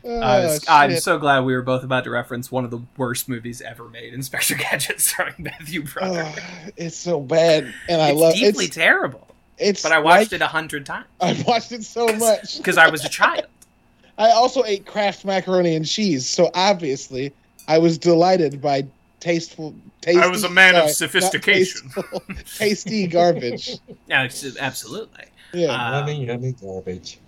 You're 0.06 0.14
wrong. 0.20 0.22
I 0.22 0.38
Oh, 0.42 0.46
was- 0.46 0.64
I'm 0.68 0.96
so 0.98 1.18
glad 1.18 1.40
we 1.44 1.54
were 1.54 1.62
both 1.62 1.84
about 1.84 2.04
to 2.04 2.10
reference 2.10 2.50
one 2.50 2.64
of 2.64 2.70
the 2.70 2.80
worst 2.96 3.28
movies 3.28 3.60
ever 3.60 3.88
made, 3.88 4.14
Inspector 4.14 4.54
Gadget, 4.70 5.00
starring 5.00 5.34
Matthew 5.38 5.82
Broderick. 5.84 6.26
Oh, 6.38 6.70
it's 6.76 6.96
so 6.96 7.20
bad, 7.20 7.72
and 7.88 8.00
I 8.00 8.10
it's 8.10 8.18
love 8.20 8.34
deeply 8.34 8.48
it's, 8.48 8.58
deeply 8.58 8.68
terrible, 8.68 9.26
it's 9.58 9.82
but 9.82 9.92
I 9.92 9.98
watched 9.98 10.32
like- 10.32 10.40
it 10.40 10.42
a 10.42 10.46
hundred 10.48 10.86
times 10.86 11.06
I 11.20 11.42
watched 11.46 11.72
it 11.72 11.84
so 11.84 12.06
much. 12.06 12.56
because 12.58 12.76
I 12.78 12.88
was 12.88 13.04
a 13.04 13.08
child. 13.08 13.46
I 14.18 14.30
also 14.30 14.64
ate 14.64 14.86
Kraft 14.86 15.24
macaroni 15.26 15.74
and 15.76 15.86
cheese, 15.86 16.26
so 16.26 16.50
obviously 16.54 17.32
I 17.68 17.78
was 17.78 17.98
delighted 17.98 18.60
by 18.62 18.86
tasteful. 19.20 19.74
Tasty, 20.02 20.20
I 20.20 20.26
was 20.28 20.44
a 20.44 20.48
man 20.48 20.74
of 20.76 20.82
sorry, 20.82 20.86
not 20.86 20.94
sophistication. 20.94 21.88
tasteful, 21.90 22.22
tasty 22.56 23.06
garbage. 23.08 23.78
Yeah, 24.06 24.24
it's- 24.24 24.56
absolutely. 24.58 25.24
Yeah, 25.52 25.72
Uh, 25.72 25.98
yummy, 26.00 26.24
yummy 26.26 26.52
garbage. 26.52 27.18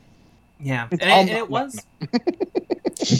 Yeah, 0.60 0.88
and, 0.90 1.00
it, 1.00 1.06
and 1.06 1.30
it 1.30 1.48
was 1.48 1.84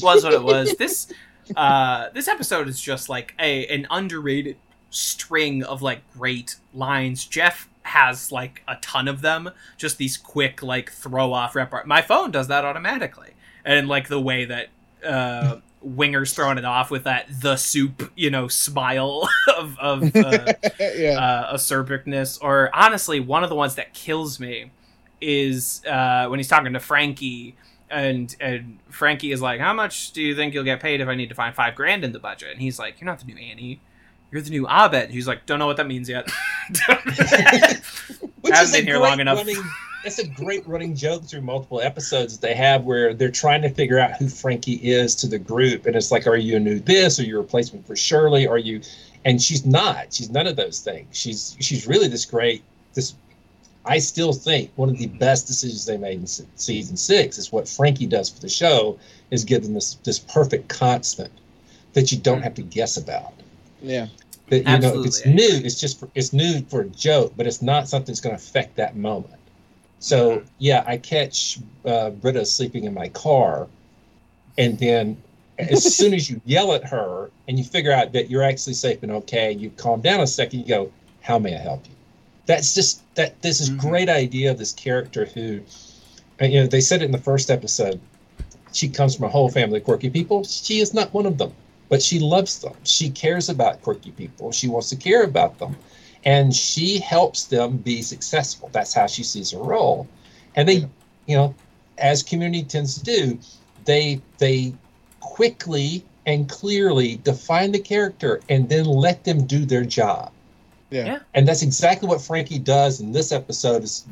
was 0.03 0.24
what 0.24 0.32
it 0.32 0.43
was. 0.43 0.74
This 0.76 1.12
uh, 1.57 2.09
this 2.14 2.28
episode 2.28 2.68
is 2.68 2.80
just 2.80 3.09
like 3.09 3.34
a 3.39 3.66
an 3.66 3.86
underrated 3.91 4.57
string 4.91 5.62
of 5.62 5.82
like 5.82 6.01
great 6.12 6.57
lines. 6.74 7.24
Jeff 7.24 7.68
has 7.82 8.30
like 8.32 8.62
a 8.68 8.76
ton 8.76 9.09
of 9.09 9.22
them. 9.22 9.51
Just 9.76 9.99
these 9.99 10.16
quick 10.16 10.62
like 10.62 10.91
throw 10.91 11.32
off 11.32 11.55
rep. 11.55 11.72
My 11.86 12.03
phone 12.03 12.30
does 12.30 12.49
that 12.49 12.64
automatically, 12.64 13.30
and 13.64 13.89
like 13.89 14.09
the 14.09 14.20
way 14.20 14.45
that 14.45 14.68
uh, 15.05 15.59
Winger's 15.80 16.32
throwing 16.32 16.59
it 16.59 16.64
off 16.64 16.91
with 16.91 17.05
that 17.05 17.26
the 17.41 17.57
soup, 17.57 18.11
you 18.16 18.30
know, 18.30 18.49
smile 18.49 19.28
of 19.57 19.78
of 19.78 20.16
uh, 20.16 20.53
yeah. 20.80 21.18
uh, 21.18 21.55
acerbicness. 21.55 22.39
Or 22.43 22.70
honestly, 22.74 23.20
one 23.20 23.45
of 23.45 23.51
the 23.51 23.57
ones 23.57 23.76
that 23.76 23.95
kills 23.95 24.41
me 24.41 24.70
is 25.21 25.83
uh, 25.87 26.27
when 26.29 26.39
he's 26.39 26.49
talking 26.49 26.73
to 26.73 26.81
Frankie, 26.81 27.57
and 27.91 28.35
and 28.41 28.79
Frankie 28.89 29.33
is 29.33 29.41
like, 29.41 29.61
"How 29.61 29.73
much 29.73 30.12
do 30.12 30.23
you 30.23 30.35
think 30.35 30.55
you'll 30.55 30.64
get 30.64 30.81
paid 30.81 31.01
if 31.01 31.09
I 31.09 31.14
need 31.14 31.29
to 31.29 31.35
find 31.35 31.55
five 31.55 31.75
grand 31.75 32.05
in 32.05 32.12
the 32.12 32.19
budget?" 32.19 32.51
And 32.53 32.61
he's 32.61 32.79
like, 32.79 33.01
"You're 33.01 33.07
not 33.07 33.19
the 33.21 33.27
new 33.27 33.37
Annie." 33.37 33.81
You're 34.31 34.43
the 34.43 34.51
new 34.51 34.66
Abed. 34.69 35.05
And 35.05 35.12
he's 35.12 35.27
like, 35.27 35.47
don't 35.47 35.59
know 35.59 35.66
what 35.66 35.79
that 35.79 35.87
means 35.87 36.07
yet. 36.09 36.29
Which 38.43 38.55
is 38.55 38.73
been 38.73 38.85
here 38.85 38.99
long 38.99 39.21
enough. 39.21 39.39
Running, 39.39 39.62
it's 40.05 40.19
a 40.19 40.27
great 40.27 40.66
running 40.66 40.95
joke 40.95 41.25
through 41.25 41.41
multiple 41.43 41.81
episodes 41.81 42.39
that 42.39 42.47
they 42.47 42.55
have 42.55 42.85
where 42.85 43.14
they're 43.14 43.31
trying 43.31 43.62
to 43.62 43.71
figure 43.71 43.99
out 43.99 44.16
who 44.16 44.29
Frankie 44.29 44.75
is 44.75 45.14
to 45.16 45.27
the 45.27 45.39
group, 45.39 45.87
and 45.87 45.97
it's 45.97 46.11
like, 46.11 46.27
are 46.27 46.37
you 46.37 46.57
a 46.57 46.61
new 46.61 46.79
this? 46.79 47.19
Are 47.19 47.25
you 47.25 47.37
a 47.37 47.41
replacement 47.41 47.87
for 47.87 47.97
Shirley? 47.97 48.47
Are 48.47 48.59
you? 48.59 48.81
And 49.25 49.43
she's 49.43 49.66
not. 49.66 50.12
She's 50.12 50.31
none 50.31 50.47
of 50.47 50.57
those 50.57 50.81
things. 50.81 51.16
She's 51.16 51.57
she's 51.61 51.87
really 51.87 52.09
this 52.09 52.25
great. 52.25 52.62
This 52.95 53.14
I 53.85 53.99
still 53.99 54.33
think 54.33 54.70
one 54.76 54.91
of 54.91 54.99
the 54.99 55.07
best 55.07 55.47
decisions 55.47 55.87
they 55.87 55.97
made 55.97 56.18
in 56.20 56.26
season 56.26 56.97
six 56.97 57.39
is 57.39 57.53
what 57.53 57.68
Frankie 57.68 58.07
does 58.07 58.29
for 58.29 58.41
the 58.41 58.49
show 58.49 58.99
is 59.31 59.45
give 59.45 59.62
them 59.62 59.74
this 59.74 59.95
this 60.05 60.18
perfect 60.18 60.68
constant 60.68 61.33
that 61.95 62.12
you 62.12 62.18
don't 62.18 62.43
have 62.43 62.55
to 62.55 62.62
guess 62.62 62.97
about. 62.97 63.33
yeah. 63.81 64.09
That 64.51 64.66
you 64.66 64.79
know, 64.79 65.01
if 65.01 65.07
it's 65.07 65.26
new, 65.26 65.61
it's 65.64 65.79
just 65.79 66.01
for, 66.01 66.09
it's 66.14 66.33
new 66.33 66.62
for 66.70 66.81
a 66.81 66.89
joke, 66.89 67.35
but 67.37 67.47
it's 67.47 67.61
not 67.61 67.87
something 67.87 68.07
that's 68.07 68.20
going 68.20 68.35
to 68.35 68.43
affect 68.43 68.76
that 68.76 68.97
moment. 68.97 69.35
So 69.99 70.39
Mhm. 70.39 70.45
yeah, 70.59 70.85
I 70.87 70.97
catch 70.97 71.59
uh, 71.85 72.11
Britta 72.11 72.47
sleeping 72.47 72.85
in 72.85 72.95
my 72.95 73.09
car, 73.09 73.66
and 74.57 74.79
then 74.79 75.16
as 75.59 75.95
soon 75.97 76.14
as 76.14 76.31
you 76.31 76.41
yell 76.47 76.72
at 76.72 76.85
her 76.85 77.31
and 77.47 77.59
you 77.59 77.64
figure 77.64 77.93
out 77.93 78.12
that 78.12 78.31
you're 78.31 78.43
actually 78.43 78.74
safe 78.74 79.03
and 79.03 79.12
okay, 79.12 79.53
you 79.53 79.70
calm 79.76 80.01
down 80.01 80.20
a 80.20 80.26
second. 80.26 80.61
You 80.61 80.66
go, 80.66 80.93
"How 81.20 81.39
may 81.39 81.55
I 81.55 81.59
help 81.59 81.85
you?" 81.87 81.93
That's 82.49 82.74
just 82.74 83.03
that. 83.14 83.40
This 83.42 83.61
is 83.61 83.70
Mhm. 83.70 83.78
great 83.78 84.09
idea 84.09 84.51
of 84.51 84.59
this 84.59 84.72
character 84.72 85.26
who, 85.26 85.61
and, 86.40 86.53
you 86.53 86.61
know, 86.61 86.66
they 86.66 86.80
said 86.80 87.03
it 87.03 87.05
in 87.05 87.12
the 87.12 87.18
first 87.18 87.51
episode. 87.51 88.01
She 88.72 88.88
comes 88.88 89.14
from 89.14 89.26
a 89.26 89.28
whole 89.28 89.49
family 89.51 89.78
of 89.78 89.84
quirky 89.84 90.11
people. 90.11 90.42
She 90.44 90.80
is 90.80 90.92
not 90.92 91.14
one 91.14 91.26
of 91.26 91.38
them 91.38 91.53
but 91.88 92.03
she 92.03 92.18
loves 92.18 92.59
them. 92.59 92.74
She 92.84 93.11
cares 93.11 93.49
about 93.49 93.82
quirky 93.82 94.11
people. 94.12 94.53
She 94.53 94.68
wants 94.68 94.90
to 94.90 94.96
care 94.96 95.24
about 95.24 95.59
them. 95.59 95.76
And 96.24 96.55
she 96.55 96.99
helps 96.99 97.44
them 97.44 97.78
be 97.78 98.03
successful. 98.03 98.68
That's 98.72 98.92
how 98.92 99.07
she 99.07 99.22
sees 99.22 99.53
her 99.53 99.59
role. 99.59 100.07
And 100.57 100.68
they, 100.68 100.86
you 101.26 101.36
know, 101.36 101.55
as 101.96 102.22
community 102.22 102.64
tends 102.64 102.99
to 102.99 103.05
do, 103.05 103.38
they 103.84 104.20
they 104.38 104.74
quickly 105.20 106.05
and 106.26 106.49
clearly 106.49 107.16
define 107.24 107.72
the 107.72 107.78
character 107.78 108.40
and 108.49 108.68
then 108.68 108.84
let 108.84 109.24
them 109.24 109.46
do 109.46 109.64
their 109.64 109.84
job. 109.84 110.30
Yeah. 110.91 111.05
Yeah. 111.05 111.18
And 111.34 111.47
that's 111.47 111.62
exactly 111.62 112.09
what 112.09 112.20
Frankie 112.20 112.59
does 112.59 113.01
in 113.01 113.12
this 113.12 113.32
episode 113.32 113.82
is 113.82 114.07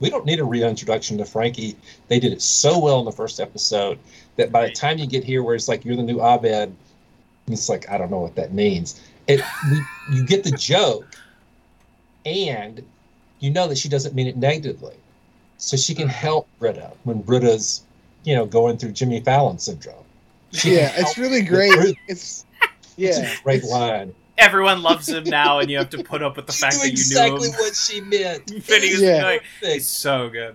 we 0.00 0.10
don't 0.10 0.26
need 0.26 0.40
a 0.40 0.44
reintroduction 0.44 1.18
to 1.18 1.24
Frankie. 1.24 1.76
They 2.08 2.20
did 2.20 2.32
it 2.32 2.42
so 2.42 2.78
well 2.78 2.98
in 2.98 3.04
the 3.04 3.12
first 3.12 3.40
episode 3.40 3.98
that 4.36 4.52
by 4.52 4.66
the 4.66 4.72
time 4.72 4.98
you 4.98 5.06
get 5.06 5.24
here 5.24 5.42
where 5.42 5.54
it's 5.54 5.68
like 5.68 5.84
you're 5.84 5.96
the 5.96 6.02
new 6.02 6.20
Abed, 6.20 6.74
it's 7.48 7.68
like 7.68 7.88
I 7.88 7.96
don't 7.98 8.10
know 8.10 8.20
what 8.20 8.34
that 8.36 8.52
means. 8.52 9.00
It 9.26 9.40
we, 9.70 10.16
you 10.16 10.26
get 10.26 10.44
the 10.44 10.50
joke, 10.50 11.06
and 12.24 12.82
you 13.40 13.50
know 13.50 13.68
that 13.68 13.78
she 13.78 13.88
doesn't 13.88 14.14
mean 14.14 14.26
it 14.26 14.36
negatively, 14.36 14.94
so 15.58 15.76
she 15.76 15.94
can 15.94 16.08
uh-huh. 16.08 16.18
help 16.18 16.48
Britta 16.58 16.92
when 17.04 17.22
Britta's, 17.22 17.82
you 18.24 18.34
know, 18.34 18.46
going 18.46 18.76
through 18.76 18.92
Jimmy 18.92 19.20
Fallon 19.20 19.58
syndrome. 19.58 20.04
She 20.52 20.76
Yeah, 20.76 20.92
it's 20.96 21.16
really 21.18 21.42
great. 21.42 21.72
Ruth. 21.76 21.96
It's 22.08 22.44
It's 22.98 23.18
yeah, 23.18 23.32
a 23.32 23.42
great 23.42 23.58
it's- 23.58 23.70
line. 23.70 24.14
Everyone 24.38 24.82
loves 24.82 25.08
him 25.08 25.24
now, 25.24 25.60
and 25.60 25.70
you 25.70 25.78
have 25.78 25.88
to 25.90 26.02
put 26.02 26.22
up 26.22 26.36
with 26.36 26.46
the 26.46 26.52
You 26.52 26.58
fact 26.58 26.76
that 26.80 26.86
you 26.86 26.92
exactly 26.92 27.48
knew 27.48 27.54
him. 27.54 27.60
what 27.60 27.74
she 27.74 28.00
meant. 28.02 28.50
Phineas 28.64 29.00
Yeah. 29.00 29.22
like, 29.24 29.42
Perfect. 29.60 29.76
It's 29.76 29.86
so 29.86 30.28
good. 30.28 30.54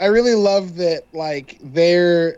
I 0.00 0.06
really 0.06 0.34
love 0.34 0.76
that 0.76 1.04
like 1.12 1.58
their 1.62 2.36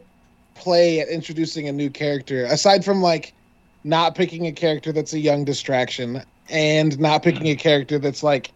play 0.55 1.01
at 1.01 1.09
introducing 1.09 1.69
a 1.69 1.73
new 1.73 1.91
character, 1.91 2.45
aside 2.45 2.85
from 2.85 3.03
like 3.03 3.35
not 3.85 4.15
picking 4.15 4.47
a 4.47 4.53
character 4.53 4.93
that's 4.93 5.13
a 5.13 5.19
young 5.19 5.45
distraction 5.45 6.23
and 6.51 6.99
not 6.99 7.23
picking 7.23 7.43
mm-hmm. 7.43 7.53
a 7.53 7.57
character 7.57 7.99
that's 7.99 8.23
like 8.23 8.51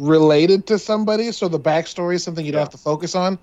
related 0.00 0.66
to 0.66 0.78
somebody, 0.78 1.32
so 1.32 1.48
the 1.48 1.58
backstory 1.60 2.14
is 2.14 2.22
something 2.22 2.44
you 2.44 2.52
don't 2.52 2.58
Yeah. 2.60 2.64
have 2.64 2.70
to 2.70 2.78
focus 2.78 3.14
on. 3.14 3.38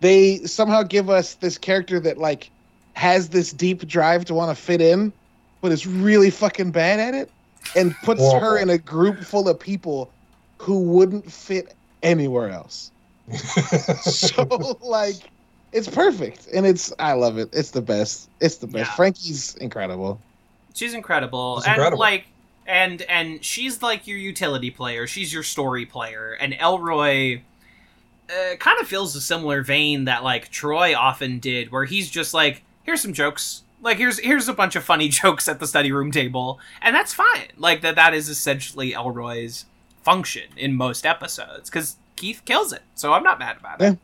They 0.00 0.38
somehow 0.38 0.82
give 0.82 1.08
us 1.10 1.34
this 1.34 1.58
character 1.58 2.00
that 2.00 2.18
like 2.18 2.50
has 2.94 3.28
this 3.28 3.52
deep 3.52 3.86
drive 3.86 4.24
to 4.26 4.34
want 4.34 4.56
to 4.56 4.60
fit 4.62 4.80
in, 4.80 5.12
but 5.64 5.72
is 5.72 5.86
really 5.86 6.28
fucking 6.28 6.70
bad 6.70 7.00
at 7.00 7.14
it, 7.14 7.30
and 7.74 7.96
puts 8.02 8.20
her 8.34 8.58
in 8.58 8.68
a 8.68 8.76
group 8.76 9.18
full 9.20 9.48
of 9.48 9.58
people 9.58 10.10
who 10.58 10.78
wouldn't 10.80 11.32
fit 11.32 11.72
anywhere 12.02 12.50
else 12.50 12.90
so 14.02 14.76
like 14.82 15.14
it's 15.72 15.88
perfect 15.88 16.48
and 16.52 16.66
it's 16.66 16.92
i 16.98 17.12
love 17.14 17.38
it 17.38 17.48
it's 17.54 17.70
the 17.70 17.80
best 17.80 18.28
it's 18.40 18.56
the 18.56 18.66
best 18.66 18.90
Yeah. 18.90 18.94
frankie's 18.96 19.54
incredible 19.56 20.20
She's 20.74 20.92
incredible, 20.92 21.60
She's 21.60 21.66
and 21.66 21.76
incredible. 21.76 22.00
like, 22.00 22.26
and 22.66 23.00
and 23.02 23.42
she's 23.44 23.80
like 23.82 24.06
your 24.06 24.18
utility 24.18 24.70
player. 24.70 25.06
She's 25.06 25.32
your 25.32 25.44
story 25.44 25.86
player, 25.86 26.36
and 26.40 26.52
Elroy 26.52 27.40
uh, 28.28 28.56
kind 28.56 28.80
of 28.80 28.86
feels 28.88 29.14
a 29.16 29.20
similar 29.22 29.62
vein 29.62 30.04
that 30.06 30.24
like 30.24 30.50
Troy 30.50 30.94
often 30.96 31.38
did, 31.38 31.70
where 31.72 31.84
he's 31.86 32.10
just 32.10 32.34
like, 32.34 32.62
here's 32.82 33.00
some 33.00 33.12
jokes. 33.14 33.62
Like 33.84 33.98
here's 33.98 34.18
here's 34.18 34.48
a 34.48 34.54
bunch 34.54 34.74
of 34.76 34.82
funny 34.82 35.08
jokes 35.20 35.46
at 35.46 35.60
the 35.60 35.66
study 35.66 35.92
room 35.92 36.10
table, 36.10 36.58
and 36.82 36.96
that's 36.96 37.12
fine. 37.12 37.48
Like 37.56 37.82
that 37.82 37.94
that 37.96 38.14
is 38.14 38.28
essentially 38.28 38.94
Elroy's 38.94 39.66
function 40.02 40.44
in 40.56 40.74
most 40.74 41.06
episodes 41.06 41.70
because 41.70 41.96
Keith 42.16 42.42
kills 42.46 42.72
it. 42.72 42.82
So 42.94 43.12
I'm 43.12 43.22
not 43.22 43.38
mad 43.38 43.58
about 43.60 43.80
it. 43.82 43.98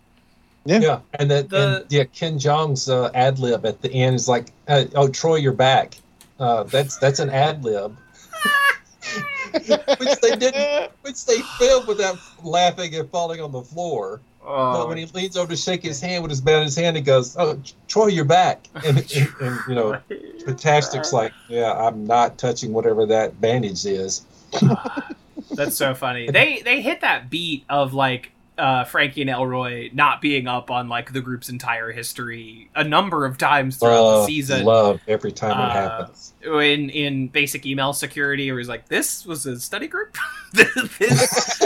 Yeah, 0.66 0.80
Yeah. 0.80 1.00
and 1.14 1.30
then 1.30 1.48
The- 1.48 1.76
and, 1.78 1.86
yeah, 1.88 2.04
Ken 2.04 2.38
Jeong's 2.38 2.88
uh, 2.90 3.10
ad 3.14 3.38
lib 3.38 3.64
at 3.64 3.80
the 3.80 3.90
end 3.90 4.16
is 4.16 4.28
like, 4.28 4.48
uh, 4.68 4.84
"Oh, 4.94 5.08
Troy, 5.08 5.36
you're 5.36 5.52
back." 5.54 5.94
Uh, 6.38 6.64
that's 6.64 6.98
that's 6.98 7.18
an 7.18 7.30
ad 7.30 7.64
lib, 7.64 7.96
which 9.52 10.20
they 10.20 10.36
didn't, 10.36 10.92
which 11.02 11.24
they 11.24 11.38
filmed 11.58 11.86
without 11.88 12.18
laughing 12.44 12.94
and 12.94 13.08
falling 13.10 13.40
on 13.40 13.50
the 13.52 13.62
floor. 13.62 14.20
Uh, 14.44 14.72
but 14.72 14.88
when 14.88 14.96
he 14.96 15.06
leans 15.06 15.36
over 15.36 15.50
to 15.50 15.56
shake 15.56 15.82
his 15.82 16.00
hand 16.00 16.22
with 16.22 16.30
his 16.30 16.40
bat 16.40 16.56
in 16.56 16.64
his 16.64 16.76
hand, 16.76 16.96
he 16.96 17.02
goes, 17.02 17.36
"Oh, 17.36 17.60
Troy, 17.88 18.06
you're 18.06 18.24
back." 18.24 18.66
And, 18.84 18.98
and, 18.98 19.28
and 19.40 19.60
you 19.68 19.74
know, 19.74 20.00
Fantastic's 20.44 21.12
like, 21.12 21.32
"Yeah, 21.48 21.72
I'm 21.72 22.06
not 22.06 22.38
touching 22.38 22.72
whatever 22.72 23.06
that 23.06 23.40
bandage 23.40 23.84
is." 23.84 24.24
That's 25.50 25.76
so 25.76 25.94
funny. 25.94 26.30
They 26.30 26.62
they 26.64 26.80
hit 26.80 27.02
that 27.02 27.28
beat 27.28 27.64
of 27.68 27.92
like 27.92 28.32
uh, 28.60 28.84
Frankie 28.84 29.22
and 29.22 29.30
Elroy 29.30 29.90
not 29.92 30.20
being 30.20 30.46
up 30.46 30.70
on 30.70 30.88
like 30.88 31.12
the 31.12 31.20
group's 31.20 31.48
entire 31.48 31.90
history 31.92 32.70
a 32.76 32.84
number 32.84 33.24
of 33.24 33.38
times 33.38 33.76
throughout 33.78 33.94
the 33.94 34.02
Love, 34.18 34.26
season. 34.26 34.64
love 34.64 35.00
every 35.08 35.32
time 35.32 35.58
Uh, 35.58 35.66
it 35.66 35.72
happens. 35.72 36.34
In 36.44 36.90
in 36.90 37.28
basic 37.28 37.66
email 37.66 37.92
security, 37.92 38.50
where 38.50 38.58
he's 38.58 38.68
like, 38.68 38.88
"This 38.88 39.26
was 39.26 39.46
a 39.46 39.58
study 39.60 39.86
group. 39.88 40.16
this, 40.52 40.76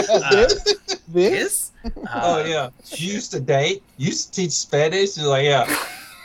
uh, 0.09 0.29
this 0.31 0.63
this 0.63 0.99
this." 1.07 1.71
Oh 2.13 2.41
Uh, 2.41 2.45
yeah, 2.47 2.69
you 2.97 3.13
used 3.13 3.31
to 3.31 3.39
date. 3.39 3.83
You 3.97 4.07
used 4.07 4.33
to 4.33 4.41
teach 4.41 4.51
Spanish. 4.51 5.17
You're 5.17 5.27
like, 5.27 5.45
yeah, 5.45 5.65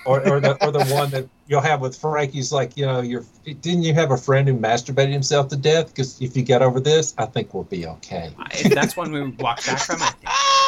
or 0.06 0.26
or 0.28 0.40
the 0.40 0.56
or 0.64 0.72
the 0.72 0.84
one 0.86 1.10
that 1.10 1.26
you'll 1.46 1.60
have 1.60 1.80
with 1.80 1.96
Frankie's 1.96 2.52
like, 2.52 2.76
you 2.76 2.86
know, 2.86 3.00
you're 3.00 3.24
didn't 3.44 3.82
you 3.82 3.94
have 3.94 4.10
a 4.10 4.16
friend 4.16 4.48
who 4.48 4.56
masturbated 4.56 5.12
himself 5.12 5.48
to 5.48 5.56
death? 5.56 5.88
Because 5.88 6.20
if 6.20 6.36
you 6.36 6.42
get 6.42 6.62
over 6.62 6.80
this, 6.80 7.14
I 7.18 7.26
think 7.26 7.52
we'll 7.54 7.64
be 7.64 7.86
okay. 7.86 8.30
I- 8.38 8.68
that's 8.74 8.96
when 8.96 9.12
we 9.12 9.20
walked 9.38 9.66
back 9.66 9.78
from 9.80 10.00
it. 10.02 10.14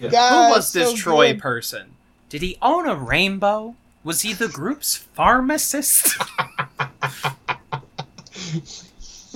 Yeah. 0.00 0.10
God, 0.10 0.48
Who 0.48 0.54
was 0.56 0.72
this 0.72 0.90
so 0.90 0.96
Troy 0.96 1.32
good. 1.32 1.40
person? 1.42 1.90
Did 2.28 2.42
he 2.42 2.58
own 2.62 2.86
a 2.88 2.94
rainbow? 2.94 3.74
Was 4.04 4.22
he 4.22 4.32
the 4.32 4.48
group's 4.48 4.96
pharmacist? 5.14 6.16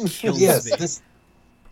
Kills 0.08 0.40
yes, 0.40 0.64
me. 0.70 0.72
this 0.78 1.02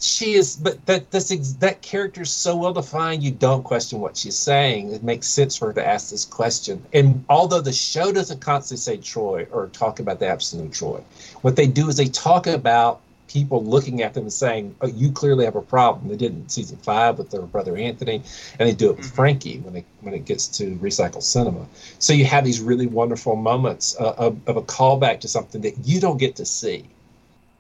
she 0.03 0.33
is, 0.33 0.57
but 0.57 0.85
that 0.87 1.11
this 1.11 1.31
ex- 1.31 1.53
that 1.55 1.83
character 1.83 2.23
is 2.23 2.31
so 2.31 2.57
well 2.57 2.73
defined. 2.73 3.23
You 3.23 3.31
don't 3.33 3.63
question 3.63 4.01
what 4.01 4.17
she's 4.17 4.37
saying. 4.37 4.93
It 4.93 5.03
makes 5.03 5.27
sense 5.27 5.57
for 5.57 5.67
her 5.67 5.73
to 5.75 5.87
ask 5.87 6.11
this 6.11 6.25
question. 6.25 6.83
And 6.95 7.23
although 7.29 7.61
the 7.61 7.73
show 7.73 8.11
doesn't 8.11 8.41
constantly 8.41 8.81
say 8.81 8.97
Troy 8.97 9.47
or 9.51 9.67
talk 9.69 10.01
about 10.01 10.19
the 10.19 10.27
absolute 10.27 10.73
Troy, 10.73 11.03
what 11.43 11.55
they 11.55 11.67
do 11.67 11.89
is 11.89 11.97
they 11.99 12.07
talk 12.07 12.47
about 12.47 13.01
people 13.31 13.65
looking 13.65 14.03
at 14.03 14.13
them 14.15 14.25
and 14.25 14.33
saying, 14.33 14.75
"Oh, 14.81 14.89
you 14.89 15.13
clearly 15.13 15.45
have 15.45 15.57
a 15.57 15.63
problem." 15.63 16.09
They 16.09 16.17
did 16.17 16.33
in 16.33 16.49
season 16.49 16.79
five 16.79 17.19
with 17.19 17.31
their 17.31 17.43
brother 17.43 17.77
Anthony, 17.77 18.23
and 18.59 18.69
they 18.69 18.75
do 18.75 18.91
it 18.91 18.97
with 18.97 19.07
Mhm. 19.07 19.15
Frankie 19.15 19.59
when 19.61 19.77
it 19.77 19.85
when 20.01 20.15
it 20.15 20.25
gets 20.25 20.49
to 20.59 20.77
recycle 20.83 21.23
cinema. 21.23 21.67
So 21.99 22.13
you 22.13 22.25
have 22.27 22.45
these 22.45 22.61
really 22.61 22.87
wonderful 22.87 23.37
moments 23.37 23.97
uh, 24.01 24.15
of, 24.19 24.37
of 24.47 24.57
a 24.57 24.63
callback 24.63 25.21
to 25.21 25.29
something 25.29 25.61
that 25.63 25.75
you 25.85 26.01
don't 26.01 26.19
get 26.19 26.37
to 26.37 26.45
see. 26.45 26.85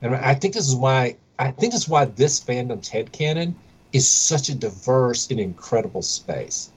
And 0.03 0.15
I 0.15 0.35
think 0.35 0.55
this 0.55 0.69
is 0.69 0.75
why 0.77 1.17
I 1.39 1.51
think 1.53 1.73
this 1.73 1.83
is 1.83 1.89
why 1.89 2.05
this 2.07 2.41
fandom's 2.41 2.89
headcanon 2.91 3.55
is 3.93 4.09
such 4.09 4.49
a 4.49 4.55
diverse 4.55 5.31
and 5.31 5.41
incredible 5.41 6.03
space. 6.03 6.71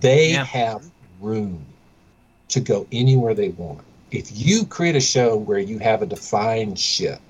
They 0.00 0.32
Yeah. 0.32 0.44
have 0.44 0.82
room 1.20 1.64
to 2.48 2.60
go 2.60 2.86
anywhere 2.92 3.34
they 3.34 3.50
want. 3.50 3.80
if 4.10 4.30
you 4.32 4.64
create 4.66 4.94
a 4.94 5.00
show 5.00 5.36
where 5.36 5.58
you 5.58 5.78
have 5.80 6.00
a 6.02 6.06
defined 6.06 6.78
ship 6.78 7.20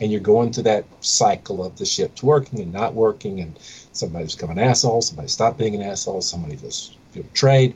and 0.00 0.10
you're 0.10 0.20
going 0.20 0.52
through 0.52 0.62
that 0.62 0.84
cycle 1.00 1.64
of 1.64 1.76
the 1.78 1.84
ship's 1.84 2.22
working 2.22 2.60
and 2.60 2.72
not 2.72 2.94
working 2.94 3.40
and 3.40 3.58
somebody's 3.92 4.34
become 4.34 4.50
an 4.50 4.58
asshole 4.58 5.02
somebody 5.02 5.28
stop 5.28 5.56
being 5.56 5.74
an 5.74 5.82
asshole 5.82 6.20
somebody 6.20 6.56
just 6.56 6.96
feel 7.12 7.22
betrayed 7.22 7.74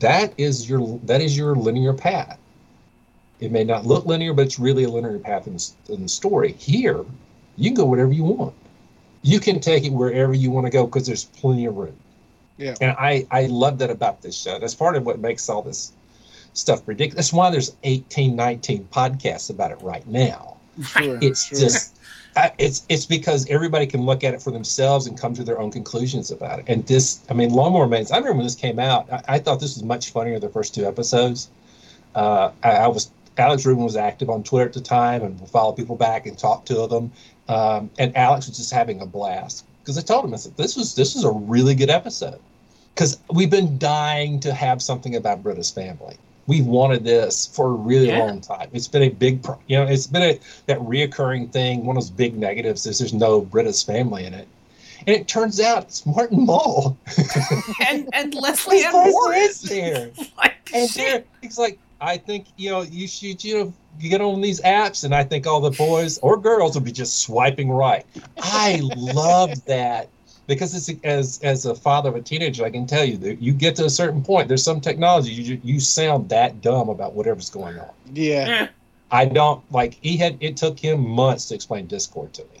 that 0.00 0.32
is 0.38 0.68
your 0.68 0.98
that 1.04 1.20
is 1.20 1.36
your 1.36 1.54
linear 1.54 1.92
path. 1.92 2.38
It 3.40 3.52
may 3.52 3.64
not 3.64 3.86
look 3.86 4.06
linear 4.06 4.32
but 4.32 4.46
it's 4.46 4.58
really 4.58 4.84
a 4.84 4.88
linear 4.88 5.18
path 5.18 5.46
in 5.46 5.54
the, 5.56 5.94
in 5.94 6.02
the 6.02 6.08
story. 6.08 6.52
Here 6.52 7.04
you 7.56 7.70
can 7.70 7.74
go 7.74 7.86
whatever 7.86 8.12
you 8.12 8.24
want. 8.24 8.54
You 9.22 9.40
can 9.40 9.60
take 9.60 9.84
it 9.84 9.92
wherever 9.92 10.32
you 10.32 10.50
want 10.50 10.66
to 10.66 10.70
go 10.70 10.86
because 10.86 11.06
there's 11.06 11.24
plenty 11.24 11.66
of 11.66 11.76
room. 11.76 11.96
Yeah. 12.56 12.74
and 12.80 12.96
i 12.98 13.24
i 13.30 13.46
love 13.46 13.78
that 13.78 13.90
about 13.90 14.22
this 14.22 14.36
show. 14.36 14.58
That's 14.58 14.74
part 14.74 14.96
of 14.96 15.06
what 15.06 15.20
makes 15.20 15.48
all 15.48 15.62
this 15.62 15.92
stuff 16.54 16.86
ridiculous. 16.86 17.26
That's 17.26 17.32
why 17.32 17.50
there's 17.50 17.76
18 17.84 18.34
19 18.34 18.88
podcasts 18.92 19.50
about 19.50 19.70
it 19.70 19.80
right 19.80 20.06
now 20.06 20.57
Sure, 20.82 21.18
it's 21.20 21.46
sure. 21.46 21.58
just 21.58 21.98
I- 22.36 22.52
it's 22.58 22.84
it's 22.88 23.06
because 23.06 23.48
everybody 23.48 23.86
can 23.86 24.02
look 24.02 24.22
at 24.24 24.34
it 24.34 24.42
for 24.42 24.50
themselves 24.50 25.06
and 25.06 25.18
come 25.18 25.34
to 25.34 25.44
their 25.44 25.58
own 25.58 25.70
conclusions 25.70 26.30
about 26.30 26.60
it. 26.60 26.64
And 26.68 26.86
this, 26.86 27.20
I 27.28 27.34
mean, 27.34 27.50
Lawnmower 27.50 27.88
Man's. 27.88 28.10
I 28.10 28.16
remember 28.16 28.38
when 28.38 28.46
this 28.46 28.54
came 28.54 28.78
out. 28.78 29.10
I, 29.12 29.22
I 29.28 29.38
thought 29.38 29.60
this 29.60 29.74
was 29.74 29.82
much 29.82 30.10
funnier 30.10 30.38
the 30.38 30.48
first 30.48 30.74
two 30.74 30.86
episodes. 30.86 31.50
Uh, 32.14 32.50
I, 32.62 32.70
I 32.70 32.86
was 32.88 33.10
Alex 33.38 33.64
Rubens 33.64 33.84
was 33.84 33.96
active 33.96 34.30
on 34.30 34.42
Twitter 34.42 34.66
at 34.66 34.72
the 34.72 34.80
time 34.80 35.22
and 35.22 35.40
would 35.40 35.50
follow 35.50 35.72
people 35.72 35.96
back 35.96 36.26
and 36.26 36.36
talk 36.36 36.64
to 36.66 36.86
them. 36.86 37.12
Um, 37.48 37.90
and 37.98 38.16
Alex 38.16 38.48
was 38.48 38.56
just 38.56 38.72
having 38.72 39.00
a 39.00 39.06
blast 39.06 39.64
because 39.80 39.96
I 39.96 40.02
told 40.02 40.24
him 40.24 40.34
I 40.34 40.36
said 40.36 40.56
this 40.56 40.76
was 40.76 40.94
this 40.94 41.14
was 41.14 41.24
a 41.24 41.30
really 41.32 41.74
good 41.74 41.90
episode 41.90 42.38
because 42.94 43.18
we've 43.32 43.50
been 43.50 43.78
dying 43.78 44.38
to 44.40 44.52
have 44.52 44.82
something 44.82 45.16
about 45.16 45.42
Britta's 45.42 45.70
family. 45.70 46.16
We've 46.48 46.66
wanted 46.66 47.04
this 47.04 47.46
for 47.46 47.66
a 47.66 47.70
really 47.72 48.08
Yeah. 48.08 48.18
long 48.24 48.40
time. 48.40 48.68
It's 48.72 48.88
been 48.88 49.02
a 49.02 49.10
big, 49.10 49.42
pro- 49.42 49.58
you 49.68 49.76
know, 49.76 49.84
it's 49.86 50.06
been 50.08 50.22
a 50.22 50.40
that 50.66 50.78
reoccurring 50.80 51.52
thing. 51.52 51.84
One 51.86 51.96
of 51.96 52.02
those 52.02 52.10
big 52.10 52.36
negatives 52.36 52.86
is 52.86 52.98
there's 52.98 53.12
no 53.14 53.42
Britta's 53.42 53.82
family 53.82 54.24
in 54.24 54.34
it, 54.34 54.48
and 55.06 55.14
it 55.14 55.28
turns 55.28 55.60
out 55.60 55.84
it's 55.84 56.04
Martin 56.06 56.44
Mull. 56.46 56.96
and 57.90 58.08
and 58.12 58.34
Lesley 58.44 58.82
Warren. 58.92 59.38
is 59.38 59.60
there. 59.62 60.10
Like 60.38 60.54
And 60.74 60.88
there, 60.90 61.24
it's 61.42 61.58
like 61.58 61.78
I 62.00 62.16
think 62.16 62.46
you 62.56 62.70
know 62.70 62.82
you 62.82 63.06
should 63.06 63.42
you 63.44 63.58
know 63.58 63.72
you 64.00 64.08
get 64.10 64.20
on 64.20 64.40
these 64.40 64.60
apps, 64.62 65.04
and 65.04 65.14
I 65.14 65.24
think 65.24 65.46
all 65.46 65.60
the 65.60 65.70
boys 65.72 66.18
or 66.18 66.36
girls 66.38 66.74
will 66.74 66.82
be 66.82 66.92
just 66.92 67.18
swiping 67.20 67.70
right. 67.70 68.06
I 68.40 68.80
love 68.96 69.64
that 69.66 70.08
because 70.48 70.74
it's 70.74 70.90
as 71.04 71.38
as 71.44 71.66
a 71.66 71.74
father 71.74 72.08
of 72.08 72.16
a 72.16 72.20
teenager, 72.22 72.64
I 72.64 72.70
can 72.70 72.86
tell 72.86 73.04
you 73.04 73.16
that 73.18 73.40
you 73.40 73.52
get 73.52 73.76
to 73.76 73.84
a 73.84 73.90
certain 73.90 74.22
point. 74.24 74.48
There's 74.48 74.64
some 74.64 74.80
technology 74.80 75.30
you 75.30 75.60
you 75.62 75.78
sound 75.78 76.28
that 76.30 76.60
dumb 76.62 76.88
about 76.88 77.12
whatever's 77.14 77.50
going 77.50 77.78
on. 77.78 77.90
Yeah. 78.12 78.68
I 79.12 79.26
don't 79.26 79.62
like 79.70 79.96
he 80.00 80.16
had 80.16 80.36
it 80.40 80.56
took 80.56 80.78
him 80.78 81.06
months 81.06 81.46
to 81.48 81.54
explain 81.54 81.86
Discord 81.86 82.32
to 82.34 82.42
me. 82.44 82.60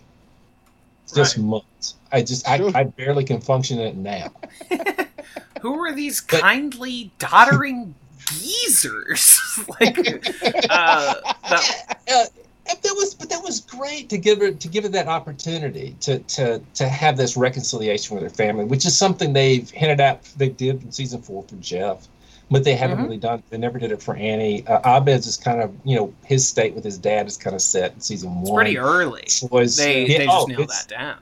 Just 1.12 1.36
Right. 1.38 1.46
months. 1.46 1.94
I 2.12 2.22
just 2.22 2.46
Sure. 2.46 2.70
I, 2.76 2.80
I 2.80 2.84
barely 2.84 3.24
can 3.24 3.40
function 3.40 3.80
in 3.80 3.86
it 3.86 3.96
now. 3.96 4.30
who 5.62 5.74
are 5.84 5.92
these 5.94 6.20
But- 6.20 6.40
kindly 6.42 7.10
doddering 7.18 7.94
geezers? 8.38 9.40
like 9.80 9.98
uh, 10.70 11.14
that, 11.48 12.30
uh, 12.70 12.74
that 12.82 12.94
was 12.96 13.14
but 13.14 13.28
that 13.30 13.42
was 13.42 13.60
great 13.60 14.08
to 14.10 14.18
give 14.18 14.38
her 14.40 14.50
to 14.50 14.68
give 14.68 14.84
it 14.84 14.92
that 14.92 15.08
opportunity 15.08 15.96
to 16.00 16.18
to 16.20 16.60
to 16.74 16.88
have 16.88 17.16
this 17.16 17.36
reconciliation 17.36 18.14
with 18.14 18.24
her 18.24 18.30
family, 18.30 18.64
which 18.64 18.84
is 18.86 18.96
something 18.96 19.32
they've 19.32 19.68
hinted 19.70 20.00
at 20.00 20.24
they 20.36 20.48
did 20.48 20.82
in 20.82 20.92
season 20.92 21.20
four 21.22 21.42
for 21.44 21.56
Jeff, 21.56 22.06
but 22.50 22.64
they 22.64 22.74
haven't 22.74 22.98
Mhm. 22.98 23.02
really 23.04 23.16
done. 23.18 23.42
They 23.50 23.58
never 23.58 23.78
did 23.78 23.92
it 23.92 24.02
for 24.02 24.16
Annie. 24.16 24.66
Uh, 24.66 24.96
Abed's 24.98 25.26
is 25.26 25.36
kind 25.36 25.60
of 25.62 25.72
you 25.84 25.96
know 25.96 26.12
his 26.24 26.46
state 26.46 26.74
with 26.74 26.84
his 26.84 26.98
dad 26.98 27.26
is 27.26 27.36
kind 27.36 27.54
of 27.56 27.62
set 27.62 27.94
in 27.94 28.00
season 28.00 28.36
it's 28.40 28.50
one. 28.50 28.56
pretty 28.62 28.78
early. 28.78 29.26
Was 29.50 29.76
They 29.76 30.06
yeah, 30.06 30.18
they 30.18 30.24
just 30.26 30.36
oh, 30.38 30.44
nailed 30.46 30.68
that 30.68 30.88
down. 30.88 31.16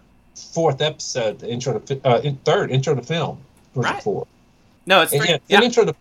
Fourth 0.53 0.81
episode, 0.83 1.39
the 1.39 1.51
intro 1.51 1.79
to 1.79 2.01
uh, 2.07 2.21
in, 2.23 2.37
third 2.45 2.71
intro 2.71 2.95
to 2.95 3.03
film. 3.03 3.39
Was 3.75 3.85
Right. 3.85 4.03
four? 4.03 4.27
No, 4.87 5.03
it's 5.03 5.13
And 5.13 5.23
three. 5.23 5.31
yeah, 5.33 5.39
yeah. 5.49 5.63
intro 5.63 5.85
to 5.85 5.95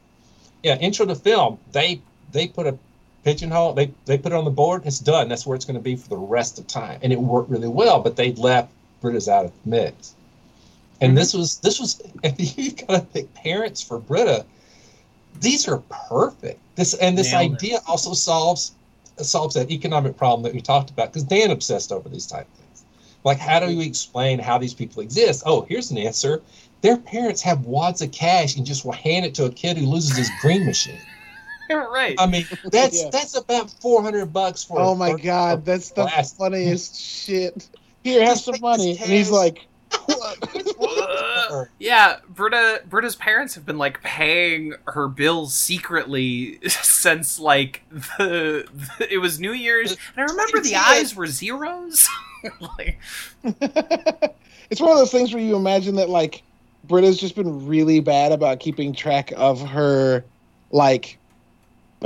yeah, 0.64 0.78
intro 0.78 1.06
to 1.06 1.16
film. 1.16 1.58
They 1.72 2.02
they 2.32 2.48
put 2.48 2.68
a 2.68 2.78
pigeonhole. 3.26 3.74
They 3.74 3.92
they 4.06 4.18
put 4.18 4.32
it 4.32 4.36
on 4.36 4.46
the 4.46 4.52
board. 4.52 4.84
It's 4.86 5.00
done. 5.00 5.28
That's 5.28 5.46
where 5.46 5.56
it's 5.56 5.66
going 5.66 5.76
to 5.76 5.84
be 5.84 5.98
for 5.98 6.08
the 6.10 6.18
rest 6.18 6.58
of 6.60 6.68
time, 6.68 7.00
and 7.04 7.12
it 7.12 7.20
worked 7.20 7.50
really 7.50 7.68
well. 7.68 8.00
But 8.00 8.16
they 8.16 8.32
left 8.34 8.70
Britta's 9.02 9.28
out 9.28 9.46
of 9.46 9.52
the 9.64 9.70
mix, 9.70 10.14
and 11.02 11.12
Mhm. 11.12 11.16
this 11.16 11.34
was 11.34 11.58
this 11.58 11.80
was. 11.80 12.02
If 12.24 12.58
you 12.58 12.72
got 12.72 12.88
to 12.88 13.02
pick 13.02 13.34
parents 13.34 13.82
for 13.82 14.00
Britta, 14.00 14.46
these 15.42 15.68
are 15.68 15.80
perfect. 16.10 16.60
This 16.76 16.94
and 16.94 17.18
this 17.18 17.32
Nailed 17.34 17.52
it. 17.52 17.56
idea 17.56 17.80
also 17.88 18.14
solves 18.14 18.72
solves 19.22 19.56
that 19.56 19.72
economic 19.72 20.16
problem 20.18 20.44
that 20.44 20.54
we 20.54 20.62
talked 20.62 20.90
about 20.90 21.12
because 21.12 21.24
Dan 21.24 21.52
obsessed 21.52 21.92
over 21.92 22.08
these 22.10 22.28
type 22.28 22.48
of 22.48 22.60
things. 22.60 22.84
Like, 23.24 23.40
how 23.40 23.60
do 23.60 23.72
you 23.72 23.82
explain 23.82 24.40
how 24.40 24.58
these 24.58 24.74
people 24.74 25.02
exist? 25.02 25.44
Oh, 25.46 25.62
here's 25.68 25.90
an 25.90 25.98
answer. 25.98 26.42
Their 26.82 26.98
parents 26.98 27.42
have 27.42 27.66
wads 27.66 28.02
of 28.02 28.12
cash 28.12 28.56
and 28.58 28.66
just 28.66 28.86
will 28.86 28.92
hand 28.92 29.26
it 29.26 29.34
to 29.36 29.46
a 29.46 29.50
kid 29.50 29.78
who 29.78 29.88
loses 29.88 30.16
his 30.18 30.30
green 30.42 30.66
machine. 30.66 31.00
right. 31.92 32.16
I 32.20 32.26
mean, 32.28 32.46
that's 32.72 33.02
Yeah. 33.04 33.10
that's 33.12 33.36
about 33.36 33.70
four 33.70 34.02
hundred 34.02 34.28
bucks 34.34 34.64
for. 34.64 34.80
Oh 34.80 34.96
my 34.96 35.12
for- 35.12 35.18
god, 35.20 35.60
for 35.60 35.66
that's 35.66 35.90
the 35.90 36.04
glass. 36.04 36.34
funniest 36.34 36.96
shit. 37.00 37.68
Here, 38.04 38.24
have 38.26 38.38
some 38.40 38.60
money. 38.62 38.94
this 38.94 39.02
And 39.02 39.12
he's 39.12 39.28
cash. 39.30 39.34
like, 39.34 39.68
Uh, 40.80 41.66
yeah, 41.80 42.18
Britta 42.30 42.82
Britta's 42.90 43.16
parents 43.16 43.56
have 43.56 43.66
been 43.66 43.78
like 43.78 44.02
paying 44.04 44.74
her 44.88 45.08
bills 45.08 45.54
secretly 45.56 46.60
since 46.70 47.40
like 47.40 47.82
the, 48.18 48.68
the 48.98 49.14
it 49.14 49.18
was 49.20 49.40
New 49.40 49.54
Year's, 49.54 49.92
and 49.92 50.00
I 50.18 50.32
remember 50.32 50.60
the 50.62 50.76
eyes 50.76 51.16
were 51.16 51.28
zeros. 51.28 52.08
like, 52.60 53.00
it's 53.44 54.82
one 54.82 54.92
of 54.92 54.98
those 54.98 55.12
things 55.12 55.34
where 55.34 55.42
you 55.44 55.56
imagine 55.56 55.96
that 55.96 56.10
like 56.10 56.44
Britta's 56.86 57.18
just 57.20 57.36
been 57.36 57.66
really 57.68 58.00
bad 58.00 58.32
about 58.32 58.60
keeping 58.60 58.94
track 58.94 59.32
of 59.36 59.62
her 59.62 60.24
like 60.72 61.18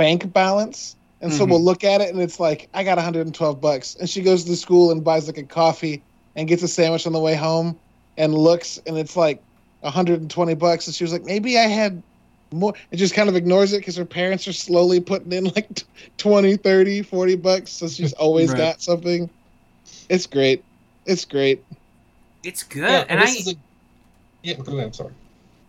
bank 0.00 0.32
balance. 0.32 0.96
And 1.20 1.30
so 1.30 1.44
Mhm. 1.44 1.50
we'll 1.50 1.62
look 1.62 1.84
at 1.84 2.00
it 2.00 2.08
and 2.08 2.22
it's 2.22 2.40
like, 2.40 2.70
I 2.72 2.82
got 2.84 2.96
112 2.96 3.60
bucks. 3.60 3.96
And 3.96 4.08
she 4.08 4.22
goes 4.22 4.44
to 4.44 4.56
school 4.56 4.90
and 4.90 5.04
buys 5.04 5.26
like 5.26 5.36
a 5.36 5.42
coffee 5.44 6.02
and 6.34 6.48
gets 6.48 6.62
a 6.62 6.68
sandwich 6.68 7.06
on 7.06 7.12
the 7.12 7.20
way 7.20 7.34
home 7.34 7.78
and 8.16 8.32
looks 8.34 8.78
and 8.86 8.96
it's 8.96 9.14
like 9.14 9.42
120 9.80 10.54
bucks. 10.54 10.86
And 10.86 10.96
she 10.96 11.04
was 11.04 11.12
like, 11.12 11.24
maybe 11.24 11.58
I 11.58 11.66
had 11.66 12.02
more. 12.54 12.72
And 12.90 12.98
just 12.98 13.14
kind 13.14 13.28
of 13.28 13.36
ignores 13.36 13.74
it 13.74 13.80
because 13.80 13.96
her 13.96 14.06
parents 14.06 14.48
are 14.48 14.54
slowly 14.54 15.00
putting 15.00 15.32
in 15.32 15.44
like 15.44 15.82
20, 16.16 16.56
30, 16.56 17.02
40 17.02 17.36
bucks. 17.36 17.70
So 17.72 17.86
she's 17.86 18.14
always 18.14 18.50
Right. 18.50 18.58
got 18.58 18.80
something. 18.80 19.28
It's 20.08 20.24
great. 20.26 20.64
It's 21.04 21.26
great. 21.26 21.62
it's 22.42 22.62
good, 22.62 22.88
Yeah, 22.88 23.04
and 23.10 23.20
I 23.20 23.26
this 23.26 23.46
is 23.46 23.52
a, 23.52 23.56
yeah, 24.42 24.54
go 24.54 24.72
ahead, 24.72 24.86
I'm 24.86 24.92
sorry. 24.94 25.12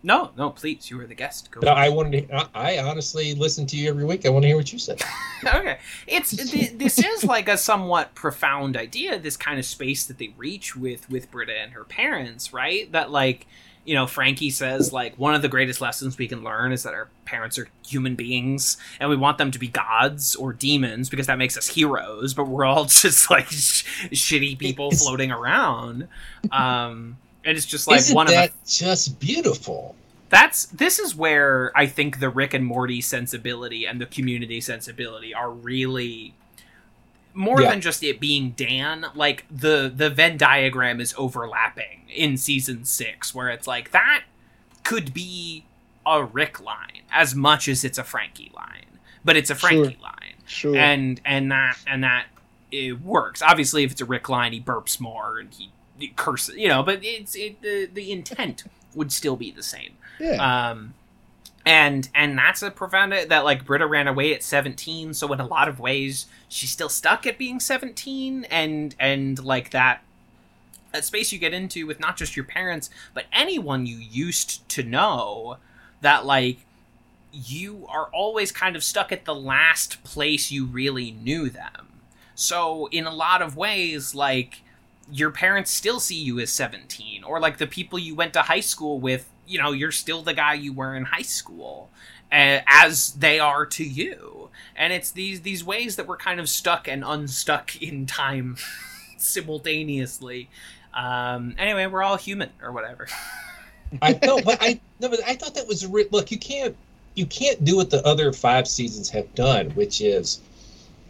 No 0.02 0.30
no 0.36 0.50
please 0.50 0.90
you 0.90 0.96
were 0.96 1.06
the 1.06 1.14
guest. 1.14 1.50
Go 1.50 1.60
But 1.60 1.76
I 1.76 1.88
wanted 1.88 2.28
to. 2.28 2.34
I, 2.54 2.76
I 2.76 2.82
honestly 2.82 3.34
listen 3.34 3.66
to 3.68 3.76
you 3.76 3.88
every 3.88 4.04
week. 4.04 4.26
I 4.26 4.28
want 4.30 4.42
to 4.42 4.48
hear 4.48 4.56
what 4.56 4.72
you 4.72 4.78
said. 4.78 5.02
okay 5.46 5.78
it's 6.06 6.30
th- 6.50 6.72
this 6.72 6.98
is 6.98 7.24
like 7.24 7.48
a 7.48 7.56
somewhat 7.56 8.14
profound 8.14 8.76
idea 8.76 9.18
this 9.18 9.36
kind 9.36 9.58
of 9.58 9.64
space 9.64 10.06
that 10.06 10.18
they 10.18 10.32
reach 10.36 10.76
with 10.76 11.08
with 11.10 11.30
britta 11.30 11.56
and 11.58 11.72
her 11.72 11.84
parents 11.84 12.52
right 12.52 12.90
that 12.92 13.10
like 13.10 13.46
you 13.84 13.94
know 13.94 14.06
frankie 14.06 14.50
says 14.50 14.92
like 14.92 15.18
one 15.18 15.34
of 15.34 15.42
the 15.42 15.48
greatest 15.48 15.80
lessons 15.80 16.16
we 16.18 16.28
can 16.28 16.44
learn 16.44 16.72
is 16.72 16.82
that 16.84 16.94
our 16.94 17.08
parents 17.24 17.58
are 17.58 17.68
human 17.86 18.14
beings 18.14 18.76
and 19.00 19.10
we 19.10 19.16
want 19.16 19.38
them 19.38 19.50
to 19.50 19.58
be 19.58 19.68
gods 19.68 20.36
or 20.36 20.52
demons 20.52 21.08
because 21.08 21.26
that 21.26 21.38
makes 21.38 21.56
us 21.56 21.66
heroes 21.66 22.34
but 22.34 22.46
we're 22.46 22.64
all 22.64 22.84
just 22.86 23.30
like 23.30 23.46
sh- 23.48 23.84
shitty 24.10 24.58
people 24.58 24.90
floating 24.92 25.30
around 25.32 26.06
um 26.52 27.16
and 27.44 27.56
it's 27.56 27.66
just 27.66 27.86
like 27.88 27.98
Isn't 27.98 28.14
one 28.14 28.26
of 28.26 28.30
the 28.30 28.36
that 28.36 28.52
just 28.66 29.18
beautiful? 29.20 29.94
that's 30.28 30.66
this 30.66 30.98
is 30.98 31.14
where 31.14 31.70
I 31.76 31.86
think 31.86 32.20
the 32.20 32.28
Rick 32.30 32.54
and 32.54 32.64
Morty 32.64 33.00
sensibility 33.00 33.84
and 33.86 34.00
the 34.00 34.06
community 34.06 34.60
sensibility 34.60 35.34
are 35.34 35.50
really 35.50 36.34
more 37.34 37.60
Yeah. 37.62 37.70
than 37.70 37.80
just 37.80 38.02
it 38.02 38.20
being 38.20 38.50
Dan. 38.50 39.06
Like 39.14 39.44
the 39.50 39.92
the 39.94 40.10
Venn 40.10 40.36
diagram 40.36 41.00
is 41.00 41.14
overlapping 41.18 42.02
in 42.14 42.36
season 42.36 42.84
six, 42.84 43.34
where 43.34 43.48
it's 43.48 43.66
like 43.66 43.90
that 43.92 44.24
could 44.84 45.14
be 45.14 45.64
a 46.04 46.24
Rick 46.24 46.60
line 46.60 47.02
as 47.12 47.34
much 47.34 47.68
as 47.68 47.84
it's 47.84 47.96
a 47.98 48.04
Frankie 48.04 48.50
line, 48.54 48.98
but 49.24 49.36
it's 49.36 49.50
a 49.50 49.54
Frankie 49.54 49.98
line, 50.02 50.34
Sure. 50.46 50.76
and 50.76 51.20
and 51.24 51.50
that 51.52 51.76
and 51.86 52.02
that 52.04 52.26
it 52.70 53.00
works. 53.02 53.40
Obviously, 53.42 53.84
if 53.84 53.92
it's 53.92 54.00
a 54.00 54.04
Rick 54.06 54.28
line, 54.28 54.52
he 54.52 54.60
burps 54.60 54.98
more 54.98 55.38
and 55.38 55.52
he, 55.54 55.70
he 56.02 56.08
curses, 56.08 56.56
you 56.56 56.68
know. 56.68 56.82
But 56.82 57.00
it's 57.02 57.34
it 57.34 57.62
the 57.62 57.88
the 57.92 58.12
intent 58.12 58.64
would 58.94 59.12
still 59.12 59.36
be 59.36 59.50
the 59.50 59.62
same. 59.62 59.96
yeah. 60.18 60.70
Um, 60.70 60.94
and 61.64 62.08
and 62.14 62.36
that's 62.36 62.62
a 62.62 62.70
profound 62.70 63.12
that 63.12 63.44
like 63.44 63.64
Britta 63.64 63.86
ran 63.86 64.08
away 64.08 64.34
at 64.34 64.42
17, 64.42 65.14
so 65.14 65.32
in 65.32 65.40
a 65.40 65.46
lot 65.46 65.68
of 65.68 65.78
ways 65.78 66.26
she's 66.48 66.70
still 66.70 66.88
stuck 66.88 67.26
at 67.26 67.38
being 67.38 67.60
17, 67.60 68.44
and 68.50 68.94
and 68.98 69.42
like 69.44 69.70
that 69.70 70.02
that 70.92 71.04
space 71.04 71.32
you 71.32 71.38
get 71.38 71.54
into 71.54 71.86
with 71.86 71.98
not 72.00 72.18
just 72.18 72.36
your 72.36 72.44
parents 72.44 72.90
but 73.14 73.24
anyone 73.32 73.86
you 73.86 73.96
used 73.96 74.68
to 74.68 74.82
know 74.82 75.56
that 76.02 76.26
like 76.26 76.58
you 77.32 77.86
are 77.88 78.08
always 78.12 78.52
kind 78.52 78.76
of 78.76 78.84
stuck 78.84 79.10
at 79.10 79.24
the 79.24 79.34
last 79.34 80.04
place 80.04 80.50
you 80.50 80.66
really 80.66 81.10
knew 81.10 81.48
them. 81.48 81.88
So, 82.34 82.88
in 82.90 83.06
a 83.06 83.14
lot 83.14 83.42
of 83.42 83.56
ways, 83.56 84.14
like, 84.14 84.62
your 85.12 85.30
parents 85.30 85.70
still 85.70 86.00
see 86.00 86.16
you 86.16 86.40
as 86.40 86.50
17, 86.50 87.22
or 87.22 87.38
like 87.38 87.58
the 87.58 87.66
people 87.66 87.98
you 87.98 88.14
went 88.14 88.32
to 88.32 88.42
high 88.42 88.60
school 88.60 88.98
with, 88.98 89.30
you 89.46 89.60
know, 89.60 89.72
you're 89.72 89.92
still 89.92 90.22
the 90.22 90.32
guy 90.32 90.54
you 90.54 90.72
were 90.72 90.96
in 90.96 91.04
high 91.04 91.22
school, 91.22 91.90
uh, 92.32 92.60
as 92.66 93.12
they 93.12 93.38
are 93.38 93.66
to 93.66 93.84
you. 93.84 94.48
And 94.74 94.92
it's 94.92 95.10
these 95.10 95.42
these 95.42 95.62
ways 95.62 95.96
that 95.96 96.06
we're 96.06 96.16
kind 96.16 96.40
of 96.40 96.48
stuck 96.48 96.88
and 96.88 97.04
unstuck 97.04 97.80
in 97.82 98.06
time 98.06 98.56
simultaneously. 99.18 100.48
Um, 100.94 101.54
anyway, 101.58 101.86
we're 101.86 102.02
all 102.02 102.16
human 102.16 102.50
or 102.62 102.72
whatever. 102.72 103.06
I 104.00 104.12
know, 104.22 104.40
but 104.40 104.58
I 104.62 104.80
no, 104.98 105.10
but 105.10 105.20
I 105.26 105.34
thought 105.34 105.54
that 105.56 105.68
was 105.68 105.86
re- 105.86 106.08
look. 106.10 106.30
You 106.30 106.38
can't 106.38 106.74
you 107.14 107.26
can't 107.26 107.62
do 107.64 107.76
what 107.76 107.90
the 107.90 108.04
other 108.06 108.32
five 108.32 108.66
seasons 108.66 109.10
have 109.10 109.34
done, 109.34 109.70
which 109.70 110.00
is 110.00 110.40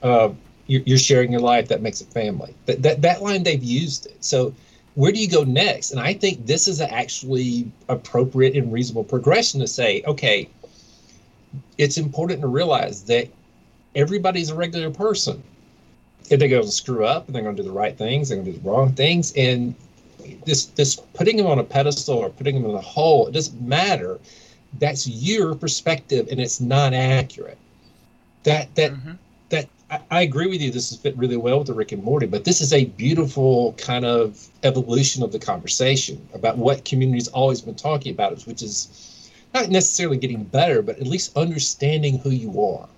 uh, 0.03 0.31
you're, 0.73 0.83
you're 0.87 0.99
sharing 0.99 1.31
your 1.31 1.41
life. 1.41 1.69
That 1.69 1.83
makes 1.83 2.01
a 2.01 2.07
family. 2.07 2.55
That, 2.67 2.83
that 2.83 3.03
that 3.03 3.23
line 3.23 3.43
they've 3.43 3.63
used 3.63 4.07
it. 4.07 4.25
So 4.25 4.55
where 4.95 5.13
do 5.13 5.19
you 5.19 5.29
go 5.29 5.45
next? 5.45 5.91
And 5.93 6.01
I 6.01 6.15
think 6.15 6.47
this 6.47 6.69
is 6.69 6.81
actually 6.81 7.71
appropriate 7.89 8.57
and 8.57 8.73
reasonable 8.73 9.05
progression 9.05 9.61
to 9.61 9.67
say, 9.67 10.03
okay, 10.07 10.49
it's 11.79 11.99
important 11.99 12.41
to 12.41 12.49
realize 12.49 13.05
that 13.05 13.29
everybody's 13.95 14.51
a 14.51 14.55
regular 14.55 14.91
person. 14.91 15.43
If 16.31 16.39
they're 16.39 16.49
going 16.49 16.65
to 16.65 16.71
screw 16.71 17.05
up 17.05 17.27
and 17.27 17.35
they're 17.35 17.43
going 17.43 17.57
to 17.57 17.63
do 17.63 17.69
the 17.69 17.75
right 17.75 17.97
things, 17.97 18.29
they're 18.29 18.39
going 18.39 18.47
to 18.47 18.53
do 18.53 18.59
the 18.59 18.71
wrong 18.71 18.93
things, 18.95 19.33
and 19.37 19.75
this 20.47 20.67
this 20.67 20.97
putting 21.15 21.37
them 21.37 21.47
on 21.47 21.59
a 21.59 21.65
pedestal 21.65 22.19
or 22.19 22.31
putting 22.31 22.55
them 22.55 22.71
in 22.71 22.77
a 22.77 22.81
hole, 22.81 23.27
it 23.27 23.33
doesn't 23.33 23.61
matter. 23.61 24.19
That's 24.79 25.07
your 25.07 25.55
perspective, 25.55 26.29
and 26.31 26.41
it's 26.41 26.61
not 26.61 26.95
accurate. 26.95 27.59
That 28.45 28.75
that 28.77 28.93
mm-hmm. 28.93 29.13
that 29.51 29.69
I, 29.93 30.01
I, 30.11 30.23
agree 30.23 30.47
with 30.47 30.63
you. 30.63 30.71
This 30.71 30.89
has 30.89 30.99
fit 30.99 31.15
really 31.19 31.37
well 31.37 31.59
with 31.59 31.67
the 31.67 31.75
Rick 31.75 31.93
and 31.93 32.03
Morty, 32.03 32.27
but 32.27 32.45
this 32.45 32.63
is 32.63 32.73
a 32.73 32.87
beautiful 32.87 33.75
kind 33.75 34.07
of 34.07 34.49
evolution 34.63 35.23
of 35.23 35.33
the 35.33 35.39
conversation 35.39 36.27
about 36.33 36.57
what 36.57 36.87
community's 36.87 37.29
always 37.29 37.61
been 37.61 37.75
talking 37.75 38.13
about, 38.13 38.41
which 38.45 38.63
is 38.63 39.31
not 39.53 39.69
necessarily 39.69 40.17
getting 40.17 40.45
better, 40.45 40.81
but 40.81 40.99
at 40.99 41.07
least 41.07 41.37
understanding 41.37 42.19
who 42.19 42.31
you 42.31 42.65
are. 42.65 42.89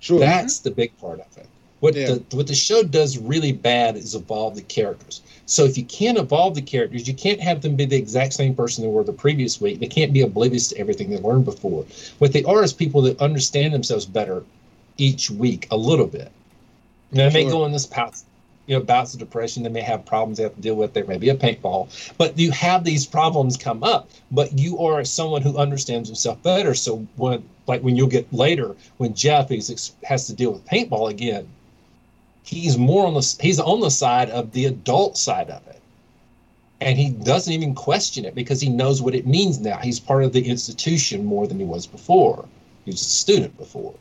Sure. 0.00 0.20
That's 0.20 0.58
the 0.58 0.70
big 0.70 0.96
part 0.98 1.20
of 1.20 1.38
it. 1.38 1.48
What 1.80 1.94
yeah. 1.94 2.06
the 2.06 2.36
what 2.36 2.46
the 2.46 2.54
show 2.54 2.82
does 2.82 3.16
really 3.16 3.52
bad 3.52 3.96
is 3.96 4.14
evolve 4.14 4.54
the 4.54 4.62
characters. 4.62 5.22
So 5.46 5.64
if 5.64 5.78
you 5.78 5.84
can't 5.84 6.18
evolve 6.18 6.56
the 6.56 6.62
characters, 6.62 7.08
you 7.08 7.14
can't 7.14 7.40
have 7.40 7.62
them 7.62 7.74
be 7.74 7.86
the 7.86 7.96
exact 7.96 8.34
same 8.34 8.54
person 8.54 8.84
they 8.84 8.90
were 8.90 9.02
the 9.02 9.14
previous 9.14 9.62
week. 9.62 9.80
They 9.80 9.86
can't 9.86 10.12
be 10.12 10.20
oblivious 10.20 10.68
to 10.68 10.78
everything 10.78 11.08
they 11.08 11.18
learned 11.18 11.46
before. 11.46 11.86
What 12.18 12.34
they 12.34 12.44
are 12.44 12.62
is 12.62 12.74
people 12.74 13.00
that 13.02 13.18
understand 13.20 13.72
themselves 13.72 14.04
better 14.04 14.42
each 14.96 15.30
week 15.30 15.66
a 15.70 15.76
little 15.76 16.06
bit. 16.06 16.30
They 17.12 17.30
sure. 17.30 17.44
may 17.44 17.50
go 17.50 17.64
in 17.64 17.72
this 17.72 17.86
path, 17.86 18.24
you 18.66 18.76
know, 18.76 18.82
bouts 18.82 19.14
of 19.14 19.20
depression. 19.20 19.62
They 19.62 19.68
may 19.68 19.82
have 19.82 20.04
problems 20.04 20.38
they 20.38 20.44
have 20.44 20.54
to 20.54 20.60
deal 20.60 20.74
with. 20.74 20.94
There 20.94 21.04
may 21.04 21.18
be 21.18 21.28
a 21.28 21.36
paintball, 21.36 22.14
but 22.18 22.38
you 22.38 22.50
have 22.50 22.84
these 22.84 23.06
problems 23.06 23.56
come 23.56 23.84
up. 23.84 24.10
But 24.30 24.58
you 24.58 24.78
are 24.78 25.04
someone 25.04 25.42
who 25.42 25.56
understands 25.56 26.08
himself 26.08 26.42
better. 26.42 26.74
So 26.74 27.06
when, 27.16 27.44
like, 27.66 27.82
when 27.82 27.96
you'll 27.96 28.08
get 28.08 28.32
later, 28.32 28.74
when 28.96 29.14
Jeff 29.14 29.50
is, 29.50 29.92
has 30.02 30.26
to 30.26 30.34
deal 30.34 30.52
with 30.52 30.66
paintball 30.66 31.10
again, 31.10 31.48
he's 32.44 32.76
more 32.76 33.06
on 33.06 33.14
the 33.14 33.36
he's 33.40 33.58
on 33.58 33.80
the 33.80 33.90
side 33.90 34.30
of 34.30 34.52
the 34.52 34.66
adult 34.66 35.16
side 35.16 35.50
of 35.50 35.66
it 35.66 35.80
and 36.80 36.98
he 36.98 37.10
doesn't 37.10 37.52
even 37.52 37.74
question 37.74 38.24
it 38.24 38.34
because 38.34 38.60
he 38.60 38.68
knows 38.68 39.00
what 39.00 39.14
it 39.14 39.26
means 39.26 39.58
now 39.58 39.78
he's 39.78 39.98
part 39.98 40.22
of 40.22 40.32
the 40.32 40.46
institution 40.46 41.24
more 41.24 41.46
than 41.46 41.58
he 41.58 41.64
was 41.64 41.86
before 41.86 42.46
he 42.84 42.90
was 42.90 43.00
a 43.00 43.04
student 43.04 43.56
before 43.56 43.94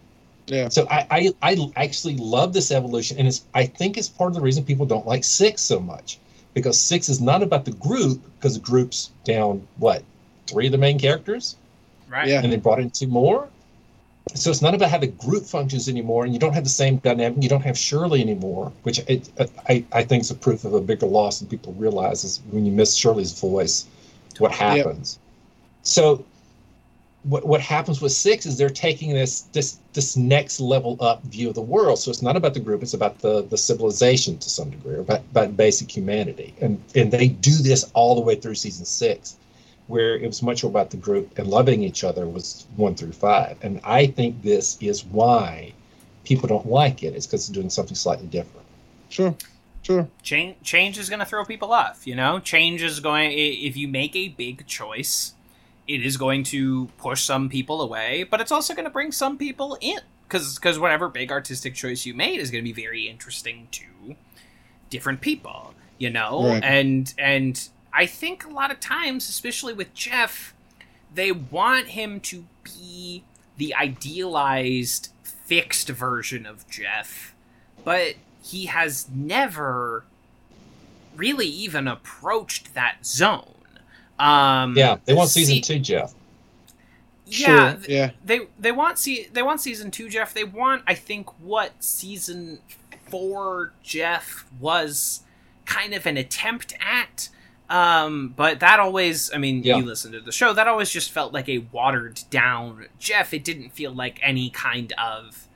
yeah 0.47 0.69
so 0.69 0.87
i 0.89 1.33
i, 1.41 1.51
I 1.51 1.71
actually 1.75 2.17
love 2.17 2.53
this 2.53 2.71
evolution 2.71 3.17
and 3.17 3.27
it's 3.27 3.45
i 3.53 3.65
think 3.65 3.97
it's 3.97 4.09
part 4.09 4.29
of 4.29 4.35
the 4.35 4.41
reason 4.41 4.63
people 4.63 4.85
don't 4.85 5.05
like 5.05 5.23
six 5.23 5.61
so 5.61 5.79
much 5.79 6.19
because 6.53 6.79
six 6.79 7.09
is 7.09 7.21
not 7.21 7.41
about 7.43 7.65
the 7.65 7.71
group 7.73 8.21
because 8.35 8.55
the 8.55 8.59
group's 8.59 9.11
down 9.23 9.65
what 9.77 10.03
three 10.47 10.67
of 10.67 10.71
the 10.71 10.77
main 10.77 10.99
characters 10.99 11.55
right 12.09 12.27
yeah 12.27 12.41
and 12.43 12.51
they 12.51 12.57
brought 12.57 12.79
in 12.79 12.89
two 12.89 13.07
more 13.07 13.47
so 14.35 14.49
it's 14.49 14.61
not 14.61 14.73
about 14.73 14.89
how 14.89 14.97
the 14.97 15.07
group 15.07 15.43
functions 15.43 15.89
anymore, 15.89 16.23
and 16.23 16.33
you 16.33 16.39
don't 16.39 16.53
have 16.53 16.63
the 16.63 16.69
same 16.69 16.97
dynamic. 16.97 17.43
You 17.43 17.49
don't 17.49 17.61
have 17.61 17.77
Shirley 17.77 18.21
anymore, 18.21 18.71
which 18.83 18.99
it, 18.99 19.29
I, 19.67 19.83
I 19.91 20.03
think 20.03 20.21
is 20.21 20.31
a 20.31 20.35
proof 20.35 20.63
of 20.63 20.73
a 20.73 20.81
bigger 20.81 21.05
loss 21.05 21.39
than 21.39 21.49
people 21.49 21.73
realize 21.73 22.23
is 22.23 22.41
when 22.49 22.65
you 22.65 22.71
miss 22.71 22.95
Shirley's 22.95 23.37
voice, 23.37 23.85
what 24.39 24.51
happens. 24.51 25.19
Yep. 25.19 25.85
So 25.85 26.25
what 27.23 27.45
what 27.45 27.61
happens 27.61 28.01
with 28.01 28.11
six 28.11 28.45
is 28.45 28.57
they're 28.57 28.69
taking 28.69 29.13
this 29.13 29.41
this 29.53 29.79
this 29.93 30.17
next 30.17 30.59
level 30.59 30.97
up 30.99 31.23
view 31.23 31.49
of 31.49 31.55
the 31.55 31.61
world. 31.61 31.99
So 31.99 32.11
it's 32.11 32.21
not 32.21 32.35
about 32.35 32.53
the 32.53 32.59
group; 32.59 32.81
it's 32.81 32.93
about 32.93 33.19
the 33.19 33.43
the 33.43 33.57
civilization 33.57 34.37
to 34.39 34.49
some 34.49 34.69
degree, 34.69 34.95
or 34.95 35.01
about, 35.01 35.21
about 35.31 35.57
basic 35.57 35.95
humanity. 35.95 36.53
And 36.61 36.81
and 36.95 37.11
they 37.11 37.27
do 37.27 37.55
this 37.55 37.89
all 37.93 38.15
the 38.15 38.21
way 38.21 38.35
through 38.35 38.55
season 38.55 38.85
six 38.85 39.37
where 39.87 40.15
it 40.15 40.25
was 40.25 40.41
much 40.41 40.63
more 40.63 40.69
about 40.69 40.89
the 40.89 40.97
group 40.97 41.37
and 41.37 41.47
loving 41.47 41.83
each 41.83 42.03
other 42.03 42.27
was 42.27 42.65
one 42.75 42.95
through 42.95 43.11
five. 43.11 43.57
And 43.61 43.81
I 43.83 44.07
think 44.07 44.41
this 44.41 44.77
is 44.81 45.03
why 45.05 45.73
people 46.23 46.47
don't 46.47 46.67
like 46.67 47.03
it. 47.03 47.13
It's 47.15 47.27
because 47.27 47.41
it's 47.41 47.49
doing 47.49 47.69
something 47.69 47.95
slightly 47.95 48.27
different. 48.27 48.65
Sure. 49.09 49.35
Sure. 49.81 50.07
Change 50.21 50.55
change 50.63 50.97
is 50.97 51.09
going 51.09 51.19
to 51.19 51.25
throw 51.25 51.43
people 51.43 51.73
off, 51.73 52.07
you 52.07 52.15
know? 52.15 52.39
Change 52.39 52.81
is 52.81 53.01
going 53.01 53.33
if 53.33 53.75
you 53.75 53.89
make 53.89 54.15
a 54.15 54.29
big 54.29 54.65
choice, 54.65 55.33
it 55.87 56.05
is 56.05 56.17
going 56.17 56.43
to 56.43 56.87
push 56.97 57.23
some 57.23 57.49
people 57.49 57.81
away, 57.81 58.23
but 58.23 58.39
it's 58.41 58.51
also 58.51 58.73
going 58.73 58.85
to 58.85 58.91
bring 58.91 59.11
some 59.11 59.37
people 59.37 59.77
in 59.81 59.99
cuz 60.29 60.57
cuz 60.57 60.79
whatever 60.79 61.09
big 61.09 61.31
artistic 61.31 61.75
choice 61.75 62.05
you 62.05 62.13
made 62.13 62.39
is 62.39 62.49
going 62.49 62.63
to 62.63 62.73
be 62.73 62.81
very 62.81 63.07
interesting 63.07 63.67
to 63.71 64.15
different 64.89 65.21
people, 65.21 65.73
you 65.97 66.09
know? 66.09 66.47
Right. 66.47 66.63
And 66.63 67.13
and 67.17 67.69
I 67.93 68.05
think 68.05 68.45
a 68.45 68.49
lot 68.49 68.71
of 68.71 68.79
times, 68.79 69.29
especially 69.29 69.73
with 69.73 69.93
Jeff, 69.93 70.53
they 71.13 71.31
want 71.31 71.89
him 71.89 72.19
to 72.21 72.45
be 72.63 73.23
the 73.57 73.75
idealized, 73.75 75.09
fixed 75.23 75.89
version 75.89 76.45
of 76.45 76.67
Jeff, 76.69 77.35
but 77.83 78.15
he 78.41 78.65
has 78.65 79.07
never 79.13 80.05
really 81.15 81.47
even 81.47 81.87
approached 81.87 82.73
that 82.73 83.05
zone. 83.05 83.53
Um, 84.19 84.77
yeah, 84.77 84.97
they 85.05 85.13
want 85.13 85.29
season 85.29 85.55
see, 85.55 85.61
two, 85.61 85.79
Jeff. 85.79 86.13
Yeah, 87.25 87.77
sure, 87.77 87.81
yeah. 87.87 88.11
They 88.23 88.47
they 88.59 88.71
want 88.71 88.97
see 88.97 89.27
they 89.31 89.41
want 89.41 89.61
season 89.61 89.91
two, 89.91 90.09
Jeff. 90.09 90.33
They 90.33 90.43
want, 90.43 90.83
I 90.87 90.93
think, 90.93 91.29
what 91.39 91.83
season 91.83 92.59
four 93.07 93.73
Jeff 93.83 94.45
was 94.59 95.21
kind 95.65 95.93
of 95.93 96.05
an 96.05 96.17
attempt 96.17 96.73
at 96.81 97.29
um, 97.73 98.33
but 98.35 98.59
that 98.59 98.79
always, 98.79 99.33
I 99.33 99.39
mean, 99.39 99.63
yeah. 99.63 99.77
you 99.77 99.85
listen 99.85 100.11
to 100.11 100.21
the 100.21 100.31
show, 100.31 100.53
that 100.53 100.67
always 100.67 100.91
just 100.91 101.11
felt 101.11 101.33
like 101.33 101.49
a 101.49 101.59
watered 101.71 102.21
down 102.29 102.85
Jeff. 102.99 103.33
It 103.33 103.43
didn't 103.43 103.71
feel 103.71 103.91
like 103.91 104.19
any 104.21 104.51
kind 104.51 104.93
of 104.93 105.47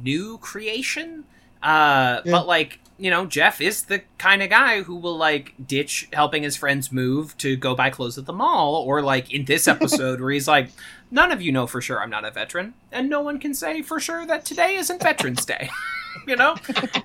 new 0.00 0.38
creation. 0.38 1.24
Uh, 1.60 2.20
yeah. 2.24 2.30
but 2.30 2.46
like, 2.46 2.78
you 3.00 3.10
know, 3.10 3.26
Jeff 3.26 3.60
is 3.60 3.84
the 3.84 4.02
kind 4.18 4.42
of 4.42 4.50
guy 4.50 4.82
who 4.82 4.96
will 4.96 5.16
like 5.16 5.54
ditch 5.66 6.08
helping 6.12 6.42
his 6.42 6.56
friends 6.56 6.92
move 6.92 7.36
to 7.38 7.56
go 7.56 7.74
buy 7.74 7.90
clothes 7.90 8.18
at 8.18 8.26
the 8.26 8.32
mall, 8.32 8.76
or 8.76 9.02
like 9.02 9.32
in 9.32 9.44
this 9.46 9.66
episode 9.74 10.20
where 10.20 10.30
he's 10.30 10.48
like, 10.48 10.70
none 11.10 11.32
of 11.32 11.42
you 11.42 11.52
know 11.52 11.66
for 11.66 11.80
sure 11.80 12.02
I'm 12.02 12.10
not 12.10 12.24
a 12.24 12.30
veteran, 12.30 12.74
and 12.92 13.08
no 13.08 13.20
one 13.20 13.38
can 13.38 13.54
say 13.54 13.82
for 13.82 13.98
sure 13.98 14.26
that 14.26 14.44
today 14.44 14.76
isn't 14.76 15.02
Veterans 15.02 15.44
Day. 15.44 15.70
you 16.26 16.36
know, 16.36 16.56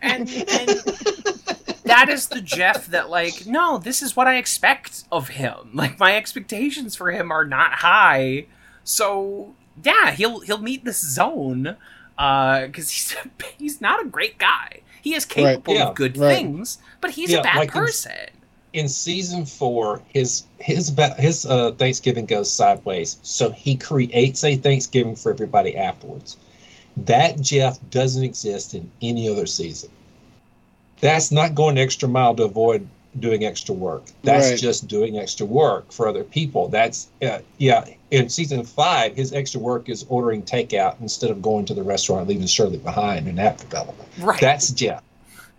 and 0.01 0.29
and 0.29 0.69
that 1.85 2.07
is 2.09 2.27
the 2.27 2.41
Jeff 2.41 2.87
that 2.87 3.09
like, 3.09 3.45
no, 3.45 3.77
this 3.77 4.01
is 4.01 4.15
what 4.15 4.27
I 4.27 4.37
expect 4.37 5.03
of 5.11 5.29
him. 5.29 5.71
Like 5.73 5.99
my 5.99 6.15
expectations 6.15 6.95
for 6.95 7.11
him 7.11 7.31
are 7.31 7.45
not 7.45 7.73
high. 7.73 8.47
So 8.83 9.53
yeah, 9.83 10.11
he'll 10.11 10.41
he'll 10.41 10.61
meet 10.61 10.85
this 10.85 10.99
zone 11.01 11.77
uh 12.17 12.65
because 12.65 12.89
he's 12.89 13.15
he's 13.57 13.81
not 13.81 14.03
a 14.03 14.07
great 14.07 14.37
guy. 14.37 14.81
He 15.05 15.15
is 15.15 15.23
capable 15.23 15.73
right, 15.73 15.79
yeah, 15.79 15.87
of 15.87 15.95
good 15.95 16.17
right. 16.17 16.35
things, 16.35 16.79
but 16.99 17.11
he's 17.11 17.31
yeah, 17.31 17.39
a 17.39 17.43
bad 17.43 17.57
like 17.57 17.71
person. 17.71 18.11
In, 18.73 18.81
in, 18.81 18.89
season 18.89 19.45
four, 19.45 20.01
his 20.09 20.43
his 20.59 20.93
his 21.17 21.45
uh, 21.45 21.71
Thanksgiving 21.71 22.25
goes 22.25 22.51
sideways, 22.51 23.17
so 23.23 23.51
he 23.51 23.77
creates 23.77 24.43
a 24.43 24.57
Thanksgiving 24.57 25.15
for 25.15 25.31
everybody 25.31 25.77
afterwards. 25.77 26.35
That 26.97 27.39
Jeff 27.39 27.79
doesn't 27.89 28.23
exist 28.23 28.73
in 28.73 28.91
any 29.01 29.29
other 29.29 29.45
season 29.45 29.89
that's 31.01 31.31
not 31.31 31.55
going 31.55 31.77
extra 31.77 32.09
mile 32.09 32.35
to 32.35 32.43
avoid 32.43 32.87
doing 33.19 33.45
extra 33.45 33.73
work. 33.73 34.03
That's 34.23 34.51
right. 34.51 34.59
just 34.59 34.87
doing 34.87 35.17
extra 35.17 35.45
work 35.45 35.91
for 35.91 36.07
other 36.07 36.23
people. 36.23 36.67
That's 36.67 37.07
uh, 37.21 37.39
yeah. 37.57 37.85
In 38.15 38.29
season 38.29 38.63
five, 38.63 39.15
his 39.15 39.33
extra 39.33 39.59
work 39.59 39.89
is 39.89 40.05
ordering 40.09 40.41
takeout 40.41 40.99
instead 41.01 41.31
of 41.31 41.41
going 41.41 41.65
to 41.65 41.73
the 41.73 41.83
restaurant, 41.83 42.27
leaving 42.27 42.47
Shirley 42.47 42.77
behind 42.77 43.27
in 43.27 43.35
that 43.35 43.57
development. 43.57 44.09
Right. 44.19 44.39
That's 44.39 44.71
Jeff. 44.71 45.03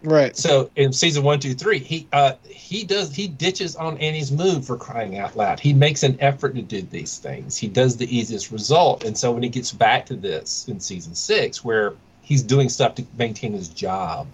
Right. 0.02 0.36
So 0.36 0.70
in 0.76 0.92
season 0.92 1.22
one, 1.22 1.40
two, 1.40 1.54
three, 1.54 1.78
he 1.78 2.06
uh, 2.12 2.34
he 2.48 2.84
does 2.84 3.14
he 3.14 3.28
ditches 3.28 3.76
on 3.76 3.98
Annie's 3.98 4.30
move 4.30 4.66
for 4.66 4.76
crying 4.76 5.18
out 5.18 5.36
loud. 5.36 5.58
He 5.58 5.72
makes 5.72 6.02
an 6.02 6.16
effort 6.20 6.54
to 6.54 6.62
do 6.62 6.82
these 6.82 7.18
things. 7.18 7.56
He 7.56 7.66
does 7.66 7.96
the 7.96 8.16
easiest 8.16 8.50
result, 8.52 9.04
and 9.04 9.16
so 9.16 9.32
when 9.32 9.42
he 9.42 9.48
gets 9.48 9.72
back 9.72 10.06
to 10.06 10.14
this 10.14 10.68
in 10.68 10.80
season 10.80 11.14
six, 11.14 11.64
where 11.64 11.94
he's 12.22 12.42
doing 12.42 12.68
stuff 12.68 12.94
to 12.96 13.04
maintain 13.18 13.52
his 13.52 13.68
job 13.68 14.26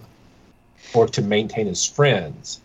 or 0.93 1.07
to 1.07 1.21
maintain 1.21 1.65
his 1.67 1.85
friends, 1.85 2.61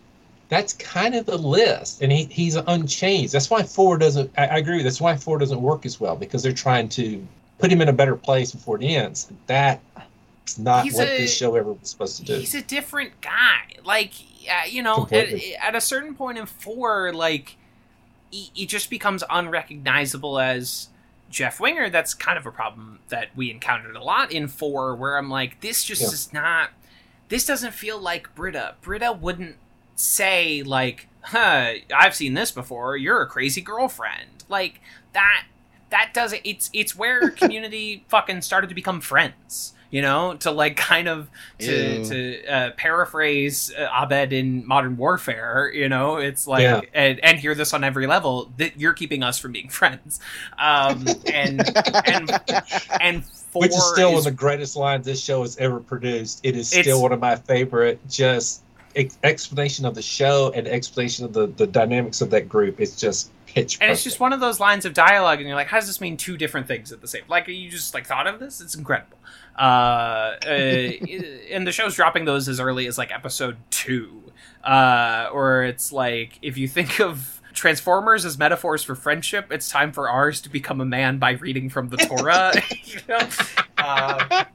that's 0.49 0.73
kind 0.73 1.15
of 1.15 1.25
the 1.25 1.37
list, 1.37 2.01
and 2.01 2.11
he, 2.11 2.25
he's 2.25 2.55
unchanged. 2.55 3.33
That's 3.33 3.49
why 3.49 3.63
four 3.63 3.97
doesn't. 3.97 4.31
I, 4.37 4.47
I 4.47 4.57
agree. 4.57 4.81
That's 4.83 4.99
why 4.99 5.15
four 5.15 5.37
doesn't 5.37 5.61
work 5.61 5.85
as 5.85 5.99
well 5.99 6.15
because 6.15 6.43
they're 6.43 6.51
trying 6.53 6.89
to 6.89 7.25
put 7.59 7.71
him 7.71 7.81
in 7.81 7.89
a 7.89 7.93
better 7.93 8.15
place 8.15 8.51
before 8.51 8.81
it 8.81 8.85
ends. 8.85 9.31
That's 9.47 10.57
not 10.57 10.83
He's 10.85 10.95
what 10.95 11.07
a- 11.07 11.17
this 11.17 11.35
show 11.35 11.55
ever 11.55 11.73
was 11.73 11.89
supposed 11.89 12.17
to 12.17 12.23
do. 12.25 12.33
He's 12.35 12.55
a 12.55 12.61
different 12.63 13.19
guy. 13.21 13.59
Like, 13.83 14.13
uh, 14.49 14.65
you 14.67 14.81
know, 14.81 15.07
at, 15.11 15.27
at 15.61 15.75
a 15.75 15.81
certain 15.81 16.15
point 16.15 16.37
in 16.37 16.45
four, 16.45 17.13
like, 17.13 17.55
he, 18.31 18.49
he 18.53 18.65
just 18.65 18.89
becomes 18.89 19.23
unrecognizable 19.29 20.39
as 20.39 20.87
Jeff 21.29 21.59
Winger. 21.59 21.89
That's 21.89 22.13
kind 22.13 22.37
of 22.37 22.45
a 22.45 22.51
problem 22.51 22.99
that 23.09 23.27
we 23.35 23.51
encountered 23.51 23.95
a 23.95 24.03
lot 24.03 24.31
in 24.31 24.47
four, 24.47 24.95
where 24.95 25.17
I'm 25.17 25.29
like, 25.29 25.61
this 25.61 25.83
just 25.83 26.01
Yeah. 26.01 26.07
is 26.07 26.33
not. 26.33 26.69
This 27.27 27.45
doesn't 27.45 27.73
feel 27.73 27.99
like 27.99 28.33
Britta. 28.33 28.75
Britta 28.81 29.11
wouldn't 29.11 29.57
say 29.99 30.63
like, 30.63 31.07
"Huh, 31.21 31.73
I've 31.95 32.15
seen 32.15 32.33
this 32.33 32.51
before. 32.51 32.95
You're 32.97 33.21
a 33.21 33.27
crazy 33.27 33.61
girlfriend." 33.61 34.43
Like 34.47 34.81
that. 35.13 35.45
That 35.91 36.11
doesn't. 36.13 36.41
It's 36.43 36.69
it's 36.73 36.95
where 36.95 37.29
Community 37.41 38.05
fucking 38.09 38.41
started 38.43 38.67
to 38.69 38.75
become 38.75 39.01
friends. 39.01 39.73
You 39.91 40.03
know, 40.03 40.35
to 40.41 40.51
like 40.51 40.75
kind 40.77 41.07
of 41.07 41.29
to 41.57 41.97
Ew. 41.97 42.05
to 42.05 42.45
uh, 42.47 42.69
paraphrase 42.77 43.73
uh, 43.75 43.87
Abed 43.91 44.31
in 44.33 44.67
Modern 44.67 44.97
Warfare, 44.97 45.71
you 45.73 45.89
know, 45.89 46.17
it's 46.17 46.45
like 46.45 46.61
Yeah. 46.61 46.81
and 46.93 47.19
and 47.25 47.39
hear 47.39 47.55
this 47.55 47.73
on 47.73 47.83
every 47.83 48.05
level 48.05 48.51
that 48.57 48.79
you're 48.79 48.93
keeping 48.93 49.23
us 49.23 49.39
from 49.39 49.51
being 49.51 49.67
friends, 49.79 50.19
um, 50.59 51.07
and 51.33 51.75
and 52.05 52.39
and 53.01 53.25
four 53.25 53.61
Which 53.63 53.71
is 53.71 53.83
still 53.93 54.09
one 54.09 54.19
of 54.19 54.25
the 54.25 54.31
greatest 54.31 54.75
lines 54.75 55.07
this 55.07 55.23
show 55.23 55.41
has 55.41 55.57
ever 55.57 55.79
produced. 55.79 56.41
It's- 56.43 56.67
still 56.67 57.01
one 57.01 57.11
of 57.11 57.19
my 57.19 57.35
favorite. 57.37 57.99
Just 58.07 58.61
ex- 58.95 59.17
explanation 59.23 59.85
of 59.85 59.95
the 59.95 60.01
show 60.01 60.51
and 60.55 60.67
explanation 60.67 61.25
of 61.25 61.33
the, 61.33 61.47
the 61.47 61.67
dynamics 61.67 62.21
of 62.21 62.29
that 62.31 62.49
group 62.49 62.79
is 62.79 62.95
just 62.95 63.31
pitch. 63.45 63.77
perfect. 63.77 63.83
and 63.83 63.91
it's 63.91 64.03
just 64.03 64.19
one 64.19 64.33
of 64.33 64.39
those 64.39 64.59
lines 64.59 64.85
of 64.85 64.93
dialogue, 64.93 65.39
and 65.39 65.47
you're 65.47 65.55
like, 65.55 65.67
how 65.67 65.77
does 65.77 65.87
this 65.87 66.01
mean 66.01 66.17
two 66.17 66.37
different 66.37 66.67
things 66.67 66.91
at 66.91 67.01
the 67.01 67.07
same? 67.07 67.23
Like 67.27 67.47
you 67.47 67.69
just 67.69 67.93
like 67.93 68.05
thought 68.05 68.27
of 68.27 68.39
this? 68.39 68.61
It's 68.61 68.75
incredible. 68.75 69.17
Uh, 69.57 70.35
uh, 70.45 70.49
and 71.51 71.67
the 71.67 71.71
show's 71.71 71.95
dropping 71.95 72.25
those 72.25 72.47
as 72.47 72.59
early 72.59 72.87
as 72.87 72.97
like 72.97 73.11
episode 73.11 73.57
two, 73.69 74.31
uh, 74.63 75.29
or 75.31 75.63
it's 75.63 75.91
like 75.91 76.39
if 76.41 76.57
you 76.57 76.67
think 76.67 76.99
of 76.99 77.39
Transformers 77.53 78.25
as 78.25 78.37
metaphors 78.37 78.83
for 78.83 78.95
friendship, 78.95 79.51
it's 79.51 79.69
time 79.69 79.91
for 79.91 80.09
ours 80.09 80.39
to 80.41 80.49
become 80.49 80.79
a 80.79 80.85
man 80.85 81.17
by 81.17 81.31
reading 81.31 81.69
from 81.69 81.89
the 81.89 81.97
Torah. 81.97 82.53
you 82.83 82.99
know? 83.09 83.19
uh, 83.77 84.45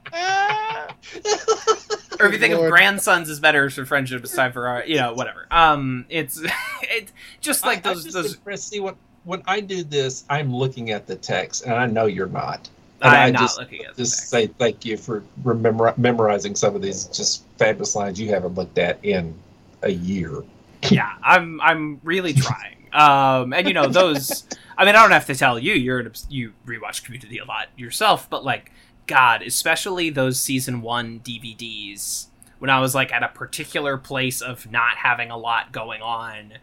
or 2.19 2.27
if 2.27 2.33
you 2.33 2.39
think 2.39 2.53
of 2.53 2.69
grandsons 2.69 3.29
as 3.29 3.39
better 3.39 3.69
for 3.69 3.85
friendship, 3.85 4.23
it's 4.23 4.35
time 4.35 4.51
for 4.51 4.67
our, 4.67 4.85
you 4.85 4.97
know, 4.97 5.13
whatever. 5.13 5.47
Um, 5.51 6.05
it's 6.09 6.41
it's 6.83 7.11
just 7.41 7.65
like 7.65 7.85
I- 7.85 7.91
I 7.91 7.93
those 7.93 8.03
just 8.05 8.43
those. 8.45 8.63
See 8.63 8.79
what 8.79 8.95
when 9.23 9.41
I 9.47 9.59
do 9.59 9.83
this, 9.83 10.23
I'm 10.29 10.53
looking 10.53 10.91
at 10.91 11.07
the 11.07 11.15
text, 11.15 11.65
and 11.65 11.73
I 11.73 11.87
know 11.87 12.05
you're 12.05 12.27
not. 12.27 12.69
And 13.01 13.11
I'm 13.13 13.27
I 13.27 13.31
not 13.31 13.41
just, 13.41 13.59
looking 13.59 13.83
at 13.85 13.95
the 13.95 14.03
just 14.03 14.17
text. 14.17 14.29
say 14.29 14.47
thank 14.47 14.85
you 14.85 14.97
for 14.97 15.23
remember, 15.43 15.93
memorizing 15.97 16.55
some 16.55 16.75
of 16.75 16.81
these 16.81 17.05
just 17.05 17.43
fabulous 17.57 17.95
lines 17.95 18.19
you 18.19 18.29
haven't 18.29 18.53
looked 18.55 18.77
at 18.77 18.99
in 19.03 19.33
a 19.81 19.91
year. 19.91 20.43
yeah, 20.89 21.13
I'm 21.23 21.59
I'm 21.61 21.99
really 22.03 22.33
trying. 22.33 22.77
Um, 22.93 23.51
and 23.53 23.67
you 23.67 23.73
know 23.73 23.87
those. 23.87 24.45
I 24.77 24.85
mean, 24.85 24.95
I 24.95 25.01
don't 25.01 25.11
have 25.11 25.25
to 25.27 25.35
tell 25.35 25.57
you. 25.59 25.73
You're 25.73 25.99
an, 25.99 26.11
you 26.29 26.53
rewatch 26.65 27.03
Community 27.03 27.39
a 27.39 27.45
lot 27.45 27.67
yourself, 27.77 28.29
but 28.29 28.43
like, 28.45 28.71
God, 29.07 29.41
especially 29.41 30.09
those 30.09 30.39
season 30.39 30.81
one 30.81 31.19
DVDs. 31.19 32.27
When 32.59 32.69
I 32.69 32.79
was 32.79 32.95
like 32.95 33.11
at 33.11 33.21
a 33.21 33.27
particular 33.27 33.97
place 33.97 34.41
of 34.41 34.71
not 34.71 34.97
having 34.97 35.29
a 35.29 35.37
lot 35.37 35.71
going 35.71 36.01
on, 36.01 36.53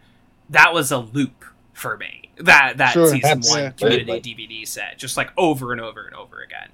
that 0.50 0.72
was 0.72 0.90
a 0.90 0.98
loop 0.98 1.44
for 1.72 1.96
me. 1.96 2.30
That 2.38 2.78
that 2.78 2.92
Sure, 2.92 3.08
season 3.08 3.40
one 3.42 3.58
yeah. 3.58 3.70
Community 3.70 4.34
DVD 4.34 4.66
set, 4.66 4.98
just 4.98 5.16
like 5.16 5.30
over 5.36 5.72
and 5.72 5.80
over 5.80 6.06
and 6.06 6.14
over 6.14 6.40
again. 6.40 6.68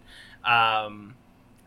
Um, 0.45 1.15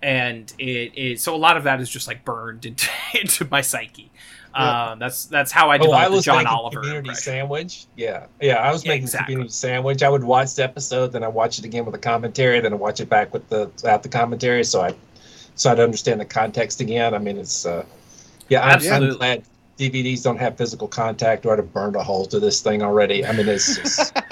and 0.02 0.52
it 0.58 0.98
is 0.98 1.22
so 1.22 1.36
a 1.36 1.38
lot 1.38 1.58
of 1.58 1.64
that 1.64 1.80
is 1.82 1.90
just 1.90 2.08
like 2.08 2.26
burned 2.26 2.66
into 2.68 2.90
into 3.20 3.48
my 3.50 3.62
psyche. 3.62 4.12
Um, 4.54 5.00
that's 5.00 5.26
that's 5.26 5.52
how 5.52 5.70
I 5.70 5.76
Oh, 5.76 5.84
developed 5.84 6.02
I 6.06 6.10
the 6.10 6.16
was 6.16 6.26
John 6.26 6.38
making 6.38 6.48
Oliver 6.50 6.76
community 6.82 7.10
impression. 7.10 7.24
sandwich. 7.34 7.86
Yeah, 7.96 8.26
yeah, 8.42 8.56
I 8.56 8.72
was 8.72 8.84
Yeah, 8.84 8.90
making 8.90 9.04
exactly. 9.04 9.34
community 9.34 9.54
sandwich. 9.54 10.04
I 10.04 10.10
would 10.10 10.24
watch 10.24 10.56
the 10.56 10.64
episode, 10.64 11.12
then 11.14 11.24
I 11.24 11.28
watch 11.28 11.60
it 11.60 11.66
again 11.66 11.86
with 11.86 11.94
the 11.94 12.00
commentary, 12.00 12.60
then 12.60 12.74
I 12.74 12.76
watch 12.76 13.00
it 13.00 13.10
back 13.10 13.34
with 13.34 13.48
the 13.50 13.68
without 13.76 14.04
the 14.04 14.10
commentary, 14.10 14.64
so 14.64 14.82
I 14.82 14.94
so 15.56 15.72
I'd 15.72 15.80
understand 15.80 16.20
the 16.22 16.26
context 16.26 16.82
again. 16.82 17.14
I 17.14 17.18
mean, 17.18 17.38
it's 17.38 17.66
uh, 17.66 17.86
yeah, 18.50 18.62
I'm, 18.66 18.82
I'm 18.92 19.18
glad 19.18 19.44
DVDs 19.78 20.24
don't 20.24 20.38
have 20.38 20.58
physical 20.58 20.88
contact, 20.88 21.46
or 21.46 21.54
I'd 21.54 21.60
have 21.60 21.74
burned 21.74 21.96
a 21.96 22.04
hole 22.04 22.26
to 22.28 22.40
this 22.40 22.62
thing 22.62 22.82
already. 22.84 23.26
I 23.26 23.32
mean, 23.32 23.48
it's 23.48 23.78
just. 23.78 24.18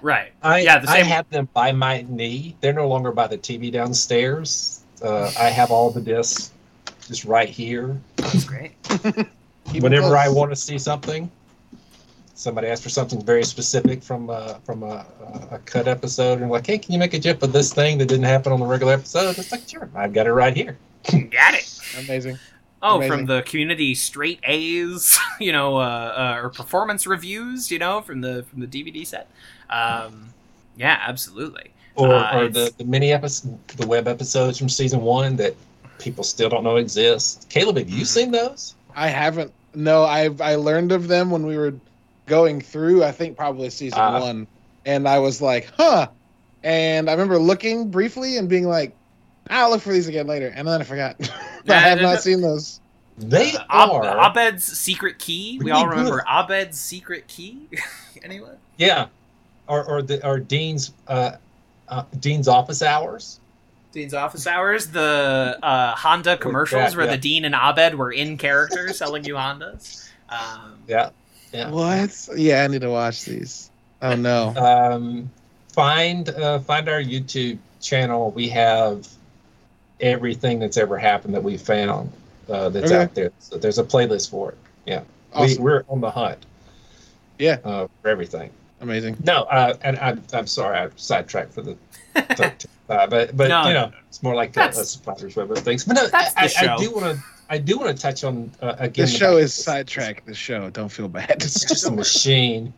Right. 0.00 0.30
I, 0.42 0.60
Yeah, 0.60 0.84
I 0.86 1.02
have 1.02 1.28
them 1.28 1.48
by 1.52 1.72
my 1.72 2.04
knee. 2.08 2.54
They're 2.60 2.72
no 2.72 2.86
longer 2.86 3.10
by 3.10 3.26
the 3.26 3.36
TV 3.36 3.72
downstairs. 3.72 4.82
Uh, 5.02 5.32
I 5.36 5.50
have 5.50 5.72
all 5.72 5.90
the 5.90 6.00
discs 6.00 6.52
just 7.08 7.24
right 7.24 7.48
here. 7.48 8.00
That's 8.16 8.44
great. 8.44 8.72
Keep 9.68 9.76
it 9.76 9.82
Whenever 9.82 10.16
I 10.16 10.28
want 10.28 10.50
to 10.50 10.56
see 10.56 10.78
something, 10.78 11.30
somebody 12.34 12.68
asks 12.68 12.82
for 12.82 12.88
something 12.88 13.22
very 13.24 13.44
specific 13.44 14.02
from 14.02 14.30
uh, 14.30 14.54
from 14.64 14.82
a, 14.82 15.04
a 15.50 15.58
cut 15.66 15.86
episode, 15.88 16.40
and 16.40 16.50
like, 16.50 16.66
hey, 16.66 16.78
can 16.78 16.92
you 16.92 16.98
make 16.98 17.14
a 17.14 17.18
GIF 17.18 17.42
of 17.42 17.52
this 17.52 17.72
thing 17.74 17.98
that 17.98 18.06
didn't 18.06 18.24
happen 18.24 18.52
on 18.52 18.60
the 18.60 18.66
regular 18.66 18.94
episode? 18.94 19.36
It's 19.38 19.52
like, 19.52 19.68
sure, 19.68 19.88
I've 19.94 20.12
got 20.12 20.26
it 20.26 20.32
right 20.32 20.56
here. 20.56 20.78
Got 21.30 21.54
it. 21.54 21.80
Amazing. 21.98 22.38
Oh, 22.82 22.96
Amazing. 22.96 23.10
from 23.10 23.26
the 23.26 23.42
community 23.42 23.94
straight 23.94 24.40
A's, 24.44 25.18
you 25.40 25.52
know, 25.52 25.76
uh, 25.76 26.34
uh, 26.38 26.40
or 26.42 26.50
performance 26.50 27.06
reviews, 27.06 27.70
you 27.70 27.78
know, 27.78 28.00
from 28.02 28.20
the 28.20 28.44
from 28.44 28.60
the 28.60 28.66
DVD 28.66 29.06
set. 29.06 29.28
Um, 29.70 30.28
yeah, 30.76 30.98
absolutely. 31.06 31.70
Or, 31.96 32.12
Uh, 32.14 32.38
or 32.40 32.48
the, 32.48 32.72
the 32.78 32.84
mini 32.84 33.12
episode, 33.12 33.58
the 33.68 33.86
web 33.86 34.06
episodes 34.06 34.58
from 34.58 34.68
season 34.68 35.00
one 35.02 35.34
that 35.36 35.54
people 35.98 36.22
still 36.24 36.48
don't 36.48 36.62
know 36.62 36.76
exist. 36.76 37.46
Caleb, 37.50 37.76
have 37.78 37.88
you 37.90 38.02
Mhm. 38.02 38.06
seen 38.06 38.30
those? 38.30 38.74
I 38.94 39.08
haven't. 39.08 39.52
No, 39.74 40.04
I've 40.04 40.40
I 40.40 40.54
learned 40.56 40.92
of 40.92 41.08
them 41.08 41.30
when 41.30 41.46
we 41.46 41.56
were 41.56 41.74
going 42.26 42.60
through. 42.60 43.04
I 43.04 43.12
think 43.12 43.36
probably 43.36 43.70
season 43.70 43.98
Ah. 44.00 44.20
one, 44.20 44.46
and 44.86 45.06
I 45.08 45.18
was 45.18 45.40
like, 45.42 45.70
huh. 45.76 46.08
And 46.64 47.08
I 47.08 47.12
remember 47.12 47.38
looking 47.38 47.90
briefly 47.90 48.36
and 48.36 48.48
being 48.48 48.66
like, 48.66 48.94
I'll 49.50 49.70
look 49.70 49.80
for 49.80 49.92
these 49.92 50.08
again 50.08 50.26
later, 50.26 50.52
and 50.54 50.66
then 50.66 50.80
I 50.80 50.84
forgot. 50.84 51.16
But 51.18 51.30
I 51.76 51.80
have 51.80 52.00
not 52.00 52.14
not- 52.14 52.22
seen 52.22 52.40
those. 52.40 52.80
They 53.18 53.52
Uh, 53.56 53.64
are. 53.68 54.30
Abed's 54.30 54.64
secret 54.64 55.18
key. 55.18 55.58
We 55.62 55.72
all 55.72 55.86
Really 55.86 55.98
remember 55.98 56.18
good. 56.24 56.44
Abed's 56.44 56.78
secret 56.78 57.26
key. 57.26 57.68
Anyone? 58.22 58.56
Yeah, 58.76 59.06
or 59.66 59.84
or 59.84 60.02
the 60.02 60.24
or 60.26 60.38
Dean's 60.38 60.92
uh, 61.08 61.32
uh, 61.88 62.04
Dean's 62.20 62.46
office 62.46 62.80
hours. 62.82 63.40
Dean's 63.92 64.14
office 64.14 64.46
hours, 64.46 64.88
the 64.88 65.58
uh, 65.62 65.94
Honda 65.94 66.36
commercials 66.36 66.90
that, 66.90 66.96
where 66.96 67.06
yeah. 67.06 67.12
the 67.12 67.18
Dean 67.18 67.44
and 67.44 67.54
Abed 67.54 67.94
were 67.94 68.12
in 68.12 68.36
character 68.36 68.92
selling 68.92 69.24
you 69.24 69.34
Hondas. 69.34 70.08
Um, 70.28 70.78
Yeah, 70.86 71.10
yeah. 71.52 71.70
What? 71.70 72.28
Yeah, 72.36 72.64
I 72.64 72.66
need 72.66 72.82
to 72.82 72.90
watch 72.90 73.24
these. 73.24 73.70
Oh 74.02 74.14
no. 74.14 74.54
Um, 74.56 75.30
find 75.72 76.28
uh, 76.28 76.58
find 76.60 76.88
our 76.88 77.00
YouTube 77.02 77.58
channel. 77.80 78.30
We 78.32 78.48
have 78.50 79.08
everything 80.00 80.58
that's 80.58 80.76
ever 80.76 80.98
happened 80.98 81.34
that 81.34 81.42
we 81.42 81.56
found 81.56 82.12
uh, 82.48 82.68
that's 82.68 82.86
Okay. 82.92 83.02
out 83.02 83.14
there. 83.14 83.32
So 83.40 83.58
there's 83.58 83.78
a 83.78 83.84
playlist 83.84 84.30
for 84.30 84.50
it. 84.50 84.58
Yeah, 84.86 85.00
Awesome. 85.32 85.62
we, 85.62 85.70
we're 85.70 85.84
on 85.88 86.00
the 86.00 86.10
hunt. 86.10 86.44
Yeah. 87.38 87.58
uh, 87.64 87.86
for 88.02 88.08
everything. 88.08 88.50
Amazing. 88.80 89.16
No, 89.24 89.42
uh, 89.44 89.76
and 89.82 89.98
I'm 89.98 90.22
I'm 90.32 90.46
sorry 90.46 90.78
I 90.78 90.88
sidetracked 90.96 91.52
for 91.52 91.62
the. 91.62 91.76
uh, 92.16 93.06
but 93.06 93.36
but 93.36 93.48
No, 93.48 93.66
you 93.68 93.74
know 93.74 93.92
it's 94.08 94.22
more 94.22 94.34
like 94.34 94.50
a, 94.56 94.60
a 94.60 94.62
That's- 94.64 94.90
suppliers 94.90 95.36
web 95.36 95.50
of 95.50 95.58
things. 95.58 95.84
But 95.84 95.94
no, 95.94 96.06
I, 96.12 96.30
I. 96.36 96.72
I 96.74 96.76
do 96.76 96.90
want 96.92 97.16
to 97.16 97.22
I 97.50 97.58
do 97.58 97.78
want 97.78 97.94
to 97.96 98.00
touch 98.00 98.24
on 98.24 98.50
uh, 98.60 98.74
again. 98.78 99.06
The 99.06 99.10
show 99.12 99.36
is 99.36 99.54
this. 99.56 99.64
sidetracked. 99.64 100.26
The 100.26 100.34
show. 100.34 100.70
Don't 100.70 100.88
feel 100.90 101.08
bad. 101.08 101.30
It's 101.30 101.66
just 101.66 101.86
a 101.86 101.90
machine. 101.90 102.72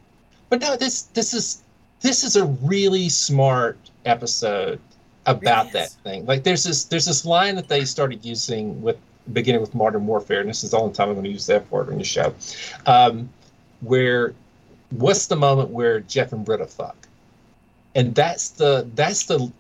But 0.49 0.61
no, 0.61 0.77
this 0.77 1.03
this 1.03 1.35
is 1.35 1.63
this 2.01 2.25
is 2.25 2.37
a 2.37 2.47
really 2.47 3.09
smart 3.09 3.79
episode 4.07 4.81
about 5.27 5.67
It 5.69 5.73
that 5.75 5.87
is. 5.89 5.95
thing. 5.97 6.25
Like 6.27 6.45
there's 6.45 6.65
this 6.65 6.85
there's 6.85 7.07
this 7.07 7.25
line 7.25 7.57
that 7.57 7.69
they 7.69 7.85
started 7.85 8.25
using 8.25 8.81
with 8.81 8.97
beginning 9.33 9.61
with 9.61 9.75
Modern 9.75 10.07
Warfare, 10.07 10.41
and 10.41 10.49
this 10.49 10.65
is 10.65 10.71
the 10.71 10.79
only 10.79 10.93
time 10.95 11.09
I'm 11.09 11.15
going 11.15 11.25
to 11.25 11.31
use 11.31 11.47
that 11.47 11.71
word 11.71 11.91
on 11.91 11.99
the 11.99 12.05
show. 12.05 12.35
Um, 12.87 13.29
where 13.81 14.35
what's 14.91 15.27
the 15.27 15.37
moment 15.37 15.71
where 15.71 16.01
Jeff 16.01 16.33
and 16.33 16.45
Britta 16.45 16.67
fuck? 16.67 16.97
And 17.95 18.15
that's 18.15 18.51
the 18.51 18.89
that's 18.95 19.25
the 19.25 19.51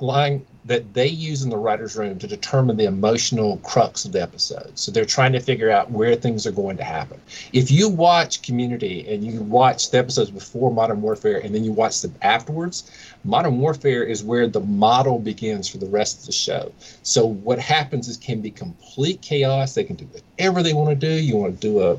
line 0.00 0.44
that 0.64 0.94
they 0.94 1.06
use 1.06 1.42
in 1.44 1.50
the 1.50 1.56
writer's 1.56 1.96
room 1.96 2.18
to 2.18 2.26
determine 2.26 2.76
the 2.76 2.86
emotional 2.86 3.58
crux 3.58 4.04
of 4.04 4.10
the 4.10 4.20
episode. 4.20 4.76
So 4.76 4.90
they're 4.90 5.04
trying 5.04 5.32
to 5.32 5.40
figure 5.40 5.70
out 5.70 5.92
where 5.92 6.16
things 6.16 6.44
are 6.46 6.52
going 6.52 6.76
to 6.78 6.84
happen. 6.84 7.20
If 7.52 7.70
you 7.70 7.88
watch 7.88 8.42
Community 8.42 9.06
and 9.08 9.24
you 9.24 9.40
watch 9.42 9.90
the 9.90 9.98
episodes 9.98 10.30
before 10.30 10.72
Modern 10.72 11.02
Warfare 11.02 11.38
and 11.38 11.54
then 11.54 11.62
you 11.62 11.70
watch 11.70 12.02
them 12.02 12.14
afterwards, 12.22 12.90
Modern 13.22 13.58
Warfare 13.58 14.02
is 14.02 14.24
where 14.24 14.48
the 14.48 14.60
model 14.60 15.20
begins 15.20 15.68
for 15.68 15.78
the 15.78 15.86
rest 15.86 16.20
of 16.20 16.26
the 16.26 16.32
show. 16.32 16.72
So 17.04 17.24
what 17.26 17.60
happens 17.60 18.08
is 18.08 18.16
can 18.16 18.40
be 18.40 18.50
complete 18.50 19.20
chaos. 19.20 19.74
They 19.74 19.84
can 19.84 19.96
do 19.96 20.06
whatever 20.06 20.64
they 20.64 20.74
want 20.74 20.90
to 20.90 20.96
do. 20.96 21.12
You 21.12 21.36
want 21.36 21.54
to 21.54 21.60
do 21.60 21.80
a 21.80 21.96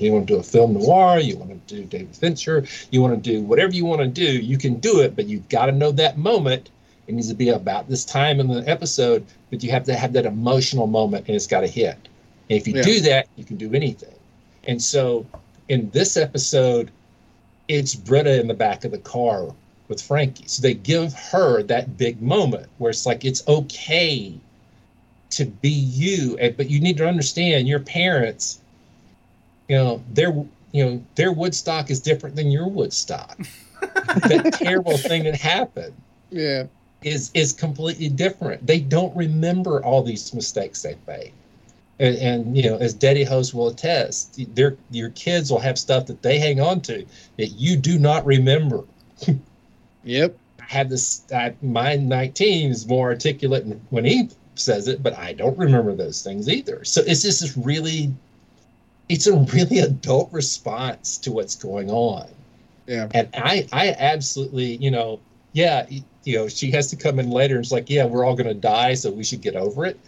you 0.00 0.12
want 0.12 0.26
to 0.26 0.34
do 0.34 0.40
a 0.40 0.42
film 0.42 0.74
noir, 0.74 1.18
you 1.18 1.36
want 1.36 1.68
to 1.68 1.74
do 1.74 1.84
David 1.84 2.14
Fincher, 2.14 2.64
you 2.90 3.00
want 3.00 3.22
to 3.22 3.30
do 3.30 3.42
whatever 3.42 3.72
you 3.72 3.84
want 3.84 4.00
to 4.00 4.08
do, 4.08 4.24
you 4.24 4.58
can 4.58 4.74
do 4.76 5.00
it, 5.00 5.16
but 5.16 5.26
you've 5.26 5.48
got 5.48 5.66
to 5.66 5.72
know 5.72 5.92
that 5.92 6.18
moment 6.18 6.70
it 7.06 7.14
needs 7.14 7.28
to 7.28 7.34
be 7.34 7.50
about 7.50 7.88
this 7.88 8.04
time 8.04 8.40
in 8.40 8.48
the 8.48 8.68
episode, 8.68 9.24
but 9.50 9.62
you 9.62 9.70
have 9.70 9.84
to 9.84 9.94
have 9.94 10.12
that 10.14 10.26
emotional 10.26 10.86
moment 10.86 11.26
and 11.26 11.36
it's 11.36 11.46
got 11.46 11.60
to 11.60 11.68
hit. 11.68 11.96
And 12.48 12.58
if 12.58 12.66
you 12.66 12.74
yeah. 12.74 12.82
do 12.82 13.00
that, 13.00 13.28
you 13.36 13.44
can 13.44 13.56
do 13.56 13.72
anything. 13.72 14.14
And 14.64 14.82
so 14.82 15.24
in 15.68 15.90
this 15.90 16.16
episode, 16.16 16.90
it's 17.68 17.94
Britta 17.94 18.40
in 18.40 18.48
the 18.48 18.54
back 18.54 18.84
of 18.84 18.90
the 18.90 18.98
car 18.98 19.48
with 19.88 20.02
Frankie. 20.02 20.46
So 20.46 20.62
they 20.62 20.74
give 20.74 21.12
her 21.14 21.62
that 21.64 21.96
big 21.96 22.20
moment 22.20 22.66
where 22.78 22.90
it's 22.90 23.06
like 23.06 23.24
it's 23.24 23.46
okay 23.46 24.38
to 25.30 25.44
be 25.44 25.68
you, 25.68 26.36
but 26.56 26.70
you 26.70 26.80
need 26.80 26.96
to 26.96 27.06
understand 27.06 27.68
your 27.68 27.80
parents. 27.80 28.60
You 29.68 29.76
know 29.76 30.04
their 30.12 30.32
you 30.72 30.84
know 30.84 31.04
their 31.14 31.32
Woodstock 31.32 31.90
is 31.90 32.00
different 32.00 32.36
than 32.36 32.50
your 32.50 32.68
Woodstock. 32.68 33.38
that 33.80 34.56
terrible 34.58 34.96
thing 34.96 35.24
that 35.24 35.34
happened. 35.34 35.94
Yeah 36.30 36.64
is 37.02 37.30
is 37.34 37.52
completely 37.52 38.08
different. 38.08 38.66
They 38.66 38.80
don't 38.80 39.16
remember 39.16 39.82
all 39.84 40.02
these 40.02 40.34
mistakes 40.34 40.82
they've 40.82 41.06
made. 41.06 41.32
And, 41.98 42.16
and, 42.16 42.56
you 42.56 42.62
know, 42.68 42.76
as 42.76 42.92
Daddy 42.92 43.24
Host 43.24 43.54
will 43.54 43.68
attest, 43.68 44.38
their 44.54 44.76
your 44.90 45.10
kids 45.10 45.50
will 45.50 45.60
have 45.60 45.78
stuff 45.78 46.06
that 46.06 46.20
they 46.20 46.38
hang 46.38 46.60
on 46.60 46.80
to 46.82 47.06
that 47.38 47.46
you 47.52 47.76
do 47.76 47.98
not 47.98 48.26
remember. 48.26 48.84
yep. 50.04 50.36
I 50.60 50.64
have 50.64 50.90
this. 50.90 51.22
I, 51.32 51.54
my 51.62 51.96
19 51.96 52.70
is 52.70 52.86
more 52.86 53.08
articulate 53.08 53.64
when 53.90 54.04
he 54.04 54.28
says 54.56 54.88
it, 54.88 55.02
but 55.02 55.16
I 55.16 55.32
don't 55.32 55.56
remember 55.56 55.94
those 55.94 56.22
things 56.22 56.48
either. 56.48 56.84
So 56.84 57.02
it's 57.06 57.22
just 57.22 57.40
this 57.40 57.56
really, 57.56 58.12
it's 59.08 59.26
a 59.26 59.36
really 59.36 59.78
adult 59.78 60.32
response 60.32 61.18
to 61.18 61.32
what's 61.32 61.54
going 61.54 61.90
on. 61.90 62.28
Yeah. 62.86 63.08
And 63.14 63.28
I, 63.34 63.66
I 63.72 63.94
absolutely, 63.98 64.76
you 64.76 64.90
know, 64.90 65.20
yeah, 65.52 65.86
you 66.24 66.36
know, 66.36 66.48
she 66.48 66.70
has 66.72 66.88
to 66.88 66.96
come 66.96 67.18
in 67.18 67.30
later 67.30 67.56
and 67.56 67.64
it's 67.64 67.72
like, 67.72 67.88
yeah, 67.88 68.04
we're 68.04 68.24
all 68.24 68.34
going 68.34 68.48
to 68.48 68.54
die, 68.54 68.94
so 68.94 69.10
we 69.10 69.24
should 69.24 69.40
get 69.40 69.56
over 69.56 69.86
it. 69.86 69.98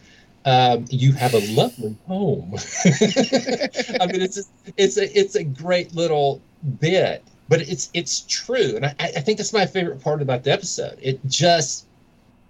Um, 0.44 0.84
you 0.90 1.12
have 1.12 1.34
a 1.34 1.40
lovely 1.52 1.96
home. 2.06 2.54
I 2.84 4.06
mean, 4.06 4.22
it's 4.22 4.38
a, 4.38 4.42
it's 4.76 4.96
a 4.96 5.18
it's 5.18 5.34
a 5.34 5.44
great 5.44 5.94
little 5.94 6.40
bit, 6.80 7.24
but 7.48 7.60
it's 7.62 7.90
it's 7.92 8.20
true, 8.22 8.76
and 8.76 8.86
I, 8.86 8.94
I 9.00 9.20
think 9.20 9.38
that's 9.38 9.52
my 9.52 9.66
favorite 9.66 10.00
part 10.00 10.22
about 10.22 10.44
the 10.44 10.52
episode. 10.52 10.98
It 11.02 11.20
just 11.26 11.86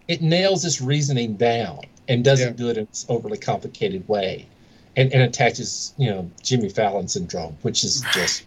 it 0.07 0.23
nails 0.23 0.63
this 0.63 0.81
reasoning 0.81 1.37
down 1.37 1.81
and 2.09 2.25
doesn't 2.25 2.51
yeah. 2.51 2.65
do 2.65 2.69
it 2.69 2.77
in 2.77 2.87
this 2.87 3.07
overly 3.09 3.39
complicated 3.39 4.07
way, 4.09 4.47
and, 4.99 5.13
and 5.13 5.23
attaches 5.23 5.95
you 5.97 6.11
know 6.11 6.31
Jimmy 6.43 6.69
Fallon 6.69 7.09
syndrome, 7.09 7.57
which 7.63 7.85
is 7.85 8.05
just 8.13 8.45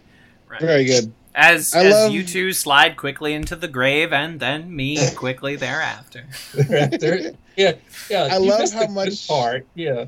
right. 0.48 0.60
very 0.60 0.84
good. 0.84 1.12
As 1.34 1.74
I 1.74 1.84
as 1.84 1.92
love... 1.92 2.12
you 2.12 2.24
two 2.24 2.52
slide 2.52 2.96
quickly 2.96 3.32
into 3.32 3.56
the 3.56 3.68
grave, 3.68 4.12
and 4.12 4.38
then 4.38 4.74
me 4.74 4.98
quickly 5.16 5.56
thereafter. 5.56 6.26
yeah, 7.56 7.72
yeah. 8.10 8.28
I 8.30 8.36
love 8.36 8.70
how 8.70 8.86
much 8.88 9.26
part. 9.26 9.66
Yeah, 9.74 10.04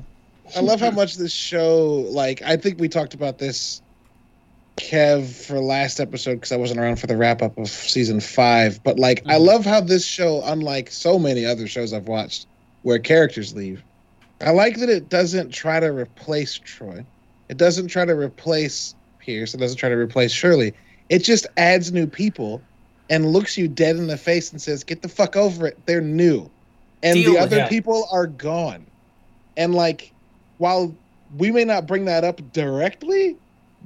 I 0.55 0.59
love 0.59 0.79
how 0.79 0.91
much 0.91 1.17
this 1.17 1.33
show. 1.33 2.05
Like, 2.09 2.43
I 2.43 2.57
think 2.57 2.79
we 2.79 2.87
talked 2.89 3.15
about 3.15 3.39
this, 3.39 3.81
Kev, 4.77 5.47
for 5.47 5.59
last 5.59 5.99
episode 5.99 6.35
because 6.35 6.51
I 6.51 6.57
wasn't 6.57 6.79
around 6.79 6.97
for 6.97 7.07
the 7.07 7.17
wrap 7.17 7.41
up 7.41 7.57
of 7.57 7.69
season 7.69 8.19
five. 8.19 8.83
But 8.83 8.99
like, 8.99 9.21
mm-hmm. 9.21 9.31
I 9.31 9.37
love 9.37 9.65
how 9.65 9.81
this 9.81 10.05
show, 10.05 10.43
unlike 10.45 10.91
so 10.91 11.17
many 11.17 11.43
other 11.43 11.67
shows 11.67 11.91
I've 11.91 12.07
watched, 12.07 12.45
where 12.83 12.99
characters 12.99 13.55
leave, 13.55 13.81
I 14.41 14.51
like 14.51 14.77
that 14.79 14.89
it 14.89 15.09
doesn't 15.09 15.51
try 15.51 15.79
to 15.79 15.87
replace 15.87 16.57
Troy. 16.57 17.05
It 17.49 17.57
doesn't 17.57 17.87
try 17.87 18.05
to 18.05 18.13
replace 18.15 18.95
Pierce. 19.19 19.53
It 19.53 19.57
doesn't 19.57 19.77
try 19.77 19.89
to 19.89 19.95
replace 19.95 20.31
Shirley 20.31 20.73
it 21.09 21.19
just 21.19 21.47
adds 21.57 21.91
new 21.91 22.07
people 22.07 22.61
and 23.09 23.31
looks 23.31 23.57
you 23.57 23.67
dead 23.67 23.95
in 23.95 24.07
the 24.07 24.17
face 24.17 24.51
and 24.51 24.61
says, 24.61 24.83
"Get 24.83 25.01
the 25.01 25.07
fuck 25.07 25.35
over 25.35 25.67
it. 25.67 25.77
They're 25.85 26.01
new." 26.01 26.49
And 27.03 27.15
Deal 27.15 27.33
the 27.33 27.39
other 27.39 27.55
that. 27.57 27.69
people 27.69 28.07
are 28.11 28.27
gone. 28.27 28.85
And 29.57 29.75
like 29.75 30.11
while 30.57 30.93
we 31.37 31.51
may 31.51 31.65
not 31.65 31.85
bring 31.85 32.05
that 32.05 32.23
up 32.23 32.41
directly, 32.53 33.35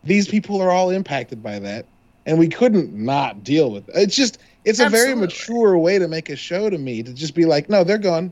these 0.04 0.28
people 0.28 0.62
are 0.62 0.72
all 0.72 0.90
impacted 0.90 1.44
by 1.44 1.60
that 1.60 1.86
and 2.26 2.38
we 2.40 2.48
couldn't 2.48 2.94
not 2.94 3.44
deal 3.44 3.72
with 3.72 3.90
it. 3.90 3.96
It's 3.96 4.16
just 4.16 4.38
it's 4.64 4.80
a 4.80 4.86
Absolutely. 4.86 5.14
very 5.14 5.20
mature 5.20 5.78
way 5.78 6.00
to 6.00 6.08
make 6.08 6.30
a 6.30 6.36
show 6.36 6.70
to 6.70 6.78
me 6.78 7.04
to 7.04 7.14
just 7.14 7.36
be 7.36 7.46
like, 7.46 7.70
"No, 7.70 7.84
they're 7.84 7.98
gone." 7.98 8.32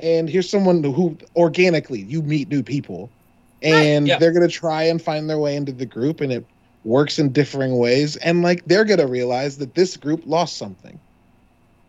And 0.00 0.28
here's 0.28 0.48
someone 0.48 0.82
who 0.84 1.16
organically 1.36 2.02
you 2.02 2.22
meet 2.22 2.48
new 2.48 2.62
people 2.62 3.10
and 3.62 4.06
yeah. 4.06 4.18
they're 4.18 4.32
going 4.32 4.48
to 4.48 4.54
try 4.54 4.84
and 4.84 5.00
find 5.00 5.28
their 5.28 5.38
way 5.38 5.56
into 5.56 5.72
the 5.72 5.86
group 5.86 6.20
and 6.20 6.32
it 6.32 6.44
works 6.84 7.18
in 7.18 7.32
differing 7.32 7.76
ways 7.76 8.16
and 8.16 8.42
like 8.42 8.64
they're 8.66 8.84
going 8.84 9.00
to 9.00 9.06
realize 9.06 9.58
that 9.58 9.74
this 9.74 9.96
group 9.96 10.22
lost 10.26 10.56
something 10.56 10.98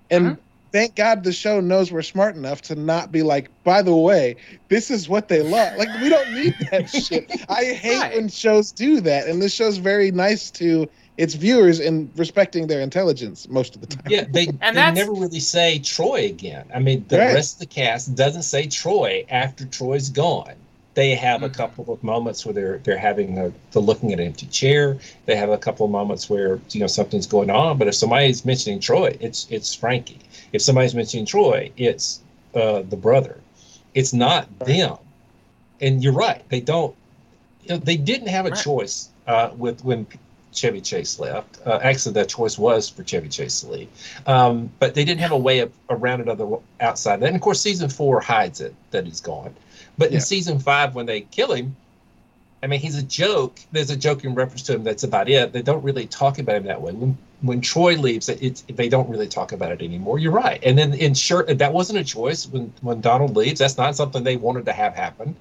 and 0.10 0.28
uh-huh. 0.28 0.36
thank 0.72 0.96
god 0.96 1.24
the 1.24 1.32
show 1.32 1.60
knows 1.60 1.92
we're 1.92 2.02
smart 2.02 2.36
enough 2.36 2.62
to 2.62 2.76
not 2.76 3.12
be 3.12 3.22
like 3.22 3.50
by 3.64 3.82
the 3.82 3.96
way 3.96 4.36
this 4.68 4.90
is 4.90 5.08
what 5.08 5.28
they 5.28 5.44
lost 5.44 5.78
like 5.78 5.90
we 6.02 6.10
don't 6.10 6.34
need 6.34 6.56
that 6.72 6.90
shit 6.90 7.32
i 7.50 7.64
hate 7.66 8.00
right. 8.00 8.16
when 8.16 8.28
shows 8.28 8.72
do 8.72 9.00
that 9.00 9.28
and 9.28 9.42
this 9.42 9.54
show's 9.54 9.78
very 9.78 10.12
nice 10.12 10.50
to 10.50 10.90
its 11.20 11.34
viewers 11.34 11.80
in 11.80 12.10
respecting 12.16 12.68
their 12.68 12.82
intelligence 12.82 13.48
most 13.50 13.76
of 13.76 13.82
the 13.82 13.88
time 13.88 14.04
yeah 14.08 14.26
they, 14.30 14.48
and 14.62 14.78
they 14.78 14.92
never 14.92 15.12
really 15.12 15.40
say 15.40 15.78
troy 15.80 16.26
again 16.26 16.66
i 16.74 16.80
mean 16.80 17.06
the 17.10 17.18
right. 17.18 17.34
rest 17.34 17.56
of 17.56 17.60
the 17.60 17.66
cast 17.66 18.16
doesn't 18.16 18.44
say 18.44 18.66
troy 18.66 19.26
after 19.30 19.66
troy's 19.66 20.10
gone 20.10 20.56
they 21.00 21.16
have 21.16 21.44
a 21.44 21.46
mm-hmm. 21.46 21.56
couple 21.56 21.94
of 21.94 22.04
moments 22.04 22.46
where 22.46 22.54
they're 22.54 22.78
they're 22.80 22.98
having 22.98 23.38
a, 23.38 23.54
they're 23.72 23.82
looking 23.82 24.12
at 24.12 24.20
an 24.20 24.26
empty 24.26 24.48
chair. 24.48 24.98
They 25.28 25.36
have 25.38 25.50
a 25.50 25.58
couple 25.58 25.86
of 25.86 25.92
moments 25.94 26.30
where 26.30 26.60
you 26.72 26.82
know 26.82 26.88
something's 26.88 27.26
going 27.26 27.50
on. 27.50 27.78
But 27.78 27.88
if 27.88 27.96
somebody's 27.96 28.44
mentioning 28.44 28.82
Troy, 28.82 29.16
it's 29.22 29.48
it's 29.50 29.74
Frankie. 29.74 30.20
If 30.52 30.62
somebody's 30.62 30.96
mentioning 30.96 31.26
Troy, 31.26 31.72
it's 31.78 32.22
uh, 32.54 32.82
the 32.82 32.98
brother. 32.98 33.40
It's 33.94 34.14
not 34.14 34.48
them. 34.60 34.98
And 35.80 36.04
you're 36.04 36.14
right. 36.14 36.44
They 36.50 36.60
don't. 36.60 36.94
You 37.64 37.70
know, 37.70 37.78
they 37.78 37.96
didn't 37.96 38.28
have 38.28 38.46
a 38.46 38.50
right. 38.50 38.62
choice 38.62 39.10
uh, 39.28 39.52
with 39.56 39.84
when 39.86 40.06
Chevy 40.60 40.82
Chase 40.82 41.20
left. 41.20 41.60
Uh, 41.66 41.80
actually, 41.82 42.14
that 42.14 42.30
choice 42.30 42.58
was 42.58 42.90
for 42.90 43.04
Chevy 43.04 43.30
Chase 43.30 43.62
to 43.62 43.68
leave, 43.70 43.90
um, 44.28 44.72
but 44.80 44.94
they 44.94 45.06
didn't 45.06 45.22
have 45.22 45.32
a 45.32 45.38
way 45.38 45.60
of 45.60 45.72
around 45.90 46.22
it 46.22 46.28
other 46.28 46.48
outside. 46.82 47.24
And 47.24 47.36
of 47.36 47.42
course, 47.42 47.62
season 47.62 47.90
four 47.90 48.20
hides 48.20 48.62
it 48.62 48.74
that 48.92 49.06
he's 49.06 49.22
gone. 49.22 49.56
But 49.98 50.12
yeah. 50.12 50.16
in 50.16 50.22
season 50.22 50.60
five, 50.60 50.96
when 50.96 51.06
they 51.06 51.22
kill 51.22 51.54
him, 51.54 51.76
I 52.62 52.68
mean, 52.68 52.80
he's 52.80 52.98
a 52.98 53.04
joke. 53.04 53.60
There's 53.72 53.90
a 53.90 53.96
joke 53.96 54.24
in 54.26 54.36
reference 54.36 54.64
to 54.64 54.74
him. 54.74 54.84
That's 54.84 55.04
about 55.04 55.30
it. 55.30 55.54
They 55.54 55.62
don't 55.62 55.84
really 55.84 56.08
talk 56.08 56.40
about 56.40 56.58
him 56.58 56.66
that 56.66 56.82
way. 56.82 56.92
When 56.92 57.18
when 57.42 57.62
Troy 57.62 57.96
leaves, 57.96 58.28
it's 58.28 58.62
they 58.64 58.90
don't 58.90 59.10
really 59.10 59.28
talk 59.28 59.54
about 59.54 59.72
it 59.72 59.82
anymore. 59.82 60.20
You're 60.20 60.34
right. 60.34 60.60
And 60.64 60.78
then 60.78 60.94
in 60.94 61.14
sure 61.14 61.44
that 61.44 61.74
wasn't 61.74 62.00
a 62.00 62.04
choice 62.04 62.48
when 62.48 62.74
when 62.82 63.00
Donald 63.00 63.36
leaves. 63.36 63.60
That's 63.60 63.78
not 63.78 63.96
something 63.96 64.24
they 64.24 64.36
wanted 64.36 64.66
to 64.66 64.74
have 64.74 64.94
happen. 64.94 65.36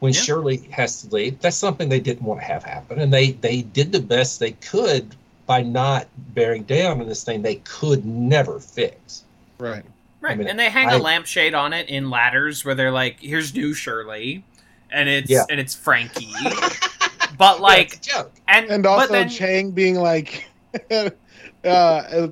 When 0.00 0.12
yeah. 0.12 0.20
Shirley 0.20 0.56
has 0.70 1.02
to 1.02 1.14
leave, 1.14 1.40
that's 1.40 1.56
something 1.56 1.88
they 1.88 2.00
didn't 2.00 2.24
want 2.26 2.40
to 2.40 2.46
have 2.46 2.62
happen. 2.64 3.00
And 3.00 3.12
they 3.12 3.32
they 3.32 3.62
did 3.62 3.92
the 3.92 4.00
best 4.00 4.40
they 4.40 4.52
could 4.52 5.14
by 5.46 5.62
not 5.62 6.06
bearing 6.34 6.64
down 6.64 7.00
on 7.00 7.06
this 7.06 7.24
thing 7.24 7.42
they 7.42 7.56
could 7.56 8.04
never 8.04 8.60
fix. 8.60 9.24
Right. 9.58 9.84
Right, 10.20 10.32
I 10.32 10.34
mean, 10.34 10.48
and 10.48 10.58
they 10.58 10.70
hang 10.70 10.88
I, 10.88 10.94
a 10.94 10.98
lampshade 10.98 11.54
on 11.54 11.72
it 11.72 11.88
in 11.88 12.10
ladders 12.10 12.64
where 12.64 12.74
they're 12.74 12.90
like, 12.90 13.20
"Here's 13.20 13.54
new 13.54 13.74
Shirley," 13.74 14.42
and 14.90 15.08
it's 15.08 15.30
yeah. 15.30 15.44
and 15.48 15.60
it's 15.60 15.74
Frankie. 15.74 16.32
but 17.38 17.60
like, 17.60 18.04
yeah, 18.08 18.24
and 18.48 18.68
and 18.68 18.86
also 18.86 19.12
then, 19.12 19.28
Chang 19.28 19.70
being 19.70 19.94
like, 19.94 20.48
uh, 20.90 22.28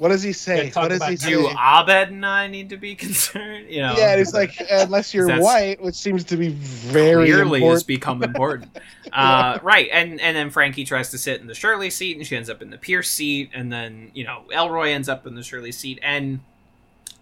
what 0.00 0.08
does 0.08 0.22
he 0.22 0.32
say? 0.32 0.70
What 0.70 0.88
does 0.88 1.04
he 1.04 1.16
say? 1.18 1.28
Do 1.28 1.50
Abed 1.50 2.08
and 2.08 2.24
I 2.24 2.46
need 2.46 2.70
to 2.70 2.78
be 2.78 2.94
concerned? 2.96 3.66
You 3.68 3.82
know? 3.82 3.94
Yeah, 3.98 4.14
it's 4.14 4.32
like 4.32 4.56
unless 4.70 5.12
you're 5.12 5.38
white, 5.38 5.78
which 5.82 5.94
seems 5.94 6.24
to 6.24 6.38
be 6.38 6.48
very 6.48 7.26
clearly 7.26 7.58
important. 7.58 7.70
has 7.70 7.82
become 7.82 8.22
important. 8.22 8.78
uh, 9.12 9.58
right, 9.62 9.90
and 9.92 10.18
and 10.18 10.34
then 10.34 10.48
Frankie 10.48 10.84
tries 10.84 11.10
to 11.10 11.18
sit 11.18 11.42
in 11.42 11.48
the 11.48 11.54
Shirley 11.54 11.90
seat, 11.90 12.16
and 12.16 12.26
she 12.26 12.34
ends 12.34 12.48
up 12.48 12.62
in 12.62 12.70
the 12.70 12.78
Pierce 12.78 13.10
seat, 13.10 13.50
and 13.52 13.70
then 13.70 14.10
you 14.14 14.24
know 14.24 14.44
Elroy 14.50 14.88
ends 14.88 15.06
up 15.06 15.26
in 15.26 15.34
the 15.34 15.42
Shirley 15.42 15.70
seat, 15.70 15.98
and 16.02 16.40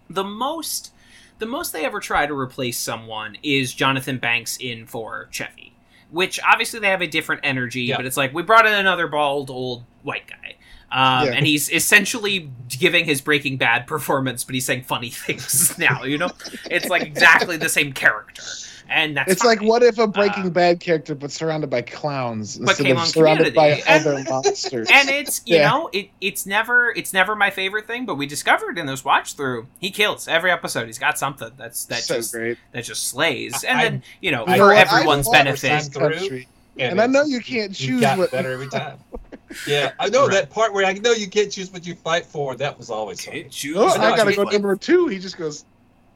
the 0.09 0.23
most 0.23 0.93
the 1.39 1.45
most 1.45 1.73
they 1.73 1.83
ever 1.83 1.99
try 1.99 2.27
to 2.27 2.33
replace 2.33 2.77
someone 2.77 3.37
is 3.43 3.73
Jonathan 3.73 4.19
Banks 4.19 4.55
in 4.55 4.85
for 4.85 5.27
Chevy, 5.31 5.73
which 6.11 6.39
obviously 6.47 6.79
they 6.79 6.87
have 6.87 7.01
a 7.01 7.07
different 7.07 7.41
energy, 7.43 7.91
but 7.91 8.05
it's 8.05 8.15
like 8.15 8.33
we 8.33 8.41
brought 8.41 8.65
in 8.65 8.73
another 8.73 9.07
bald 9.07 9.49
old 9.49 9.83
white 10.01 10.27
guy. 10.27 10.48
Um, 10.91 11.27
Yeah. 11.27 11.33
and 11.33 11.45
he's 11.45 11.69
essentially 11.71 12.49
giving 12.79 13.05
his 13.05 13.21
Breaking 13.21 13.57
Bad 13.57 13.85
performance, 13.85 14.43
but 14.43 14.55
he's 14.55 14.65
saying 14.65 14.83
funny 14.83 15.09
things 15.11 15.77
now. 15.77 16.03
You 16.03 16.17
know, 16.17 16.29
it's 16.69 16.89
like 16.89 17.03
exactly 17.03 17.57
the 17.57 17.69
same 17.69 17.93
character, 17.93 18.41
and 18.89 19.15
that's 19.15 19.31
It's 19.31 19.43
like 19.43 19.61
what 19.61 19.83
if 19.83 19.99
a 19.99 20.07
Breaking 20.07 20.47
Uh, 20.47 20.49
Bad 20.49 20.79
character 20.79 21.13
but 21.13 21.31
surrounded 21.31 21.69
by 21.69 21.83
clowns 21.83 22.57
instead 22.57 22.83
came 22.83 22.95
of 22.95 23.01
on 23.03 23.07
surrounded 23.07 23.53
by 23.53 23.83
And- 23.87 24.07
other 24.07 24.23
monsters? 24.27 24.89
and 24.91 25.09
it's 25.09 25.41
you 25.45 25.57
Yeah. 25.57 25.69
know 25.69 25.89
it 25.93 26.09
it's 26.21 26.47
never 26.47 26.91
it's 26.95 27.13
never 27.13 27.35
my 27.35 27.51
favorite 27.51 27.85
thing 27.85 28.07
but 28.07 28.15
we 28.15 28.25
discovered 28.25 28.79
in 28.79 28.87
this 28.87 29.05
watch 29.05 29.33
through 29.35 29.67
he 29.79 29.91
kills 29.91 30.27
every 30.27 30.49
episode 30.51 30.87
he's 30.87 30.97
got 30.97 31.19
something 31.19 31.51
that's 31.55 31.85
that 31.85 31.99
so 31.99 32.15
just 32.15 32.33
great. 32.33 32.57
that 32.71 32.83
just 32.83 33.07
slays 33.09 33.63
and 33.63 33.77
I- 33.79 33.83
then 33.83 34.03
you 34.21 34.31
know 34.31 34.43
I- 34.47 34.57
for 34.57 34.73
You 34.73 34.79
everyone's 34.79 35.27
I 35.27 35.31
fought 35.33 35.43
benefit 35.43 35.93
for 36.79 36.91
and 36.91 37.01
I 37.01 37.07
know 37.07 37.23
you 37.23 37.39
can't 37.41 37.79
you 37.79 37.87
choose 37.87 38.01
got 38.01 38.17
what. 38.17 38.31
better 38.31 38.51
every 38.51 38.67
time. 38.69 38.97
Yeah, 39.67 39.93
I 39.99 40.09
know 40.09 40.27
Right. 40.27 40.33
that 40.33 40.49
part 40.51 40.73
where 40.73 40.85
I 40.85 40.93
know 40.93 41.11
you 41.11 41.27
can't 41.27 41.51
choose 41.51 41.71
what 41.71 41.85
you 41.85 41.95
fight 41.95 42.25
for. 42.25 42.55
That 42.55 42.77
was 42.77 42.89
always 42.89 43.23
funny. 43.25 43.45
choose 43.49 43.77
Oh, 43.77 43.87
No, 43.87 43.93
I 43.93 44.15
gotta 44.15 44.33
go 44.35 44.43
like- 44.43 44.53
number 44.53 44.75
two. 44.75 45.07
He 45.07 45.17
just 45.19 45.37
goes. 45.37 45.65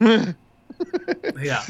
yeah 1.40 1.62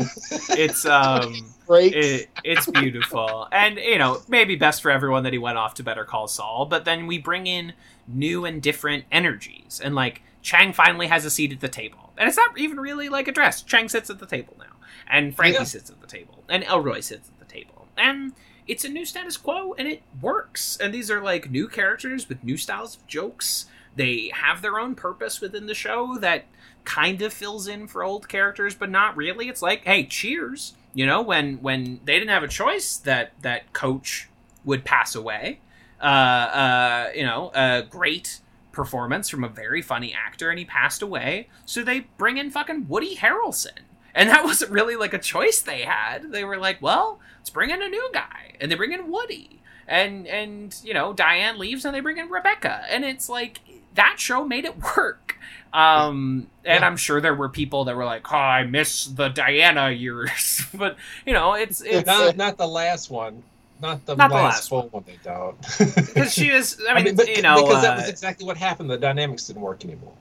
it's 0.50 0.86
um 0.86 1.34
Breaks. 1.66 1.94
it, 1.94 2.30
it's 2.42 2.66
beautiful 2.70 3.48
and 3.52 3.76
you 3.76 3.98
know 3.98 4.22
maybe 4.28 4.56
best 4.56 4.80
for 4.80 4.90
everyone 4.90 5.24
that 5.24 5.32
he 5.32 5.38
went 5.38 5.58
off 5.58 5.74
to 5.74 5.82
better 5.82 6.04
call 6.04 6.26
saul 6.26 6.64
but 6.66 6.84
then 6.86 7.06
we 7.06 7.18
bring 7.18 7.46
in 7.46 7.74
new 8.08 8.44
and 8.46 8.62
different 8.62 9.04
energies 9.12 9.80
and 9.84 9.94
like 9.94 10.22
chang 10.40 10.72
finally 10.72 11.06
has 11.06 11.24
a 11.26 11.30
seat 11.30 11.52
at 11.52 11.60
the 11.60 11.68
table 11.68 12.12
and 12.16 12.28
it's 12.28 12.36
not 12.36 12.56
even 12.58 12.78
really 12.80 13.08
like 13.10 13.28
addressed 13.28 13.66
chang 13.66 13.88
sits 13.90 14.08
at 14.08 14.18
the 14.18 14.26
table 14.26 14.54
now 14.58 14.64
and 15.10 15.36
frankie 15.36 15.58
Yeah. 15.58 15.64
sits 15.64 15.90
at 15.90 16.00
the 16.00 16.06
table 16.06 16.42
and 16.48 16.64
elroy 16.64 17.00
sits 17.00 17.28
at 17.28 17.38
the 17.46 17.52
table 17.52 17.86
and 17.98 18.32
it's 18.66 18.85
a 18.85 18.89
new 18.89 19.05
status 19.05 19.36
quo 19.36 19.74
and 19.74 19.89
it 19.89 20.03
works. 20.20 20.77
And 20.81 20.93
these 20.93 21.11
are 21.11 21.23
like 21.23 21.51
new 21.51 21.69
characters 21.69 22.28
with 22.28 22.45
new 22.45 22.57
styles 22.57 22.97
of 22.97 23.07
jokes. 23.07 23.66
They 23.97 24.31
have 24.35 24.62
their 24.62 24.78
own 24.78 24.95
purpose 24.95 25.41
within 25.41 25.66
the 25.66 25.74
show 25.74 26.16
that 26.19 26.47
kind 26.85 27.23
of 27.23 27.32
fills 27.32 27.66
in 27.66 27.86
for 27.86 28.03
old 28.03 28.28
characters 28.28 28.74
but 28.74 28.91
not 28.91 29.16
really. 29.16 29.49
It's 29.49 29.62
like 29.62 29.85
hey 29.85 30.05
cheers. 30.05 30.74
You 30.95 31.07
know 31.07 31.23
when 31.23 31.57
when 31.57 32.01
they 32.05 32.15
didn't 32.15 32.31
have 32.31 32.43
a 32.43 32.49
choice 32.49 32.97
that 32.99 33.32
that 33.43 33.73
coach 33.73 34.28
would 34.65 34.85
pass 34.85 35.15
away. 35.15 35.61
Uh 36.01 36.05
uh 36.05 37.11
you 37.15 37.24
know 37.24 37.51
a 37.55 37.82
great 37.82 38.41
performance 38.73 39.28
from 39.28 39.45
a 39.45 39.49
very 39.49 39.81
funny 39.81 40.12
actor 40.12 40.51
and 40.51 40.59
he 40.59 40.65
passed 40.65 41.03
away. 41.03 41.49
So 41.65 41.82
they 41.82 42.01
bring 42.19 42.39
in 42.39 42.51
fucking 42.51 42.89
woody 42.89 43.16
harrelson 43.16 43.78
and 44.15 44.28
that 44.31 44.45
wasn't 44.51 44.70
really 44.70 44.97
like 44.97 45.12
a 45.15 45.19
choice 45.19 45.61
they 45.61 45.82
had 45.82 46.31
they 46.32 46.45
were 46.45 46.59
like 46.59 46.81
well 46.82 47.19
let's 47.39 47.51
bring 47.51 47.70
in 47.70 47.82
a 47.82 47.89
new 47.89 48.11
guy 48.12 48.55
and 48.61 48.70
they 48.70 48.74
bring 48.77 48.93
in 48.93 49.11
woody 49.11 49.61
and 49.86 50.27
and 50.27 50.77
you 50.82 50.95
know 50.95 51.12
diane 51.12 51.59
leaves 51.59 51.85
and 51.85 51.95
they 51.95 52.01
bring 52.01 52.16
in 52.19 52.28
rebecca 52.28 52.82
and 52.89 53.05
it's 53.05 53.28
like 53.28 53.61
that 53.95 54.16
show 54.19 54.45
made 54.45 54.65
it 54.65 54.74
work 54.97 55.36
um 55.73 56.47
and 56.65 56.81
Yeah. 56.81 56.86
i'm 56.86 56.97
sure 56.97 57.20
there 57.20 57.35
were 57.35 57.49
people 57.49 57.85
that 57.85 57.97
were 57.97 58.05
like 58.05 58.32
oh 58.32 58.36
i 58.36 58.65
miss 58.65 59.07
the 59.07 59.28
diana 59.28 59.91
years 59.91 60.62
but 60.74 60.97
you 61.27 61.32
know 61.32 61.55
it's 61.55 61.81
it's 61.81 62.07
not, 62.07 62.36
not 62.36 62.57
the 62.59 62.66
last 62.69 63.11
one. 63.11 63.43
Not 63.82 64.07
the 64.07 64.15
Not 64.15 64.28
the 64.28 64.36
last, 64.36 64.55
last 64.55 64.69
full 64.69 64.89
one. 64.91 65.03
They 65.05 65.19
don't. 65.24 65.61
because 65.97 66.32
she 66.32 66.53
was 66.53 66.81
i 66.89 67.03
mean 67.03 67.16
but, 67.16 67.28
you 67.28 67.43
know 67.43 67.57
because 67.57 67.82
that 67.82 67.95
uh, 67.95 68.01
was 68.01 68.09
exactly 68.09 68.47
what 68.47 68.57
happened. 68.57 68.89
The 68.89 68.97
dynamics 68.97 69.49
didn't 69.49 69.62
work 69.62 69.85
anymore. 69.85 70.12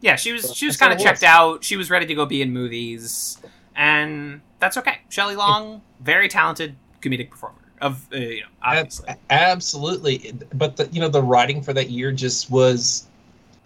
yeah 0.00 0.14
she 0.14 0.30
was 0.32 0.54
she 0.54 0.64
was 0.66 0.76
kind 0.76 0.92
of 0.92 0.98
checked 1.00 1.24
out 1.24 1.64
she 1.64 1.76
was 1.76 1.90
ready 1.90 2.06
to 2.06 2.14
go 2.14 2.24
be 2.24 2.40
in 2.40 2.52
movies 2.52 3.36
and 3.76 4.40
that's 4.58 4.76
okay 4.76 4.98
shelley 5.08 5.36
long 5.36 5.80
very 6.00 6.28
talented 6.28 6.74
comedic 7.02 7.30
performer 7.30 7.56
of 7.80 8.06
uh, 8.12 8.16
you 8.16 8.40
know 8.40 8.46
obviously 8.62 9.08
Ab- 9.08 9.18
absolutely, 9.30 10.34
but 10.54 10.76
the 10.76 10.86
you 10.88 11.00
know 11.00 11.08
the 11.08 11.22
writing 11.22 11.62
for 11.62 11.72
that 11.72 11.88
year 11.90 12.12
just 12.12 12.50
was 12.50 13.06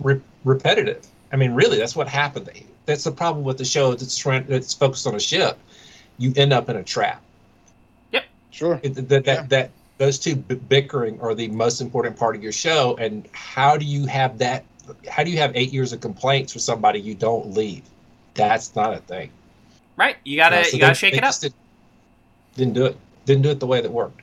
re- 0.01 0.21
repetitive. 0.45 1.05
I 1.33 1.37
mean, 1.37 1.53
really, 1.53 1.79
that's 1.79 1.97
what 1.97 2.07
happened. 2.07 2.49
That's 2.87 3.03
the 3.03 3.11
problem 3.11 3.45
with 3.45 3.59
the 3.59 3.65
show 3.65 3.91
that's 3.93 4.17
trying 4.17 4.47
that's 4.47 4.73
focused 4.73 5.07
on 5.09 5.17
a 5.17 5.21
ship. 5.21 5.59
You 6.19 6.33
end 6.37 6.53
up 6.53 6.69
in 6.69 6.77
a 6.77 6.85
trap. 6.85 7.23
Yep. 8.13 8.25
Sure. 8.53 8.81
It, 8.85 8.95
that, 8.95 9.09
that, 9.09 9.25
Yeah. 9.27 9.47
that 9.49 9.71
those 9.99 10.21
two 10.21 10.37
b- 10.37 10.55
bickering 10.55 11.21
are 11.21 11.35
the 11.35 11.49
most 11.49 11.81
important 11.81 12.17
part 12.17 12.37
of 12.37 12.43
your 12.43 12.53
show. 12.53 12.97
And 13.01 13.29
how 13.33 13.77
do 13.77 13.85
you 13.85 14.07
have 14.07 14.39
that? 14.39 14.65
How 15.11 15.25
do 15.25 15.31
you 15.33 15.39
have 15.39 15.51
eight 15.57 15.73
years 15.73 15.93
of 15.93 16.01
complaints 16.01 16.53
for 16.53 16.61
somebody 16.61 17.01
you 17.01 17.17
don't 17.17 17.53
leave? 17.53 17.83
That's 18.35 18.77
not 18.77 18.95
a 18.95 18.99
thing. 18.99 19.31
Right 19.97 20.17
you 20.25 20.37
gotta 20.37 20.61
Uh, 20.61 20.65
so 20.65 20.71
you 20.77 20.79
gotta 20.81 20.91
they- 20.93 20.99
shake 20.99 21.13
they 21.13 21.19
it 21.19 21.25
up 21.25 21.35
Did, 21.41 21.55
didn't 22.57 22.75
do 22.75 22.85
it. 22.87 22.97
Didn't 23.25 23.43
do 23.43 23.51
it 23.51 23.61
the 23.61 23.67
way 23.67 23.81
that 23.81 23.91
worked. 23.91 24.21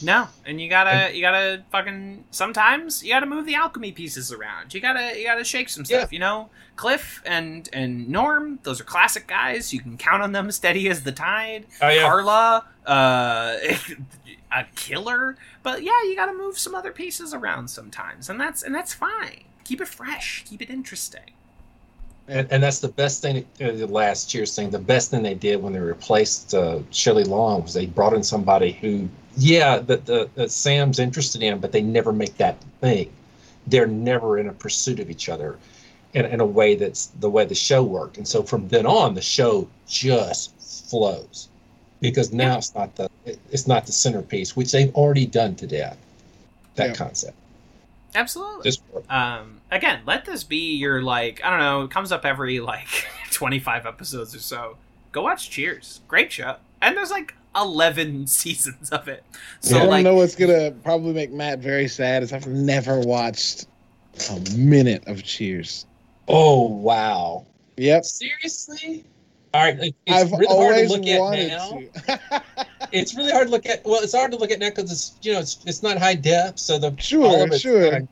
No, 0.00 0.28
and 0.46 0.60
you 0.60 0.68
gotta 0.68 1.12
you 1.14 1.20
gotta 1.20 1.64
fucking 1.72 2.22
sometimes 2.30 3.02
you 3.02 3.10
gotta 3.12 3.26
move 3.26 3.46
the 3.46 3.56
alchemy 3.56 3.90
pieces 3.90 4.30
around. 4.32 4.72
You 4.72 4.80
gotta 4.80 5.18
you 5.18 5.24
gotta 5.24 5.42
shake 5.42 5.68
some 5.68 5.84
stuff. 5.84 6.12
You 6.12 6.20
know, 6.20 6.50
Cliff 6.76 7.20
and 7.26 7.68
and 7.72 8.08
Norm, 8.08 8.60
those 8.62 8.80
are 8.80 8.84
classic 8.84 9.26
guys. 9.26 9.72
You 9.72 9.80
can 9.80 9.96
count 9.98 10.22
on 10.22 10.30
them 10.32 10.50
steady 10.60 10.88
as 10.88 11.02
the 11.02 11.10
tide. 11.10 11.66
Oh 11.82 11.88
yeah. 11.88 12.02
Carla, 12.02 12.64
uh, 12.86 13.56
a 14.52 14.64
killer. 14.76 15.36
But 15.64 15.82
yeah, 15.82 16.00
you 16.04 16.14
gotta 16.14 16.32
move 16.34 16.58
some 16.58 16.76
other 16.76 16.92
pieces 16.92 17.34
around 17.34 17.66
sometimes, 17.68 18.30
and 18.30 18.40
that's 18.40 18.62
and 18.62 18.72
that's 18.72 18.94
fine. 18.94 19.42
Keep 19.64 19.80
it 19.80 19.88
fresh. 19.88 20.44
Keep 20.48 20.62
it 20.62 20.70
interesting. 20.70 21.32
And, 22.28 22.46
and 22.50 22.62
that's 22.62 22.80
the 22.80 22.88
best 22.88 23.22
thing. 23.22 23.38
Uh, 23.60 23.72
the 23.72 23.86
last 23.86 24.28
Cheers 24.28 24.54
thing, 24.54 24.70
the 24.70 24.78
best 24.78 25.10
thing 25.10 25.22
they 25.22 25.34
did 25.34 25.62
when 25.62 25.72
they 25.72 25.78
replaced 25.78 26.54
uh, 26.54 26.80
Shelley 26.90 27.24
Long 27.24 27.62
was 27.62 27.72
they 27.72 27.86
brought 27.86 28.12
in 28.12 28.22
somebody 28.22 28.72
who, 28.72 29.08
yeah, 29.36 29.78
that 29.78 30.04
the, 30.04 30.28
that 30.34 30.50
Sam's 30.50 30.98
interested 30.98 31.42
in, 31.42 31.58
but 31.58 31.72
they 31.72 31.80
never 31.80 32.12
make 32.12 32.36
that 32.36 32.60
thing. 32.80 33.10
They're 33.66 33.86
never 33.86 34.38
in 34.38 34.48
a 34.48 34.52
pursuit 34.52 35.00
of 35.00 35.10
each 35.10 35.28
other, 35.30 35.58
in, 36.12 36.26
in 36.26 36.40
a 36.40 36.46
way 36.46 36.74
that's 36.74 37.06
the 37.06 37.30
way 37.30 37.46
the 37.46 37.54
show 37.54 37.82
worked. 37.82 38.18
And 38.18 38.28
so 38.28 38.42
from 38.42 38.68
then 38.68 38.84
on, 38.84 39.14
the 39.14 39.22
show 39.22 39.66
just 39.86 40.54
flows, 40.90 41.48
because 42.00 42.32
now 42.32 42.58
it's 42.58 42.74
not 42.74 42.94
the 42.96 43.08
it- 43.24 43.38
it's 43.50 43.66
not 43.66 43.86
the 43.86 43.92
centerpiece, 43.92 44.54
which 44.56 44.72
they've 44.72 44.94
already 44.94 45.26
done 45.26 45.54
to 45.56 45.66
death. 45.66 45.96
That 46.76 46.90
Yeah. 46.90 46.94
concept 46.94 47.36
Absolutely. 48.14 48.64
just 48.64 48.82
um 49.10 49.60
again 49.70 50.00
let 50.06 50.24
this 50.24 50.42
be 50.44 50.74
your 50.76 51.02
like 51.02 51.40
i 51.44 51.50
don't 51.50 51.60
know 51.60 51.82
it 51.82 51.90
comes 51.90 52.10
up 52.12 52.24
every 52.24 52.60
like 52.60 52.88
25 53.32 53.86
episodes 53.86 54.34
or 54.34 54.38
so 54.40 54.76
go 55.12 55.22
watch 55.22 55.50
cheers 55.50 56.00
great 56.08 56.32
show 56.32 56.56
and 56.80 56.96
there's 56.96 57.10
like 57.10 57.34
11 57.54 58.26
seasons 58.28 58.90
of 58.90 59.08
it 59.08 59.24
so 59.60 59.76
I 59.76 59.78
don't 59.80 59.88
like 59.90 60.04
know 60.04 60.14
what's 60.14 60.36
gonna 60.36 60.70
probably 60.70 61.12
make 61.12 61.32
Matt 61.32 61.58
very 61.58 61.88
sad 61.88 62.22
is 62.22 62.32
I've 62.32 62.46
never 62.46 63.00
watched 63.00 63.66
a 64.30 64.40
minute 64.56 65.04
of 65.06 65.22
Cheers. 65.22 65.86
oh 66.26 66.66
wow. 66.66 67.46
Yep. 67.76 68.04
Seriously? 68.04 69.04
All 69.58 69.64
right, 69.64 69.76
it's 69.80 69.96
I've 70.08 70.30
really 70.30 70.46
hard 70.46 70.76
to 70.76 70.88
look 70.88 71.06
at 71.06 71.20
wanted 71.20 71.48
now. 71.48 71.80
to. 72.16 72.42
It's 72.92 73.14
really 73.16 73.32
hard 73.32 73.48
to 73.48 73.50
look 73.50 73.66
at. 73.66 73.84
Well, 73.84 74.00
it's 74.02 74.14
hard 74.14 74.30
to 74.30 74.38
look 74.38 74.50
at 74.50 74.60
now 74.60 74.70
because 74.70 74.90
it's 74.90 75.12
you 75.22 75.32
know 75.34 75.40
it's 75.40 75.58
it's 75.66 75.82
not 75.82 75.98
high 75.98 76.14
def, 76.14 76.58
so 76.58 76.78
the 76.78 76.94
Sure, 76.98 77.26
all 77.26 77.42
of 77.42 77.50
it's 77.50 77.60
sure. 77.60 77.90
fine. 77.90 78.08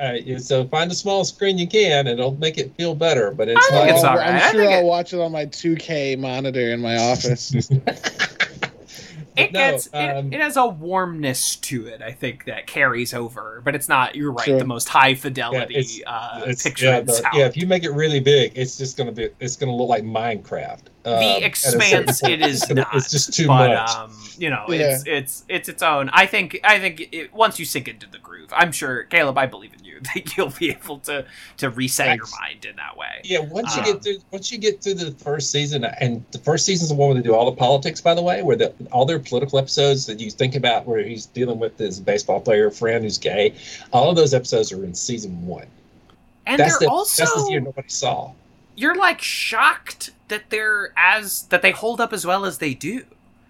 Uh, 0.00 0.12
yeah, 0.22 0.36
so 0.38 0.66
find 0.66 0.90
the 0.90 0.94
smallest 0.94 1.34
screen 1.36 1.56
you 1.56 1.66
can, 1.68 2.08
and 2.08 2.18
it'll 2.18 2.34
make 2.36 2.58
it 2.58 2.74
feel 2.76 2.94
better. 2.94 3.30
But 3.30 3.48
it's 3.48 3.64
I 3.68 3.70
think 3.70 3.86
not. 3.86 3.94
it's 3.94 4.04
I'll- 4.04 4.10
all 4.10 4.16
right. 4.18 4.26
I 4.34 4.46
I'm 4.48 4.52
sure 4.52 4.60
think 4.62 4.72
I'll 4.74 4.80
it- 4.80 4.84
watch 4.84 5.12
it 5.14 5.20
on 5.20 5.30
my 5.32 5.46
2K 5.46 6.18
monitor 6.18 6.72
in 6.72 6.80
my 6.80 6.96
office. 6.98 7.52
it 9.36 9.52
No, 9.52 9.58
gets 9.60 9.88
um, 9.94 10.32
it, 10.32 10.34
it 10.34 10.40
has 10.40 10.56
a 10.56 10.66
warmness 10.66 11.56
to 11.56 11.86
it 11.86 12.02
i 12.02 12.12
think 12.12 12.44
that 12.44 12.66
carries 12.66 13.14
over 13.14 13.62
but 13.64 13.74
it's 13.74 13.88
not 13.88 14.14
you're 14.14 14.32
right 14.32 14.44
Sure. 14.46 14.58
the 14.58 14.64
most 14.64 14.88
high 14.88 15.08
Yeah, 15.08 15.14
fidelity 15.14 15.74
it's, 15.76 16.00
uh 16.06 16.38
it's- 16.42 16.62
picture 16.62 16.84
yeah, 16.86 17.00
the- 17.00 17.28
yeah, 17.34 17.46
if 17.46 17.56
you 17.56 17.66
make 17.66 17.84
it 17.84 17.92
really 17.92 18.20
big, 18.20 18.52
it's 18.54 18.76
just 18.76 18.96
gonna 18.96 19.12
be. 19.12 19.28
It's 19.40 19.56
gonna 19.56 19.74
look 19.74 19.88
like 19.88 20.02
Minecraft. 20.04 20.82
Um, 21.04 21.14
at 21.14 21.42
Expanse, 21.42 22.22
it 22.22 22.40
is 22.42 22.68
not, 22.70 22.88
It's 22.94 23.10
just 23.10 23.34
too 23.34 23.48
but 23.48 23.68
much. 23.70 23.90
um 23.90 24.12
you 24.38 24.48
know 24.50 24.64
Yeah. 24.68 24.94
it's 24.94 25.04
it's 25.06 25.44
it's 25.48 25.68
its 25.68 25.82
own 25.82 26.08
i 26.12 26.26
think 26.26 26.58
i 26.64 26.78
think 26.78 27.08
it, 27.12 27.34
once 27.34 27.58
you 27.58 27.64
sink 27.64 27.88
into 27.88 28.06
the 28.08 28.18
groove 28.18 28.50
i'm 28.54 28.70
sure 28.72 29.02
caleb 29.04 29.36
i 29.36 29.44
believe 29.46 29.72
in 29.74 29.84
you 29.84 30.00
that 30.14 30.36
you'll 30.36 30.50
be 30.58 30.70
able 30.70 30.98
to 31.00 31.24
to 31.58 31.70
reset 31.70 32.06
Thanks. 32.06 32.30
your 32.32 32.40
mind 32.40 32.64
in 32.64 32.76
that 32.76 32.96
way 32.96 33.20
Yeah, 33.24 33.40
once 33.40 33.74
you 33.76 33.82
Um, 33.82 33.92
get 33.92 34.02
through 34.04 34.18
once 34.30 34.52
you 34.52 34.58
get 34.58 34.80
through 34.82 34.94
the 34.94 35.10
first 35.24 35.50
season, 35.50 35.84
and 35.84 36.24
the 36.30 36.38
first 36.38 36.64
season's 36.64 36.88
the 36.90 36.94
one 36.94 37.08
where 37.10 37.16
they 37.16 37.22
do 37.28 37.34
all 37.34 37.46
the 37.50 37.56
politics, 37.56 38.00
by 38.00 38.14
the 38.14 38.22
way, 38.22 38.42
where 38.42 38.56
the 38.56 38.72
all 38.92 39.04
their 39.04 39.18
political 39.18 39.58
episodes 39.58 40.06
that 40.06 40.18
you 40.20 40.30
think 40.30 40.54
about, 40.54 40.86
where 40.86 41.02
he's 41.02 41.26
dealing 41.26 41.58
with 41.58 41.76
his 41.78 41.98
baseball 42.00 42.40
player 42.40 42.70
friend 42.70 43.02
who's 43.04 43.18
gay, 43.18 43.54
all 43.92 44.08
of 44.08 44.16
those 44.16 44.32
episodes 44.34 44.72
are 44.72 44.84
in 44.84 44.94
season 44.94 45.46
one. 45.46 45.66
and 46.46 46.58
that's 46.60 46.78
they're 46.78 46.88
the 46.88 46.92
also 46.92 47.24
that's 47.24 47.44
the 47.44 47.50
year 47.50 47.60
nobody 47.60 47.88
saw. 47.88 48.32
you're 48.76 48.94
like 48.96 49.20
shocked 49.20 50.10
that 50.32 50.48
they're 50.50 50.92
as 50.96 51.42
that 51.50 51.60
they 51.62 51.70
hold 51.70 52.00
up 52.00 52.12
as 52.12 52.24
well 52.26 52.44
as 52.44 52.58
they 52.58 52.72
do 52.74 53.04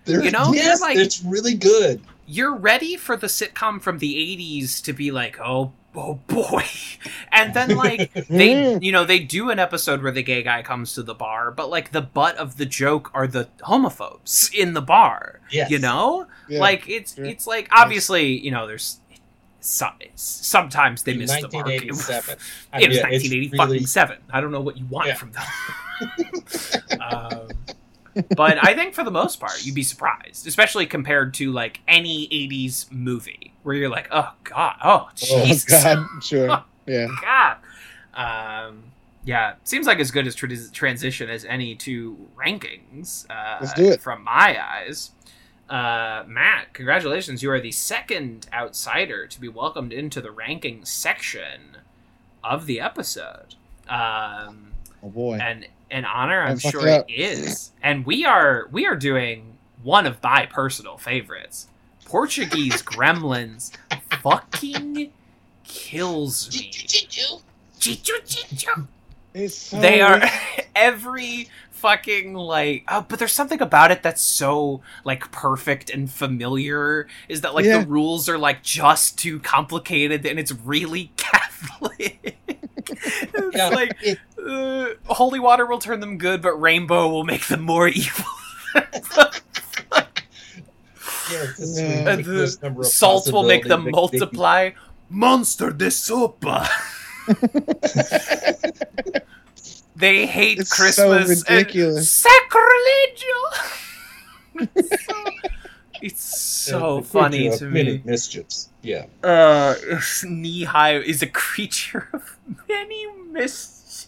They're, 0.05 0.23
You 0.25 0.31
know, 0.33 0.53
yes, 0.53 0.81
like- 0.81 0.97
it's 0.97 1.23
really 1.25 1.55
good. 1.55 2.01
you're 2.27 2.55
ready 2.57 2.97
for 2.97 3.17
the 3.17 3.29
sitcom 3.29 3.81
from 3.81 3.99
the 3.99 4.15
80s 4.15 4.83
to 4.85 4.93
be 4.93 5.11
like 5.11 5.39
oh 5.41 5.73
oh 5.95 6.15
boy 6.27 6.65
and 7.33 7.53
then 7.55 7.77
like 7.77 8.13
they 8.15 8.53
Mm. 8.63 8.83
you 8.83 8.93
know 8.93 9.05
they 9.05 9.19
do 9.19 9.51
an 9.51 9.59
episode 9.59 10.03
where 10.03 10.11
the 10.13 10.23
gay 10.23 10.43
guy 10.43 10.63
comes 10.63 10.95
to 10.95 11.03
the 11.03 11.15
bar 11.15 11.51
but 11.51 11.69
like 11.69 11.93
the 11.93 12.01
butt 12.01 12.35
of 12.39 12.57
the 12.57 12.65
joke 12.65 13.11
are 13.13 13.27
the 13.27 13.47
homophobes 13.61 14.53
in 14.55 14.73
the 14.75 14.81
bar 14.81 15.41
Yes. 15.51 15.71
you 15.71 15.79
know 15.79 16.27
Yeah. 16.49 16.61
like 16.61 16.89
it's 16.89 17.15
sure. 17.15 17.25
it's 17.27 17.47
like 17.47 17.69
obviously 17.71 18.39
you 18.39 18.51
know 18.51 18.67
there's 18.67 18.99
so, 19.65 19.89
sometimes 20.15 21.03
they 21.05 21.15
missed 21.15 21.41
the 21.41 21.49
mark. 21.53 21.69
It 21.69 21.89
was, 21.91 22.09
1987. 22.09 22.39
I 22.73 22.81
it 22.83 22.89
was 22.89 22.97
mean, 22.99 23.07
it's 23.13 23.25
1980 23.31 23.51
really-. 24.11 24.21
I 24.33 24.41
don't 24.41 24.51
know 24.53 24.61
what 24.61 24.77
you 24.77 24.87
want 24.87 25.09
Yeah. 25.09 25.15
from 25.15 25.33
them. 25.33 27.01
um, 27.01 27.49
but 28.37 28.59
I 28.65 28.75
think 28.75 28.95
for 28.95 29.05
the 29.05 29.11
most 29.11 29.41
part, 29.41 29.65
you'd 29.65 29.75
be 29.75 29.83
surprised, 29.83 30.47
especially 30.47 30.87
compared 30.87 31.35
to 31.35 31.53
like 31.53 31.81
any 31.89 32.29
80s 32.29 32.91
movie 32.93 33.55
where 33.63 33.75
you're 33.75 33.89
like, 33.89 34.09
oh 34.11 34.33
god, 34.45 34.77
oh 34.85 35.09
Oh 35.09 35.11
Jesus, 35.15 35.65
God, 35.85 36.07
sure, 36.23 36.65
yeah. 36.87 37.07
God. 37.23 37.57
Um, 38.15 38.85
yeah, 39.25 39.55
seems 39.65 39.87
like 39.87 40.01
as 40.01 40.11
good 40.11 40.27
as 40.27 40.35
tra- 40.35 40.71
transition 40.73 41.31
as 41.31 41.45
any 41.45 41.75
to 41.77 42.17
rankings. 42.37 43.25
Uh, 43.31 43.59
Let's 43.61 43.73
do 43.75 43.85
it. 43.91 44.01
From 44.01 44.25
my 44.25 44.59
eyes, 44.63 45.13
uh, 45.73 46.24
Matt, 46.27 46.74
congratulations! 46.74 47.43
You 47.43 47.51
are 47.51 47.61
the 47.61 47.73
second 47.73 48.47
outsider 48.53 49.27
to 49.27 49.40
be 49.40 49.49
welcomed 49.49 49.93
into 49.93 50.20
the 50.20 50.31
ranking 50.31 50.85
section 50.85 51.78
of 52.44 52.66
the 52.66 52.81
episode. 52.81 53.55
Um, 53.89 54.69
Oh 55.05 55.09
boy. 55.09 55.39
and 55.43 55.66
an 55.90 56.05
honor 56.05 56.40
i'm 56.43 56.59
sure 56.59 56.86
it 56.86 56.90
it 56.90 57.01
up. 57.01 57.07
is 57.09 57.73
and 57.82 58.07
we 58.07 58.24
are 58.24 58.69
we 58.70 58.86
are 58.86 58.94
doing 58.97 59.59
one 59.82 60.07
of 60.07 60.23
my 60.23 60.47
personal 60.47 60.97
favorites 60.97 61.66
portuguese 62.07 62.82
gremlins 62.82 63.73
fucking 64.23 65.12
kills 65.65 66.49
me 66.59 66.70
Chichu, 66.70 68.23
chichu. 68.24 68.86
It's 69.35 69.55
so 69.57 69.81
they 69.81 70.01
are 70.01 70.23
every 70.77 71.49
fucking 71.83 72.35
like 72.35 72.85
oh 72.89 73.05
but 73.09 73.19
there's 73.19 73.33
something 73.33 73.61
about 73.61 73.91
it 73.91 74.05
that's 74.05 74.23
so 74.23 74.81
like 75.05 75.33
perfect 75.33 75.91
and 75.91 76.09
familiar 76.11 77.09
is 77.29 77.41
that 77.41 77.55
like 77.55 77.65
Yeah. 77.65 77.79
the 77.83 77.87
rules 77.89 78.29
are 78.29 78.39
like 78.39 78.63
just 78.63 79.19
too 79.19 79.41
complicated 79.41 80.25
and 80.25 80.39
it's 80.39 80.53
really 80.53 81.11
catholic 81.17 82.39
it's 82.79 83.57
Yeah. 83.57 83.69
like 83.71 83.97
uh, 84.49 84.87
holy 85.07 85.41
water 85.41 85.67
will 85.67 85.81
turn 85.81 85.99
them 85.99 86.19
good 86.19 86.41
but 86.41 86.55
rainbow 86.61 87.09
will 87.09 87.25
make 87.25 87.49
them 87.49 87.63
more 87.63 87.89
evil 87.89 88.27
Yeah, 91.31 91.45
it's 91.45 91.59
this 91.59 91.81
Yeah. 91.81 92.09
and 92.11 92.25
the 92.25 92.85
salt 92.85 93.33
will 93.33 93.43
make 93.43 93.65
them 93.65 93.87
possibilities 93.91 94.21
that- 94.21 94.33
multiply 94.33 94.71
monster 95.11 95.71
de 95.73 95.87
sopa 95.89 96.69
they 99.97 100.27
hate 100.27 100.59
It's 100.60 100.70
so 100.77 100.82
christmas 100.82 101.43
and 101.44 101.56
ridiculous. 101.59 102.27
sacrilegio 102.27 103.39
it's 104.74 105.05
so, 105.06 105.14
it's 106.02 106.23
so 106.24 106.97
the 106.98 107.02
funny 107.06 107.48
creature 107.48 107.59
to 107.59 107.64
me 107.66 107.82
many 107.85 108.02
mischiefs. 108.05 108.69
Yeah. 108.82 109.06
uh 109.23 109.74
knee 110.24 110.64
high 110.64 110.97
is 110.98 111.23
a 111.23 111.27
creature 111.27 112.09
of 112.14 112.39
many 112.69 113.06
mischiefs 113.31 114.06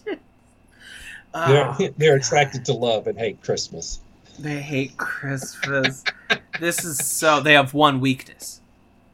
Ah, 1.37 1.75
They're, 1.77 1.89
they're 1.97 2.15
attracted 2.15 2.63
to 2.65 2.73
love 2.73 3.07
and 3.07 3.17
hate 3.17 3.41
Christmas. 3.41 3.99
they 4.39 4.61
hate 4.61 4.95
christmas 4.97 6.03
this 6.61 6.83
is 6.85 6.97
so 7.05 7.41
they 7.41 7.53
have 7.53 7.73
one 7.73 7.99
weakness 7.99 8.61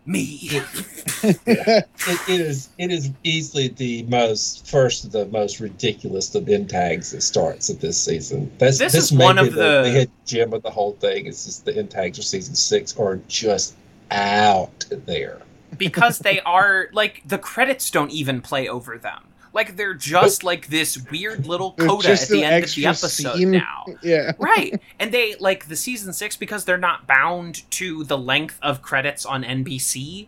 me 0.06 0.40
It, 1.24 1.86
it 2.28 2.42
is 2.42 2.70
it 2.80 2.92
is 2.92 3.12
easily 3.24 3.68
the 3.68 4.04
most 4.04 4.68
first 4.68 5.06
of 5.06 5.12
the 5.12 5.26
most 5.28 5.60
ridiculous 5.60 6.34
of 6.34 6.50
end 6.50 6.70
tags 6.70 7.12
that 7.12 7.22
starts 7.22 7.70
at 7.70 7.80
this 7.80 8.02
season. 8.02 8.52
That's, 8.58 8.80
This 8.80 8.94
this 8.94 9.12
is 9.12 9.18
one 9.18 9.36
may 9.36 9.44
be 9.44 9.48
of 9.50 9.54
the- 9.56 9.82
the 9.84 9.90
hit 9.92 10.10
gem 10.26 10.54
of 10.54 10.64
the 10.64 10.72
whole 10.72 10.94
thing. 10.94 11.28
It's 11.28 11.46
just 11.46 11.66
the 11.66 11.78
end 11.78 11.92
tags 11.92 12.18
for 12.18 12.24
season 12.24 12.56
six 12.56 12.98
are 12.98 13.18
just 13.28 13.76
out 14.10 14.86
there. 15.06 15.42
because 15.78 16.20
they 16.20 16.40
are 16.42 16.90
like 16.92 17.22
the 17.26 17.38
credits 17.38 17.92
don't 17.92 18.12
even 18.12 18.42
play 18.42 18.68
over 18.68 18.98
them 18.98 19.24
like 19.54 19.76
they're 19.76 19.94
just 19.94 20.44
like 20.44 20.68
this 20.68 20.98
weird 21.12 21.46
little 21.46 21.74
coda 21.74 22.12
at 22.12 22.28
the 22.30 22.44
end 22.44 22.64
of 22.64 22.74
the 22.76 22.86
episode 22.86 23.36
scene. 23.38 23.52
now 23.52 23.86
yeah. 24.04 24.32
right 24.38 24.82
and 25.00 25.12
they 25.12 25.36
like 25.40 25.68
the 25.68 25.76
season 25.76 26.14
six 26.14 26.36
because 26.36 26.66
they're 26.66 26.78
not 26.78 27.06
bound 27.08 27.70
to 27.72 28.04
the 28.06 28.18
length 28.18 28.58
of 28.62 28.82
credits 28.82 29.26
on 29.26 29.44
nbc 29.44 30.28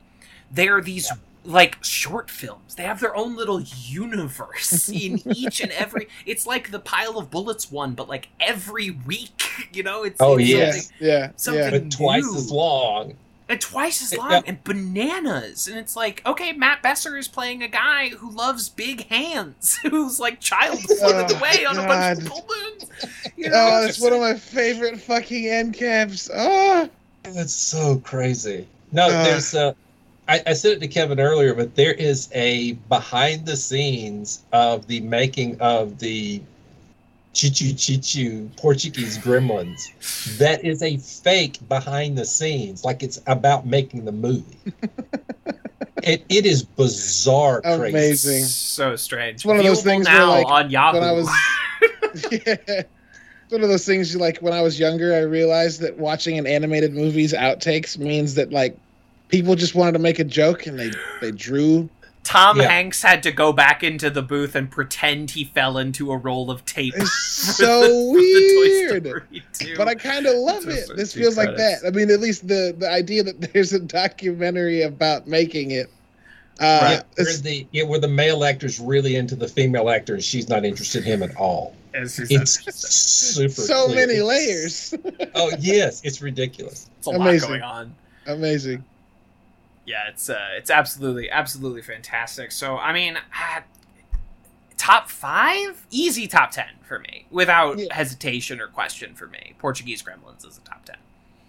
they're 0.51 0.81
these 0.81 1.09
like 1.45 1.77
short 1.83 2.29
films 2.29 2.75
they 2.75 2.83
have 2.83 2.99
their 3.01 3.15
own 3.15 3.35
little 3.35 3.59
universe 3.59 4.87
in 4.93 5.21
each 5.35 5.59
and 5.61 5.71
every 5.73 6.07
it's 6.25 6.45
like 6.47 6.71
the 6.71 6.79
pile 6.79 7.17
of 7.17 7.29
bullets 7.29 7.71
one 7.71 7.93
but 7.93 8.07
like 8.07 8.29
every 8.39 8.89
week 8.91 9.41
you 9.73 9.83
know 9.83 10.03
it's 10.03 10.17
Oh, 10.21 10.37
it's 10.37 10.49
yeah. 10.49 10.71
something- 10.71 10.95
Yeah. 10.99 11.17
Yeah. 11.17 11.31
Something- 11.35 11.63
yeah. 11.63 11.69
But 11.79 11.91
twice 11.91 12.23
new. 12.23 12.35
as 12.37 12.51
long. 12.51 13.13
And 13.49 13.59
twice 13.59 14.01
as 14.01 14.13
Yeah. 14.13 14.19
long 14.19 14.43
and 14.47 14.63
bananas 14.63 15.67
and 15.67 15.77
it's 15.77 15.95
like 15.95 16.21
okay 16.25 16.53
matt 16.53 16.81
besser 16.81 17.17
is 17.17 17.27
playing 17.27 17.61
a 17.63 17.67
guy 17.67 18.09
who 18.09 18.31
loves 18.31 18.69
big 18.69 19.07
hands 19.07 19.75
who's 19.83 20.19
like 20.19 20.39
child 20.39 20.79
floated 20.79 21.31
Oh, 21.35 21.37
away 21.37 21.65
on 21.65 21.77
a 21.77 21.85
bunch 21.87 22.19
of 22.19 22.29
God. 22.29 22.43
balloons 22.47 22.85
you 23.37 23.49
know 23.49 23.69
Oh, 23.73 23.85
it's 23.85 23.99
one 24.01 24.13
of 24.13 24.19
my 24.21 24.33
favorite 24.35 24.99
fucking 24.99 25.47
end 25.47 25.73
caps. 25.73 26.29
Oh, 26.33 26.89
that's 27.23 27.53
so 27.53 27.97
crazy. 28.03 28.67
No, 28.91 29.07
Uh. 29.07 29.23
there's 29.23 29.53
uh 29.55 29.73
I, 30.27 30.41
I 30.47 30.53
said 30.53 30.73
it 30.73 30.79
to 30.79 30.87
Kevin 30.87 31.19
earlier, 31.19 31.53
but 31.53 31.75
there 31.75 31.91
is 31.93 32.29
a 32.33 32.73
behind 32.87 33.45
the 33.45 33.57
scenes 33.57 34.43
of 34.53 34.87
the 34.87 35.01
making 35.01 35.59
of 35.59 35.99
the 35.99 36.41
Chichu 37.33 37.73
Chichu 37.73 38.55
Portuguese 38.57 39.17
Gremlins. 39.17 40.37
That 40.37 40.63
is 40.63 40.83
a 40.83 40.97
fake 40.97 41.57
behind 41.67 42.17
the 42.17 42.25
scenes, 42.25 42.85
like 42.85 43.01
it's 43.01 43.19
about 43.25 43.65
making 43.65 44.05
the 44.05 44.11
movie. 44.11 44.57
it, 46.03 46.23
it 46.29 46.45
is 46.45 46.63
bizarre 46.63 47.61
crazy. 47.61 47.89
Amazing. 47.89 48.43
so 48.45 48.95
strange 48.95 49.35
It's 49.35 49.45
one 49.45 49.57
of 49.57 49.63
those 49.63 49.81
Viewable 49.81 49.83
things 49.83 50.07
where, 50.07 50.17
now 50.17 50.29
like, 50.29 50.47
on 50.47 50.69
yahoo 50.69 50.99
when 50.99 51.07
I 51.07 51.11
was 51.11 51.29
yeah. 52.31 52.55
It's 52.67 53.51
one 53.51 53.63
of 53.63 53.69
those 53.69 53.85
things 53.85 54.13
you 54.13 54.19
like 54.19 54.39
when 54.39 54.53
I 54.53 54.61
was 54.61 54.79
younger 54.79 55.13
I 55.13 55.19
realized 55.19 55.81
that 55.81 55.97
watching 55.97 56.37
an 56.37 56.45
animated 56.45 56.93
movie's 56.93 57.33
outtakes 57.33 57.97
means 57.97 58.35
that 58.35 58.51
like 58.51 58.77
people 59.29 59.55
just 59.55 59.75
wanted 59.75 59.93
to 59.93 59.99
make 59.99 60.19
a 60.19 60.23
joke 60.23 60.67
and 60.67 60.77
they 60.77 60.91
they 61.21 61.31
drew 61.31 61.89
tom 62.23 62.59
Yeah. 62.59 62.69
hanks 62.69 63.01
had 63.01 63.21
to 63.23 63.31
go 63.31 63.51
back 63.53 63.83
into 63.83 64.09
the 64.09 64.21
booth 64.21 64.55
and 64.55 64.71
pretend 64.71 65.31
he 65.31 65.43
fell 65.43 65.77
into 65.77 66.11
a 66.11 66.17
roll 66.17 66.49
of 66.49 66.63
tape 66.65 66.93
it's 66.95 67.11
so 67.57 67.81
the- 67.81 68.89
for 68.89 68.99
the 68.99 69.09
Toy 69.09 69.13
weird. 69.61 69.77
But 69.77 69.87
I 69.87 69.95
kind 69.95 70.25
of 70.25 70.35
love 70.35 70.67
it. 70.67 70.89
This 70.95 71.13
two 71.13 71.19
feels 71.21 71.37
like 71.37 71.55
that. 71.57 71.79
I 71.85 71.89
mean, 71.91 72.09
at 72.11 72.19
least 72.19 72.47
the 72.47 72.73
the 72.77 72.89
idea 72.89 73.23
that 73.23 73.41
there's 73.53 73.73
a 73.73 73.79
documentary 73.79 74.81
about 74.83 75.27
making 75.27 75.71
it. 75.71 75.87
Uh, 76.59 76.63
Yeah, 76.63 76.87
where 76.89 77.01
it's- 77.17 77.41
the 77.41 77.67
yeah, 77.71 77.83
where 77.83 77.99
the 77.99 78.07
male 78.07 78.43
actor's 78.43 78.79
really 78.79 79.15
into 79.15 79.35
the 79.35 79.47
female 79.47 79.89
actor 79.89 80.13
and 80.13 80.23
she's 80.23 80.47
not 80.49 80.63
interested 80.65 80.99
in 81.05 81.21
him 81.21 81.23
at 81.23 81.35
all. 81.35 81.75
It's, 81.95 82.19
It's 82.19 82.59
super 82.73 83.49
so 83.49 83.85
clear. 83.85 84.07
many 84.07 84.19
layers. 84.21 84.93
Oh 85.35 85.51
yes, 85.59 86.01
it's 86.03 86.21
ridiculous. 86.21 86.89
it's 86.97 87.07
a 87.07 87.11
lot 87.11 87.39
going 87.41 87.61
on 87.61 87.93
Amazing. 88.27 88.83
Yeah, 89.85 90.07
it's 90.09 90.29
uh, 90.29 90.49
it's 90.57 90.69
absolutely 90.69 91.29
absolutely 91.29 91.81
fantastic. 91.81 92.51
So 92.51 92.77
I 92.77 92.93
mean, 92.93 93.17
uh, 93.17 93.61
top 94.77 95.09
five, 95.09 95.85
easy 95.91 96.27
top 96.27 96.51
ten 96.51 96.69
for 96.83 96.99
me, 96.99 97.25
without 97.31 97.77
Yeah. 97.79 97.93
hesitation 97.93 98.59
or 98.61 98.67
question 98.67 99.15
for 99.15 99.27
me. 99.27 99.53
Portuguese 99.59 100.01
Gremlins 100.03 100.47
is 100.47 100.57
a 100.57 100.61
top 100.61 100.85
ten. 100.85 100.97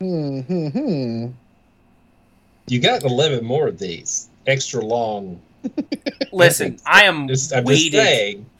Hmm. 0.00 1.26
You 2.66 2.80
got 2.80 3.02
eleven 3.02 3.44
more 3.44 3.68
of 3.68 3.78
these 3.78 4.28
extra 4.46 4.84
long. 4.84 5.40
Listen, 6.32 6.78
I 6.84 7.04
am 7.04 7.26
Just, 7.28 7.54
I'm 7.54 7.64
just 7.66 7.90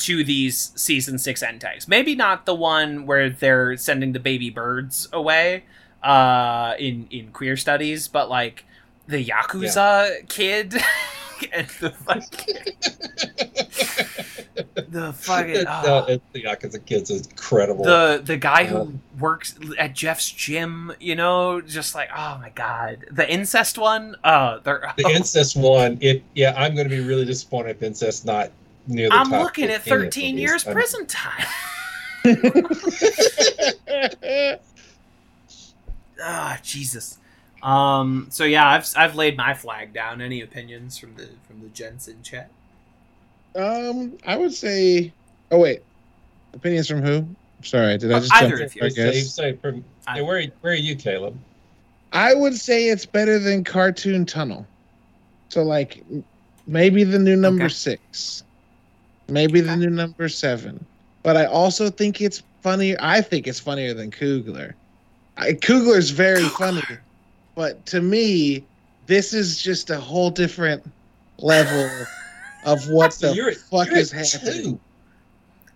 to 0.07 0.25
these 0.25 0.73
season 0.75 1.19
six 1.19 1.43
end 1.43 1.61
tags. 1.61 1.87
Maybe 1.87 2.15
not 2.15 2.47
the 2.47 2.55
one 2.55 3.05
where 3.07 3.29
they're 3.29 3.77
sending 3.77 4.13
the 4.13 4.21
baby 4.21 4.49
birds 4.51 5.09
away 5.13 5.65
uh, 6.03 6.75
in 6.79 7.07
in 7.11 7.31
queer 7.33 7.57
studies, 7.57 8.09
but 8.09 8.31
like 8.31 8.65
the 9.07 9.25
yakuza 9.25 10.29
kid 10.29 10.75
and 11.53 11.67
the 11.81 11.91
fucking 11.91 12.57
the 14.89 15.13
fucking. 15.19 15.65
no, 15.65 15.81
oh. 15.85 16.05
it's 16.09 16.25
the 16.33 16.43
Yakuza 16.45 16.85
kids 16.87 17.11
is 17.11 17.27
incredible. 17.27 17.85
the 17.85 18.23
the 18.25 18.37
guy 18.37 18.61
Yeah. 18.63 18.69
who 18.85 18.95
works 19.19 19.55
at 19.79 19.95
Jeff's 19.95 20.31
gym, 20.31 20.93
you 21.01 21.17
know, 21.17 21.61
just 21.61 21.95
like 21.95 22.09
oh 22.17 22.39
my 22.41 22.51
god, 22.51 23.07
the 23.11 23.31
incest 23.31 23.79
one. 23.79 24.17
Oh, 24.25 24.61
they're. 24.63 24.93
The 24.97 25.09
incest 25.11 25.57
one, 25.57 25.99
it 26.01 26.23
yeah, 26.35 26.55
I'm 26.57 26.75
going 26.75 26.89
to 26.89 26.95
be 26.97 27.03
really 27.03 27.25
disappointed 27.25 27.71
if 27.77 27.83
incest 27.83 28.25
not 28.25 28.51
near 28.87 29.09
the 29.09 29.15
I'm 29.17 29.31
top. 29.31 29.43
looking 29.43 29.71
at 29.71 29.83
13 29.83 30.39
years 30.39 30.65
I'm- 30.67 30.75
prison 30.75 31.07
time. 31.07 31.47
Ah, 36.23 36.59
Jesus. 36.63 37.19
Um. 37.65 38.29
So 38.31 38.45
yeah, 38.45 38.69
I've 38.69 38.87
I've 38.97 39.15
laid 39.15 39.37
my 39.37 39.55
flag 39.55 39.93
down. 39.95 40.21
Any 40.21 40.43
opinions 40.43 40.99
from 40.99 41.15
the 41.17 41.29
from 41.49 41.61
the 41.63 41.69
Jensen 41.69 42.23
chat? 42.23 42.51
um, 43.57 44.19
I 44.27 44.37
would 44.37 44.53
say. 44.53 45.13
Oh 45.51 45.59
wait, 45.59 45.83
opinions 46.53 46.89
from 46.89 47.03
who? 47.03 47.27
Sorry, 47.63 47.97
did 47.97 48.13
I 48.13 48.17
Uh, 48.17 48.21
just 48.21 48.35
either 48.35 48.57
jump 48.59 48.71
of 48.71 48.77
you. 48.77 48.83
I 48.85 48.89
Say, 48.89 49.13
guess 49.13 49.35
say, 49.35 49.53
from, 49.55 49.85
hey, 50.09 50.21
where, 50.23 50.45
where 50.61 50.73
are 50.73 50.77
you, 50.77 50.97
Caleb? 50.97 51.39
I 52.13 52.35
would 52.35 52.55
say 52.55 52.89
it's 52.89 53.07
better 53.07 53.39
than 53.39 53.65
Cartoon 53.65 54.27
Tunnel. 54.27 54.67
So 55.51 55.63
like 55.63 56.05
maybe 56.67 57.05
the 57.05 57.19
new 57.19 57.37
number 57.37 57.65
Okay. 57.65 57.73
six, 57.73 58.43
maybe 59.29 59.61
the 59.61 59.77
new 59.77 59.91
number 59.91 60.29
seven. 60.29 60.85
But 61.23 61.37
I 61.39 61.47
also 61.47 61.89
think 61.89 62.21
it's 62.21 62.43
funnier. 62.61 62.97
I 63.01 63.21
think 63.23 63.47
it's 63.47 63.61
funnier 63.61 63.95
than 63.95 64.11
Kugler. 64.11 64.75
I, 65.37 65.53
Kugler's 65.55 66.11
very 66.11 66.49
funny, 66.49 66.83
but 67.55 67.85
to 67.87 68.01
me, 68.01 68.65
this 69.07 69.33
is 69.35 69.61
just 69.61 69.91
a 69.91 69.99
whole 70.01 70.31
different 70.31 70.83
level 71.39 71.89
of 72.65 72.89
what 72.89 73.13
So 73.13 73.31
the 73.31 73.35
you're, 73.37 73.53
fuck 73.53 73.89
you're 73.89 73.99
is 73.99 74.11
happening. 74.13 74.63
two. 74.63 74.81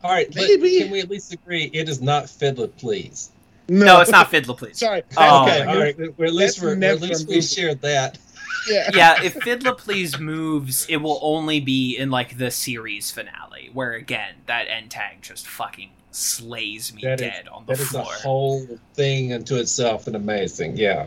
All 0.02 0.12
right, 0.12 0.32
Maybe. 0.34 0.78
can 0.80 0.90
we 0.90 1.00
at 1.00 1.10
least 1.10 1.32
agree 1.32 1.70
it 1.72 1.88
is 1.88 2.00
not 2.00 2.28
Fiddler 2.28 2.68
Please? 2.68 3.30
No, 3.68 4.00
it's 4.00 4.10
not 4.10 4.30
Fiddler 4.30 4.54
Please. 4.54 4.78
Sorry. 4.78 5.02
Oh, 5.16 5.44
okay, 5.44 5.64
my 5.64 5.72
all 5.72 5.78
right. 5.80 5.98
Well, 6.16 6.28
at 6.28 6.34
least 6.34 6.62
we're, 6.62 6.68
well, 6.68 6.76
never 6.76 6.94
at 7.04 7.10
least 7.10 7.28
we 7.28 7.34
movie. 7.34 7.46
shared 7.46 7.80
that. 7.82 8.16
Yeah. 8.70 8.90
yeah, 8.94 9.22
if 9.22 9.34
Fiddler 9.42 9.74
Please 9.74 10.18
moves, 10.18 10.86
it 10.88 10.98
will 10.98 11.18
only 11.20 11.58
be 11.60 11.96
in 11.96 12.10
like 12.10 12.38
the 12.38 12.50
series 12.50 13.10
finale, 13.10 13.70
where 13.72 13.92
again 13.94 14.36
that 14.46 14.68
end 14.68 14.90
tag 14.92 15.20
just 15.20 15.46
fucking 15.48 15.90
slays 16.12 16.94
me 16.94 17.02
That 17.02 17.20
is- 17.20 17.28
dead 17.30 17.48
on 17.48 17.66
the 17.66 17.74
floor. 17.76 18.04
That 18.04 18.10
is 18.12 18.18
a 18.20 18.22
whole 18.22 18.66
thing 18.94 19.32
unto 19.32 19.56
itself 19.56 20.06
and 20.06 20.14
amazing. 20.16 20.76
Yeah. 20.76 21.06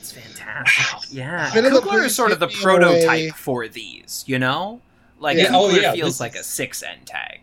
It's 0.00 0.12
fantastic. 0.12 1.12
Yeah, 1.12 1.50
Fiddler 1.50 1.70
Kugler 1.80 2.04
is 2.04 2.14
sort 2.14 2.32
of 2.32 2.38
the 2.40 2.46
hit 2.48 2.56
me 2.56 2.74
in 2.74 2.82
a 2.82 2.86
way- 2.90 3.00
prototype 3.04 3.34
for 3.36 3.68
these. 3.68 4.24
You 4.26 4.38
know, 4.38 4.80
like 5.18 5.36
Yeah, 5.36 5.50
oh, 5.52 5.68
yeah, 5.70 5.92
feels 5.92 6.14
this 6.14 6.20
like 6.20 6.34
a 6.36 6.38
is- 6.40 6.46
six 6.46 6.82
end 6.82 7.06
tag. 7.06 7.40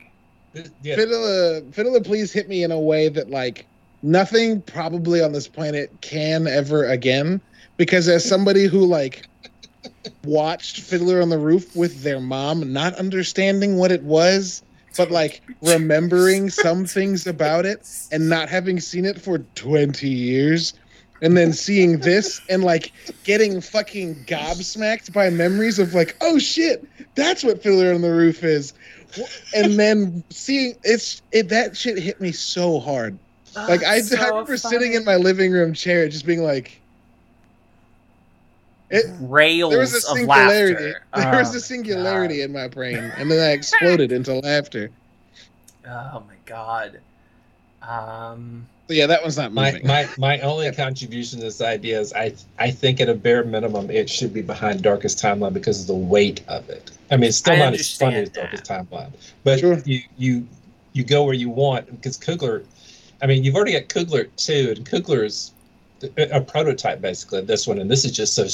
Yeah. 0.82 0.96
Fiddler, 0.96 1.62
Fiddler, 1.72 2.02
please 2.02 2.32
hit 2.34 2.50
me 2.50 2.64
in 2.64 2.72
a 2.72 2.80
way 2.80 3.10
that 3.10 3.30
like 3.30 3.68
nothing 4.02 4.62
probably 4.62 5.22
on 5.22 5.32
this 5.34 5.48
planet 5.48 5.92
can 6.02 6.48
ever 6.48 6.86
again. 6.86 7.40
Because 7.78 8.08
as 8.08 8.28
somebody 8.28 8.66
who 8.66 8.86
like 8.88 9.28
watched 10.24 10.80
Fiddler 10.80 11.22
on 11.22 11.30
the 11.30 11.38
Roof 11.38 11.76
with 11.76 12.02
their 12.02 12.20
mom, 12.20 12.74
not 12.74 12.96
understanding 12.96 13.76
what 13.78 13.92
it 13.92 14.02
was, 14.02 14.64
but 14.98 15.12
like 15.12 15.42
remembering 15.62 16.50
some 16.50 16.86
things 16.88 17.28
about 17.28 17.68
it 17.68 17.88
and 18.12 18.28
not 18.28 18.50
having 18.50 18.80
seen 18.80 19.06
it 19.06 19.22
for 19.22 19.38
20 19.54 20.10
years 20.10 20.74
and 21.22 21.36
then 21.36 21.54
seeing 21.54 22.00
this 22.00 22.42
and 22.50 22.64
like 22.64 22.92
getting 23.24 23.62
fucking 23.62 24.16
gobsmacked 24.26 25.14
by 25.14 25.30
memories 25.30 25.80
of 25.80 25.94
like 25.94 26.16
oh 26.22 26.38
shit 26.38 26.88
that's 27.16 27.44
what 27.44 27.62
Fiddler 27.62 27.94
on 27.94 28.02
the 28.02 28.12
Roof 28.12 28.44
is. 28.44 28.74
And 29.56 29.80
then 29.80 30.24
seeing 30.30 30.76
it's 30.84 31.22
it 31.32 31.50
that 31.50 31.76
shit 31.76 31.98
hit 31.98 32.22
me 32.22 32.32
so 32.32 32.80
hard. 32.80 33.18
Like 33.56 33.84
I, 33.84 34.02
So 34.02 34.18
I 34.22 34.28
remember 34.30 34.56
sitting 34.56 34.94
in 34.94 35.04
my 35.04 35.16
living 35.16 35.52
room 35.52 35.74
chair 35.74 36.08
just 36.08 36.26
being 36.26 36.44
like 36.44 36.80
it 38.90 39.06
rails 39.20 39.72
there 39.72 39.80
was 39.80 39.94
a 39.94 39.98
of 39.98 40.18
singularity. 40.18 40.74
laughter. 40.76 41.02
there 41.32 41.40
was 41.40 41.50
Oh 41.50 41.52
a 41.52 41.54
my 41.56 41.60
singularity 41.60 42.42
in 42.44 42.54
my 42.54 42.68
brain 42.68 43.12
and 43.18 43.30
then 43.32 43.40
I 43.40 43.52
exploded 43.54 44.12
into 44.12 44.34
laughter. 44.36 44.92
Oh 45.90 46.22
my 46.28 46.36
god. 46.46 47.00
Um. 47.88 48.66
so 48.88 48.94
yeah 48.94 49.08
that 49.08 49.22
one's 49.22 49.38
not 49.38 49.54
My, 49.54 49.72
moving 49.72 49.88
my 49.88 50.10
my 50.18 50.40
only 50.40 50.70
contribution 50.74 51.40
to 51.40 51.46
this 51.46 51.62
idea 51.62 52.00
is 52.00 52.12
I 52.14 52.34
I 52.60 52.72
think 52.72 53.00
at 53.00 53.08
a 53.10 53.14
bare 53.14 53.44
minimum 53.44 53.90
it 53.90 54.10
should 54.10 54.34
be 54.34 54.42
behind 54.42 54.82
Darkest 54.82 55.18
Timeline 55.20 55.54
because 55.54 55.82
of 55.82 55.88
the 55.88 55.96
weight 55.96 56.44
of 56.48 56.70
it. 56.70 56.92
I 57.10 57.16
mean, 57.16 57.30
it's 57.30 57.38
still 57.38 57.54
I 57.56 57.60
not 57.60 57.74
as 57.74 57.96
funny 57.98 58.18
as 58.18 58.30
Darkest 58.30 58.66
Timeline, 58.66 59.12
but 59.44 59.60
Sure. 59.60 59.80
you 59.86 60.02
you 60.18 60.48
you 60.94 61.04
go 61.04 61.24
where 61.24 61.34
you 61.34 61.50
want 61.50 61.90
because 61.92 62.18
Kugler. 62.18 62.64
I 63.22 63.26
mean, 63.26 63.44
you've 63.44 63.56
already 63.56 63.72
got 63.74 63.88
Kugler 63.90 64.26
too, 64.36 64.74
and 64.76 64.86
Kugler 64.86 65.24
is 65.24 65.52
a, 66.18 66.38
a 66.38 66.42
prototype 66.42 67.02
basically 67.02 67.40
of 67.40 67.48
this 67.48 67.66
one, 67.68 67.80
and 67.80 67.90
this 67.90 68.04
is 68.06 68.12
just 68.12 68.34
so 68.36 68.48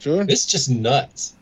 sure 0.00 0.24
it's 0.28 0.46
just 0.46 0.68
nuts. 0.68 1.34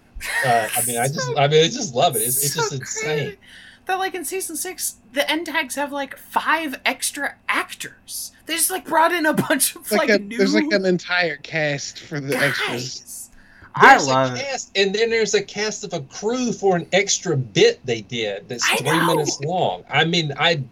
Uh, 0.47 0.69
I 0.77 0.85
mean, 0.86 0.98
I 0.98 1.09
just 1.16 1.28
I 1.36 1.48
mean 1.48 1.65
I 1.65 1.69
just 1.69 1.94
love 1.94 2.15
it. 2.16 2.20
It's, 2.20 2.44
it's 2.44 2.55
so 2.55 2.61
just 2.61 2.73
insane. 2.74 3.19
crazy 3.19 3.39
That 3.86 3.98
like 3.98 4.15
in 4.15 4.24
season 4.24 4.56
six, 4.56 4.97
the 5.12 5.31
end 5.31 5.47
tags 5.47 5.74
have 5.74 5.93
like 5.93 6.16
five 6.16 6.81
extra 6.86 7.35
actors. 7.48 8.32
They 8.47 8.55
just 8.55 8.70
like 8.70 8.86
brought 8.86 9.12
in 9.12 9.27
a 9.27 9.32
bunch 9.35 9.77
of 9.77 9.90
like 9.90 10.09
like, 10.09 10.09
a, 10.11 10.19
new 10.19 10.39
there's 10.39 10.55
like 10.55 10.73
an 10.73 10.86
entire 10.86 11.36
cast 11.36 11.98
for 12.01 12.20
the 12.20 12.36
extras 12.36 13.01
guys. 13.01 13.31
I 13.77 13.90
There's 13.90 14.06
love 14.06 14.32
a 14.32 14.35
it. 14.36 14.40
cast, 14.40 14.78
and 14.78 14.94
then 14.94 15.11
there's 15.11 15.35
a 15.35 15.43
cast 15.43 15.82
of 15.85 15.93
a 15.94 16.01
crew 16.02 16.52
for 16.52 16.77
an 16.77 16.86
extra 16.93 17.36
bit 17.36 17.85
they 17.85 18.02
did 18.02 18.48
that's 18.48 18.65
I 18.70 18.77
three 18.77 18.90
know. 18.90 19.06
minutes 19.06 19.40
long. 19.40 19.85
I 19.90 20.05
mean, 20.05 20.32
I, 20.39 20.62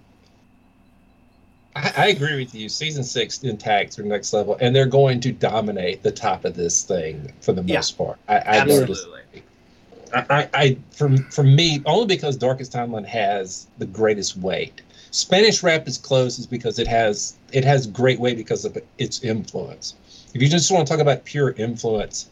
I 1.75 1.93
I 1.97 2.07
agree 2.09 2.39
with 2.39 2.55
you. 2.55 2.69
Season 2.69 3.03
six 3.03 3.43
intact 3.43 3.99
are 3.99 4.05
next 4.05 4.33
level, 4.33 4.57
and 4.61 4.75
they're 4.75 4.87
going 4.87 5.21
to 5.21 5.33
dominate 5.33 6.03
the 6.03 6.13
top 6.13 6.45
of 6.45 6.55
this 6.55 6.85
thing 6.85 7.33
for 7.41 7.53
the 7.53 7.63
Yeah. 7.63 7.77
most 7.79 7.99
part. 7.99 8.19
I, 8.29 8.37
I. 8.37 8.41
Absolutely. 8.59 9.21
I, 9.37 9.43
I, 10.13 10.49
I 10.55 10.79
for 10.91 11.17
for 11.31 11.43
me 11.43 11.83
only 11.87 12.07
because 12.07 12.37
Darkest 12.37 12.73
Timeline 12.73 13.07
has 13.07 13.67
the 13.79 13.87
greatest 13.87 14.37
weight. 14.37 14.83
Spanish 15.11 15.63
rap 15.63 15.87
is 15.87 15.99
close 15.99 16.39
is 16.39 16.47
because 16.47 16.79
it 16.79 16.87
has 16.87 17.37
it 17.53 17.65
has 17.65 17.87
great 17.87 18.19
weight 18.19 18.37
because 18.37 18.65
of 18.65 18.79
its 18.99 19.23
influence. 19.23 19.95
If 20.35 20.41
you 20.41 20.49
just 20.49 20.71
want 20.71 20.87
to 20.87 20.93
talk 20.93 21.01
about 21.01 21.25
pure 21.25 21.51
influence, 21.53 22.31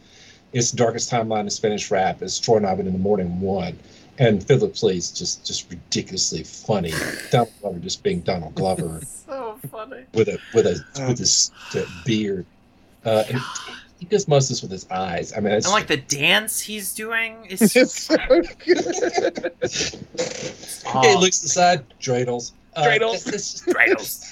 it's 0.53 0.71
Darkest 0.71 1.11
Timeline 1.11 1.41
and 1.41 1.53
Spanish 1.53 1.91
rap 1.91 2.21
is 2.21 2.39
Troy 2.39 2.57
and 2.57 2.65
Abed 2.65 2.87
in 2.87 2.93
the 2.93 2.99
Morning 2.99 3.39
One, 3.39 3.77
and 4.17 4.45
Fiddler 4.45 4.69
Please 4.69 5.11
just 5.11 5.45
just 5.45 5.69
ridiculously 5.69 6.43
funny. 6.43 6.93
Donald 7.31 7.53
Glover 7.61 7.79
just 7.79 8.03
being 8.03 8.21
Donald 8.21 8.55
Glover 8.55 9.01
So 9.27 9.57
funny. 9.71 10.05
with 10.13 10.27
a 10.27 10.39
with 10.53 10.67
a 10.67 10.83
with 11.07 11.19
his 11.19 11.51
uh, 11.75 11.81
beard. 12.05 12.45
Uh, 13.03 13.23
and 13.29 13.41
he 14.01 14.07
does 14.07 14.27
most 14.27 14.45
of 14.45 14.49
this 14.49 14.61
with 14.63 14.71
his 14.71 14.89
eyes. 14.89 15.31
I 15.31 15.41
mean, 15.41 15.53
it's 15.53 15.67
And 15.67 15.73
like 15.73 15.85
the 15.85 15.95
dance 15.97 16.59
he's 16.59 16.93
doing 16.95 17.45
is 17.49 17.75
it's 17.75 18.03
so 18.03 18.17
good 18.65 19.53
Oh. 20.93 21.01
Hey, 21.01 21.15
looks 21.15 21.41
aside, 21.43 21.85
dreidels. 22.01 22.51
Uh, 22.75 22.83
Dreidels. 22.83 23.27
it's 23.31 23.61
just- 23.61 23.65
Dreidels. 23.67 24.25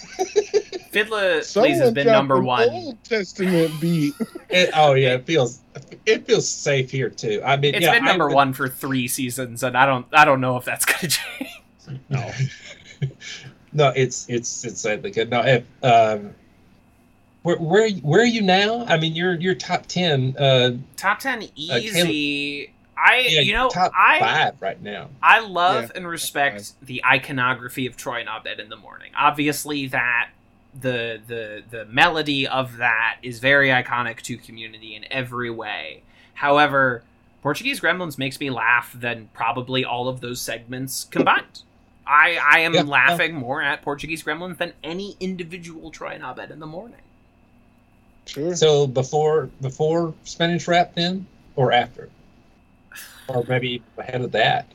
Fiddler 0.89 1.41
Please 1.43 1.77
has 1.77 1.91
been 1.93 2.07
number 2.07 2.37
an 2.37 2.45
one. 2.45 2.69
Old 2.69 3.03
Testament 3.03 3.71
beat. 3.79 4.15
it- 4.49 4.71
oh 4.75 4.93
yeah, 4.95 5.13
it 5.15 5.25
feels 5.27 5.59
it 6.07 6.25
feels 6.25 6.49
safe 6.49 6.89
here 6.89 7.09
too. 7.09 7.41
I 7.45 7.55
mean, 7.57 7.75
It's 7.75 7.85
yeah, 7.85 7.93
been 7.93 8.05
number 8.05 8.25
would- 8.27 8.33
one 8.35 8.53
for 8.53 8.67
three 8.67 9.07
seasons, 9.07 9.61
and 9.61 9.77
I 9.77 9.85
don't 9.85 10.07
I 10.11 10.25
don't 10.25 10.41
know 10.41 10.57
if 10.57 10.65
that's 10.65 10.83
gonna 10.85 11.09
change. 11.09 12.01
No, 12.09 12.31
no, 13.71 13.89
it's 13.95 14.27
it's 14.29 14.65
it's 14.65 14.81
sadly 14.81 15.11
good. 15.11 15.29
No, 15.29 15.41
if, 15.41 15.63
um, 15.83 16.33
where 17.57 17.57
where 17.57 17.89
where 18.01 18.21
are 18.21 18.25
you 18.25 18.41
now? 18.41 18.85
I 18.85 18.97
mean, 18.97 19.15
you're 19.15 19.33
you're 19.35 19.55
top 19.55 19.85
ten. 19.85 20.35
Uh, 20.37 20.71
Top 20.95 21.19
ten 21.19 21.41
Caleb- 21.41 21.51
easy. 21.55 22.73
I 22.97 23.19
yeah, 23.29 23.41
you 23.41 23.53
know 23.53 23.69
top 23.69 23.93
I 23.95 24.19
five 24.19 24.61
right 24.61 24.81
now. 24.81 25.09
I 25.21 25.39
love 25.39 25.83
Yeah, 25.83 25.89
and 25.95 26.05
that's 26.05 26.11
respect 26.11 26.73
the 26.81 27.03
iconography 27.05 27.85
of 27.85 27.95
Troy 27.95 28.19
and 28.21 28.29
Abed 28.29 28.59
in 28.59 28.69
the 28.69 28.75
morning. 28.75 29.11
Obviously, 29.17 29.87
that 29.87 30.31
the 30.79 31.21
the 31.27 31.63
the 31.69 31.85
melody 31.85 32.47
of 32.47 32.77
that 32.77 33.17
is 33.23 33.39
very 33.39 33.69
iconic 33.69 34.21
to 34.23 34.37
community 34.37 34.95
in 34.95 35.05
every 35.11 35.49
way. 35.49 36.03
However, 36.35 37.03
Portuguese 37.41 37.79
Gremlins 37.79 38.17
makes 38.17 38.39
me 38.39 38.49
laugh 38.49 38.91
than 38.93 39.29
probably 39.33 39.85
all 39.85 40.07
of 40.09 40.19
those 40.21 40.41
segments 40.41 41.05
combined. 41.05 41.61
I 42.05 42.37
I 42.43 42.59
am 42.59 42.73
Yeah, 42.73 42.81
laughing 42.83 43.33
more 43.35 43.61
at 43.61 43.81
Portuguese 43.81 44.23
Gremlins 44.23 44.57
than 44.57 44.73
any 44.83 45.15
individual 45.21 45.89
Troy 45.91 46.09
and 46.15 46.23
Abed 46.23 46.51
in 46.51 46.59
the 46.59 46.67
morning. 46.67 46.99
Sure. 48.29 48.55
So 48.55 48.85
before 48.87 49.49
before 49.61 50.13
Spanish 50.23 50.67
rap, 50.67 50.93
then 50.95 51.25
or 51.55 51.71
after, 51.71 52.09
or 53.27 53.43
maybe 53.47 53.81
ahead 53.97 54.21
of 54.21 54.31
that. 54.33 54.67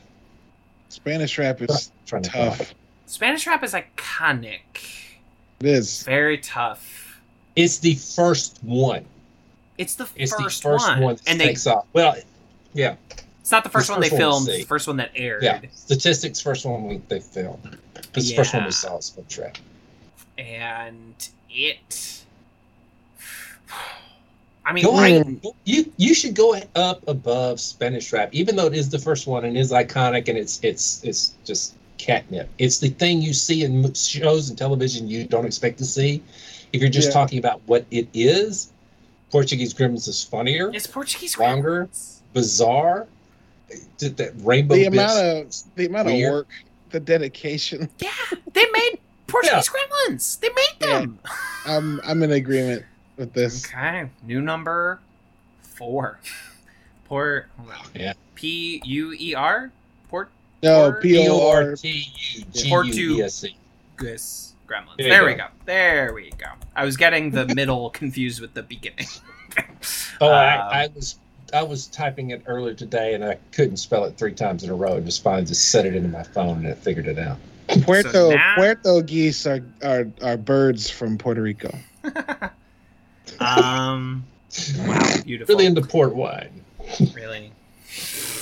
Spanish 0.89 1.37
rap 1.37 1.61
is 1.61 1.91
to 2.05 2.21
tough. 2.21 2.73
Spanish 3.05 3.47
rap 3.47 3.63
is 3.63 3.73
iconic. 3.73 4.61
It 5.61 5.67
is. 5.67 6.03
Very 6.03 6.37
tough. 6.37 7.21
It's 7.55 7.79
the 7.79 7.95
first 7.95 8.59
one. 8.63 9.05
It's 9.77 9.95
the 9.95 10.07
It's 10.15 10.31
first, 10.33 10.61
the 10.63 10.69
first 10.69 10.87
one, 10.87 11.01
one, 11.01 11.15
that 11.15 11.27
and 11.27 11.39
they 11.39 11.47
takes 11.47 11.67
off. 11.67 11.85
Well, 11.93 12.15
yeah, 12.73 12.95
It's 13.39 13.51
not 13.51 13.63
the 13.63 13.69
first 13.69 13.87
The 13.87 13.93
one 13.93 14.01
they 14.01 14.09
first 14.09 14.19
one 14.19 14.19
to 14.19 14.31
filmed. 14.31 14.49
It's 14.49 14.57
the 14.59 14.67
first 14.67 14.87
one 14.87 14.97
that 14.97 15.11
aired. 15.15 15.43
yeah. 15.43 15.61
Statistics, 15.73 16.41
first 16.41 16.65
one 16.65 16.87
we, 16.87 16.97
they 17.07 17.19
filmed. 17.21 17.77
It's 18.13 18.29
the 18.29 18.35
first 18.35 18.53
one 18.53 18.65
we 18.65 18.71
saw. 18.71 18.99
Spanish 18.99 19.37
rap. 19.37 19.57
And 20.37 21.29
it. 21.49 22.24
I 24.67 24.73
mean, 24.73 24.83
Go 24.83 24.93
right, 24.93 25.13
ahead. 25.21 25.41
You 25.65 25.91
you 25.97 26.15
should 26.15 26.33
go 26.35 26.59
up 26.75 27.07
above 27.07 27.59
Spanish 27.59 28.11
rap, 28.11 28.29
even 28.31 28.55
though 28.55 28.65
it 28.65 28.73
is 28.73 28.89
the 28.89 28.97
first 28.97 29.27
one 29.27 29.45
and 29.45 29.55
is 29.55 29.71
iconic 29.71 30.27
and 30.27 30.37
it's 30.37 30.59
it's 30.63 31.03
it's 31.03 31.35
just 31.45 31.75
catnip. 31.99 32.49
It's 32.57 32.79
the 32.79 32.89
thing 32.89 33.21
you 33.21 33.33
see 33.33 33.63
in 33.63 33.93
shows 33.93 34.49
and 34.49 34.57
television 34.57 35.07
you 35.07 35.25
don't 35.27 35.45
expect 35.45 35.77
to 35.79 35.85
see. 35.85 36.23
If 36.73 36.81
you're 36.81 36.89
just 36.89 37.09
Yeah. 37.09 37.13
talking 37.13 37.37
about 37.37 37.61
what 37.67 37.85
it 37.91 38.07
is, 38.13 38.71
Portuguese 39.29 39.73
Gremlins 39.73 40.07
is 40.07 40.23
funnier, 40.23 40.71
it's 40.73 40.87
Portuguese 40.87 41.37
Longer. 41.37 41.85
Gremlins. 41.85 42.19
bizarre. 42.33 43.07
Did 43.97 44.17
that 44.17 44.31
rainbow 44.43 44.75
The 44.75 44.85
amount 44.85 45.19
of 45.19 45.53
the 45.75 45.85
amount 45.87 46.07
weird. 46.07 46.27
of 46.27 46.33
work, 46.33 46.47
the 46.89 46.99
dedication. 46.99 47.87
Yeah, 47.99 48.09
they 48.53 48.65
made 48.71 48.97
Portuguese 49.27 49.69
Gremlins. 49.69 50.39
They 50.39 50.49
made 50.49 50.75
Yeah. 50.81 50.99
them. 51.01 51.19
I'm 51.65 52.01
I'm 52.03 52.23
in 52.23 52.31
agreement 52.31 52.83
with 53.17 53.33
this. 53.33 53.65
Okay, 53.65 54.09
new 54.23 54.41
number 54.41 54.99
four. 55.61 56.19
Port. 57.05 57.47
Hold 57.57 57.69
on. 57.69 57.85
Yeah. 57.93 58.13
P 58.33 58.81
U 58.83 59.15
E 59.19 59.35
R. 59.35 59.71
Port. 60.09 60.29
No, 60.63 60.85
Or- 60.87 61.01
P 61.01 61.27
O 61.29 61.49
R. 61.49 61.75
T 61.75 62.11
U 62.33 62.43
G 62.51 62.69
U 63.01 63.17
E 63.17 63.21
S 63.21 63.43
E. 63.43 63.55
Gus 63.97 64.53
Gremlins. 64.67 64.97
There 64.97 65.09
There, 65.09 65.21
you 65.21 65.27
we 65.27 65.33
go. 65.35 65.43
go. 65.43 65.49
There 65.65 66.13
we 66.13 66.29
go. 66.31 66.47
I 66.75 66.83
was 66.83 66.97
getting 66.97 67.29
the 67.29 67.45
middle 67.53 67.89
confused 68.01 68.41
with 68.41 68.53
the 68.53 68.63
beginning. 68.63 69.07
Oh, 70.19 70.27
Um, 70.27 70.33
I, 70.33 70.83
I 70.85 70.89
was 70.95 71.17
I 71.53 71.61
was 71.61 71.87
typing 71.87 72.31
it 72.31 72.41
earlier 72.47 72.73
today 72.73 73.13
and 73.13 73.23
I 73.23 73.37
couldn't 73.51 73.77
spell 73.77 74.05
it 74.05 74.17
three 74.17 74.33
times 74.33 74.63
in 74.63 74.69
a 74.69 74.73
row. 74.75 74.95
And 74.95 75.05
just 75.05 75.21
finally 75.23 75.45
just 75.45 75.69
set 75.69 75.85
it 75.85 75.93
into 75.95 76.09
my 76.09 76.23
phone 76.23 76.57
and 76.59 76.65
it 76.67 76.77
figured 76.77 77.07
it 77.07 77.19
out. 77.19 77.37
Puerto 77.83 78.09
So 78.11 78.31
now- 78.31 78.55
Puerto 78.55 79.01
geese 79.03 79.45
are, 79.45 79.61
are 79.83 80.07
are 80.23 80.37
birds 80.37 80.89
from 80.89 81.17
Puerto 81.17 81.41
Rico. 81.41 81.69
Um. 83.39 84.25
Wow. 84.79 85.15
Beautiful. 85.23 85.53
Really 85.55 85.65
into 85.65 85.81
port 85.81 86.15
wine. 86.15 86.63
Really. 87.13 87.51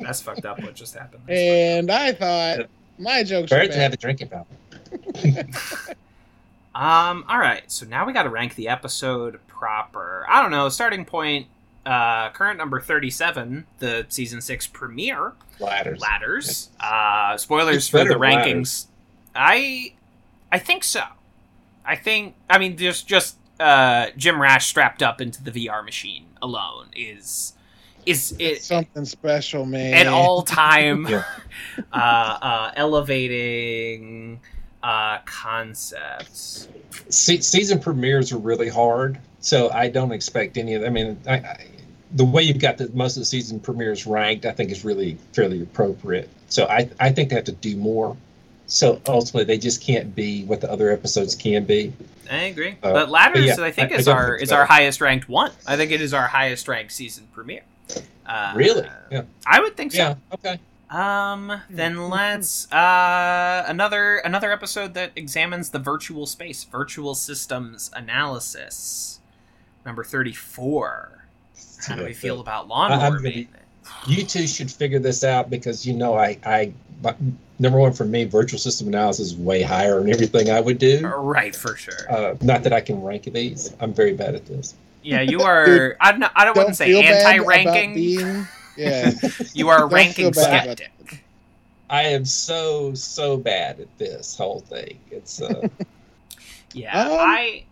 That's 0.00 0.20
fucked 0.22 0.44
up. 0.46 0.62
What 0.62 0.74
just 0.74 0.94
happened? 0.94 1.28
and 1.28 1.90
I 1.90 2.12
thought 2.12 2.68
my 2.98 3.22
jokes 3.24 3.50
were 3.50 3.58
Birds 3.58 3.74
have 3.76 3.92
a 3.92 3.96
drinking 3.96 4.28
fountain. 4.28 5.52
Um. 6.74 7.24
All 7.28 7.38
right. 7.40 7.62
So 7.66 7.86
now 7.86 8.06
we 8.06 8.12
got 8.12 8.22
to 8.22 8.28
rank 8.30 8.54
the 8.54 8.68
episode 8.68 9.40
proper. 9.48 10.24
I 10.28 10.40
don't 10.40 10.52
know. 10.52 10.68
Starting 10.68 11.04
point. 11.04 11.48
Uh, 11.84 12.30
current 12.30 12.56
number 12.56 12.80
thirty-seven, 12.80 13.66
the 13.80 14.06
season 14.10 14.40
six 14.40 14.68
premiere. 14.68 15.32
Ladders. 15.58 16.00
Ladders. 16.00 16.68
Uh, 16.78 17.36
spoilers 17.36 17.76
It's 17.78 17.88
for 17.88 18.04
the 18.04 18.14
rankings. 18.14 18.86
Ladders. 18.86 18.86
I, 19.34 19.92
I 20.52 20.58
think 20.60 20.84
so. 20.84 21.02
I 21.88 21.96
think. 21.96 22.34
I 22.50 22.58
mean, 22.58 22.76
just 22.76 23.08
just 23.08 23.36
uh, 23.58 24.08
Jim 24.16 24.40
Rash 24.40 24.66
strapped 24.66 25.02
up 25.02 25.20
into 25.20 25.42
the 25.42 25.50
VR 25.50 25.84
machine 25.84 26.26
alone 26.42 26.88
is 26.94 27.54
is 28.06 28.34
it 28.38 28.62
Something 28.62 29.04
special, 29.04 29.64
man. 29.66 29.94
an 29.94 30.08
all-time 30.08 31.06
Yeah. 31.06 31.24
uh, 31.92 31.96
uh, 31.96 32.72
elevating 32.76 34.40
uh, 34.82 35.18
concepts. 35.24 36.68
Se- 37.08 37.40
season 37.40 37.80
premieres 37.80 38.32
are 38.32 38.38
really 38.38 38.68
hard, 38.68 39.18
so 39.40 39.70
I 39.70 39.88
don't 39.88 40.12
expect 40.12 40.56
any 40.56 40.74
of. 40.74 40.84
I 40.84 40.90
mean, 40.90 41.18
I, 41.26 41.34
I, 41.34 41.66
the 42.12 42.24
way 42.24 42.42
you've 42.42 42.60
got 42.60 42.78
the, 42.78 42.88
most 42.90 43.16
of 43.16 43.22
the 43.22 43.26
season 43.26 43.60
premieres 43.60 44.06
ranked, 44.06 44.46
I 44.46 44.52
think 44.52 44.70
is 44.70 44.84
really 44.84 45.18
fairly 45.32 45.62
appropriate. 45.62 46.28
So 46.48 46.66
I, 46.66 46.88
I 47.00 47.12
think 47.12 47.28
they 47.30 47.34
have 47.36 47.44
to 47.44 47.52
do 47.52 47.76
more. 47.76 48.16
So 48.68 49.00
ultimately, 49.08 49.44
they 49.44 49.58
just 49.58 49.82
can't 49.82 50.14
be 50.14 50.44
what 50.44 50.60
the 50.60 50.70
other 50.70 50.90
episodes 50.92 51.34
can 51.34 51.64
be. 51.64 51.92
I 52.30 52.44
agree, 52.44 52.76
Uh, 52.82 52.92
but 52.92 53.08
Ladders, 53.08 53.46
yeah, 53.46 53.64
I 53.64 53.70
think, 53.70 53.90
I- 53.92 53.94
I 53.94 53.98
is 53.98 54.04
don't 54.04 54.14
our 54.16 54.36
is 54.36 54.52
our 54.52 54.66
highest 54.66 55.00
ranked 55.00 55.28
one. 55.28 55.50
I 55.66 55.76
think 55.76 55.90
it 55.90 56.02
is 56.02 56.12
our 56.12 56.26
highest 56.28 56.68
ranked 56.68 56.92
season 56.92 57.26
premiere. 57.32 57.62
Uh, 58.26 58.52
Really? 58.54 58.86
Yeah. 59.10 59.22
I 59.46 59.60
would 59.60 59.76
think 59.76 59.92
so. 59.92 59.98
Yeah. 59.98 60.14
Okay. 60.34 60.60
Um, 60.90 61.62
then 61.70 62.08
let's 62.10 62.70
uh 62.72 63.64
another 63.66 64.18
another 64.18 64.52
episode 64.52 64.92
that 64.94 65.12
examines 65.16 65.70
the 65.70 65.78
virtual 65.78 66.26
space, 66.26 66.64
virtual 66.64 67.14
systems 67.14 67.90
analysis. 67.94 69.20
Number 69.86 70.04
34. 70.04 71.24
How 71.86 71.96
do 71.96 72.04
we 72.04 72.12
feel 72.12 72.40
about 72.40 72.68
lawnmower 72.68 73.18
maintenance? 73.20 73.54
You 74.06 74.24
two 74.24 74.46
should 74.46 74.70
figure 74.70 74.98
this 74.98 75.24
out 75.24 75.50
because 75.50 75.86
you 75.86 75.92
know 75.94 76.14
I, 76.14 76.38
I 76.44 76.72
but 77.02 77.16
number 77.58 77.78
one 77.78 77.92
for 77.92 78.04
me, 78.04 78.24
virtual 78.24 78.58
system 78.58 78.88
analysis 78.88 79.28
is 79.28 79.36
way 79.36 79.62
higher 79.62 80.00
than 80.00 80.10
everything 80.12 80.50
I 80.50 80.60
would 80.60 80.78
do. 80.78 81.06
Right, 81.06 81.54
for 81.54 81.76
sure. 81.76 82.10
Uh, 82.10 82.34
not 82.40 82.62
that 82.62 82.72
I 82.72 82.80
can 82.80 83.02
rank 83.02 83.24
these. 83.24 83.74
I'm 83.80 83.92
very 83.92 84.14
bad 84.14 84.34
at 84.34 84.46
this. 84.46 84.74
Yeah, 85.02 85.20
you 85.20 85.40
are 85.42 85.96
I 86.00 86.12
don't 86.12 86.24
I 86.34 86.44
don't 86.44 86.54
Don't 86.54 86.56
wouldn't 86.64 86.76
say 86.76 87.00
anti-ranking. 87.02 87.94
being. 87.94 88.46
Yeah. 88.76 89.12
You 89.54 89.68
are 89.70 89.78
Don't 89.80 89.92
ranking 89.92 90.32
feel 90.32 90.44
bad 90.44 90.64
about 90.64 90.78
skeptic. 90.78 91.24
I 91.90 92.02
am 92.04 92.24
so 92.24 92.94
so 92.94 93.36
bad 93.36 93.80
at 93.80 93.98
this 93.98 94.36
whole 94.36 94.60
thing. 94.60 94.98
It's 95.10 95.40
uh, 95.42 95.68
Yeah, 96.74 97.00
Um, 97.00 97.16
I 97.18 97.64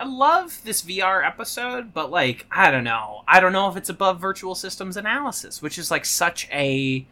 I 0.00 0.04
love 0.06 0.60
this 0.64 0.82
VR 0.82 1.24
episode, 1.24 1.94
but 1.94 2.10
like 2.10 2.46
I 2.50 2.70
don't 2.70 2.84
know. 2.84 3.22
I 3.28 3.38
don't 3.40 3.52
know 3.52 3.68
if 3.68 3.76
it's 3.76 3.88
above 3.88 4.20
virtual 4.20 4.54
systems 4.54 4.96
analysis, 4.96 5.62
which 5.62 5.78
is 5.78 5.90
like 5.90 6.04
such 6.04 6.48
a 6.52 7.04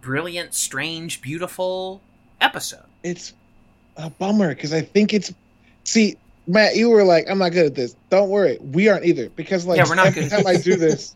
brilliant, 0.00 0.54
strange, 0.54 1.20
beautiful 1.20 2.00
episode. 2.40 2.84
it's 3.02 3.32
a 3.96 4.10
bummer 4.10 4.54
because 4.54 4.72
I 4.72 4.80
think 4.82 5.12
it's. 5.14 5.32
See, 5.84 6.16
Matt, 6.46 6.76
you 6.76 6.88
were 6.90 7.04
like, 7.04 7.26
"I'm 7.30 7.38
not 7.38 7.52
good 7.52 7.66
at 7.66 7.74
this." 7.74 7.96
Don't 8.10 8.28
worry, 8.30 8.58
we 8.60 8.88
aren't 8.88 9.04
either. 9.04 9.28
Because 9.30 9.66
like 9.66 9.76
Yeah, 9.78 9.84
we're 9.88 9.94
not 9.94 10.06
every 10.08 10.22
good. 10.22 10.30
time 10.30 10.46
I 10.46 10.56
do 10.56 10.76
this, 10.76 11.14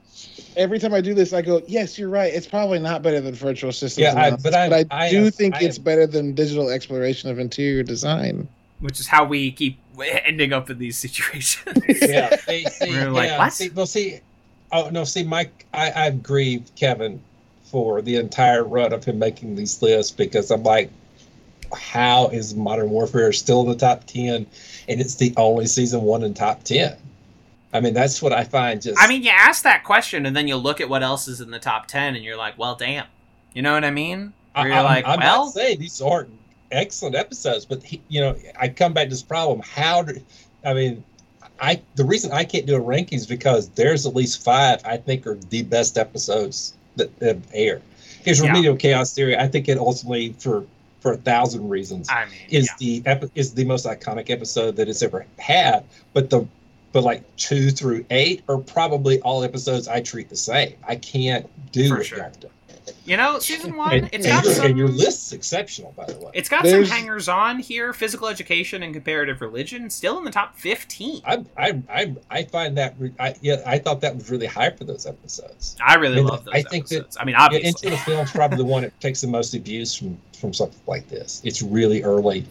every 0.56 0.78
time 0.78 0.92
I 0.94 1.00
do 1.00 1.14
this, 1.14 1.32
I 1.32 1.40
go, 1.42 1.62
"Yes, 1.66 1.98
you're 1.98 2.08
right. 2.08 2.32
It's 2.32 2.46
probably 2.46 2.78
not 2.78 3.02
better 3.02 3.20
than 3.20 3.34
virtual 3.34 3.72
systems." 3.72 4.02
Yeah, 4.02 4.14
I- 4.14 4.26
analysis, 4.28 4.42
but 4.42 4.54
I- 4.54 4.78
I, 4.90 5.06
I 5.06 5.10
do 5.10 5.26
am- 5.26 5.30
think 5.30 5.54
I 5.56 5.60
it's 5.62 5.78
am- 5.78 5.84
better 5.84 6.06
than 6.06 6.34
digital 6.34 6.68
exploration 6.70 7.30
of 7.30 7.38
interior 7.38 7.82
design. 7.82 8.46
Which 8.81 8.98
is 8.98 9.07
how 9.07 9.24
we 9.24 9.52
keep 9.52 9.78
ending 10.24 10.52
up 10.52 10.70
in 10.70 10.78
these 10.78 10.97
situations. 10.97 11.82
yeah. 12.02 12.36
See, 12.47 12.65
see, 12.65 12.90
We're 12.90 13.11
like, 13.11 13.28
yeah, 13.28 13.39
what? 13.39 13.52
see, 13.52 13.69
well, 13.70 13.86
see, 13.86 14.20
oh 14.73 14.89
no, 14.90 15.05
see, 15.05 15.23
Mike, 15.23 15.66
I, 15.74 15.93
I've 15.93 16.23
grieved 16.23 16.73
Kevin 16.77 17.20
for 17.65 18.02
the 18.02 18.16
entire 18.16 18.65
run 18.65 18.93
of 18.93 19.05
him 19.05 19.19
making 19.19 19.55
these 19.55 19.81
lists 19.82 20.11
because 20.11 20.51
I'm 20.51 20.62
like, 20.62 20.90
how 21.77 22.28
is 22.28 22.55
Modern 22.55 22.90
Warfare 22.90 23.32
still 23.32 23.62
in 23.62 23.69
the 23.69 23.77
top 23.77 24.05
ten, 24.07 24.47
and 24.89 25.01
it's 25.01 25.16
the 25.16 25.32
only 25.36 25.66
season 25.66 26.02
one 26.02 26.24
in 26.24 26.35
top 26.35 26.65
ten? 26.65 26.97
I 27.73 27.81
mean, 27.81 27.94
that's 27.94 28.20
what 28.20 28.32
I 28.32 28.44
find 28.44 28.82
just. 28.82 28.98
I 29.01 29.07
mean, 29.07 29.23
you 29.23 29.31
ask 29.31 29.62
that 29.62 29.85
question, 29.85 30.27
and 30.27 30.35
then 30.35 30.48
you 30.48 30.57
look 30.57 30.81
at 30.81 30.89
what 30.89 31.02
else 31.02 31.28
is 31.28 31.40
in 31.40 31.51
the 31.51 31.61
top 31.61 31.86
ten, 31.86 32.16
and 32.16 32.24
you're 32.24 32.36
like, 32.36 32.59
"Well, 32.59 32.74
damn." 32.74 33.07
You 33.52 33.62
know 33.62 33.73
what 33.74 33.85
I 33.85 33.90
mean? 33.90 34.32
I, 34.55 34.65
you're 34.65 34.74
I'm, 34.74 34.85
like, 34.85 35.07
I'm 35.07 35.20
"Well, 35.20 35.44
not 35.44 35.55
saying 35.55 35.78
these 35.78 36.01
aren't 36.01 36.31
excellent 36.70 37.14
episodes, 37.16 37.64
but 37.64 37.82
he, 37.82 38.01
you 38.09 38.20
know, 38.20 38.36
I 38.59 38.68
come 38.68 38.92
back 38.92 39.05
to 39.05 39.10
this 39.10 39.22
problem. 39.22 39.60
How 39.60 40.02
do 40.02 40.20
I 40.64 40.74
mean? 40.74 41.05
I 41.60 41.80
the 41.94 42.05
reason 42.05 42.32
I 42.32 42.44
can't 42.44 42.66
do 42.66 42.74
a 42.76 42.80
ranking 42.80 43.18
is 43.18 43.26
because 43.26 43.68
there's 43.70 44.06
at 44.06 44.14
least 44.14 44.42
five 44.42 44.80
I 44.84 44.97
think 44.97 45.26
are 45.26 45.34
the 45.34 45.62
best 45.62 45.98
episodes 45.98 46.74
that 46.97 47.10
have 47.20 47.42
aired. 47.52 47.82
Here's 48.22 48.40
Yeah. 48.40 48.48
Remedial 48.48 48.76
Chaos 48.76 49.14
Theory. 49.14 49.36
I 49.36 49.48
think 49.48 49.68
it 49.68 49.78
ultimately 49.78 50.34
for 50.38 50.64
for 51.01 51.12
a 51.12 51.16
thousand 51.16 51.68
reasons 51.68 52.09
I 52.10 52.26
mean, 52.26 52.34
is 52.51 52.66
yeah. 52.66 52.74
the 52.78 53.10
epi- 53.10 53.30
is 53.34 53.55
the 53.55 53.64
most 53.64 53.86
iconic 53.86 54.30
episode 54.30 54.76
that 54.76 54.88
it's 54.88 55.02
ever 55.02 55.26
had. 55.38 55.84
But 56.12 56.30
the 56.30 56.47
but 56.92 57.05
like 57.05 57.22
two 57.36 57.70
through 57.70 58.05
eight 58.10 58.42
are 58.48 58.59
probably 58.59 59.20
all 59.20 59.44
episodes 59.44 59.86
I 59.88 60.01
treat 60.01 60.28
the 60.28 60.36
same. 60.36 60.74
I 60.86 60.97
can't 60.97 61.48
do 61.72 61.88
For 61.88 61.97
what 61.98 62.06
sure. 62.06 62.32
You 63.04 63.16
know, 63.16 63.38
season 63.38 63.76
one, 63.76 63.92
And, 63.92 64.04
it's 64.12 64.14
and 64.14 64.24
got 64.24 64.44
your, 64.44 64.54
some. 64.54 64.66
and 64.66 64.78
your 64.78 64.88
list's 64.88 65.32
exceptional, 65.32 65.92
by 65.96 66.04
the 66.06 66.18
way. 66.18 66.30
It's 66.34 66.48
got 66.48 66.62
There's- 66.64 66.88
some 66.88 66.96
hangers 66.98 67.28
on 67.28 67.58
here. 67.58 67.92
Physical 67.92 68.28
education 68.28 68.82
and 68.82 68.92
comparative 68.94 69.40
religion 69.40 69.88
still 69.90 70.18
in 70.18 70.24
the 70.24 70.30
top 70.30 70.56
fifteen. 70.56 71.20
I, 71.24 71.44
I, 71.56 71.82
I, 71.92 72.14
I 72.30 72.42
find 72.44 72.76
that 72.78 72.94
re- 72.98 73.12
I, 73.18 73.34
yeah, 73.40 73.62
I 73.66 73.78
thought 73.78 74.00
that 74.02 74.14
was 74.16 74.30
really 74.30 74.46
high 74.46 74.70
for 74.70 74.84
those 74.84 75.06
episodes. 75.06 75.76
I 75.84 75.94
really 75.94 76.14
I 76.14 76.16
mean, 76.18 76.26
love 76.26 76.44
those 76.44 76.54
I 76.54 76.62
think 76.62 76.88
that- 76.88 76.96
episodes. 76.96 77.16
I 77.20 77.24
mean, 77.24 77.34
Yeah, 77.34 77.42
obviously, 77.44 77.68
Into 77.68 77.90
the 77.90 77.96
Film's 77.98 78.30
probably 78.32 78.58
the 78.58 78.64
one 78.64 78.82
that 78.82 78.98
takes 79.00 79.20
the 79.20 79.28
most 79.28 79.54
abuse 79.54 79.94
from 79.94 80.18
from 80.38 80.52
something 80.54 80.80
like 80.86 81.08
this. 81.08 81.42
It's 81.44 81.60
really 81.62 82.02
early, 82.02 82.46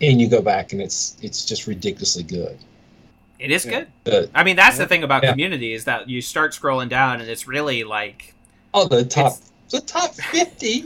and 0.00 0.20
you 0.20 0.28
go 0.28 0.40
back 0.40 0.72
and 0.72 0.80
it's 0.80 1.16
it's 1.22 1.44
just 1.44 1.66
ridiculously 1.66 2.22
good. 2.22 2.58
it 3.38 3.50
is 3.52 3.64
yeah. 3.64 3.70
good. 3.80 3.88
The, 4.04 4.30
I 4.34 4.42
mean, 4.42 4.56
that's 4.56 4.78
the 4.78 4.86
thing 4.86 5.04
about 5.04 5.22
Yeah. 5.22 5.30
Community 5.32 5.72
is 5.72 5.84
that 5.84 6.08
you 6.08 6.20
start 6.22 6.52
scrolling 6.52 6.88
down, 6.88 7.20
and 7.20 7.28
it's 7.30 7.46
really 7.46 7.84
like 7.84 8.34
oh, 8.74 8.86
the 8.88 9.04
top 9.04 9.26
It's- 9.32 9.52
the 9.70 9.80
top 9.80 10.14
fifty. 10.14 10.84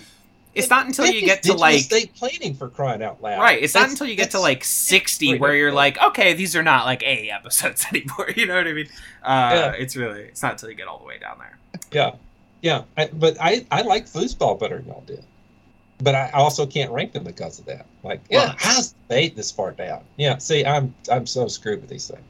it's 0.55 0.69
not 0.69 0.85
until 0.87 1.07
you 1.07 1.21
50 1.21 1.27
get 1.27 1.43
to 1.45 1.55
like 1.55 1.81
state 1.83 2.15
planning 2.15 2.55
for 2.55 2.69
crying 2.69 3.03
out 3.03 3.23
loud. 3.23 3.41
Right. 3.41 3.63
It's 3.63 3.75
not 3.75 3.89
until 3.89 4.07
you 4.07 4.15
get 4.17 4.33
to 4.33 4.41
like 4.41 4.63
60 4.65 5.39
where 5.39 5.55
you're 5.55 5.73
like, 5.73 6.01
okay, 6.03 6.35
these 6.35 6.55
are 6.55 6.63
not 6.63 6.85
like 6.85 7.03
A 7.03 7.31
episodes 7.31 7.87
anymore. 7.93 8.29
You 8.37 8.47
know 8.47 8.57
what 8.57 8.67
I 8.67 8.73
mean? 8.73 8.89
Uh, 9.23 9.51
Yeah. 9.55 9.73
It's 9.73 9.97
really, 9.97 10.23
it's 10.25 10.43
not 10.43 10.53
until 10.53 10.69
you 10.69 10.75
get 10.77 10.89
all 10.89 10.99
the 10.99 11.07
way 11.07 11.19
down 11.19 11.39
there. 11.39 11.59
Yeah, 11.91 12.15
yeah. 12.61 12.83
I, 12.99 13.07
but 13.13 13.37
I 13.41 13.65
I 13.71 13.81
like 13.83 14.07
foosball 14.07 14.59
better 14.61 14.77
than 14.79 14.87
y'all 14.89 15.05
did. 15.07 15.25
But 16.03 16.15
I 16.17 16.31
also 16.33 16.67
can't 16.67 16.91
rank 16.91 17.13
them 17.13 17.23
because 17.25 17.59
of 17.61 17.67
that. 17.67 17.87
Like, 18.03 18.21
yeah, 18.29 18.47
Well- 18.47 18.55
how's 18.59 18.95
they 19.09 19.29
this 19.29 19.51
far 19.53 19.71
down? 19.71 20.03
Yeah, 20.17 20.37
see, 20.39 20.67
I'm 20.67 20.95
I'm 21.11 21.27
so 21.27 21.49
screwed 21.49 21.81
with 21.81 21.89
these 21.89 22.09
things. 22.09 22.25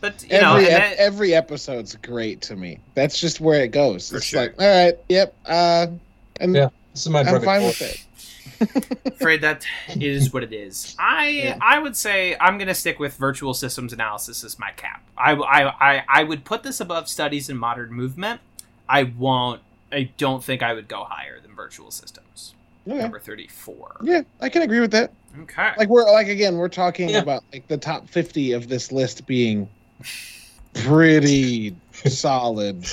But, 0.00 0.22
you 0.22 0.36
every 0.36 0.64
and 0.66 0.74
ep- 0.74 0.80
then- 0.82 0.94
every 0.98 1.34
episode's 1.34 1.94
great 1.96 2.40
to 2.42 2.56
me. 2.56 2.78
That's 2.94 3.20
just 3.20 3.40
where 3.40 3.62
it 3.62 3.68
goes. 3.72 4.10
For 4.10 4.16
it's 4.16 4.26
sure. 4.26 4.40
like, 4.42 4.54
all 4.60 4.66
right, 4.86 4.94
yep, 5.08 5.34
uh, 5.46 5.88
and 6.40 6.54
Yeah. 6.54 6.68
This 6.92 7.02
is 7.02 7.08
my 7.10 7.20
I'm 7.20 7.40
fine 7.42 7.60
Cor- 7.60 7.66
with 7.68 7.82
it. 7.82 8.04
afraid 9.06 9.40
that 9.42 9.64
is 9.96 10.32
what 10.32 10.42
it 10.42 10.52
is. 10.52 10.94
I 10.98 11.28
Yeah. 11.28 11.58
I 11.60 11.78
would 11.78 11.96
say 11.96 12.36
I'm 12.40 12.58
going 12.58 12.68
to 12.68 12.74
stick 12.74 12.98
with 12.98 13.14
virtual 13.16 13.54
systems 13.54 13.92
analysis 13.92 14.42
as 14.44 14.58
my 14.58 14.70
cap. 14.72 15.02
I, 15.16 15.32
I, 15.32 15.68
I, 15.98 16.04
I 16.08 16.24
would 16.24 16.44
put 16.44 16.62
this 16.62 16.80
above 16.80 17.08
studies 17.08 17.48
in 17.48 17.56
modern 17.56 17.92
movement. 17.92 18.40
I 18.88 19.04
won't, 19.04 19.60
I 19.92 20.10
don't 20.18 20.42
think 20.44 20.62
I 20.62 20.74
would 20.74 20.88
go 20.88 21.04
higher 21.04 21.40
than 21.40 21.54
virtual 21.54 21.90
systems. 21.90 22.54
Okay. 22.88 22.98
Number 22.98 23.18
34. 23.20 23.98
Yeah, 24.02 24.22
I 24.40 24.48
can 24.48 24.62
agree 24.62 24.80
with 24.80 24.90
that. 24.92 25.12
Okay. 25.42 25.70
Like 25.78 25.88
we're 25.88 26.10
like 26.10 26.26
again, 26.28 26.56
we're 26.56 26.68
talking 26.68 27.08
Yeah. 27.10 27.18
about 27.18 27.44
like 27.52 27.68
the 27.68 27.76
top 27.78 28.08
fifty 28.08 28.52
of 28.52 28.68
this 28.68 28.90
list 28.90 29.26
being 29.26 29.68
pretty 30.74 31.74
solid. 31.92 32.86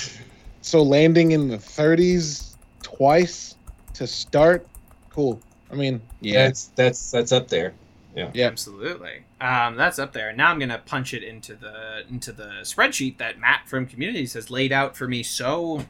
So 0.62 0.82
landing 0.82 1.32
in 1.32 1.48
the 1.48 1.56
30s 1.56 2.56
twice 2.82 3.56
to 3.94 4.06
start, 4.06 4.66
cool. 5.10 5.40
I 5.70 5.74
mean, 5.74 6.00
yeah, 6.20 6.44
That's 6.46 6.66
that's 6.68 7.10
that's 7.10 7.32
up 7.32 7.48
there. 7.48 7.74
Yeah. 8.16 8.30
yeah, 8.32 8.46
Absolutely. 8.46 9.22
Um, 9.40 9.76
that's 9.76 9.98
up 9.98 10.12
there. 10.12 10.32
Now 10.32 10.50
I'm 10.50 10.58
gonna 10.58 10.82
punch 10.84 11.12
it 11.14 11.22
into 11.22 11.54
the 11.54 12.04
into 12.08 12.32
the 12.32 12.50
spreadsheet 12.62 13.18
that 13.18 13.38
Matt 13.38 13.68
from 13.68 13.86
Communities 13.86 14.32
has 14.32 14.50
laid 14.50 14.72
out 14.72 14.96
for 14.96 15.06
me 15.06 15.22
so 15.22 15.84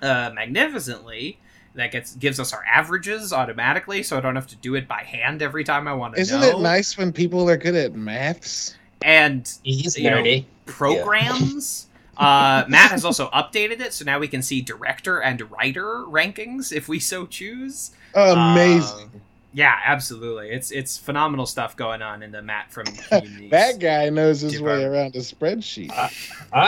uh, 0.00 0.30
magnificently. 0.34 1.38
That 1.74 1.90
gets 1.90 2.14
gives 2.14 2.38
us 2.38 2.52
our 2.52 2.64
averages 2.64 3.32
automatically, 3.32 4.04
so 4.04 4.16
I 4.16 4.20
don't 4.20 4.36
have 4.36 4.46
to 4.46 4.56
do 4.56 4.76
it 4.76 4.86
by 4.86 5.02
hand 5.02 5.42
every 5.42 5.64
time 5.64 5.88
I 5.88 5.92
want 5.94 6.14
to 6.14 6.20
isn't 6.20 6.40
know. 6.40 6.58
it 6.58 6.60
nice 6.60 6.96
when 6.96 7.12
people 7.12 7.50
are 7.50 7.56
good 7.56 7.74
at 7.74 7.94
maths? 7.96 8.76
And 9.02 9.50
He's 9.62 9.98
You 9.98 10.10
know, 10.10 10.22
nerdy. 10.22 10.44
programs. 10.66 11.86
uh, 12.16 12.64
Matt 12.68 12.90
has 12.92 13.04
also 13.04 13.28
updated 13.30 13.80
it, 13.80 13.92
so 13.92 14.04
now 14.04 14.18
we 14.18 14.28
can 14.28 14.42
see 14.42 14.60
director 14.60 15.20
and 15.20 15.50
writer 15.50 16.04
rankings 16.06 16.72
if 16.72 16.88
we 16.88 16.98
so 17.00 17.26
choose. 17.26 17.90
Amazing. 18.14 19.04
Um, 19.06 19.20
yeah, 19.56 19.78
absolutely. 19.86 20.50
It's 20.50 20.72
it's 20.72 20.98
phenomenal 20.98 21.46
stuff 21.46 21.76
going 21.76 22.02
on 22.02 22.24
in 22.24 22.32
the 22.32 22.42
Matt 22.42 22.72
from 22.72 22.86
that 23.50 23.76
guy 23.78 24.08
knows 24.08 24.40
his 24.40 24.60
way 24.60 24.82
around 24.82 25.14
a 25.14 25.20
spreadsheet. 25.20 25.92
I- 25.92 26.10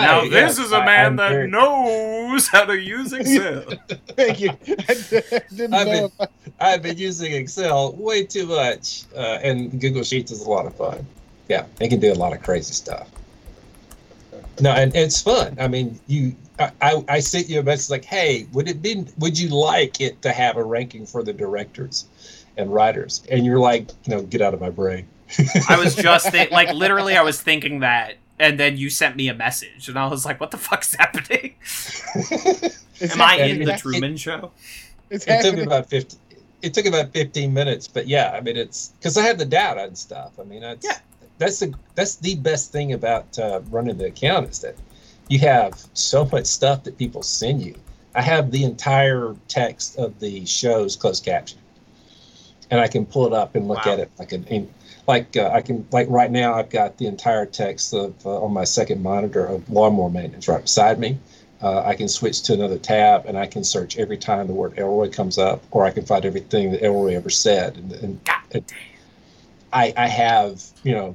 Now 0.06 0.22
yeah, 0.22 0.30
this 0.46 0.58
is 0.60 0.70
a 0.70 0.78
man 0.84 1.06
I'm 1.06 1.16
that 1.16 1.30
very- 1.30 1.50
knows 1.50 2.46
how 2.46 2.64
to 2.64 2.78
use 2.78 3.12
Excel. 3.12 3.64
Thank 4.14 4.40
you. 4.40 4.50
I 4.50 4.94
didn't 5.52 5.74
I've 5.74 5.86
know. 5.88 6.08
been- 6.18 6.28
if 6.46 6.52
I've 6.60 6.82
been 6.82 6.96
using 6.96 7.32
Excel 7.32 7.92
way 7.94 8.22
too 8.24 8.46
much, 8.46 9.02
uh, 9.16 9.38
and 9.42 9.80
Google 9.80 10.04
Sheets 10.04 10.30
is 10.30 10.42
a 10.46 10.48
lot 10.50 10.66
of 10.66 10.74
fun. 10.76 11.04
Yeah, 11.48 11.66
they 11.76 11.88
can 11.88 12.00
do 12.00 12.12
a 12.12 12.14
lot 12.14 12.32
of 12.32 12.42
crazy 12.42 12.72
stuff. 12.72 13.08
No, 14.60 14.70
and 14.70 14.94
it's 14.96 15.20
fun. 15.22 15.56
I 15.60 15.68
mean, 15.68 16.00
you, 16.06 16.34
I, 16.58 16.70
I, 16.80 17.04
I 17.08 17.20
sent 17.20 17.48
you 17.48 17.60
a 17.60 17.62
message 17.62 17.90
like, 17.90 18.04
"Hey, 18.04 18.46
would 18.52 18.68
it 18.68 18.80
be? 18.82 19.04
Would 19.18 19.38
you 19.38 19.48
like 19.50 20.00
it 20.00 20.20
to 20.22 20.32
have 20.32 20.56
a 20.56 20.64
ranking 20.64 21.04
for 21.06 21.22
the 21.22 21.32
directors 21.32 22.06
and 22.56 22.72
writers?" 22.72 23.22
And 23.30 23.44
you're 23.44 23.58
like, 23.58 23.88
"You 24.04 24.16
know, 24.16 24.22
get 24.22 24.40
out 24.40 24.54
of 24.54 24.60
my 24.60 24.70
brain." 24.70 25.06
I 25.68 25.78
was 25.78 25.94
just 26.08 26.30
thi- 26.30 26.48
like 26.50 26.72
literally 26.74 27.16
I 27.16 27.22
was 27.22 27.40
thinking 27.42 27.80
that 27.80 28.14
and 28.38 28.60
then 28.60 28.76
you 28.76 28.90
sent 28.90 29.16
me 29.16 29.28
a 29.28 29.34
message 29.34 29.88
and 29.88 29.98
I 29.98 30.06
was 30.08 30.24
like, 30.24 30.38
what 30.40 30.50
the 30.50 30.58
fuck's 30.58 30.94
happening? 30.98 31.54
it's 32.14 33.14
Am 33.14 33.20
I 33.20 33.36
in 33.36 33.64
the 33.64 33.74
it- 33.74 33.80
Truman 33.80 34.16
show? 34.16 34.52
It's 35.10 35.26
it 35.26 35.42
took 35.42 35.54
me 35.56 35.62
about 35.62 35.86
50 35.88 36.16
it 36.62 36.74
took 36.74 36.86
about 36.86 37.12
15 37.12 37.52
minutes 37.54 37.86
but 37.86 38.08
yeah 38.08 38.32
i 38.34 38.40
mean 38.40 38.56
it's 38.56 38.88
because 38.98 39.16
i 39.16 39.22
had 39.22 39.38
the 39.38 39.44
data 39.44 39.84
and 39.84 39.96
stuff 39.96 40.32
i 40.40 40.42
mean 40.42 40.62
that's 40.62 40.84
Yeah. 40.84 40.98
That's 41.38 41.58
the 41.60 41.72
that's 41.94 42.16
the 42.16 42.34
best 42.36 42.72
thing 42.72 42.92
about 42.92 43.38
uh, 43.38 43.60
running 43.70 43.96
the 43.98 44.06
account 44.06 44.48
is 44.50 44.60
that 44.60 44.76
you 45.28 45.38
have 45.38 45.86
so 45.94 46.24
much 46.32 46.46
stuff 46.46 46.84
that 46.84 46.96
people 46.98 47.22
send 47.22 47.62
you 47.62 47.74
i 48.14 48.22
have 48.22 48.50
the 48.50 48.64
entire 48.64 49.34
text 49.48 49.96
of 49.98 50.18
the 50.20 50.44
show's 50.46 50.96
closed 50.96 51.24
caption 51.24 51.58
and 52.70 52.80
i 52.80 52.86
can 52.88 53.04
pull 53.06 53.26
it 53.26 53.32
up 53.32 53.54
and 53.54 53.68
look 53.68 53.84
Wow. 53.86 53.92
at 53.92 53.98
it 54.00 54.10
like 54.18 54.32
an 54.32 54.68
like 55.06 55.36
uh, 55.36 55.50
i 55.52 55.60
can 55.60 55.86
like 55.92 56.08
right 56.08 56.30
now 56.30 56.54
i've 56.54 56.70
got 56.70 56.96
the 56.98 57.06
entire 57.06 57.46
text 57.46 57.92
of 57.94 58.14
uh, 58.26 58.42
on 58.42 58.52
my 58.52 58.64
second 58.64 59.02
monitor 59.02 59.44
of 59.46 59.68
lawnmower 59.70 60.10
maintenance 60.10 60.48
right 60.48 60.62
beside 60.62 60.98
me 60.98 61.18
uh, 61.62 61.80
I 61.86 61.94
can 61.94 62.06
switch 62.06 62.42
to 62.42 62.52
another 62.52 62.76
tab 62.76 63.24
and 63.24 63.38
I 63.38 63.46
can 63.46 63.64
search 63.64 63.96
every 63.96 64.18
time 64.18 64.46
the 64.46 64.52
word 64.52 64.78
Elroy 64.78 65.10
comes 65.10 65.38
up, 65.38 65.64
or 65.70 65.86
I 65.86 65.90
can 65.90 66.04
find 66.04 66.26
everything 66.26 66.70
that 66.72 66.84
Elroy 66.84 67.14
ever 67.16 67.30
said. 67.30 67.78
And, 67.78 67.92
and 67.92 68.30
and 68.52 68.64
I, 69.72 69.94
I 69.96 70.06
have, 70.06 70.62
you 70.82 70.92
know, 70.92 71.14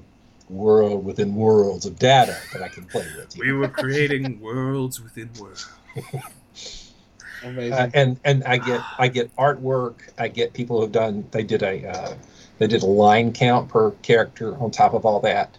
world 0.52 1.04
within 1.06 1.34
worlds 1.36 1.86
of 1.86 1.98
data 1.98 2.38
that 2.54 2.62
I 2.62 2.68
can 2.68 2.86
play 2.86 3.06
with. 3.18 3.38
We 3.38 3.52
were 3.54 3.68
creating 3.82 4.40
worlds 4.40 5.02
within 5.02 5.30
worlds. 5.40 5.68
Amazing. 7.44 7.74
Uh, 7.74 7.90
and 7.94 8.20
and 8.24 8.44
I 8.44 8.58
get 8.58 8.82
I 9.00 9.08
get 9.08 9.36
artwork. 9.36 9.96
I 10.20 10.28
get 10.28 10.54
people 10.54 10.80
who've 10.80 10.92
done. 10.92 11.26
They 11.32 11.44
did 11.44 11.64
a 11.64 11.88
uh, 11.90 12.14
they 12.60 12.68
did 12.68 12.84
a 12.84 12.86
line 12.86 13.34
count 13.34 13.70
per 13.70 13.92
character 14.04 14.56
on 14.62 14.70
top 14.70 14.94
of 14.94 15.06
all 15.06 15.20
that. 15.22 15.58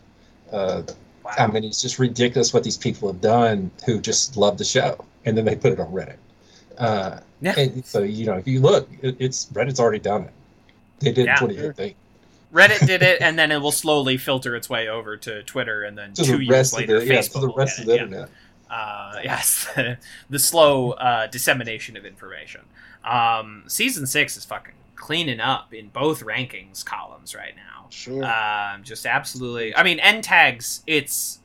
Uh, 0.52 0.82
I 1.38 1.46
mean, 1.48 1.64
it's 1.64 1.82
just 1.82 1.98
ridiculous 1.98 2.52
what 2.52 2.62
these 2.62 2.76
people 2.76 3.10
have 3.10 3.20
done 3.20 3.70
who 3.84 4.00
just 4.00 4.36
love 4.36 4.58
the 4.58 4.64
show, 4.64 5.04
and 5.24 5.36
then 5.36 5.44
they 5.44 5.56
put 5.56 5.72
it 5.72 5.80
on 5.80 5.90
Reddit. 5.92 6.16
Uh, 6.78 7.18
Yeah. 7.40 7.54
and 7.58 7.84
so 7.84 8.00
you 8.02 8.26
know, 8.26 8.34
if 8.34 8.46
you 8.46 8.60
look, 8.60 8.88
it, 9.02 9.16
it's 9.18 9.46
Reddit's 9.46 9.80
already 9.80 9.98
done 9.98 10.22
it. 10.22 10.32
They 11.00 11.10
did 11.12 11.26
Yeah. 11.26 11.34
it 11.36 11.38
2015. 11.40 11.94
Reddit 12.52 12.86
did 12.86 13.02
it, 13.02 13.20
and 13.22 13.38
then 13.38 13.50
it 13.50 13.58
will 13.62 13.72
slowly 13.72 14.16
filter 14.18 14.54
its 14.54 14.68
way 14.68 14.88
over 14.88 15.16
to 15.16 15.42
Twitter, 15.44 15.84
and 15.84 15.96
then 15.96 16.12
To 16.14 16.22
two 16.24 16.36
the 16.36 16.44
years 16.44 16.50
rest 16.50 16.72
later, 16.74 16.96
of 16.96 17.02
the 17.02 17.14
yeah, 17.14 17.20
Facebook 17.20 17.32
to 17.32 17.40
the 17.40 17.46
will 17.48 17.54
rest 17.56 17.76
get 17.78 17.82
of 17.82 17.86
the 17.86 17.92
it, 17.92 17.96
yeah. 17.96 18.02
internet. 18.04 18.28
Uh, 18.70 19.20
yes, 19.24 19.68
the 20.30 20.38
slow 20.38 20.90
uh, 20.92 21.26
dissemination 21.28 21.96
of 21.96 22.04
information. 22.04 22.60
Um, 23.04 23.64
season 23.68 24.06
six 24.06 24.36
is 24.36 24.44
fucking 24.44 24.74
cleaning 24.96 25.40
up 25.40 25.72
in 25.74 25.88
both 25.88 26.22
rankings 26.22 26.84
columns 26.84 27.34
right 27.34 27.54
now. 27.56 27.86
sure. 27.90 28.24
Um, 28.24 28.82
just 28.84 29.04
absolutely. 29.06 29.74
I 29.74 29.82
mean, 29.82 29.98
end 29.98 30.22
tags. 30.24 30.82
It's 30.86 31.40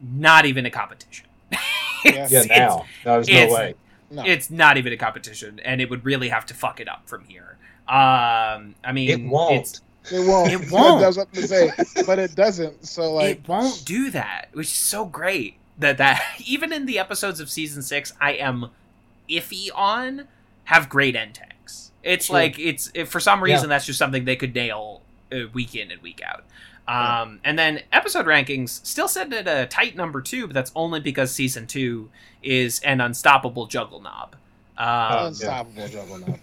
not 0.00 0.46
even 0.46 0.66
a 0.66 0.70
competition. 0.70 1.26
It's- 2.04 2.30
Yeah, 2.30 2.40
it's- 2.42 2.58
now, 2.58 2.84
no, 3.04 3.12
there's 3.14 3.28
it's- 3.28 3.48
no 3.50 3.54
way. 3.56 3.74
no. 4.12 4.24
it's 4.24 4.48
not 4.50 4.76
even 4.76 4.92
a 4.92 4.96
competition, 4.96 5.58
and 5.64 5.80
it 5.80 5.90
would 5.90 6.04
really 6.04 6.28
have 6.28 6.46
to 6.46 6.54
fuck 6.54 6.78
it 6.78 6.88
up 6.88 7.08
from 7.08 7.24
here. 7.24 7.56
Um, 7.88 8.74
I 8.84 8.92
mean, 8.92 9.08
It 9.10 9.20
won't. 9.28 9.80
It's- 10.06 10.12
it 10.12 10.28
won't. 10.28 10.52
it 10.52 10.70
won't. 10.70 11.02
I 11.04 11.06
was 11.06 11.16
about 11.16 11.32
to 11.34 11.46
say, 11.48 11.70
but 12.06 12.18
it 12.18 12.34
doesn't. 12.34 12.86
So 12.86 13.12
like, 13.14 13.38
it 13.38 13.48
won't 13.48 13.84
do 13.84 14.10
that, 14.10 14.46
which 14.52 14.66
is 14.68 14.72
so 14.72 15.04
great. 15.04 15.56
That 15.78 15.98
that 15.98 16.22
even 16.46 16.72
in 16.72 16.86
the 16.86 16.98
episodes 16.98 17.40
of 17.40 17.50
season 17.50 17.82
six, 17.82 18.12
I 18.20 18.32
am 18.32 18.70
iffy 19.28 19.68
on 19.74 20.28
have 20.64 20.88
great 20.88 21.14
end 21.16 21.34
tags. 21.34 21.90
It's 22.02 22.26
Sure. 22.26 22.34
like 22.34 22.58
it's 22.58 22.90
if 22.94 23.08
for 23.08 23.20
some 23.20 23.42
reason 23.42 23.68
that's 23.68 23.84
just 23.86 23.98
something 23.98 24.24
they 24.24 24.36
could 24.36 24.54
nail 24.54 25.02
uh, 25.32 25.48
week 25.52 25.74
in 25.74 25.90
and 25.90 26.00
week 26.02 26.20
out. 26.24 26.44
Um, 26.88 27.40
and 27.44 27.58
then 27.58 27.82
episode 27.92 28.26
rankings 28.26 28.84
still 28.86 29.08
set 29.08 29.32
at 29.32 29.48
a 29.48 29.66
tight 29.66 29.96
number 29.96 30.20
two, 30.22 30.46
but 30.46 30.54
that's 30.54 30.70
only 30.76 31.00
because 31.00 31.32
season 31.32 31.66
two 31.66 32.10
is 32.44 32.78
an 32.80 33.00
unstoppable 33.00 33.66
juggle 33.66 34.00
knob. 34.00 34.36
Um, 34.78 35.26
unstoppable 35.26 35.88
juggernaut. 35.88 36.38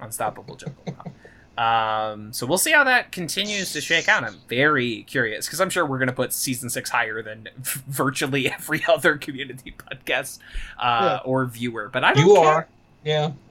unstoppable 0.00 0.56
juggle 0.56 0.82
knob. 0.86 1.12
Um, 1.58 2.32
so 2.32 2.46
we'll 2.46 2.58
see 2.58 2.72
how 2.72 2.84
that 2.84 3.12
continues 3.12 3.72
to 3.74 3.80
shake 3.80 4.08
out. 4.08 4.24
I'm 4.24 4.36
very 4.48 5.02
curious 5.02 5.46
because 5.46 5.60
I'm 5.60 5.68
sure 5.70 5.84
we're 5.84 5.98
going 5.98 6.08
to 6.08 6.14
put 6.14 6.32
season 6.32 6.70
six 6.70 6.88
higher 6.90 7.22
than 7.22 7.48
virtually 7.58 8.50
every 8.50 8.82
other 8.88 9.16
community 9.18 9.74
podcast 9.76 10.38
uh, 10.80 11.20
or 11.24 11.44
viewer. 11.46 11.90
But 11.92 12.04
I 12.04 12.14
don't 12.14 12.26
You 12.26 12.34
care. 12.36 12.44
are, 12.46 12.68
yeah. 13.04 13.32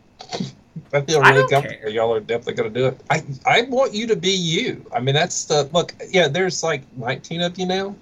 I 0.93 1.01
feel 1.01 1.21
I 1.21 1.29
really 1.29 1.41
don't 1.41 1.49
comfortable. 1.51 1.79
care. 1.81 1.89
Y'all 1.89 2.13
are 2.13 2.19
definitely 2.19 2.53
going 2.53 2.73
to 2.73 2.79
do 2.79 2.85
it. 2.87 3.01
I 3.09 3.23
I 3.45 3.61
want 3.63 3.93
you 3.93 4.07
to 4.07 4.15
be 4.15 4.31
you. 4.31 4.85
I 4.93 4.99
mean, 4.99 5.15
that's 5.15 5.45
the 5.45 5.69
look. 5.73 5.93
Yeah, 6.09 6.27
there's 6.27 6.63
like 6.63 6.81
19 6.97 7.41
of 7.41 7.57
you 7.59 7.65
now. 7.65 7.95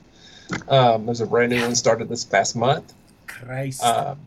Um, 0.67 1.05
there's 1.05 1.21
a 1.21 1.25
brand 1.27 1.51
new 1.51 1.61
one 1.61 1.75
started 1.75 2.09
this 2.09 2.23
past 2.25 2.55
month. 2.55 2.93
Christ. 3.27 3.83
Um, 3.83 4.19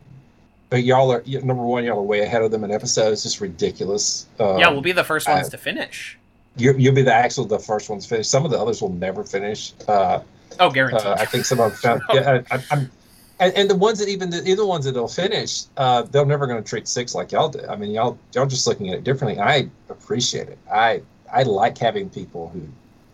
but 0.73 0.83
y'all 0.83 1.11
are 1.11 1.23
number 1.43 1.61
one. 1.61 1.83
Y'all 1.83 1.99
are 1.99 2.01
way 2.01 2.21
ahead 2.21 2.41
of 2.41 2.49
them 2.49 2.63
in 2.63 2.71
episodes. 2.71 3.21
Just 3.21 3.41
ridiculous. 3.41 4.25
Um, 4.39 4.57
yeah, 4.57 4.69
we'll 4.69 4.81
be 4.81 4.91
the 4.91 5.03
first 5.03 5.27
ones 5.29 5.45
I- 5.47 5.51
to 5.51 5.57
finish. 5.59 6.17
You, 6.57 6.73
you'll 6.77 6.95
be 6.95 7.03
the 7.03 7.13
actual 7.13 7.45
the 7.45 7.59
first 7.59 7.91
ones 7.91 8.07
finish. 8.07 8.27
Some 8.27 8.43
of 8.43 8.49
the 8.49 8.57
others 8.59 8.81
will 8.81 8.91
never 8.93 9.23
finish. 9.23 9.73
Uh, 9.87 10.21
Oh, 10.59 10.71
guaranteed. 10.71 11.05
uh, 11.05 11.15
I 11.19 11.25
think 11.25 11.45
some 11.45 11.59
of 11.59 11.79
them. 11.81 12.01
Yeah, 12.13 12.41
I, 12.49 12.55
I, 12.55 12.63
I'm. 12.71 12.91
And, 13.39 13.53
and 13.55 13.69
the 13.69 13.75
ones 13.75 13.99
that 13.99 14.07
even 14.07 14.31
the 14.31 14.43
either 14.49 14.65
ones 14.65 14.85
that 14.85 14.93
they'll 14.93 15.07
finish, 15.07 15.63
uh, 15.77 16.01
they're 16.03 16.25
never 16.25 16.47
going 16.47 16.61
to 16.63 16.67
treat 16.67 16.87
six 16.87 17.13
like 17.13 17.31
y'all 17.31 17.49
do. 17.49 17.59
I 17.67 17.75
mean, 17.75 17.91
y'all 17.91 18.17
y'all 18.33 18.47
just 18.47 18.65
looking 18.65 18.89
at 18.89 18.95
it 18.97 19.03
differently. 19.03 19.39
I 19.39 19.69
appreciate 19.89 20.47
it. 20.49 20.57
I 20.71 21.03
I 21.31 21.43
like 21.43 21.77
having 21.77 22.09
people 22.09 22.49
who 22.49 22.61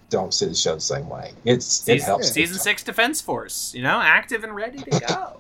don't 0.10 0.34
see 0.34 0.46
the 0.48 0.56
show 0.56 0.76
the 0.76 0.82
same 0.82 1.08
way. 1.10 1.34
It's 1.46 1.88
it 1.90 2.02
helps. 2.04 2.32
season 2.32 2.58
six 2.58 2.84
Defense 2.84 3.20
Force, 3.22 3.74
you 3.76 3.84
know, 3.84 4.00
active 4.02 4.44
and 4.46 4.56
ready 4.56 4.80
to 4.80 5.00
go. 5.08 5.40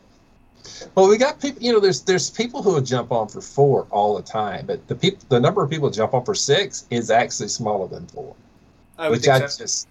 Well, 0.95 1.07
we 1.09 1.17
got 1.17 1.39
people. 1.41 1.61
You 1.61 1.73
know, 1.73 1.79
there's 1.79 2.01
there's 2.01 2.29
people 2.29 2.61
who 2.63 2.73
will 2.73 2.81
jump 2.81 3.11
on 3.11 3.27
for 3.27 3.41
four 3.41 3.85
all 3.91 4.15
the 4.15 4.23
time, 4.23 4.65
but 4.65 4.87
the 4.87 4.95
people 4.95 5.19
the 5.29 5.39
number 5.39 5.63
of 5.63 5.69
people 5.69 5.89
who 5.89 5.93
jump 5.95 6.13
on 6.13 6.23
for 6.25 6.35
six 6.35 6.85
is 6.89 7.09
actually 7.11 7.49
smaller 7.49 7.87
than 7.87 8.05
four, 8.07 8.35
I 8.97 9.09
which 9.09 9.27
I 9.27 9.39
just. 9.39 9.87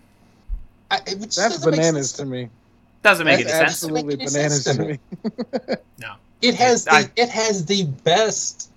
I, 0.91 0.97
it 1.07 1.21
just 1.21 1.37
That's 1.37 1.65
bananas 1.65 2.11
sense. 2.13 2.13
to 2.19 2.25
me. 2.25 2.49
Doesn't 3.03 3.27
make 3.27 3.45
That's 3.47 3.53
any 3.55 3.59
sense. 3.67 3.81
to 3.81 3.87
absolutely 3.87 4.15
any 4.15 4.25
bananas 4.27 4.65
sense 4.65 4.77
to 4.77 4.83
to 4.83 4.89
me. 4.89 4.99
me. 5.69 5.77
It 6.41 6.55
has 6.55 6.85
the 6.85 6.93
I- 6.93 7.11
it 7.17 7.29
has 7.31 7.67
the 7.67 7.85
best 8.05 8.71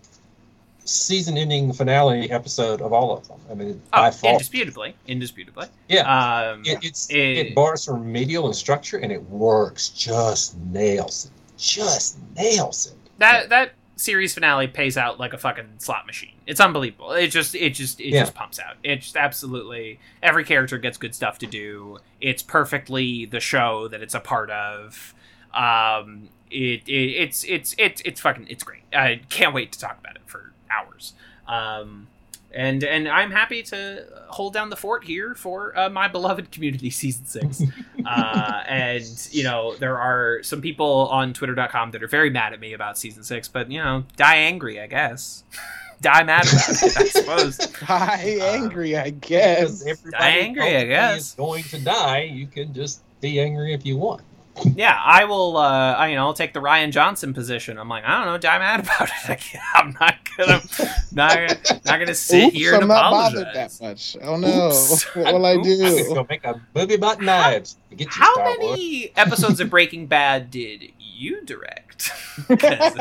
season 0.84 1.38
ending 1.38 1.72
finale 1.74 2.30
episode 2.32 2.82
of 2.82 2.92
all 2.92 3.16
of 3.16 3.28
them. 3.28 3.40
I 3.52 3.54
mean, 3.54 3.82
Oh, 3.94 4.02
by 4.02 4.12
far. 4.12 4.32
indisputably, 4.34 4.96
indisputably. 5.08 5.68
Yeah. 5.88 6.52
Um, 6.54 6.64
It, 6.66 6.80
it's 6.84 7.10
Eh. 7.12 7.16
it 7.16 7.56
bars 7.56 7.86
from 7.86 8.02
remedial 8.04 8.48
and 8.48 8.56
structure, 8.56 8.98
and 8.98 9.12
it 9.12 9.22
works. 9.30 9.90
Just 9.90 10.58
nails 10.58 11.26
it. 11.26 11.32
Just 11.62 12.18
nails 12.36 12.88
it. 12.88 12.94
that 13.20 13.50
that 13.50 13.74
series 13.98 14.34
finale 14.34 14.68
pays 14.68 14.98
out 14.98 15.20
like 15.20 15.32
a 15.32 15.38
fucking 15.38 15.68
slot 15.78 16.08
machine. 16.08 16.34
It's 16.48 16.60
unbelievable. 16.60 17.12
It 17.12 17.28
just 17.28 17.54
it 17.54 17.72
just 17.76 18.00
it 18.02 18.08
Yeah. 18.08 18.22
just 18.22 18.34
pumps 18.34 18.60
out. 18.60 18.78
It 18.84 18.98
just 19.02 19.16
absolutely 19.16 20.00
every 20.24 20.44
character 20.44 20.80
gets 20.80 20.98
good 20.98 21.14
stuff 21.14 21.38
to 21.40 21.46
do. 21.46 22.00
It's 22.20 22.42
perfectly 22.42 23.26
the 23.26 23.40
show 23.40 23.88
that 23.90 24.02
it's 24.02 24.16
a 24.16 24.20
part 24.20 24.50
of. 24.50 25.14
Um, 25.54 26.30
it, 26.50 26.82
it 26.88 26.92
it's 27.12 27.44
it's 27.44 27.76
it's 27.78 28.02
it's 28.04 28.20
fucking 28.20 28.48
it's 28.50 28.64
great. 28.64 28.82
I 28.94 29.22
can't 29.30 29.54
wait 29.54 29.72
to 29.74 29.80
talk 29.80 30.00
about 30.00 30.16
it 30.16 30.24
for 30.26 30.52
hours. 30.72 31.14
Um, 31.48 32.08
and 32.54 32.84
and 32.84 33.08
I'm 33.08 33.32
happy 33.32 33.64
to 33.64 34.06
hold 34.28 34.54
down 34.54 34.70
the 34.70 34.76
fort 34.76 35.04
here 35.04 35.36
for 35.36 35.78
uh, 35.78 35.90
my 35.90 36.08
beloved 36.08 36.52
community 36.52 36.90
season 36.90 37.26
six. 37.26 37.62
uh, 38.06 38.64
and 38.68 39.28
you 39.32 39.44
know 39.44 39.76
there 39.76 39.98
are 40.00 40.42
some 40.44 40.62
people 40.62 41.08
on 41.12 41.34
Twitter.com 41.34 41.92
that 41.92 42.04
are 42.04 42.08
very 42.08 42.30
mad 42.30 42.54
at 42.54 42.60
me 42.60 42.74
about 42.74 42.98
season 42.98 43.24
six, 43.24 43.48
but 43.48 43.70
you 43.72 43.82
know 43.82 44.04
die 44.18 44.36
angry, 44.38 44.80
I 44.80 44.88
guess. 44.88 45.44
die 46.02 46.24
mad 46.24 46.44
about 46.48 46.70
it, 46.70 46.98
I 46.98 47.06
suppose. 47.06 47.58
Die 47.58 48.38
Uh, 48.42 48.44
angry, 48.46 48.98
I 48.98 49.12
guess. 49.12 49.84
Because 49.84 49.88
everybody 49.88 50.24
angry, 50.24 50.78
I 50.78 50.86
guess. 50.86 51.20
is 51.20 51.34
going 51.34 51.64
to 51.66 51.80
die. 51.80 52.24
You 52.24 52.48
can 52.48 52.74
just 52.74 53.02
be 53.22 53.40
angry 53.40 53.74
if 53.74 53.86
you 53.86 53.98
want. 53.98 54.22
Yeah, 54.76 55.00
I 55.04 55.26
will. 55.26 55.58
Uh, 55.58 55.94
I, 55.94 56.08
you 56.10 56.16
know, 56.16 56.26
I'll 56.26 56.34
take 56.34 56.54
the 56.54 56.60
Rian 56.60 56.92
Johnson 56.92 57.34
position. 57.34 57.78
I'm 57.78 57.88
like, 57.90 58.04
I 58.04 58.18
don't 58.24 58.34
know, 58.34 58.38
die 58.38 58.60
mad 58.60 58.80
about 58.84 59.08
it. 59.10 59.30
I 59.30 59.36
can't- 59.36 59.64
I'm 59.76 59.96
not 60.00 60.16
gonna, 60.38 60.62
not 61.12 61.36
gonna, 61.36 61.82
not 61.86 62.00
gonna 62.00 62.14
sit 62.16 62.46
Oops, 62.48 62.56
here 62.56 62.74
I'm 62.76 62.82
and 62.82 62.88
not 62.90 63.06
apologize. 63.06 63.34
bothered 63.44 63.56
that 63.56 63.82
much. 63.82 64.18
Oh 64.22 64.38
no, 64.38 64.68
Oops. 64.68 65.04
what 65.16 65.34
will 65.34 65.46
I 65.46 65.52
I'm 65.54 65.62
do? 65.62 66.08
gonna 66.10 66.26
make 66.30 66.44
a 66.46 66.62
movie 66.76 66.96
about 66.96 67.22
knives. 67.22 67.78
Get 67.92 68.02
you, 68.02 68.08
How 68.22 68.34
Star 68.34 68.46
Wars. 68.60 68.72
many 68.78 69.12
episodes 69.16 69.60
of 69.60 69.70
Breaking 69.70 70.08
Bad 70.08 70.52
did 70.52 70.84
you 71.00 71.44
direct? 71.46 72.12
because, 72.48 72.94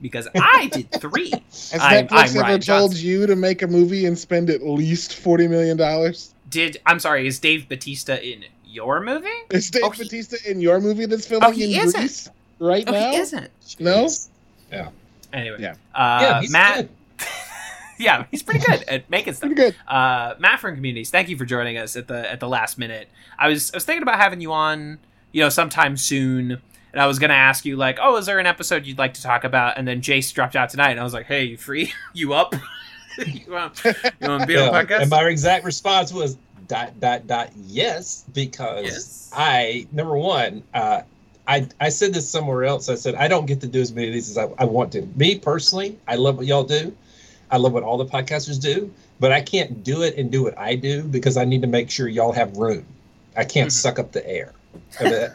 because 0.00 0.28
I 0.34 0.68
did 0.72 0.90
three. 0.92 1.30
Has 1.30 1.74
I'm- 1.80 2.06
Netflix 2.06 2.12
I'm 2.12 2.28
ever 2.30 2.40
Ryan 2.40 2.60
told 2.60 2.90
Johnson. 2.92 3.06
you 3.06 3.26
to 3.26 3.36
make 3.36 3.62
a 3.62 3.66
movie 3.66 4.06
and 4.06 4.18
spend 4.18 4.50
at 4.50 4.62
least 4.62 5.14
forty 5.14 5.46
million 5.48 5.76
dollars? 5.76 6.34
Did 6.48 6.78
I'm 6.86 6.98
sorry? 6.98 7.26
Is 7.26 7.38
Dave 7.38 7.68
Bautista 7.68 8.22
in 8.26 8.44
your 8.70 9.00
movie? 9.00 9.28
Is 9.50 9.70
Dave 9.70 9.82
Oh, 9.84 9.90
he- 9.90 10.04
Bautista 10.04 10.38
in 10.50 10.60
your 10.60 10.80
movie 10.80 11.06
that's 11.06 11.26
filming 11.26 11.52
he 11.52 11.74
in 11.74 11.86
isn't. 11.86 11.98
Greece 12.00 12.28
right 12.58 12.84
Oh, 12.86 12.92
now? 12.92 13.10
he 13.10 13.16
isn't. 13.16 13.50
No? 13.78 14.08
Anyway, 15.32 15.56
Yeah. 15.60 15.74
Uh, 15.94 16.18
yeah, 16.22 16.40
he's 16.40 16.50
Matt. 16.52 16.76
good. 17.18 17.26
yeah, 17.98 18.24
he's 18.30 18.42
pretty 18.42 18.64
good 18.64 18.82
at 18.88 19.08
making 19.10 19.34
stuff. 19.34 19.48
Pretty 19.48 19.54
good. 19.62 19.76
uh, 19.86 20.34
Matt 20.38 20.58
from 20.60 20.74
Communities, 20.74 21.10
thank 21.10 21.28
you 21.28 21.36
for 21.36 21.44
joining 21.44 21.76
us 21.78 21.94
at 21.96 22.08
the 22.08 22.30
at 22.30 22.40
the 22.40 22.48
last 22.48 22.78
minute. 22.78 23.08
I 23.38 23.48
was 23.48 23.70
I 23.72 23.76
was 23.76 23.84
thinking 23.84 24.02
about 24.02 24.18
having 24.18 24.40
you 24.40 24.52
on, 24.52 24.98
you 25.32 25.42
know, 25.42 25.48
sometime 25.48 25.96
soon, 25.96 26.52
and 26.92 27.00
I 27.00 27.06
was 27.06 27.18
gonna 27.20 27.34
ask 27.34 27.64
you 27.64 27.76
like, 27.76 27.98
oh, 28.02 28.16
is 28.16 28.26
there 28.26 28.38
an 28.40 28.46
episode 28.46 28.86
you'd 28.86 28.98
like 28.98 29.14
to 29.14 29.22
talk 29.22 29.44
about? 29.44 29.78
And 29.78 29.86
then 29.86 30.00
Jace 30.00 30.32
dropped 30.34 30.56
out 30.56 30.70
tonight, 30.70 30.90
and 30.90 31.00
I 31.00 31.04
was 31.04 31.14
like, 31.14 31.26
hey, 31.26 31.44
you 31.44 31.56
free? 31.56 31.92
you 32.12 32.32
up? 32.34 32.54
you 33.26 33.52
want 33.52 33.84
you 33.84 33.92
want 34.22 34.40
to 34.42 34.46
be 34.48 34.56
on 34.56 34.66
the 34.66 34.72
podcast? 34.72 35.02
And 35.02 35.10
my 35.10 35.22
exact 35.24 35.64
response 35.64 36.12
was 36.12 36.36
dot 36.70 37.00
dot 37.00 37.26
dot 37.26 37.50
yes 37.56 38.24
because 38.32 38.84
Yes. 38.84 39.30
I 39.32 39.86
number 39.90 40.16
one 40.16 40.62
uh, 40.72 41.02
I 41.48 41.66
I 41.80 41.88
said 41.88 42.14
this 42.14 42.30
somewhere 42.30 42.64
else. 42.64 42.88
I 42.88 42.94
said 42.94 43.16
I 43.16 43.26
don't 43.26 43.46
get 43.46 43.60
to 43.62 43.66
do 43.66 43.80
as 43.80 43.92
many 43.92 44.06
of 44.06 44.14
these 44.14 44.30
as 44.30 44.38
I, 44.38 44.48
I 44.56 44.64
want 44.66 44.92
to. 44.92 45.02
Me 45.16 45.36
personally, 45.36 45.98
I 46.06 46.14
love 46.14 46.36
what 46.36 46.46
y'all 46.46 46.62
do. 46.62 46.96
I 47.50 47.56
love 47.56 47.72
what 47.72 47.82
all 47.82 47.98
the 47.98 48.06
podcasters 48.06 48.60
do, 48.62 48.92
but 49.18 49.32
I 49.32 49.40
can't 49.40 49.82
do 49.82 50.02
it 50.02 50.16
and 50.16 50.30
do 50.30 50.44
what 50.44 50.56
I 50.56 50.76
do 50.76 51.02
because 51.02 51.36
I 51.36 51.44
need 51.44 51.62
to 51.62 51.66
make 51.68 51.90
sure 51.90 52.06
y'all 52.06 52.30
have 52.32 52.56
room. 52.56 52.86
I 53.36 53.44
can't 53.44 53.68
Mhm. 53.70 53.72
suck 53.72 53.98
up 53.98 54.12
the 54.12 54.24
air. 54.28 54.52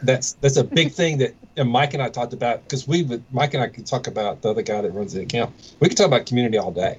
That's 0.02 0.32
that's 0.40 0.56
a 0.56 0.64
big 0.64 0.92
thing 0.92 1.18
that 1.18 1.34
and 1.58 1.68
Mike 1.68 1.92
and 1.92 2.02
I 2.02 2.08
talked 2.08 2.32
about 2.32 2.62
because 2.64 2.88
we 2.88 3.02
would 3.02 3.22
Mike 3.30 3.52
and 3.52 3.62
I 3.62 3.68
could 3.68 3.84
talk 3.86 4.06
about 4.06 4.40
the 4.40 4.48
other 4.50 4.62
guy 4.62 4.80
that 4.80 4.90
runs 4.92 5.12
the 5.12 5.20
account. 5.22 5.52
We 5.80 5.88
could 5.88 5.98
talk 5.98 6.06
about 6.06 6.24
community 6.24 6.56
all 6.56 6.70
day. 6.72 6.98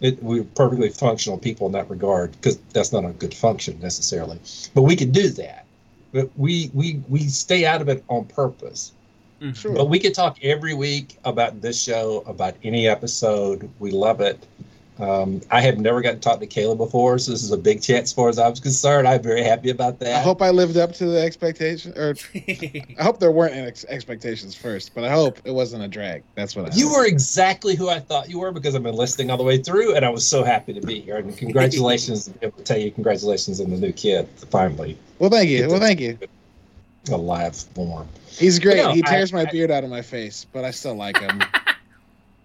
It, 0.00 0.22
we're 0.22 0.44
perfectly 0.44 0.88
functional 0.88 1.38
people 1.38 1.66
in 1.66 1.72
that 1.72 1.90
regard 1.90 2.32
because 2.32 2.58
that's 2.72 2.92
not 2.92 3.04
a 3.04 3.10
good 3.10 3.34
function 3.34 3.78
necessarily, 3.80 4.38
but 4.74 4.82
we 4.82 4.96
can 4.96 5.10
do 5.10 5.28
that. 5.30 5.66
But 6.12 6.30
we 6.36 6.70
we 6.74 7.02
we 7.08 7.28
stay 7.28 7.66
out 7.66 7.80
of 7.82 7.88
it 7.88 8.02
on 8.08 8.24
purpose. 8.24 8.92
Mhm. 9.40 9.56
Sure. 9.56 9.72
But 9.74 9.88
we 9.88 9.98
could 9.98 10.14
talk 10.14 10.38
every 10.42 10.74
week 10.74 11.18
about 11.24 11.60
this 11.60 11.80
show, 11.80 12.22
about 12.26 12.54
any 12.64 12.88
episode. 12.88 13.68
We 13.78 13.90
love 13.90 14.20
it. 14.20 14.38
Um, 15.00 15.40
I 15.50 15.60
have 15.62 15.78
never 15.78 16.02
gotten 16.02 16.20
to 16.20 16.22
talk 16.22 16.40
to 16.40 16.46
Kayla 16.46 16.76
before, 16.76 17.18
so 17.18 17.32
this 17.32 17.42
is 17.42 17.52
a 17.52 17.56
big 17.56 17.80
chance 17.80 18.10
as 18.10 18.12
far 18.12 18.28
as 18.28 18.38
I 18.38 18.48
was 18.48 18.60
concerned. 18.60 19.08
I'm 19.08 19.22
very 19.22 19.42
happy 19.42 19.70
about 19.70 19.98
that. 20.00 20.16
I 20.16 20.20
hope 20.20 20.42
I 20.42 20.50
lived 20.50 20.76
up 20.76 20.92
to 20.94 21.06
the 21.06 21.20
expectation, 21.20 21.92
or 21.96 22.14
I 22.34 22.84
hope 23.02 23.18
there 23.18 23.30
weren't 23.32 23.54
ex- 23.54 23.86
expectations 23.88 24.54
first, 24.54 24.94
but 24.94 25.04
I 25.04 25.10
hope 25.10 25.38
it 25.44 25.52
wasn't 25.52 25.82
a 25.84 25.88
drag. 25.88 26.22
That's 26.34 26.54
what 26.54 26.70
I. 26.72 26.76
you 26.76 26.88
hope. 26.88 26.98
were 26.98 27.06
exactly 27.06 27.76
who 27.76 27.88
I 27.88 27.98
thought 27.98 28.28
you 28.28 28.38
were 28.40 28.52
because 28.52 28.74
I've 28.74 28.82
been 28.82 28.94
listening 28.94 29.30
all 29.30 29.38
the 29.38 29.42
way 29.44 29.56
through, 29.58 29.94
and 29.96 30.04
I 30.04 30.10
was 30.10 30.26
so 30.26 30.44
happy 30.44 30.74
to 30.74 30.80
be 30.82 31.00
here. 31.00 31.16
And 31.16 31.36
congratulations! 31.36 32.26
to 32.26 32.30
be 32.32 32.46
able 32.46 32.58
to 32.58 32.64
tell 32.64 32.78
you 32.78 32.90
congratulations 32.90 33.60
on 33.60 33.70
the 33.70 33.76
new 33.78 33.92
kid 33.92 34.28
finally 34.50 34.98
Well, 35.18 35.30
thank 35.30 35.48
you. 35.48 35.66
Well, 35.68 35.80
thank 35.80 36.00
you. 36.00 36.18
a 37.10 37.16
live 37.16 37.56
form. 37.56 38.06
He's 38.28 38.58
great. 38.58 38.76
Yeah, 38.76 38.92
he 38.92 39.02
I- 39.04 39.10
tears 39.10 39.32
my 39.32 39.42
I- 39.42 39.50
beard 39.50 39.70
out 39.70 39.82
of 39.84 39.88
my 39.90 40.02
face, 40.02 40.44
but 40.52 40.64
I 40.64 40.70
still 40.72 40.94
like 40.94 41.18
him. 41.18 41.40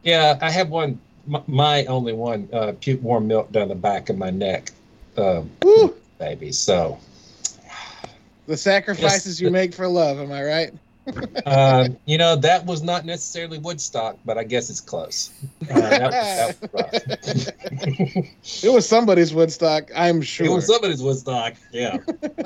Yeah, 0.04 0.38
I 0.40 0.52
have 0.52 0.70
one. 0.70 1.00
My, 1.28 1.42
my 1.48 1.86
only 1.86 2.14
one. 2.14 2.50
Uh, 2.52 2.74
puke 2.80 3.02
warm 3.02 3.28
milk 3.28 3.52
down 3.52 3.70
the 3.70 3.76
back 3.76 4.10
of 4.10 4.18
my 4.18 4.30
neck, 4.30 4.72
uh, 5.18 5.44
baby. 6.20 6.52
So, 6.52 7.00
The 8.48 8.58
sacrifices 8.58 9.40
Yes. 9.40 9.42
you 9.42 9.52
make 9.52 9.74
for 9.74 9.88
love. 9.88 10.20
Am 10.20 10.32
I 10.32 10.44
right? 10.44 10.74
um, 11.46 11.98
you 12.06 12.18
know, 12.18 12.36
that 12.36 12.66
was 12.66 12.82
not 12.82 13.06
necessarily 13.06 13.58
Woodstock, 13.60 14.18
but 14.26 14.38
I 14.38 14.44
guess 14.44 14.70
it's 14.70 14.82
close. 14.82 15.32
Uh, 15.70 15.80
that, 15.80 16.12
that 16.12 16.72
was. 16.74 17.48
It 18.64 18.70
was 18.70 18.88
somebody's 18.88 19.34
Woodstock. 19.34 19.92
I'm 19.96 20.22
sure. 20.22 20.46
It 20.48 20.50
was 20.50 20.68
somebody's 20.68 21.02
Woodstock. 21.02 21.56
Yeah, 21.72 21.98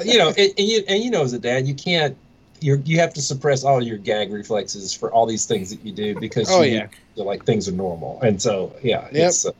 you 0.03 0.17
know, 0.17 0.29
and, 0.29 0.53
and 0.57 0.67
you 0.67 0.83
and 0.87 1.03
you 1.03 1.11
know, 1.11 1.23
as 1.23 1.33
a 1.33 1.39
dad, 1.39 1.67
you 1.67 1.73
can't. 1.75 2.17
You 2.61 2.81
you 2.85 2.99
have 2.99 3.13
to 3.13 3.21
suppress 3.21 3.63
all 3.63 3.81
your 3.83 3.97
gag 3.97 4.31
reflexes 4.31 4.93
for 4.93 5.11
all 5.11 5.25
these 5.25 5.45
things 5.45 5.69
that 5.69 5.83
you 5.85 5.91
do 5.91 6.19
because 6.19 6.49
Oh, 6.51 6.61
you 6.61 6.77
yeah. 6.77 6.87
feel 7.15 7.25
like 7.25 7.45
things 7.45 7.67
are 7.67 7.73
normal, 7.73 8.19
and 8.21 8.41
so 8.41 8.73
yeah, 8.83 9.07
Yep. 9.11 9.27
it's 9.29 9.45
uh, 9.45 9.51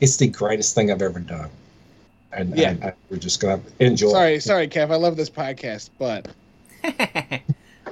it's 0.00 0.16
the 0.16 0.28
greatest 0.28 0.74
thing 0.74 0.90
I've 0.90 1.02
ever 1.02 1.18
done, 1.20 1.50
and, 2.32 2.56
Yeah. 2.56 2.70
and 2.70 2.84
I, 2.84 2.92
we're 3.10 3.16
just 3.18 3.40
gonna 3.40 3.60
enjoy. 3.80 4.10
sorry, 4.12 4.34
it. 4.36 4.42
sorry, 4.42 4.68
Kev. 4.68 4.90
I 4.90 4.96
love 4.96 5.16
this 5.16 5.30
podcast, 5.30 5.90
but 5.98 6.28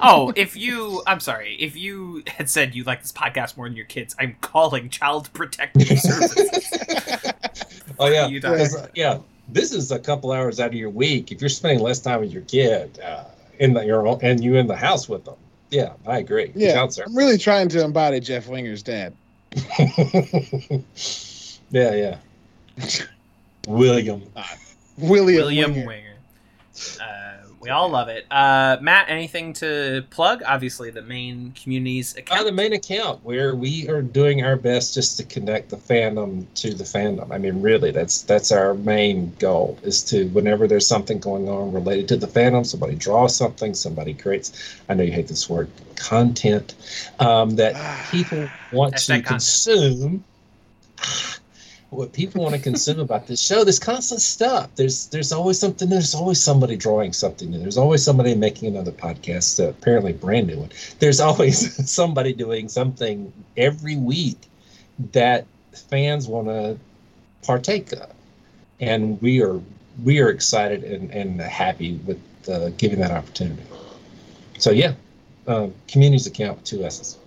oh, 0.01 0.31
if 0.35 0.55
you, 0.55 1.03
I'm 1.05 1.19
sorry, 1.19 1.55
if 1.59 1.75
you 1.75 2.23
had 2.27 2.49
said 2.49 2.73
you 2.75 2.83
like 2.83 3.01
this 3.01 3.11
podcast 3.11 3.57
more 3.57 3.67
than 3.67 3.75
your 3.75 3.85
kids, 3.85 4.15
I'm 4.19 4.35
calling 4.41 4.89
Child 4.89 5.31
Protective 5.33 5.87
Services. 5.99 6.73
Oh 7.99 8.07
yeah, 8.07 8.27
You 8.27 8.39
don't- 8.39 8.57
'cause, 8.57 8.75
uh, 8.75 8.87
yeah. 8.95 9.19
This 9.51 9.71
is 9.73 9.91
a 9.91 9.97
couple 9.97 10.31
hours 10.31 10.59
out 10.59 10.67
of 10.67 10.73
your 10.75 10.91
week. 10.91 11.31
If 11.31 11.41
you're 11.41 11.49
spending 11.49 11.79
less 11.83 11.97
time 11.99 12.19
with 12.21 12.31
your 12.31 12.43
kid 12.43 12.99
uh, 13.03 13.23
in 13.59 13.73
the 13.73 13.85
your 13.85 14.07
own, 14.07 14.19
and 14.21 14.43
you 14.43 14.55
in 14.55 14.67
the 14.67 14.75
house 14.75 15.07
with 15.07 15.25
them, 15.25 15.35
yeah, 15.69 15.93
I 16.07 16.17
agree. 16.19 16.51
yeah, 16.55 16.73
Child 16.73 16.93
service. 16.93 17.11
I'm 17.11 17.17
really 17.17 17.37
trying 17.37 17.69
to 17.69 17.83
embody 17.83 18.19
Jeff 18.19 18.47
Winger's 18.47 18.83
dad. 18.83 19.13
yeah, 21.69 21.93
yeah. 21.93 22.17
William. 23.67 24.23
William, 24.97 25.43
William 25.43 25.71
Winger. 25.73 25.87
Winger. 25.87 26.15
Uh, 27.01 27.18
we 27.61 27.69
all 27.69 27.89
love 27.89 28.07
it. 28.07 28.25
Uh, 28.31 28.77
Matt, 28.81 29.09
anything 29.09 29.53
to 29.53 30.03
plug? 30.09 30.41
Obviously, 30.45 30.91
the 30.91 31.01
main 31.01 31.51
communities 31.61 32.15
Uh, 32.15 32.19
account. 32.19 32.45
the 32.45 32.51
main 32.51 32.73
account 32.73 33.23
where 33.23 33.55
we 33.55 33.87
are 33.89 34.01
doing 34.01 34.43
our 34.43 34.55
best 34.55 34.93
just 34.93 35.17
to 35.17 35.23
connect 35.23 35.69
the 35.69 35.77
fandom 35.77 36.45
to 36.55 36.73
the 36.73 36.83
fandom. 36.83 37.31
I 37.31 37.37
mean, 37.37 37.61
really, 37.61 37.91
that's 37.91 38.21
that's 38.21 38.51
our 38.51 38.73
main 38.75 39.33
goal 39.39 39.77
is 39.83 40.03
to 40.05 40.27
whenever 40.29 40.67
there's 40.67 40.87
something 40.87 41.19
going 41.19 41.49
on 41.49 41.71
related 41.73 42.07
to 42.09 42.17
the 42.17 42.27
fandom, 42.27 42.65
somebody 42.65 42.95
draws 42.95 43.35
something, 43.35 43.73
somebody 43.73 44.13
creates. 44.13 44.51
I 44.87 44.93
know 44.93 45.03
you 45.03 45.11
hate 45.11 45.27
this 45.27 45.49
word, 45.49 45.69
content 45.95 46.75
um, 47.19 47.55
that 47.57 47.75
people 48.11 48.47
want 48.71 48.95
to 48.97 49.21
consume. 49.21 50.23
What 51.89 52.13
people 52.13 52.43
want 52.43 52.55
to 52.55 52.61
consume 52.61 52.99
about 52.99 53.25
this 53.25 53.41
show, 53.41 53.63
there's 53.63 53.79
constant 53.79 54.21
stuff. 54.21 54.69
There's 54.75 55.07
there's 55.07 55.31
always 55.31 55.59
something. 55.59 55.89
There's 55.89 56.13
always 56.13 56.41
somebody 56.41 56.77
drawing 56.77 57.13
something 57.13 57.49
new. 57.49 57.59
There's 57.59 57.77
always 57.77 58.03
somebody 58.03 58.35
making 58.35 58.69
another 58.69 58.91
podcast, 58.91 59.63
uh, 59.63 59.69
apparently 59.69 60.13
brand 60.13 60.47
new 60.47 60.59
one. 60.59 60.69
There's 60.99 61.19
always 61.19 61.89
somebody 61.91 62.33
doing 62.33 62.69
something 62.69 63.33
every 63.57 63.95
week 63.97 64.37
that 65.13 65.47
fans 65.73 66.27
want 66.27 66.47
to 66.47 66.77
partake 67.43 67.91
of, 67.93 68.11
and 68.79 69.19
we 69.21 69.41
are 69.41 69.59
we 70.03 70.19
are 70.19 70.29
excited 70.29 70.83
and, 70.83 71.11
and 71.11 71.41
happy 71.41 71.95
with 72.05 72.21
uh, 72.47 72.69
giving 72.77 72.99
that 72.99 73.11
opportunity. 73.11 73.63
So 74.59 74.71
yeah, 74.71 74.93
um, 75.47 75.73
communities 75.87 76.27
account 76.27 76.57
with 76.57 76.65
two 76.65 76.83
S's, 76.83 77.17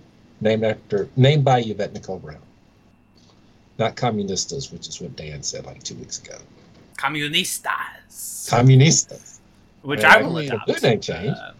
named 0.40 0.64
after 0.64 1.08
named 1.16 1.44
by 1.44 1.60
Yvette 1.60 1.92
Nicole 1.92 2.18
Brown, 2.18 2.40
not 3.82 3.96
communistas, 3.96 4.72
which 4.72 4.88
is 4.88 5.00
what 5.00 5.16
Dan 5.16 5.42
said 5.42 5.66
like 5.66 5.82
two 5.82 5.94
weeks 5.96 6.18
ago. 6.20 6.36
Comunistas. 6.96 8.48
Communistas. 8.50 9.38
which 9.82 10.00
Yeah, 10.00 10.14
I 10.14 10.22
will 10.22 10.36
I 10.36 10.40
mean, 10.42 10.52
adopt. 10.52 10.66
Good 10.66 10.82
name 10.82 11.00
change. 11.00 11.36
Uh, 11.36 11.52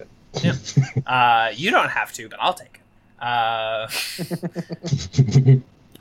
Uh, 1.06 1.50
you 1.54 1.70
don't 1.70 1.90
have 1.90 2.12
to, 2.14 2.28
but 2.28 2.38
I'll 2.40 2.54
take 2.54 2.76
it. 2.76 2.80
Uh, 3.20 3.86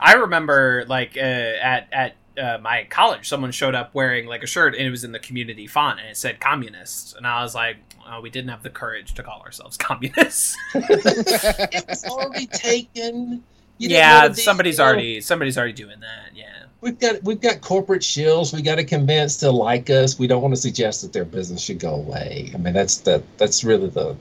I 0.00 0.14
remember 0.14 0.84
like 0.88 1.16
uh, 1.16 1.20
at 1.20 1.86
at 1.92 2.14
uh, 2.38 2.58
my 2.62 2.84
college, 2.88 3.28
someone 3.28 3.52
showed 3.52 3.74
up 3.74 3.94
wearing 3.94 4.26
like 4.26 4.42
a 4.42 4.46
shirt 4.46 4.74
and 4.74 4.86
it 4.86 4.90
was 4.90 5.04
in 5.04 5.12
the 5.12 5.18
community 5.18 5.66
font 5.66 6.00
and 6.00 6.08
it 6.08 6.16
said 6.16 6.40
communists, 6.40 7.12
and 7.14 7.26
I 7.26 7.42
was 7.42 7.54
like, 7.54 7.76
oh, 8.08 8.20
we 8.22 8.30
didn't 8.30 8.48
have 8.50 8.62
the 8.62 8.70
courage 8.70 9.12
to 9.14 9.22
call 9.22 9.42
ourselves 9.42 9.76
communists. 9.88 10.56
it 10.74 11.84
was 11.88 12.04
already 12.04 12.46
taken. 12.46 13.42
You 13.78 13.88
yeah, 13.88 14.32
somebody's 14.32 14.78
you 14.78 14.84
know, 14.84 14.88
already 14.88 15.20
somebody's 15.20 15.58
already 15.58 15.72
doing 15.72 15.98
that. 16.00 16.36
Yeah. 16.36 16.44
We've 16.80 16.98
got 16.98 17.22
we've 17.22 17.40
got 17.40 17.60
corporate 17.60 18.02
shills. 18.02 18.52
We 18.54 18.62
got 18.62 18.76
to 18.76 18.84
convince 18.84 19.36
to 19.38 19.50
like 19.50 19.90
us. 19.90 20.18
We 20.18 20.26
don't 20.26 20.42
want 20.42 20.54
to 20.54 20.60
suggest 20.60 21.02
that 21.02 21.12
their 21.12 21.24
business 21.24 21.62
should 21.62 21.78
go 21.78 21.94
away. 21.94 22.50
I 22.54 22.58
mean, 22.58 22.74
that's 22.74 22.98
the 22.98 23.22
that's 23.38 23.64
really 23.64 23.88
the 23.88 24.16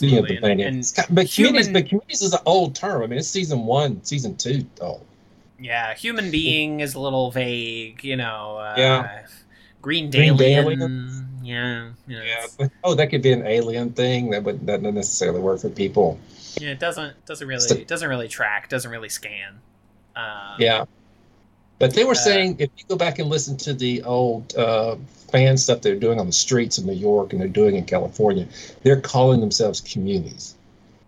you 0.00 0.16
know, 0.20 0.22
the 0.26 0.36
thing. 0.36 0.60
And, 0.60 0.60
and 0.60 0.92
got- 0.94 1.14
but 1.14 1.30
communities, 1.30 1.66
human- 1.66 1.72
but 1.72 1.88
communities 1.88 2.22
is 2.22 2.32
an 2.34 2.40
old 2.46 2.74
term. 2.74 3.02
I 3.02 3.06
mean, 3.06 3.18
it's 3.18 3.28
season 3.28 3.64
one, 3.64 4.02
season 4.04 4.36
two. 4.36 4.66
Oh, 4.80 5.00
yeah, 5.58 5.94
human 5.94 6.30
being 6.30 6.80
is 6.80 6.94
a 6.94 7.00
little 7.00 7.30
vague, 7.30 8.04
you 8.04 8.16
know. 8.16 8.58
Uh, 8.58 8.74
Yeah. 8.76 9.26
Green 9.80 10.10
Green 10.10 10.36
Dalian. 10.36 11.26
Yeah. 11.42 11.90
you 12.08 12.18
know, 12.18 12.24
yeah. 12.24 12.68
Oh, 12.82 12.94
that 12.94 13.08
could 13.08 13.22
be 13.22 13.32
an 13.32 13.46
alien 13.46 13.92
thing. 13.92 14.30
That 14.30 14.42
would 14.42 14.66
that 14.66 14.82
doesn't 14.82 14.94
necessarily 14.96 15.40
work 15.40 15.60
for 15.60 15.68
people. 15.70 16.18
Yeah, 16.58 16.70
it 16.70 16.80
doesn't 16.80 17.24
doesn't 17.26 17.46
really 17.46 17.84
doesn't 17.84 18.08
really 18.08 18.28
track, 18.28 18.68
doesn't 18.68 18.90
really 18.90 19.08
scan. 19.08 19.60
Um, 20.14 20.56
Yeah. 20.58 20.84
But 21.78 21.92
they 21.92 22.04
were 22.04 22.12
Uh, 22.12 22.14
saying 22.14 22.56
if 22.58 22.70
you 22.78 22.84
go 22.88 22.96
back 22.96 23.18
and 23.18 23.28
listen 23.28 23.56
to 23.58 23.74
the 23.74 24.02
old 24.04 24.56
uh, 24.56 24.96
fan 25.30 25.58
stuff 25.58 25.82
they're 25.82 25.94
doing 25.94 26.18
on 26.18 26.26
the 26.26 26.32
streets 26.32 26.78
of 26.78 26.86
New 26.86 26.94
York 26.94 27.32
and 27.32 27.40
they're 27.42 27.48
doing 27.48 27.76
in 27.76 27.84
California, 27.84 28.46
they're 28.82 29.00
calling 29.00 29.40
themselves 29.40 29.82
communities. 29.82 30.54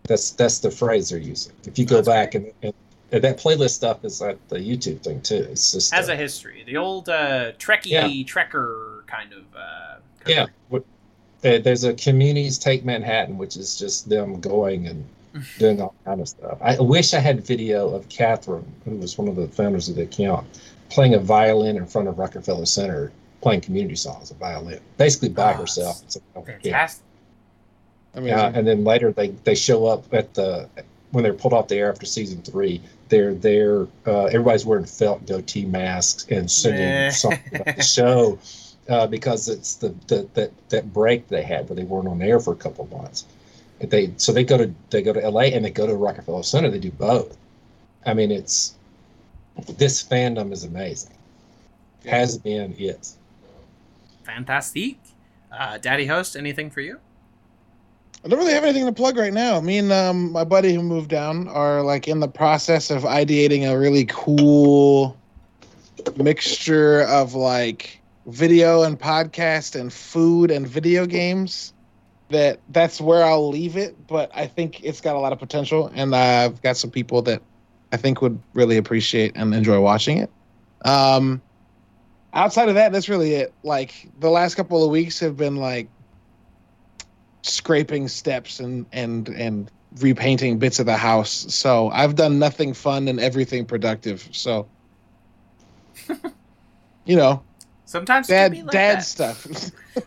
That's 0.05 0.31
that's 0.33 0.59
the 0.59 0.71
phrase 0.71 1.09
they're 1.09 1.19
using. 1.19 1.53
If 1.65 1.79
you 1.79 1.87
go 1.87 2.03
back 2.03 2.35
and, 2.35 2.53
and, 2.63 2.75
and 3.13 3.25
that 3.25 3.39
playlist 3.39 3.71
stuff 3.71 4.05
is 4.05 4.21
at 4.21 4.37
the 4.51 4.57
YouTube 4.59 5.01
thing 5.01 5.23
too. 5.23 5.47
It's 5.51 5.73
just 5.73 5.95
Has 5.95 6.11
uh, 6.11 6.13
a 6.13 6.17
history. 6.17 6.65
The 6.67 6.77
old 6.77 7.09
uh, 7.09 7.53
Trekkie 7.53 7.87
Yeah. 7.87 8.07
Trekker 8.07 9.07
kind 9.07 9.33
of. 9.33 9.45
Uh, 9.57 9.97
yeah. 10.27 10.47
What- 10.69 10.85
uh, 11.45 11.59
There's 11.59 11.85
a 11.85 11.95
communities 11.95 12.59
take 12.59 12.85
Manhattan, 12.85 13.39
which 13.39 13.57
is 13.57 13.79
just 13.79 14.09
them 14.09 14.41
going 14.41 14.87
and 14.89 15.03
doing 15.59 15.81
all 15.81 15.95
kind 16.05 16.21
of 16.21 16.29
stuff. 16.29 16.59
I 16.61 16.79
wish 16.81 17.15
I 17.15 17.21
had 17.21 17.45
video 17.45 17.89
of 17.95 18.09
Catherine, 18.09 18.67
who 18.85 18.97
was 18.97 19.17
one 19.19 19.29
of 19.29 19.37
the 19.37 19.49
founders 19.49 19.89
of 19.89 19.97
the 19.97 20.03
account, 20.03 20.47
playing 20.91 21.15
a 21.15 21.19
violin 21.19 21.77
in 21.77 21.87
front 21.87 22.09
of 22.09 22.19
Rockefeller 22.19 22.67
Center, 22.67 23.13
playing 23.41 23.61
community 23.63 23.97
songs, 23.97 24.31
a 24.31 24.35
violin, 24.35 24.81
basically 24.97 25.29
by 25.29 25.53
Oh, 25.55 25.59
herself. 25.59 26.03
So, 26.09 26.21
yeah. 26.35 26.43
Fantastic. 26.63 27.05
Amazing. 28.15 28.39
Yeah, 28.39 28.53
and 28.55 28.67
then 28.67 28.85
later 28.85 29.13
they 29.13 29.29
they 29.45 29.55
show 29.55 29.87
up 29.87 30.13
at 30.13 30.35
the 30.35 30.69
when 31.13 31.23
they're 31.25 31.35
pulled 31.35 31.53
off 31.55 31.69
the 31.69 31.77
air 31.77 31.91
after 31.91 32.07
season 32.07 32.43
three. 32.43 32.81
They're 33.11 33.35
there. 33.35 33.87
Uh, 34.07 34.25
everybody's 34.25 34.67
wearing 34.67 34.85
felt 34.87 35.25
goatee 35.27 35.65
masks 35.67 36.27
and 36.31 36.51
singing 36.51 36.81
Meh. 36.81 37.11
songs 37.11 37.39
about 37.55 37.77
the 37.77 37.83
show 37.83 38.39
uh, 38.89 39.07
because 39.07 39.49
it's 39.49 39.77
the, 39.77 39.95
the 40.09 40.29
that 40.35 40.53
that 40.71 40.93
break 40.93 41.29
they 41.29 41.43
had 41.43 41.69
where 41.69 41.77
they 41.77 41.85
weren't 41.85 42.09
on 42.09 42.21
air 42.23 42.41
for 42.41 42.53
a 42.53 42.57
couple 42.57 42.85
of 42.85 42.91
months. 42.93 43.25
But 43.81 43.91
They 43.91 44.13
so 44.17 44.33
they 44.33 44.45
go 44.45 44.59
to 44.59 44.73
they 44.91 45.03
go 45.03 45.13
to 45.13 45.23
L.A. 45.23 45.53
and 45.53 45.65
they 45.65 45.71
go 45.71 45.87
to 45.87 45.95
Rockefeller 45.95 46.43
Center. 46.43 46.71
They 46.71 46.79
do 46.79 46.91
both. 46.91 47.37
I 48.05 48.15
mean, 48.15 48.31
it's 48.31 48.75
this 49.77 50.03
fandom 50.03 50.53
is 50.53 50.65
amazing. 50.65 51.15
Has 52.05 52.39
been 52.39 52.75
is. 52.79 53.17
Fantastic. 54.25 54.99
Uh, 55.51 55.79
Daddy 55.79 56.07
host, 56.07 56.37
anything 56.37 56.71
for 56.71 56.81
you? 56.81 56.99
I 58.25 58.29
don't 58.29 58.39
really 58.39 58.53
have 58.53 58.65
anything 58.65 58.87
to 58.87 58.93
plug 58.93 59.17
right 59.17 59.33
now. 59.33 59.61
Me 59.61 59.79
and 59.79 59.93
um, 59.93 60.33
my 60.33 60.45
buddy 60.45 60.75
who 60.75 60.83
moved 60.83 61.09
down 61.09 61.49
are 61.49 61.83
like 61.83 62.09
in 62.09 62.21
the 62.21 62.29
process 62.29 62.91
of 62.91 63.05
ideating 63.05 63.71
a 63.71 63.79
really 63.79 64.07
cool 64.09 65.17
mixture 66.17 67.03
of 67.03 67.35
like 67.35 68.01
video 68.27 68.83
and 68.83 68.99
podcast 68.99 69.79
and 69.79 69.93
food 69.93 70.51
and 70.51 70.67
video 70.67 71.07
games. 71.07 71.73
That 72.31 72.61
that's 72.69 73.01
where 73.01 73.25
I'll 73.25 73.49
leave 73.49 73.77
it, 73.77 74.07
but 74.07 74.31
I 74.35 74.47
think 74.47 74.85
it's 74.85 75.01
got 75.01 75.17
a 75.17 75.19
lot 75.19 75.33
of 75.33 75.39
potential, 75.39 75.91
and 75.95 76.15
I've 76.15 76.61
got 76.61 76.77
some 76.77 76.91
people 76.91 77.23
that 77.23 77.41
I 77.93 77.97
think 77.97 78.21
would 78.21 78.39
really 78.53 78.77
appreciate 78.77 79.33
and 79.35 79.55
enjoy 79.55 79.81
watching 79.81 80.19
it. 80.19 80.31
Um, 80.85 81.41
outside 82.35 82.69
of 82.69 82.75
that, 82.75 82.93
that's 82.93 83.09
really 83.09 83.35
it. 83.35 83.53
Like 83.63 84.09
the 84.21 84.31
last 84.31 84.57
couple 84.57 84.85
of 84.85 84.91
weeks 84.91 85.19
have 85.21 85.37
been 85.37 85.57
like 85.57 85.89
scraping 87.43 88.09
steps 88.09 88.61
and 88.61 88.85
and 88.93 89.29
and 89.29 89.71
repainting 90.01 90.59
bits 90.59 90.79
of 90.79 90.87
the 90.87 90.97
house. 90.97 91.47
So 91.55 91.89
I've 91.91 92.15
done 92.15 92.39
nothing 92.39 92.75
fun 92.75 93.09
and 93.09 93.19
everything 93.19 93.65
productive. 93.65 94.29
So 94.33 94.69
you 97.05 97.17
know, 97.17 97.43
Sometimes 97.89 98.27
dad 98.27 98.53
be 98.53 98.61
like 98.63 98.73
dad 98.73 98.99
that. 98.99 99.03
stuff. 99.03 99.47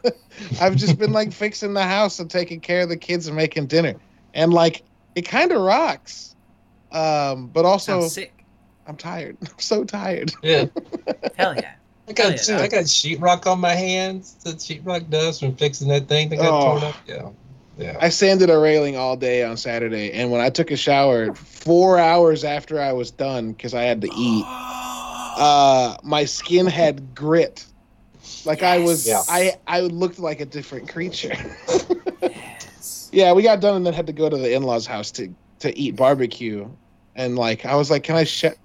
I've 0.62 0.76
just 0.76 1.00
been 1.00 1.12
like 1.14 1.34
fixing 1.34 1.74
the 1.74 1.82
house 1.82 2.20
and 2.20 2.30
taking 2.30 2.60
care 2.62 2.82
of 2.82 2.90
the 2.90 2.96
kids 2.96 3.26
and 3.26 3.36
making 3.36 3.66
dinner. 3.66 3.96
And 4.36 4.54
like 4.54 4.84
it 5.16 5.24
kind 5.24 5.52
of 5.52 5.60
rocks. 5.64 6.36
Um 6.92 7.48
but 7.48 7.66
also 7.66 8.02
Sounds 8.02 8.14
sick. 8.14 8.46
I'm 8.86 8.98
tired. 8.98 9.36
I'm 9.42 9.58
so 9.58 9.84
tired. 9.84 10.32
Yeah. 10.44 10.66
Hell 11.38 11.56
yeah. 11.56 11.72
I 12.08 12.14
got 12.14 12.34
Oh, 12.34 12.52
yeah. 12.54 12.60
I 12.60 12.68
got 12.68 12.84
sheetrock 12.84 13.48
on 13.48 13.60
my 13.60 13.74
hands. 13.74 14.36
The 14.44 14.52
sheetrock 14.52 15.10
dust 15.10 15.40
from 15.40 15.56
fixing 15.56 15.88
that 15.88 16.08
thing 16.08 16.30
that 16.30 16.36
got 16.36 16.54
Oh. 16.54 16.80
torn 16.80 16.84
up. 16.84 16.96
Yeah, 17.08 17.30
yeah. 17.80 17.98
I 18.00 18.10
sanded 18.10 18.52
a 18.52 18.60
railing 18.60 18.96
all 18.96 19.18
day 19.18 19.44
on 19.44 19.58
Saturday 19.58 20.12
and 20.12 20.30
when 20.30 20.40
I 20.40 20.52
took 20.52 20.70
a 20.70 20.78
shower 20.78 21.34
4 21.34 21.98
hours 21.98 22.44
after 22.44 22.80
I 22.80 22.94
was 22.94 23.10
done 23.10 23.56
cuz 23.56 23.74
I 23.74 23.82
had 23.82 24.02
to 24.02 24.08
eat 24.16 24.46
uh 25.38 25.98
my 26.04 26.26
skin 26.26 26.68
had 26.68 27.16
grit 27.16 27.66
like 28.46 28.64
i 28.64 28.78
was 28.78 29.08
Yeah. 29.08 29.22
i 29.30 29.54
i 29.68 29.82
looked 29.82 30.20
like 30.20 30.40
a 30.42 30.46
different 30.46 30.88
creature 30.90 31.34
yes. 32.22 33.10
yeah 33.14 33.34
we 33.34 33.44
got 33.44 33.60
done 33.62 33.76
and 33.76 33.86
then 33.86 33.94
had 33.94 34.08
to 34.08 34.14
go 34.14 34.30
to 34.30 34.38
the 34.38 34.54
in-laws 34.54 34.86
house 34.86 35.12
to 35.12 35.34
to 35.60 35.78
eat 35.78 35.96
barbecue 35.96 36.68
and 37.16 37.36
like 37.36 37.66
i 37.66 37.76
was 37.76 37.90
like 37.92 38.04
can 38.04 38.16
i 38.16 38.24
shut 38.24 38.58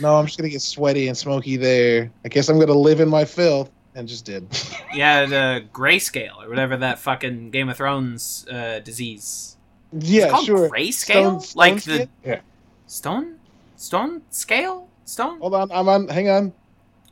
no 0.00 0.16
i'm 0.16 0.26
just 0.26 0.38
gonna 0.38 0.48
get 0.48 0.60
sweaty 0.62 1.08
and 1.08 1.16
smoky 1.16 1.56
there 1.56 2.10
i 2.24 2.28
guess 2.28 2.48
i'm 2.48 2.58
gonna 2.58 2.72
live 2.72 3.00
in 3.00 3.08
my 3.08 3.24
filth 3.24 3.70
and 3.94 4.08
just 4.08 4.24
did 4.24 4.46
Yeah, 4.94 5.26
the 5.26 5.64
grayscale 5.72 6.44
or 6.44 6.48
whatever 6.48 6.76
that 6.76 7.00
fucking 7.00 7.50
Game 7.50 7.68
of 7.68 7.76
Thrones 7.76 8.46
uh, 8.48 8.78
disease. 8.78 9.56
It's 9.92 10.08
yeah 10.08 10.30
called 10.30 10.46
sure 10.46 10.68
Grayscale? 10.70 11.40
Stone- 11.40 11.40
stone 11.40 11.56
like 11.56 11.80
skin? 11.80 12.08
the 12.22 12.40
stone? 12.86 13.38
Stone 13.76 14.22
scale? 14.30 14.88
Stone? 15.04 15.38
hold 15.40 15.54
on 15.54 15.70
i'm 15.72 15.88
on 15.88 16.06
hang 16.08 16.28
on 16.28 16.52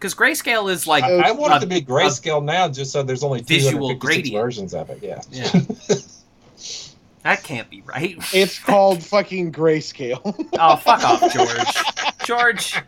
Because 0.02 0.16
grayscale 0.16 0.68
is 0.68 0.88
like 0.88 1.04
I, 1.04 1.28
I 1.28 1.30
want 1.30 1.54
it 1.54 1.60
to 1.60 1.66
be 1.68 1.80
grayscale 1.80 2.42
now, 2.42 2.68
just 2.68 2.90
so 2.90 3.04
there's 3.04 3.22
only 3.22 3.40
Visual 3.40 3.94
gradient. 3.94 4.34
versions 4.42 4.74
of 4.74 4.90
it. 4.90 4.98
Yeah. 5.00 5.22
Yeah. 5.30 5.48
that 7.22 7.44
can't 7.44 7.70
be 7.70 7.82
right. 7.82 8.16
it's 8.34 8.58
called 8.64 9.00
fucking 9.00 9.52
grayscale 9.52 10.20
Oh, 10.58 10.74
fuck 10.74 11.04
off, 11.04 11.32
George. 11.32 12.24
George, 12.24 12.82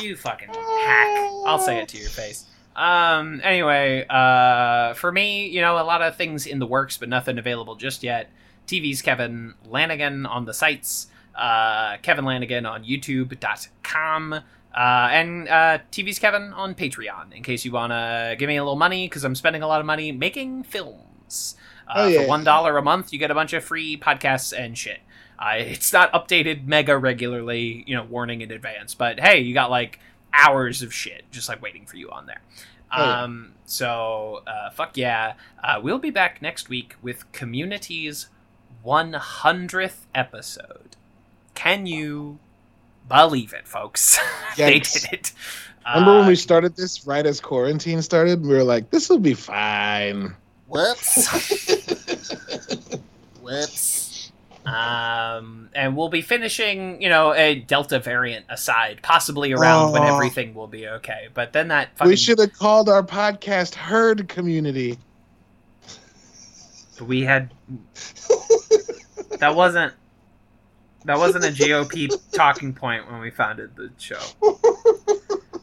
you 0.00 0.16
fucking 0.16 0.48
hack. 0.48 1.30
I'll 1.46 1.60
say 1.60 1.78
it 1.78 1.88
to 1.90 1.98
your 1.98 2.10
face. 2.10 2.46
Um, 2.74 3.40
anyway, 3.44 4.04
uh, 4.10 4.94
for 4.94 5.12
me, 5.12 5.46
you 5.46 5.60
know, 5.60 5.78
a 5.78 5.84
lot 5.86 6.02
of 6.02 6.16
things 6.16 6.46
in 6.46 6.58
the 6.58 6.66
works, 6.66 6.98
but 6.98 7.08
nothing 7.08 7.38
available 7.38 7.76
just 7.76 8.02
yet. 8.02 8.28
TV's 8.66 9.02
Kevin 9.02 9.54
Lanigan 9.68 10.26
on 10.26 10.46
the 10.46 10.54
sites, 10.54 11.06
uh, 11.36 11.98
Kevin 11.98 12.24
Lanigan 12.24 12.66
on 12.66 12.82
YouTube.com, 12.82 14.40
uh, 14.74 15.08
and 15.10 15.48
uh, 15.48 15.78
TV's 15.90 16.18
Kevin 16.18 16.52
on 16.52 16.74
Patreon, 16.74 17.32
in 17.34 17.42
case 17.42 17.64
you 17.64 17.72
want 17.72 17.92
to 17.92 18.36
give 18.38 18.48
me 18.48 18.56
a 18.56 18.62
little 18.62 18.76
money, 18.78 19.06
because 19.08 19.24
I'm 19.24 19.34
spending 19.34 19.62
a 19.62 19.66
lot 19.66 19.80
of 19.80 19.86
money 19.86 20.12
making 20.12 20.64
films. 20.64 21.56
Uh, 21.88 21.92
Oh, 21.94 22.06
yeah. 22.06 22.22
For 22.22 22.28
$1 22.28 22.78
a 22.78 22.82
month, 22.82 23.12
you 23.12 23.18
get 23.18 23.30
a 23.30 23.34
bunch 23.34 23.52
of 23.52 23.62
free 23.62 23.96
podcasts 23.98 24.56
and 24.56 24.78
shit. 24.78 25.00
Uh, 25.38 25.54
it's 25.56 25.92
not 25.92 26.10
updated 26.12 26.66
mega 26.66 26.96
regularly, 26.96 27.84
you 27.86 27.94
know, 27.96 28.04
warning 28.04 28.40
in 28.40 28.50
advance. 28.50 28.94
But 28.94 29.20
hey, 29.20 29.40
you 29.40 29.52
got 29.52 29.70
like 29.70 29.98
hours 30.32 30.82
of 30.82 30.94
shit 30.94 31.24
just 31.30 31.48
like 31.48 31.60
waiting 31.60 31.84
for 31.84 31.96
you 31.96 32.10
on 32.10 32.26
there. 32.26 32.40
Oh, 32.90 33.04
yeah. 33.04 33.22
Um, 33.22 33.52
so 33.66 34.42
uh, 34.46 34.70
fuck 34.70 34.96
yeah, 34.96 35.34
uh, 35.62 35.80
we'll 35.82 35.98
be 35.98 36.10
back 36.10 36.40
next 36.40 36.68
week 36.68 36.94
with 37.02 37.30
Community's 37.32 38.28
100th 38.86 40.06
episode. 40.14 40.96
Can 41.54 41.86
you 41.86 42.38
believe 43.08 43.52
it, 43.52 43.66
folks? 43.66 44.18
they 44.56 44.80
did 44.80 45.04
it. 45.12 45.32
remember 45.86 46.16
when 46.18 46.24
Uh, 46.24 46.28
we 46.28 46.36
started 46.36 46.76
this 46.76 47.06
right 47.06 47.26
as 47.26 47.40
quarantine 47.40 48.00
started 48.02 48.42
we 48.42 48.54
were 48.54 48.62
like 48.62 48.90
this 48.90 49.08
will 49.08 49.18
be 49.18 49.34
fine 49.34 50.34
Whoops. 50.68 51.28
Whoops. 53.42 54.32
Um, 54.64 55.68
and 55.74 55.94
we'll 55.96 56.08
be 56.08 56.22
finishing, 56.22 57.02
you 57.02 57.10
know, 57.10 57.34
a 57.34 57.56
Delta 57.56 57.98
variant 57.98 58.46
aside, 58.48 59.00
possibly 59.02 59.52
around 59.52 59.92
when 59.92 60.04
everything 60.04 60.54
will 60.54 60.68
be 60.68 60.88
okay. 60.88 61.28
But 61.34 61.52
then 61.52 61.68
that 61.68 61.94
fucking 61.98 62.08
we 62.08 62.16
should 62.16 62.38
have 62.38 62.54
called 62.54 62.88
our 62.88 63.02
podcast 63.02 63.74
herd 63.74 64.28
community 64.28 64.98
we 67.02 67.22
had 67.22 67.52
that 69.38 69.54
wasn't 69.54 69.92
That 71.04 71.18
wasn't 71.18 71.44
a 71.44 71.48
GOP 71.48 72.10
talking 72.32 72.72
point 72.72 73.10
when 73.10 73.20
we 73.20 73.30
founded 73.30 73.74
the 73.76 73.90
show. 73.98 74.20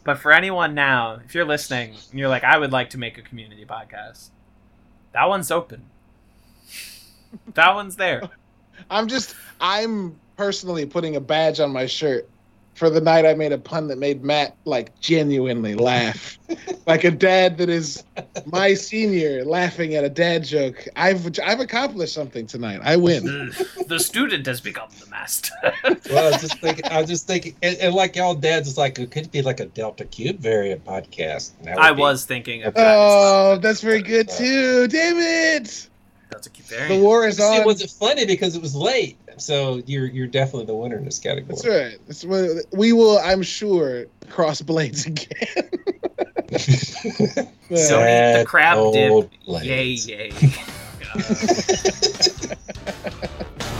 But 0.09 0.17
for 0.17 0.31
anyone 0.31 0.73
now, 0.73 1.19
if 1.23 1.35
you're 1.35 1.45
listening 1.45 1.95
and 2.09 2.19
you're 2.19 2.29
like, 2.29 2.43
I 2.43 2.57
would 2.57 2.71
like 2.71 2.89
to 2.91 2.97
make 2.97 3.19
a 3.19 3.21
community 3.21 3.63
podcast, 3.63 4.29
that 5.13 5.25
one's 5.29 5.51
open. 5.51 5.85
That 7.53 7.75
one's 7.75 7.95
there. 7.95 8.27
I'm 8.89 9.07
just 9.07 9.35
I'm 9.61 10.19
personally 10.35 10.87
putting 10.87 11.15
a 11.15 11.19
badge 11.19 11.59
on 11.59 11.71
my 11.71 11.85
shirt 11.85 12.27
for 12.79 12.89
the 12.89 13.01
night 13.01 13.25
I 13.25 13.33
made 13.33 13.51
a 13.51 13.57
pun 13.57 13.89
that 13.89 13.97
made 13.97 14.23
Matt 14.23 14.55
like 14.63 14.97
genuinely 15.01 15.75
laugh. 15.75 16.39
like 16.87 17.03
a 17.03 17.11
dad 17.11 17.57
that 17.57 17.67
is 17.67 18.05
my 18.45 18.73
senior 18.73 19.43
laughing 19.43 19.95
at 19.95 20.05
a 20.05 20.09
dad 20.09 20.45
joke. 20.45 20.87
I've 20.95 21.37
I've 21.45 21.59
accomplished 21.59 22.13
something 22.13 22.47
tonight. 22.47 22.79
I 22.81 22.95
win. 22.95 23.25
The, 23.25 23.85
the 23.89 23.99
student 23.99 24.45
has 24.45 24.61
become 24.61 24.87
the 24.97 25.07
master. 25.07 25.53
Well, 26.09 26.27
I 26.27 26.31
was 26.31 26.41
just 26.41 26.59
thinking. 26.59 26.85
I 26.85 27.01
was 27.01 27.09
just 27.09 27.27
thinking, 27.27 27.53
and, 27.61 27.75
and 27.77 27.93
like 27.93 28.15
y'all 28.15 28.33
dads, 28.33 28.69
it's 28.69 28.77
like 28.77 28.97
it 28.97 29.11
could 29.11 29.29
be 29.29 29.41
like 29.41 29.59
a 29.59 29.65
Delta 29.65 30.05
Cube 30.05 30.39
variant 30.39 30.85
podcast. 30.85 31.51
I 31.77 31.91
was 31.91 32.25
thinking 32.25 32.63
of 32.63 32.75
that. 32.75 32.95
Oh, 32.97 33.59
that's 33.61 33.81
very 33.81 34.01
good 34.01 34.29
uh, 34.29 34.33
too. 34.33 34.87
Damn 34.87 35.17
it! 35.17 35.88
That's 36.39 36.47
a 36.47 36.51
cute 36.51 36.87
The 36.87 36.97
war 37.03 37.27
is 37.27 37.37
on. 37.37 37.59
it 37.59 37.65
wasn't 37.65 37.91
funny 37.91 38.25
because 38.25 38.55
it 38.55 38.61
was 38.61 38.73
late. 38.73 39.17
So 39.35 39.81
you're 39.85 40.05
you're 40.05 40.27
definitely 40.27 40.67
the 40.67 40.75
winner 40.75 40.95
in 40.97 41.03
this 41.03 41.19
category. 41.19 41.49
That's 41.49 41.67
right. 41.67 41.97
That's 42.07 42.23
what, 42.23 42.65
we 42.71 42.93
will, 42.93 43.19
I'm 43.19 43.41
sure, 43.41 44.05
cross 44.29 44.61
blades 44.61 45.05
again. 45.05 45.27
Don't 46.47 46.61
eat 47.69 48.37
the 48.39 48.45
crab 48.47 48.77
old 48.77 48.93
dip. 48.93 49.31
Yay, 49.43 49.97
blades. 49.97 50.07
yay. 50.07 50.31
Uh, 51.13 52.55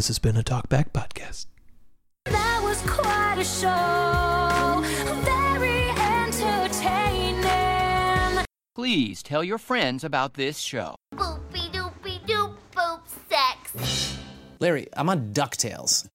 This 0.00 0.08
has 0.08 0.18
been 0.18 0.38
a 0.38 0.42
Talkback 0.42 0.92
Podcast. 0.92 1.44
That 2.24 2.62
was 2.64 2.80
quite 2.86 3.36
a 3.36 3.44
show. 3.44 4.80
Very 5.20 5.90
entertaining. 5.90 7.44
Please 8.74 9.22
tell 9.22 9.44
your 9.44 9.58
friends 9.58 10.02
about 10.02 10.32
this 10.40 10.56
show. 10.56 10.94
Boopy 11.14 11.70
doopy 11.70 12.18
doop 12.26 12.56
boop 12.74 13.00
sex. 13.28 14.16
Larry, 14.58 14.86
I'm 14.94 15.10
on 15.10 15.34
DuckTales. 15.34 16.08